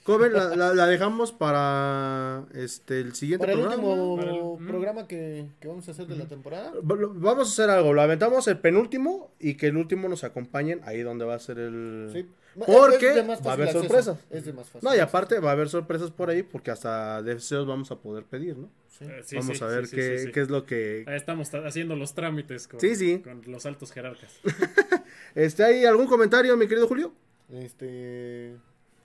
Cover, 0.04 0.32
la, 0.32 0.56
la, 0.56 0.74
la 0.74 0.86
dejamos 0.86 1.30
para 1.32 2.44
este 2.54 3.00
el 3.00 3.14
siguiente 3.14 3.46
Para 3.46 3.52
el 3.52 3.60
programa. 3.60 3.82
último 3.88 4.16
Para 4.16 4.30
el- 4.64 4.66
programa 4.66 5.06
que, 5.06 5.46
que 5.60 5.68
vamos 5.68 5.86
a 5.88 5.92
hacer 5.92 6.06
de 6.06 6.16
la 6.16 6.26
temporada. 6.26 6.72
Vamos 6.82 7.48
a 7.48 7.52
hacer 7.52 7.70
algo, 7.70 7.92
lo 7.92 8.02
aventamos 8.02 8.48
el 8.48 8.58
penúltimo 8.58 9.30
y 9.38 9.54
que 9.54 9.68
el 9.68 9.76
último 9.76 10.08
nos 10.08 10.24
acompañen 10.24 10.80
ahí 10.84 11.02
donde 11.02 11.24
va 11.24 11.34
a 11.34 11.38
ser 11.38 11.58
el... 11.58 12.10
Sí. 12.12 12.26
Porque 12.66 13.08
Es 13.10 13.14
de 13.14 13.22
más 13.22 13.38
va 13.38 13.54
a 13.54 13.56
fácil 13.56 13.62
haber 13.62 13.68
acceso. 13.68 13.82
sorpresas. 13.82 14.18
Es 14.30 14.44
de 14.44 14.52
más 14.52 14.68
fácil. 14.68 14.88
No, 14.88 14.94
y 14.94 14.98
aparte 14.98 15.38
va 15.38 15.50
a 15.50 15.52
haber 15.52 15.68
sorpresas 15.70 16.10
por 16.10 16.28
ahí 16.30 16.42
porque 16.42 16.70
hasta 16.70 17.22
deseos 17.22 17.66
vamos 17.66 17.90
a 17.92 17.96
poder 18.00 18.24
pedir, 18.24 18.58
¿no? 18.58 18.68
Sí. 18.88 19.04
Eh, 19.08 19.22
sí, 19.24 19.36
vamos 19.36 19.56
sí, 19.56 19.64
a 19.64 19.66
ver 19.68 19.86
sí, 19.86 19.96
qué, 19.96 20.18
sí, 20.18 20.24
sí. 20.26 20.32
qué 20.32 20.40
es 20.40 20.50
lo 20.50 20.66
que... 20.66 21.04
Ahí 21.06 21.16
estamos 21.16 21.48
ta- 21.50 21.66
haciendo 21.66 21.96
los 21.96 22.12
trámites 22.14 22.68
con, 22.68 22.78
Sí, 22.80 22.94
sí. 22.96 23.20
con 23.20 23.40
los 23.46 23.64
altos 23.66 23.92
jerarcas. 23.92 24.32
Este, 25.34 25.64
¿Hay 25.64 25.84
algún 25.86 26.06
comentario, 26.08 26.54
mi 26.58 26.66
querido 26.68 26.86
Julio? 26.88 27.12
Este. 27.50 28.54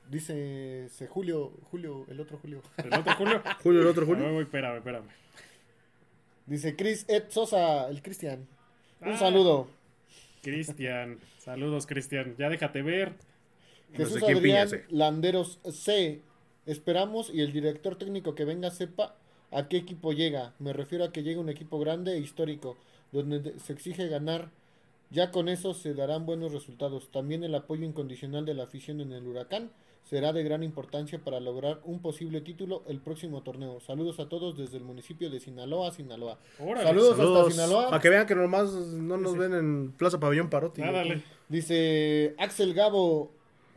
Dice 0.09 0.89
Julio, 1.09 1.51
Julio, 1.71 2.05
el 2.09 2.19
otro 2.19 2.38
Julio. 2.38 2.61
¿El 2.77 2.93
otro 2.93 3.13
Julio? 3.15 3.41
Julio, 3.63 3.81
el 3.81 3.88
otro 3.88 4.05
Julio. 4.05 4.31
voy, 4.34 4.43
espérame, 4.43 4.77
espérame. 4.77 5.05
Dice 6.45 6.75
Chris 6.75 7.05
Ed 7.09 7.25
Sosa, 7.29 7.89
el 7.89 8.01
Cristian. 8.01 8.47
Un 9.01 9.09
Ah. 9.13 9.17
saludo. 9.17 9.67
Cristian, 10.41 11.19
saludos 11.39 11.85
Cristian, 11.85 12.35
ya 12.38 12.47
déjate 12.49 12.81
ver. 12.81 13.13
No 13.91 13.97
Jesús 13.97 14.19
sé 14.21 14.35
piña 14.41 14.61
Adrián. 14.61 14.85
Landeros 14.89 15.59
C. 15.71 16.21
Esperamos 16.65 17.29
y 17.34 17.41
el 17.41 17.51
director 17.53 17.97
técnico 17.97 18.35
que 18.35 18.45
venga 18.45 18.69
sepa 18.71 19.15
¿A 19.49 19.69
qué 19.69 19.77
equipo 19.77 20.11
llega? 20.11 20.53
Me 20.59 20.73
refiero 20.73 21.05
a 21.05 21.13
que 21.13 21.23
llega 21.23 21.39
un 21.39 21.47
equipo 21.47 21.79
grande 21.79 22.13
e 22.15 22.19
histórico, 22.19 22.77
donde 23.13 23.39
de- 23.39 23.59
se 23.59 23.71
exige 23.71 24.09
ganar. 24.09 24.49
Ya 25.09 25.31
con 25.31 25.47
eso 25.47 25.73
se 25.73 25.93
darán 25.93 26.25
buenos 26.25 26.51
resultados. 26.51 27.09
También 27.11 27.45
el 27.45 27.55
apoyo 27.55 27.85
incondicional 27.85 28.45
de 28.45 28.53
la 28.55 28.63
afición 28.63 28.99
en 28.99 29.13
el 29.13 29.25
Huracán 29.25 29.71
será 30.09 30.31
de 30.34 30.43
gran 30.43 30.63
importancia 30.63 31.19
para 31.19 31.39
lograr 31.39 31.81
un 31.84 32.01
posible 32.01 32.41
título 32.41 32.84
el 32.88 32.99
próximo 32.99 33.41
torneo. 33.43 33.79
Saludos 33.81 34.19
a 34.19 34.29
todos 34.29 34.57
desde 34.57 34.77
el 34.77 34.84
municipio 34.84 35.29
de 35.29 35.39
Sinaloa, 35.39 35.91
Sinaloa. 35.91 36.39
Órale. 36.59 36.84
Saludos, 36.88 37.17
Saludos. 37.17 37.39
hasta 37.39 37.51
Sinaloa. 37.51 37.89
Para 37.89 38.01
que 38.01 38.09
vean 38.09 38.25
que 38.25 38.35
nomás 38.35 38.71
no 38.71 39.17
nos 39.17 39.34
Sí. 39.34 39.38
ven 39.39 39.53
en 39.53 39.91
Plaza 39.91 40.19
Pabellón 40.19 40.49
Parotti. 40.49 40.81
Ah, 40.81 40.91
dale. 40.91 41.23
Dice 41.49 42.35
Axel 42.38 42.73
Gabo, 42.73 43.31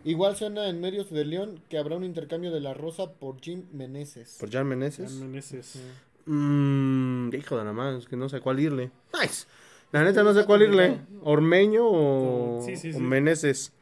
igual 0.04 0.36
suena 0.36 0.68
en 0.68 0.80
medios 0.80 1.10
de 1.10 1.24
León 1.24 1.60
que 1.68 1.78
habrá 1.78 1.96
un 1.96 2.04
intercambio 2.04 2.50
de 2.52 2.60
la 2.60 2.74
rosa 2.74 3.12
por 3.12 3.40
Jim 3.40 3.64
Meneses. 3.72 4.36
Por 4.38 4.50
Jan 4.50 4.66
Meneses. 4.68 5.10
Jan 5.10 5.20
Meneses. 5.30 5.82
Mmm, 6.26 7.34
hijo 7.34 7.58
de 7.58 7.64
la 7.64 7.72
madre, 7.72 7.98
es 7.98 8.06
que 8.06 8.16
no 8.16 8.28
sé 8.28 8.40
cuál 8.40 8.60
irle. 8.60 8.90
Nice. 9.20 9.46
La 9.92 10.04
neta 10.04 10.22
no 10.22 10.32
sé 10.32 10.44
cuál 10.44 10.62
irle. 10.62 11.00
Ormeño 11.22 11.82
o, 11.84 12.62
Sí, 12.64 12.76
sí, 12.76 12.90
o 12.90 12.92
sí. 12.94 13.00
Meneses. 13.00 13.72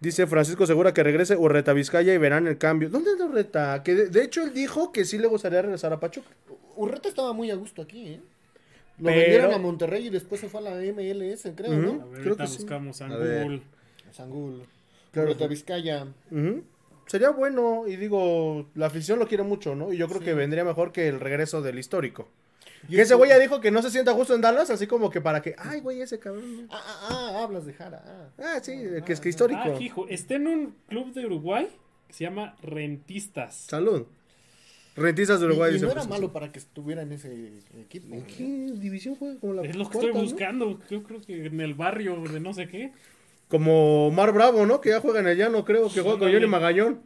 Dice 0.00 0.26
Francisco 0.28 0.64
Segura 0.66 0.94
que 0.94 1.02
regrese 1.02 1.36
Urreta 1.36 1.72
Vizcaya 1.72 2.14
y 2.14 2.18
verán 2.18 2.46
el 2.46 2.56
cambio. 2.58 2.88
¿Dónde 2.88 3.10
es 3.12 3.20
Urreta? 3.20 3.82
Que 3.82 3.94
de, 3.94 4.06
de 4.10 4.22
hecho 4.22 4.42
él 4.42 4.52
dijo 4.54 4.92
que 4.92 5.04
sí 5.04 5.18
le 5.18 5.26
gustaría 5.26 5.60
regresar 5.62 5.92
a 5.92 5.98
Pachuca. 5.98 6.28
Urreta 6.76 7.08
estaba 7.08 7.32
muy 7.32 7.50
a 7.50 7.56
gusto 7.56 7.82
aquí, 7.82 8.06
¿eh? 8.08 8.20
Lo 8.98 9.06
Pero- 9.06 9.16
vendieron 9.20 9.54
a 9.54 9.58
Monterrey 9.58 10.06
y 10.06 10.10
después 10.10 10.40
se 10.40 10.48
fue 10.48 10.60
a 10.60 10.64
la 10.64 10.70
MLS, 10.92 11.50
creo, 11.56 11.72
¿no? 11.72 11.92
ver, 12.08 12.20
Creo 12.20 12.24
ahorita 12.34 12.44
que 12.44 12.48
sí. 12.50 12.56
buscamos 12.58 13.00
a 13.02 13.06
A 13.06 13.16
ver. 13.16 13.42
Google. 13.44 13.62
Sangul. 14.12 14.62
Claro. 15.12 15.30
Urreta 15.30 15.46
Vizcaya. 15.48 16.06
Sería 17.06 17.30
bueno 17.30 17.84
y 17.88 17.96
digo, 17.96 18.66
la 18.74 18.86
afición 18.86 19.18
lo 19.18 19.26
quiere 19.26 19.42
mucho, 19.42 19.74
¿no? 19.74 19.92
Y 19.92 19.96
yo 19.96 20.06
creo 20.08 20.18
Sí. 20.20 20.26
que 20.26 20.34
vendría 20.34 20.64
mejor 20.64 20.92
que 20.92 21.08
el 21.08 21.18
regreso 21.20 21.62
del 21.62 21.78
histórico. 21.78 22.28
Y 22.88 23.00
ese 23.00 23.14
güey 23.14 23.30
ya 23.30 23.38
dijo 23.38 23.60
que 23.60 23.70
no 23.70 23.82
se 23.82 23.90
sienta 23.90 24.12
justo 24.12 24.34
en 24.34 24.40
Dallas, 24.40 24.70
así 24.70 24.86
como 24.86 25.10
que 25.10 25.20
para 25.20 25.42
que, 25.42 25.54
ay, 25.58 25.80
güey, 25.80 26.00
ese 26.00 26.18
cabrón. 26.18 26.66
¿no? 26.66 26.68
Ah, 26.70 26.82
ah, 26.84 27.08
ah, 27.10 27.42
hablas 27.42 27.66
de 27.66 27.72
Jara. 27.72 28.02
Ah. 28.06 28.28
Ah, 28.38 28.60
sí, 28.62 28.72
que 29.04 29.12
es 29.12 29.20
que 29.20 29.28
histórico. 29.28 29.60
Ah, 29.64 29.80
hijo, 29.80 30.06
está 30.08 30.34
en 30.34 30.46
un 30.46 30.74
club 30.88 31.12
de 31.12 31.26
Uruguay 31.26 31.68
que 32.06 32.12
se 32.12 32.24
llama 32.24 32.56
Rentistas. 32.62 33.54
Salud. 33.68 34.06
Rentistas 34.96 35.40
de 35.40 35.46
Uruguay. 35.46 35.70
y, 35.70 35.70
y 35.70 35.74
dice 35.74 35.86
no 35.86 35.92
era 35.92 36.04
malo 36.04 36.32
para 36.32 36.50
que 36.50 36.58
estuviera 36.58 37.02
en 37.02 37.12
ese 37.12 37.58
equipo. 37.80 38.14
¿En 38.14 38.24
qué 38.24 38.44
división 38.80 39.14
juega? 39.16 39.38
Como 39.38 39.54
la 39.54 39.62
Es 39.62 39.76
lo 39.76 39.84
que 39.84 39.92
cuarta, 39.92 40.08
estoy 40.08 40.22
¿no? 40.22 40.28
buscando. 40.28 40.80
Yo 40.90 41.02
creo 41.02 41.20
que 41.20 41.46
en 41.46 41.60
el 41.60 41.74
barrio 41.74 42.20
de 42.22 42.40
no 42.40 42.52
sé 42.52 42.68
qué. 42.68 42.92
Como 43.48 44.10
Mar 44.10 44.32
Bravo, 44.32 44.66
¿no? 44.66 44.80
Que 44.80 44.90
ya 44.90 45.00
juega 45.00 45.20
en 45.20 45.28
el 45.28 45.36
llano, 45.38 45.64
creo, 45.64 45.88
que 45.88 46.00
juega 46.00 46.18
con. 46.18 46.32
Johnny 46.32 46.46
Magallón. 46.46 47.00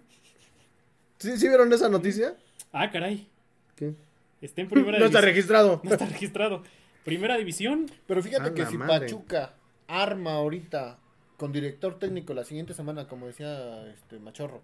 ¿Sí, 1.19 1.37
¿Sí 1.37 1.49
vieron 1.49 1.73
esa 1.73 1.89
noticia? 1.89 2.35
Ah, 2.73 2.91
caray. 2.91 3.29
¿Qué? 3.77 3.95
Está 4.43 4.61
en 4.61 4.69
primera 4.69 4.99
No 5.01 5.07
está 5.07 5.21
registrado. 5.23 5.81
No 5.83 5.91
está 5.93 6.05
registrado. 6.07 6.63
Primera 7.05 7.37
división. 7.39 7.87
Pero 8.07 8.23
fíjate 8.23 8.53
que 8.53 8.67
si 8.67 8.77
madre. 8.77 9.07
Pachuca 9.07 9.55
arma 9.89 10.35
ahorita 10.35 10.99
con 11.37 11.53
director 11.53 11.99
técnico 11.99 12.35
la 12.35 12.45
siguiente 12.45 12.73
semana, 12.73 13.09
como 13.09 13.27
decía 13.27 13.87
este 13.89 14.19
Machorro, 14.21 14.63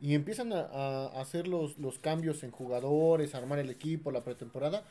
y 0.00 0.14
empiezan 0.14 0.52
a, 0.52 0.60
a 0.60 1.20
hacer 1.20 1.48
los, 1.48 1.78
los 1.78 1.98
cambios 1.98 2.44
en 2.44 2.52
jugadores, 2.52 3.34
armar 3.34 3.58
el 3.58 3.70
equipo, 3.70 4.12
la 4.12 4.22
pretemporada, 4.22 4.84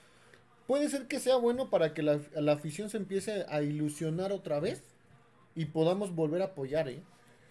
puede 0.68 0.90
ser 0.90 1.08
que 1.08 1.20
sea 1.20 1.38
bueno 1.38 1.70
para 1.70 1.94
que 1.94 2.04
la, 2.04 2.20
la 2.36 2.52
afición 2.54 2.90
se 2.90 2.98
empiece 2.98 3.46
a 3.48 3.62
ilusionar 3.62 4.34
otra 4.34 4.60
vez 4.60 4.84
y 5.56 5.66
podamos 5.66 6.14
volver 6.14 6.42
a 6.42 6.46
apoyar, 6.46 6.90
¿eh? 6.90 7.02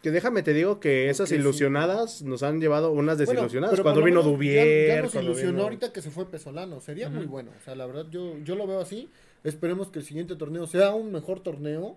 Que 0.03 0.11
déjame 0.11 0.43
te 0.43 0.53
digo 0.53 0.81
que 0.81 1.09
esas 1.11 1.29
sí. 1.29 1.37
ilusionadas 1.37 2.23
nos 2.23 2.43
han 2.43 2.61
llevado 2.61 2.91
unas 2.91 3.19
desilusionadas. 3.19 3.81
cuando 3.81 4.03
vino 4.03 4.23
Dubier. 4.23 4.89
Ya, 4.89 4.97
ya 4.97 5.03
nos 5.03 5.15
ilusionó 5.15 5.53
vino- 5.53 5.63
ahorita 5.63 5.93
que 5.93 6.03
se 6.03 6.11
fue 6.11 6.27
Pesolano. 6.29 6.81
Sería 6.81 7.09
muy 7.09 7.27
bueno. 7.27 7.53
O 7.61 7.65
sea, 7.65 7.75
la 7.77 7.87
verdad, 7.87 8.07
yo, 8.11 8.37
yo 8.45 8.57
lo 8.57 8.67
veo 8.67 8.81
así. 8.81 9.09
Esperemos 9.45 9.91
que 9.91 10.01
el 10.01 10.05
siguiente 10.05 10.35
torneo 10.37 10.67
sea 10.67 10.91
un 10.95 11.13
mejor 11.13 11.41
torneo. 11.41 11.97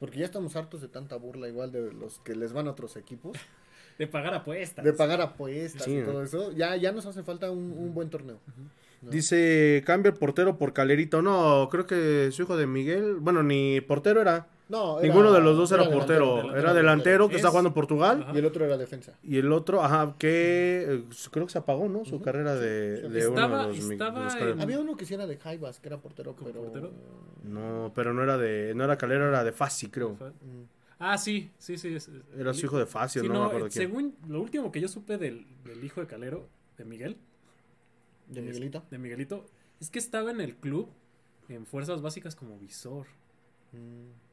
Porque 0.00 0.18
ya 0.20 0.24
estamos 0.26 0.54
hartos 0.56 0.80
de 0.80 0.86
tanta 0.88 1.16
burla, 1.16 1.48
igual 1.48 1.72
de 1.72 1.92
los 1.92 2.18
que 2.20 2.34
les 2.36 2.52
van 2.52 2.68
a 2.68 2.70
otros 2.72 2.96
equipos. 2.96 3.36
De 3.98 4.06
pagar 4.06 4.32
apuestas. 4.34 4.84
De 4.84 4.92
pagar 4.92 5.20
apuestas 5.20 5.82
Sí, 5.84 5.96
y 5.98 6.02
todo 6.02 6.22
eso. 6.22 6.52
Ya, 6.52 6.76
ya 6.76 6.92
nos 6.92 7.04
hace 7.06 7.24
falta 7.24 7.50
un, 7.50 7.72
un 7.76 7.94
buen 7.94 8.10
torneo. 8.10 8.38
¿no? 9.02 9.10
Dice, 9.10 9.82
cambia 9.86 10.10
el 10.10 10.16
portero 10.16 10.56
por 10.58 10.72
Calerito. 10.72 11.20
No, 11.22 11.68
creo 11.70 11.86
que 11.86 12.30
su 12.32 12.42
hijo 12.42 12.56
de 12.56 12.66
Miguel. 12.68 13.14
Bueno, 13.16 13.42
ni 13.42 13.80
portero 13.80 14.20
era. 14.20 14.46
No, 14.68 14.98
era- 15.00 15.08
Ninguno 15.08 15.32
de 15.32 15.40
los 15.40 15.56
dos 15.56 15.72
era, 15.72 15.90
portero. 15.90 16.36
delantero, 16.36 16.56
era 16.58 16.74
delantero 16.74 17.28
que 17.28 17.34
Es- 17.36 17.38
está 17.40 17.48
jugando 17.48 17.68
en 17.68 17.74
Portugal. 17.74 18.22
Ajá. 18.22 18.32
Y 18.34 18.38
el 18.38 18.44
otro 18.44 18.64
era 18.66 18.76
defensa. 18.76 19.18
Y 19.22 19.38
el 19.38 19.50
otro, 19.50 19.82
ajá, 19.82 20.14
que 20.18 20.84
eh, 20.88 21.04
creo 21.30 21.46
que 21.46 21.52
se 21.52 21.58
apagó, 21.58 21.88
¿no? 21.88 22.04
Su 22.04 22.20
carrera 22.20 22.54
de, 22.54 23.00
sí. 23.02 23.08
de 23.08 23.18
Estaba- 23.20 23.46
uno 23.46 23.68
de 23.72 23.76
los, 23.78 23.84
mi- 23.86 23.94
estaba 23.94 24.24
los 24.24 24.34
en-. 24.34 24.60
Había 24.60 24.78
uno 24.80 24.96
que 24.96 25.06
sí 25.06 25.14
era 25.14 25.26
de 25.26 25.38
Jaivas, 25.38 25.80
que 25.80 25.88
era 25.88 25.96
portero, 25.98 26.34
¿Como 26.36 26.50
pero... 26.50 26.62
portero? 26.64 26.90
No, 27.44 27.92
pero 27.94 28.12
no 28.12 28.22
era 28.22 28.36
de, 28.36 28.74
no 28.74 28.84
era 28.84 28.98
Calero, 28.98 29.28
era 29.28 29.42
de 29.42 29.52
Fasi, 29.52 29.88
creo. 29.88 30.10
Mm. 30.10 30.64
Ah, 30.98 31.16
sí, 31.16 31.50
sí, 31.58 31.78
sí. 31.78 31.94
es- 31.94 32.10
Era 32.36 32.52
su 32.52 32.66
hijo 32.66 32.78
de 32.78 32.84
Sí, 32.86 33.28
no, 33.28 33.40
me 33.40 33.46
acuerdo 33.46 33.66
eh, 33.68 33.70
quién. 33.72 33.86
según 33.88 34.16
lo 34.28 34.42
último 34.42 34.70
que 34.70 34.80
yo 34.82 34.88
supe 34.88 35.16
del, 35.16 35.46
del 35.64 35.82
hijo 35.82 36.00
de 36.02 36.06
Calero, 36.06 36.46
de 36.76 36.84
Miguel, 36.84 37.16
De 38.26 38.42
Miguelito. 38.42 38.82
de 38.90 38.98
Miguelito, 38.98 39.46
es 39.80 39.88
que 39.90 39.98
estaba 39.98 40.30
en 40.30 40.40
el 40.42 40.56
club 40.56 40.90
en 41.48 41.64
fuerzas 41.64 42.02
básicas 42.02 42.34
como 42.36 42.58
visor. 42.58 43.06
Mm. 43.72 44.27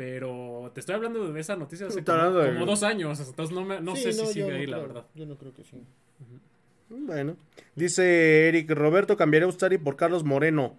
Pero 0.00 0.70
te 0.72 0.80
estoy 0.80 0.94
hablando 0.94 1.30
de 1.30 1.38
esa 1.40 1.56
noticia 1.56 1.86
hace 1.86 2.02
como, 2.02 2.16
hablando 2.16 2.38
de- 2.40 2.54
como 2.54 2.64
dos 2.64 2.82
años. 2.84 3.20
Entonces 3.20 3.54
no, 3.54 3.66
me- 3.66 3.82
no 3.82 3.94
Sí, 3.94 4.04
sé 4.04 4.12
si 4.14 4.26
sigue 4.28 4.46
no 4.48 4.54
ahí, 4.56 4.66
la 4.66 4.78
verdad. 4.78 5.04
Yo 5.14 5.26
no 5.26 5.36
creo 5.36 5.52
que 5.52 5.62
sí. 5.62 5.76
Bueno. 6.88 7.36
Dice 7.76 8.48
Eric, 8.48 8.70
Roberto 8.70 9.18
cambiaría 9.18 9.44
a 9.44 9.50
Ustari 9.50 9.76
por 9.76 9.96
Carlos 9.96 10.24
Moreno. 10.24 10.74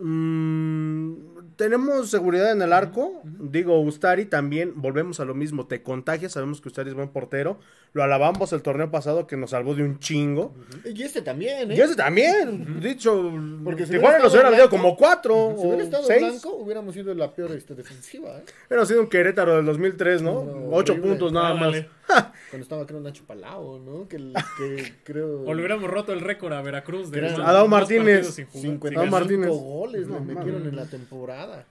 Mm, 0.00 1.35
tenemos 1.56 2.10
seguridad 2.10 2.52
en 2.52 2.62
el 2.62 2.72
arco. 2.72 3.20
Digo, 3.24 3.80
Ustari 3.80 4.26
también, 4.26 4.72
volvemos 4.76 5.20
a 5.20 5.24
lo 5.24 5.34
mismo, 5.34 5.66
te 5.66 5.82
contagia, 5.82 6.28
sabemos 6.28 6.60
que 6.60 6.68
Ustari 6.68 6.90
es 6.90 6.94
buen 6.94 7.08
portero. 7.08 7.58
Lo 7.92 8.02
alabamos 8.02 8.52
el 8.52 8.60
torneo 8.60 8.90
pasado 8.90 9.26
que 9.26 9.38
nos 9.38 9.50
salvó 9.50 9.74
de 9.74 9.82
un 9.82 9.98
chingo. 9.98 10.54
Y 10.84 11.02
este 11.02 11.22
también, 11.22 11.70
¿eh? 11.72 11.76
Y 11.76 11.80
ese 11.80 11.96
también, 11.96 12.78
dicho, 12.80 13.32
Porque 13.64 13.86
si 13.86 13.92
Tijuana 13.92 14.18
nos 14.18 14.32
hubiera 14.34 14.50
dado 14.50 14.68
como 14.68 14.96
cuatro 14.96 15.54
Si 15.58 15.66
hubiera 15.66 15.82
estado 15.84 16.04
seis. 16.04 16.20
blanco, 16.20 16.50
hubiéramos 16.56 16.94
sido 16.94 17.14
la 17.14 17.32
peor 17.34 17.52
este, 17.52 17.74
defensiva, 17.74 18.38
¿eh? 18.38 18.44
Hubiera 18.68 18.84
sido 18.84 19.00
un 19.00 19.08
Querétaro 19.08 19.56
del 19.56 19.64
2003, 19.64 20.20
¿no? 20.20 20.44
No, 20.44 20.68
Ocho 20.72 20.92
horrible. 20.92 21.10
puntos 21.10 21.32
nada 21.32 21.54
más. 21.54 21.74
Cuando 22.50 22.62
estaba, 22.62 22.86
creo, 22.86 23.00
Nacho 23.00 23.24
Palao, 23.26 23.78
¿no? 23.78 24.08
Que, 24.08 24.16
el- 24.16 24.34
que 24.58 24.94
creo... 25.04 25.42
O 25.42 25.52
le 25.54 25.60
hubiéramos 25.60 25.90
roto 25.90 26.12
el 26.12 26.20
récord 26.20 26.52
a 26.52 26.62
Veracruz 26.62 27.10
de 27.10 27.26
Adao 27.28 27.68
partidos 27.68 28.04
Martínez. 28.04 28.26
sin 28.34 28.46
jugar. 28.46 28.62
55 28.62 29.00
Adao 29.00 29.10
Martínez. 29.10 29.48
goles 29.50 30.06
No, 30.08 30.18
le 30.20 30.34
metieron 30.34 30.66
en 30.66 30.76
la 30.76 30.86
temporada. 30.86 31.64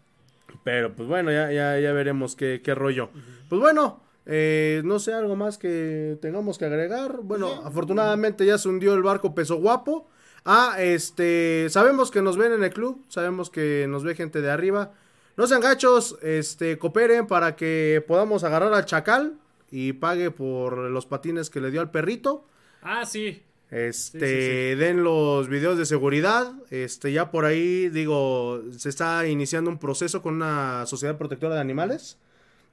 Pero 0.63 0.93
pues 0.93 1.07
bueno, 1.07 1.31
ya, 1.31 1.51
ya, 1.51 1.79
ya 1.79 1.91
veremos 1.93 2.35
qué, 2.35 2.61
qué 2.63 2.73
rollo. 2.75 3.09
Pues 3.49 3.61
bueno, 3.61 4.01
eh, 4.25 4.81
no 4.85 4.99
sé, 4.99 5.13
algo 5.13 5.35
más 5.35 5.57
que 5.57 6.17
tengamos 6.21 6.57
que 6.57 6.65
agregar. 6.65 7.19
Bueno, 7.21 7.49
Sí. 7.53 7.59
afortunadamente 7.65 8.45
ya 8.45 8.57
se 8.57 8.67
hundió 8.69 8.93
el 8.95 9.03
barco 9.03 9.35
Peso 9.35 9.57
Guapo. 9.57 10.07
Ah, 10.43 10.75
este, 10.79 11.67
sabemos 11.69 12.11
que 12.11 12.21
nos 12.21 12.37
ven 12.37 12.51
en 12.53 12.63
el 12.63 12.71
club, 12.71 13.03
sabemos 13.09 13.49
que 13.49 13.85
nos 13.89 14.03
ve 14.03 14.15
gente 14.15 14.41
de 14.41 14.49
arriba. 14.51 14.91
No 15.37 15.47
sean 15.47 15.59
gachos, 15.61 16.17
este, 16.21 16.77
cooperen 16.77 17.27
para 17.27 17.55
que 17.55 18.03
podamos 18.07 18.43
agarrar 18.43 18.73
al 18.73 18.85
chacal 18.85 19.33
y 19.75 19.91
pague 19.91 20.31
por 20.31 20.77
los 20.89 21.05
patines 21.05 21.49
que 21.49 21.59
le 21.59 21.69
dio 21.69 21.81
al 21.81 21.91
perrito. 21.91 22.47
Ah, 22.81 23.05
sí. 23.05 23.43
Este, 23.69 24.19
Sí, 24.19 24.75
sí, 24.75 24.79
den 24.79 25.03
los 25.03 25.49
videos 25.49 25.77
de 25.77 25.85
seguridad. 25.85 26.53
Este, 26.69 27.11
ya 27.11 27.29
por 27.29 27.43
ahí, 27.43 27.89
digo, 27.89 28.63
se 28.77 28.87
está 28.87 29.27
iniciando 29.27 29.69
un 29.69 29.77
proceso 29.77 30.21
con 30.21 30.35
una 30.35 30.85
sociedad 30.85 31.17
protectora 31.17 31.55
de 31.55 31.61
animales. 31.61 32.17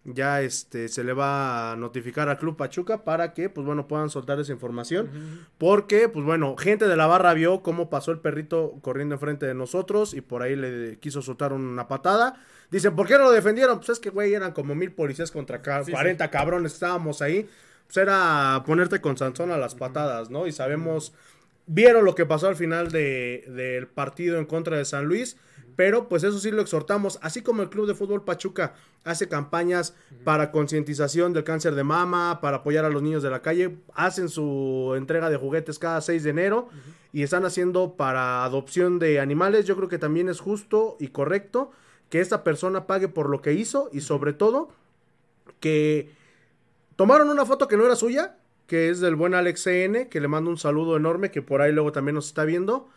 Ya 0.05 0.43
este 0.43 0.89
se 0.89 1.05
le 1.05 1.13
va 1.13 1.71
a 1.73 1.77
notificar 1.77 2.29
al 2.29 2.37
Club 2.37 2.57
Pachuca 2.57 3.05
para 3.05 3.33
que, 3.35 3.49
pues 3.49 3.65
bueno, 3.65 3.87
puedan 3.87 4.11
soltar 4.11 4.41
esa 4.41 4.51
información. 4.53 5.47
Porque, 5.59 6.09
pues 6.09 6.25
bueno, 6.25 6.57
gente 6.57 6.89
de 6.89 6.97
la 6.97 7.07
barra 7.07 7.35
vio 7.35 7.63
cómo 7.63 7.89
pasó 7.89 8.11
el 8.11 8.19
perrito 8.19 8.79
corriendo 8.83 9.15
enfrente 9.15 9.47
de 9.47 9.55
nosotros 9.55 10.13
y 10.13 10.21
por 10.21 10.43
ahí 10.43 10.57
le 10.57 10.99
quiso 10.99 11.23
soltar 11.23 11.53
una 11.53 11.87
patada. 11.87 12.35
Dicen, 12.71 12.97
¿por 12.97 13.07
qué 13.07 13.15
no 13.15 13.25
lo 13.25 13.31
defendieron? 13.31 13.79
Pues 13.79 13.91
es 13.91 14.01
que, 14.01 14.11
güey, 14.11 14.35
eran 14.35 14.51
como 14.53 14.75
mil 14.75 14.91
policías 14.91 15.31
contra 15.31 15.63
ca- 15.63 15.85
Sí, 15.85 15.93
40 15.93 16.31
cabrones, 16.31 16.73
estábamos 16.73 17.23
ahí. 17.23 17.49
Pues 17.87 17.97
era 17.99 18.63
ponerte 18.67 19.01
con 19.01 19.17
Sansón 19.17 19.53
a 19.53 19.57
las 19.59 19.75
patadas, 19.77 20.31
¿no? 20.31 20.47
Y 20.49 20.53
sabemos, 20.53 21.13
vieron 21.67 22.05
lo 22.05 22.15
que 22.17 22.27
pasó 22.27 22.49
al 22.49 22.57
final 22.57 22.91
de- 22.91 23.45
del 23.49 23.87
partido 23.87 24.39
en 24.39 24.47
contra 24.47 24.77
de 24.79 24.85
San 24.85 25.05
Luis. 25.05 25.37
Pero 25.77 26.09
pues 26.09 26.23
eso 26.25 26.39
sí 26.39 26.51
lo 26.51 26.63
exhortamos, 26.63 27.19
así 27.23 27.43
como 27.43 27.63
el 27.63 27.71
Club 27.71 27.87
de 27.87 27.95
Fútbol 27.95 28.25
Pachuca 28.25 28.75
hace 29.05 29.29
campañas 29.29 29.95
para 30.25 30.51
concientización 30.51 31.33
del 31.33 31.45
cáncer 31.45 31.75
de 31.75 31.85
mama, 31.85 32.41
para 32.41 32.59
apoyar 32.59 32.85
a 32.85 32.91
los 32.91 33.03
niños 33.03 33.23
de 33.23 33.31
la 33.31 33.43
calle, 33.43 33.79
hacen 33.95 34.29
su 34.29 34.95
entrega 34.97 35.31
de 35.31 35.37
juguetes 35.37 35.79
cada 35.79 36.01
6 36.01 36.23
de 36.25 36.31
enero 36.31 36.69
y 37.13 37.23
están 37.23 37.45
haciendo 37.45 37.95
para 37.97 38.45
adopción 38.45 38.99
de 38.99 39.21
animales. 39.21 39.67
Yo 39.67 39.77
creo 39.77 39.89
que 39.89 39.99
también 39.99 40.29
es 40.29 40.41
justo 40.41 40.97
y 41.01 41.09
correcto 41.09 41.71
que 42.09 42.21
esta 42.21 42.45
persona 42.45 42.87
pague 42.87 43.09
por 43.09 43.29
lo 43.31 43.41
que 43.41 43.55
hizo 43.55 43.89
y 43.93 44.03
sobre 44.03 44.33
todo 44.33 44.71
que 45.61 46.11
tomaron 46.97 47.31
una 47.31 47.47
foto 47.47 47.69
que 47.69 47.77
no 47.77 47.87
era 47.87 47.97
suya, 47.97 48.37
que 48.67 48.91
es 48.91 49.01
del 49.01 49.17
buen 49.17 49.35
Alex 49.35 49.63
CN, 49.65 50.09
que 50.09 50.21
le 50.21 50.29
mando 50.29 50.51
un 50.51 50.59
saludo 50.59 50.97
enorme, 50.97 51.31
que 51.31 51.43
por 51.43 51.63
ahí 51.63 51.73
luego 51.73 51.93
también 51.93 52.15
nos 52.15 52.27
está 52.27 52.45
viendo, 52.45 52.89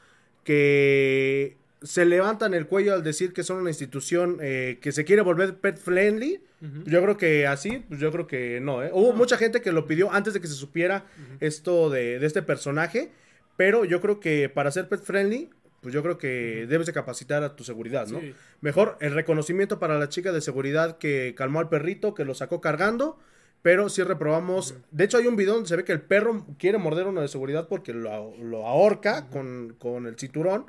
que 0.43 1.57
se 1.81 2.05
levantan 2.05 2.53
el 2.53 2.67
cuello 2.67 2.93
al 2.93 3.03
decir 3.03 3.33
que 3.33 3.43
son 3.43 3.57
una 3.57 3.69
institución 3.69 4.37
eh, 4.41 4.79
que 4.81 4.91
se 4.91 5.05
quiere 5.05 5.21
volver 5.21 5.55
pet 5.57 5.77
friendly. 5.77 6.41
Yo 6.85 7.03
creo 7.03 7.15
que 7.15 7.45
así, 7.45 7.85
pues 7.87 7.99
yo 7.99 8.11
creo 8.11 8.25
que 8.25 8.59
no. 8.59 8.81
¿eh? 8.81 8.89
Hubo 8.91 9.13
mucha 9.13 9.37
gente 9.37 9.61
que 9.61 9.71
lo 9.71 9.85
pidió 9.85 10.11
antes 10.11 10.33
de 10.33 10.41
que 10.41 10.47
se 10.47 10.55
supiera 10.55 11.05
esto 11.39 11.91
de, 11.91 12.17
de 12.17 12.25
este 12.25 12.41
personaje, 12.41 13.11
pero 13.55 13.85
yo 13.85 14.01
creo 14.01 14.19
que 14.19 14.49
para 14.49 14.71
ser 14.71 14.89
pet 14.89 15.01
friendly 15.03 15.51
pues 15.85 15.93
yo 15.93 16.01
creo 16.01 16.17
que 16.17 16.65
debes 16.67 16.87
de 16.87 16.93
capacitar 16.93 17.43
a 17.43 17.55
tu 17.55 17.63
seguridad, 17.63 18.07
¿no? 18.07 18.19
Sí. 18.19 18.33
Mejor 18.59 18.97
el 19.01 19.13
reconocimiento 19.13 19.77
para 19.77 19.99
la 19.99 20.09
chica 20.09 20.31
de 20.31 20.41
seguridad 20.41 20.97
que 20.97 21.35
calmó 21.37 21.59
al 21.59 21.69
perrito, 21.69 22.15
que 22.15 22.25
lo 22.25 22.33
sacó 22.33 22.59
cargando, 22.59 23.19
pero 23.61 23.87
sí 23.89 24.01
reprobamos. 24.01 24.73
De 24.89 25.03
hecho, 25.03 25.17
hay 25.17 25.27
un 25.27 25.35
video 25.35 25.53
donde 25.53 25.69
se 25.69 25.75
ve 25.75 25.83
que 25.83 25.91
el 25.91 26.01
perro 26.01 26.47
quiere 26.57 26.79
morder 26.79 27.05
a 27.05 27.09
uno 27.09 27.21
de 27.21 27.27
seguridad 27.27 27.67
porque 27.67 27.93
lo, 27.93 28.35
lo 28.37 28.65
ahorca 28.65 29.27
con, 29.29 29.75
con 29.77 30.07
el 30.07 30.17
cinturón. 30.17 30.65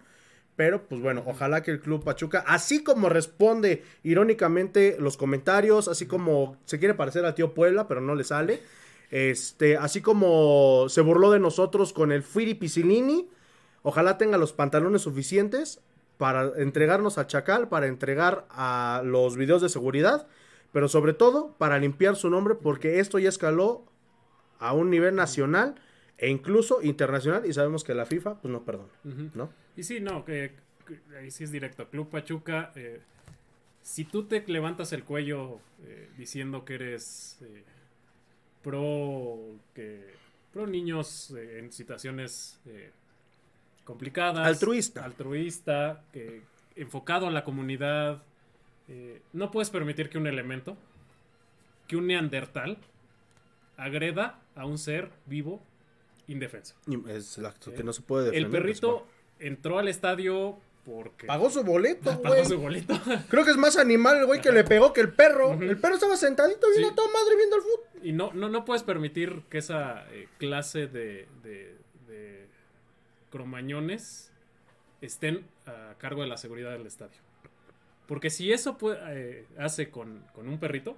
Pero, 0.57 0.89
pues 0.89 1.03
bueno, 1.03 1.23
ojalá 1.27 1.63
que 1.63 1.71
el 1.71 1.81
Club 1.81 2.03
Pachuca, 2.03 2.43
así 2.47 2.83
como 2.83 3.11
responde 3.11 3.85
irónicamente 4.03 4.97
los 4.99 5.19
comentarios, 5.19 5.87
así 5.87 6.07
como 6.07 6.57
se 6.65 6.79
quiere 6.79 6.95
parecer 6.95 7.27
al 7.27 7.35
tío 7.35 7.53
Puebla, 7.53 7.87
pero 7.87 8.01
no 8.01 8.15
le 8.15 8.25
sale, 8.25 8.63
este, 9.11 9.77
así 9.77 10.01
como 10.01 10.89
se 10.89 11.03
burló 11.03 11.31
de 11.31 11.41
nosotros 11.41 11.93
con 11.93 12.11
el 12.11 12.23
Firi 12.23 12.55
Pisilini, 12.55 13.29
ojalá 13.83 14.17
tenga 14.17 14.39
los 14.39 14.55
pantalones 14.55 15.03
suficientes 15.03 15.81
para 16.17 16.51
entregarnos 16.57 17.19
a 17.19 17.27
Chacal, 17.27 17.69
para 17.69 17.87
entregar 17.87 18.47
a 18.51 19.03
los 19.05 19.37
videos 19.37 19.61
de 19.61 19.69
seguridad, 19.69 20.27
pero 20.73 20.89
sobre 20.89 21.13
todo 21.13 21.55
para 21.59 21.79
limpiar 21.79 22.17
su 22.17 22.31
nombre, 22.31 22.55
porque 22.55 23.01
esto 23.01 23.19
ya 23.19 23.29
escaló 23.29 23.85
a 24.59 24.73
un 24.73 24.89
nivel 24.89 25.15
nacional 25.15 25.75
e 26.19 26.31
incluso 26.31 26.83
internacional, 26.83 27.45
y 27.47 27.53
sabemos 27.53 27.85
que 27.85 27.95
la 27.95 28.07
FIFA, 28.07 28.41
pues 28.41 28.51
no 28.51 28.65
perdona. 28.65 28.93
¿no? 29.35 29.51
Y 29.77 29.83
sí, 29.83 30.01
no, 30.01 30.25
que, 30.25 30.53
que 30.87 31.01
ahí 31.17 31.31
sí 31.31 31.45
es 31.45 31.53
directo. 31.53 31.89
Club 31.89 32.09
Pachuca, 32.09 32.73
eh, 32.75 33.01
si 33.83 34.05
tú 34.05 34.25
te 34.25 34.43
levantas 34.47 34.93
el 34.93 35.05
cuello 35.05 35.61
eh, 35.85 36.09
diciendo 36.17 36.65
que 36.65 36.75
eres 36.75 37.39
eh, 37.43 37.65
pro, 38.63 39.39
que, 39.75 40.15
pro 40.53 40.67
niños 40.67 41.35
en 41.37 41.71
situaciones 41.71 42.61
complicadas. 43.85 44.47
Altruista. 44.47 45.05
Altruista, 45.05 46.03
que, 46.13 46.41
enfocado 46.77 47.27
a 47.27 47.31
la 47.31 47.45
comunidad. 47.45 48.23
no 49.35 49.51
puedes 49.51 49.69
permitir 49.69 50.09
que 50.09 50.17
un 50.17 50.27
elemento, 50.27 50.79
que 51.87 51.97
un 51.97 52.07
neandertal, 52.07 52.79
agreda 53.77 54.41
a 54.55 54.65
un 54.65 54.79
ser 54.79 55.11
vivo 55.27 55.63
indefenso. 56.29 56.75
Exacto, 57.09 57.73
que 57.73 57.83
no 57.85 57.93
se 57.93 58.03
puede 58.03 58.27
defender. 58.27 58.45
El 58.47 58.51
pues, 58.51 58.63
perrito 58.63 58.91
bueno. 58.91 59.07
entró 59.39 59.79
al 59.79 59.89
estadio 59.89 60.59
porque 60.85 61.27
Pagó 61.27 61.51
su 61.51 61.65
boleto, 61.65 62.21
pagó 62.23 62.45
su 62.45 62.59
boleto. 62.61 62.95
Creo 63.29 63.45
que 63.45 63.51
es 63.51 63.57
más 63.57 63.77
animal 63.77 64.19
el 64.19 64.27
güey 64.27 64.41
que 64.41 64.53
le 64.53 64.63
pegó 64.65 64.93
que 64.93 65.01
el 65.01 65.13
perro. 65.13 65.53
El 65.55 65.79
perro 65.79 65.95
estaba 65.95 66.17
sentadito 66.17 66.67
viendo 66.69 66.89
Sí. 66.89 66.93
a 66.93 66.95
toda 66.97 67.09
madre 67.13 67.37
viendo 67.37 67.57
el 67.57 67.63
fútbol. 67.63 68.07
y 68.07 68.13
no, 68.13 68.33
no, 68.33 68.49
no 68.49 68.65
puedes 68.65 68.83
permitir 68.85 69.43
que 69.51 69.59
esa 69.59 70.07
eh, 70.13 70.29
clase 70.39 70.87
de, 70.87 71.27
de, 71.43 71.77
de 72.09 72.47
cromañones 73.31 74.31
estén 75.01 75.45
a 75.67 75.95
cargo 75.99 76.23
de 76.23 76.29
la 76.29 76.37
seguridad 76.37 76.71
del 76.71 76.87
estadio. 76.87 77.19
Porque 78.07 78.31
si 78.31 78.53
eso 78.53 78.79
eh, 79.09 79.45
hace 79.59 79.91
con, 79.91 80.25
con 80.35 80.49
un 80.49 80.59
perrito, 80.61 80.97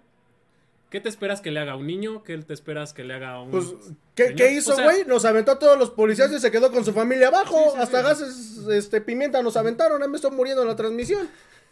¿qué 0.90 1.01
te 1.01 1.09
esperas 1.09 1.40
que 1.40 1.51
le 1.51 1.60
haga 1.60 1.73
a 1.73 1.77
un 1.77 1.86
niño? 1.86 2.23
¿Qué 2.23 2.36
te 2.39 2.55
esperas 2.55 2.93
que 2.93 3.05
le 3.05 3.15
haga 3.15 3.32
a 3.32 3.43
un... 3.43 3.51
Pues, 3.51 3.74
¿qué, 4.15 4.52
hizo, 4.52 4.73
O 4.73 4.77
sea, 4.77 4.85
güey? 4.85 5.05
Nos 5.05 5.24
aventó 5.24 5.52
a 5.52 5.59
todos 5.59 5.78
los 5.78 5.90
policías 5.90 6.32
y 6.32 6.40
se 6.40 6.51
quedó 6.51 6.70
con 6.70 6.85
su 6.85 6.93
familia 6.93 7.28
abajo. 7.28 7.56
Sí, 7.56 7.70
sí, 7.74 7.82
Hasta 7.82 7.98
sí. 7.98 8.05
gases, 8.05 8.66
este, 8.70 9.01
pimienta 9.01 9.43
nos 9.43 9.56
aventaron. 9.56 10.10
Me 10.10 10.16
estoy 10.16 10.31
muriendo 10.31 10.62
en 10.62 10.69
la 10.69 10.77
transmisión. 10.77 11.28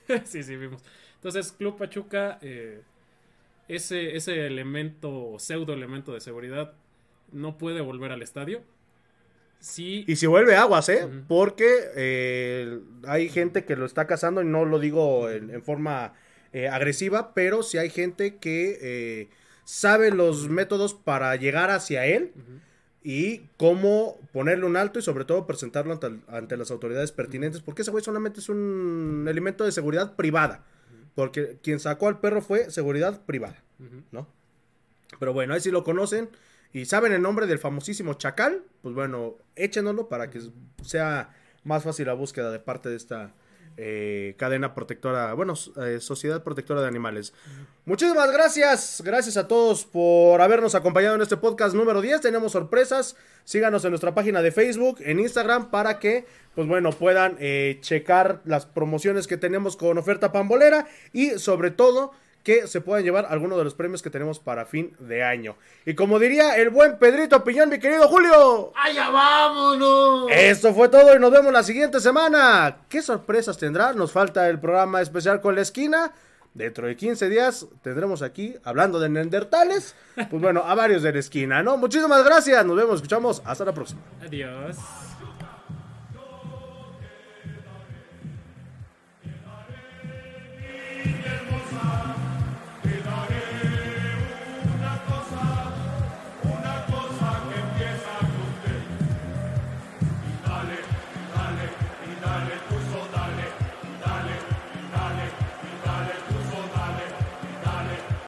sí, 0.25 0.43
sí, 0.43 0.57
vimos. 0.57 0.83
Entonces, 1.17 1.53
Club 1.53 1.79
Pachuca, 1.79 2.39
eh, 2.43 2.83
ese, 3.69 4.17
ese 4.17 4.47
elemento, 4.47 5.37
pseudo 5.39 5.73
elemento 5.73 6.13
de 6.13 6.21
seguridad, 6.21 6.75
no 7.33 7.59
puede 7.59 7.81
volver 7.81 8.13
al 8.13 8.23
estadio. 8.23 8.63
Sí, 9.59 10.05
Y 10.07 10.17
si 10.17 10.27
vuelve 10.27 10.55
aguas, 10.55 10.89
¿eh? 10.91 11.09
Porque 11.27 11.91
eh, 11.97 12.79
hay 13.07 13.31
gente 13.31 13.65
que 13.65 13.75
lo 13.75 13.87
está 13.87 14.07
cazando 14.07 14.43
y 14.43 14.45
no 14.45 14.67
lo 14.67 14.79
digo 14.79 15.31
en, 15.31 15.51
en 15.51 15.63
forma 15.63 16.13
eh, 16.57 16.69
agresiva, 16.71 17.35
pero 17.35 17.63
sí 17.63 17.77
hay 17.77 17.91
gente 17.91 18.39
que 18.39 18.79
eh, 18.81 19.29
sabe 19.65 20.11
los 20.11 20.49
métodos 20.49 20.95
para 20.95 21.37
llegar 21.37 21.69
hacia 21.69 22.07
él 22.07 22.33
y 23.03 23.43
cómo 23.59 24.19
ponerle 24.33 24.65
un 24.65 24.79
alto 24.79 24.99
y 24.99 25.03
sobre 25.03 25.27
todo 25.27 25.47
presentarlo 25.47 25.93
ante, 25.93 26.19
ante 26.29 26.57
las 26.57 26.71
autoridades 26.71 27.13
pertinentes, 27.13 27.61
porque 27.61 27.83
ese 27.83 27.91
güey 27.91 28.03
solamente 28.03 28.41
es 28.41 28.49
un 28.49 29.27
elemento 29.29 29.65
de 29.65 29.73
seguridad 29.73 30.17
privada, 30.17 30.65
porque 31.15 31.59
quien 31.63 31.79
sacó 31.79 32.09
al 32.09 32.21
perro 32.21 32.41
fue 32.41 32.71
seguridad 32.71 33.21
privada. 33.27 33.63
¿no? 34.11 34.27
Pero 35.21 35.35
bueno, 35.35 35.53
ahí 35.53 35.61
sí 35.61 35.71
lo 35.71 35.85
conocen 35.85 36.31
y 36.73 36.87
saben 36.87 37.13
el 37.13 37.21
nombre 37.21 37.47
del 37.47 37.59
famosísimo 37.59 38.15
Chacal, 38.15 38.63
pues 38.81 38.95
bueno, 38.95 39.37
échenoslo 39.57 40.09
para 40.09 40.31
que 40.31 40.41
sea 40.83 41.35
más 41.65 41.83
fácil 41.85 42.07
la 42.07 42.15
búsqueda 42.15 42.51
de 42.51 42.61
parte 42.61 42.89
de 42.89 42.97
esta 42.97 43.35
eh, 43.77 44.35
cadena 44.39 44.75
protectora, 44.75 45.35
bueno, 45.35 45.55
eh, 45.83 45.99
Sociedad 46.01 46.43
Protectora 46.43 46.81
de 46.81 46.89
Animales. 46.89 47.35
Muchísimas 47.85 48.33
gracias, 48.33 49.03
gracias 49.05 49.37
a 49.37 49.49
todos 49.49 49.85
por 49.85 50.41
habernos 50.41 50.75
acompañado 50.75 51.15
en 51.15 51.21
este 51.21 51.37
podcast 51.37 51.75
número 51.75 52.01
10. 52.01 52.21
Tenemos 52.21 52.53
sorpresas, 52.53 53.17
síganos 53.45 53.85
en 53.85 53.91
nuestra 53.91 54.15
página 54.15 54.43
de 54.43 54.51
Facebook, 54.51 54.99
en 55.01 55.21
Instagram, 55.21 55.71
para 55.71 55.99
que, 55.99 56.27
pues 56.55 56.67
bueno, 56.67 56.91
puedan 56.91 57.37
eh, 57.39 57.79
checar 57.83 58.41
las 58.45 58.67
promociones 58.67 59.27
que 59.27 59.37
tenemos 59.37 59.77
con 59.77 59.99
oferta 59.99 60.33
pambolera 60.33 60.87
y 61.13 61.39
sobre 61.39 61.71
todo 61.71 62.13
que 62.47 62.69
se 62.69 62.81
puedan 62.81 63.03
llevar 63.03 63.27
algunos 63.29 63.59
de 63.59 63.65
los 63.65 63.75
premios 63.75 64.03
que 64.03 64.09
tenemos 64.09 64.39
para 64.39 64.67
fin 64.67 64.95
de 65.01 65.25
año. 65.25 65.57
Y 65.85 65.97
como 65.97 66.21
diría 66.21 66.57
el 66.57 66.71
buen 66.71 66.97
Pedrito 66.97 67.43
Piñón, 67.43 67.71
mi 67.71 67.81
querido 67.81 68.07
Julio, 68.07 68.73
¡Allá 68.77 69.11
vámonos! 69.11 70.31
esto 70.31 70.73
fue 70.73 70.89
todo 70.89 71.17
y 71.17 71.19
nos 71.19 71.33
vemos 71.33 71.53
la 71.53 71.65
siguiente 71.65 71.99
semana. 71.99 72.83
¿Qué 72.89 73.03
sorpresas 73.03 73.59
tendrá? 73.59 73.95
Nos 73.95 74.13
falta 74.13 74.49
el 74.49 74.61
programa 74.61 75.01
especial 75.03 75.41
con 75.41 75.57
la 75.57 75.63
esquina. 75.63 76.13
Dentro 76.55 76.87
de 76.87 76.95
15 76.95 77.29
días 77.29 77.67
tendremos 77.83 78.23
aquí, 78.23 78.55
hablando 78.63 79.01
de 79.01 79.09
neandertales, 79.09 79.97
pues 80.15 80.41
bueno, 80.41 80.63
a 80.65 80.77
varios 80.77 81.03
de 81.03 81.15
la 81.15 81.19
esquina, 81.19 81.65
¿no? 81.65 81.77
Muchísimas 81.77 82.25
gracias, 82.25 82.65
nos 82.65 82.77
vemos, 82.77 82.95
escuchamos, 82.95 83.43
hasta 83.45 83.65
la 83.65 83.75
próxima. 83.75 84.03
Adiós. 84.25 84.77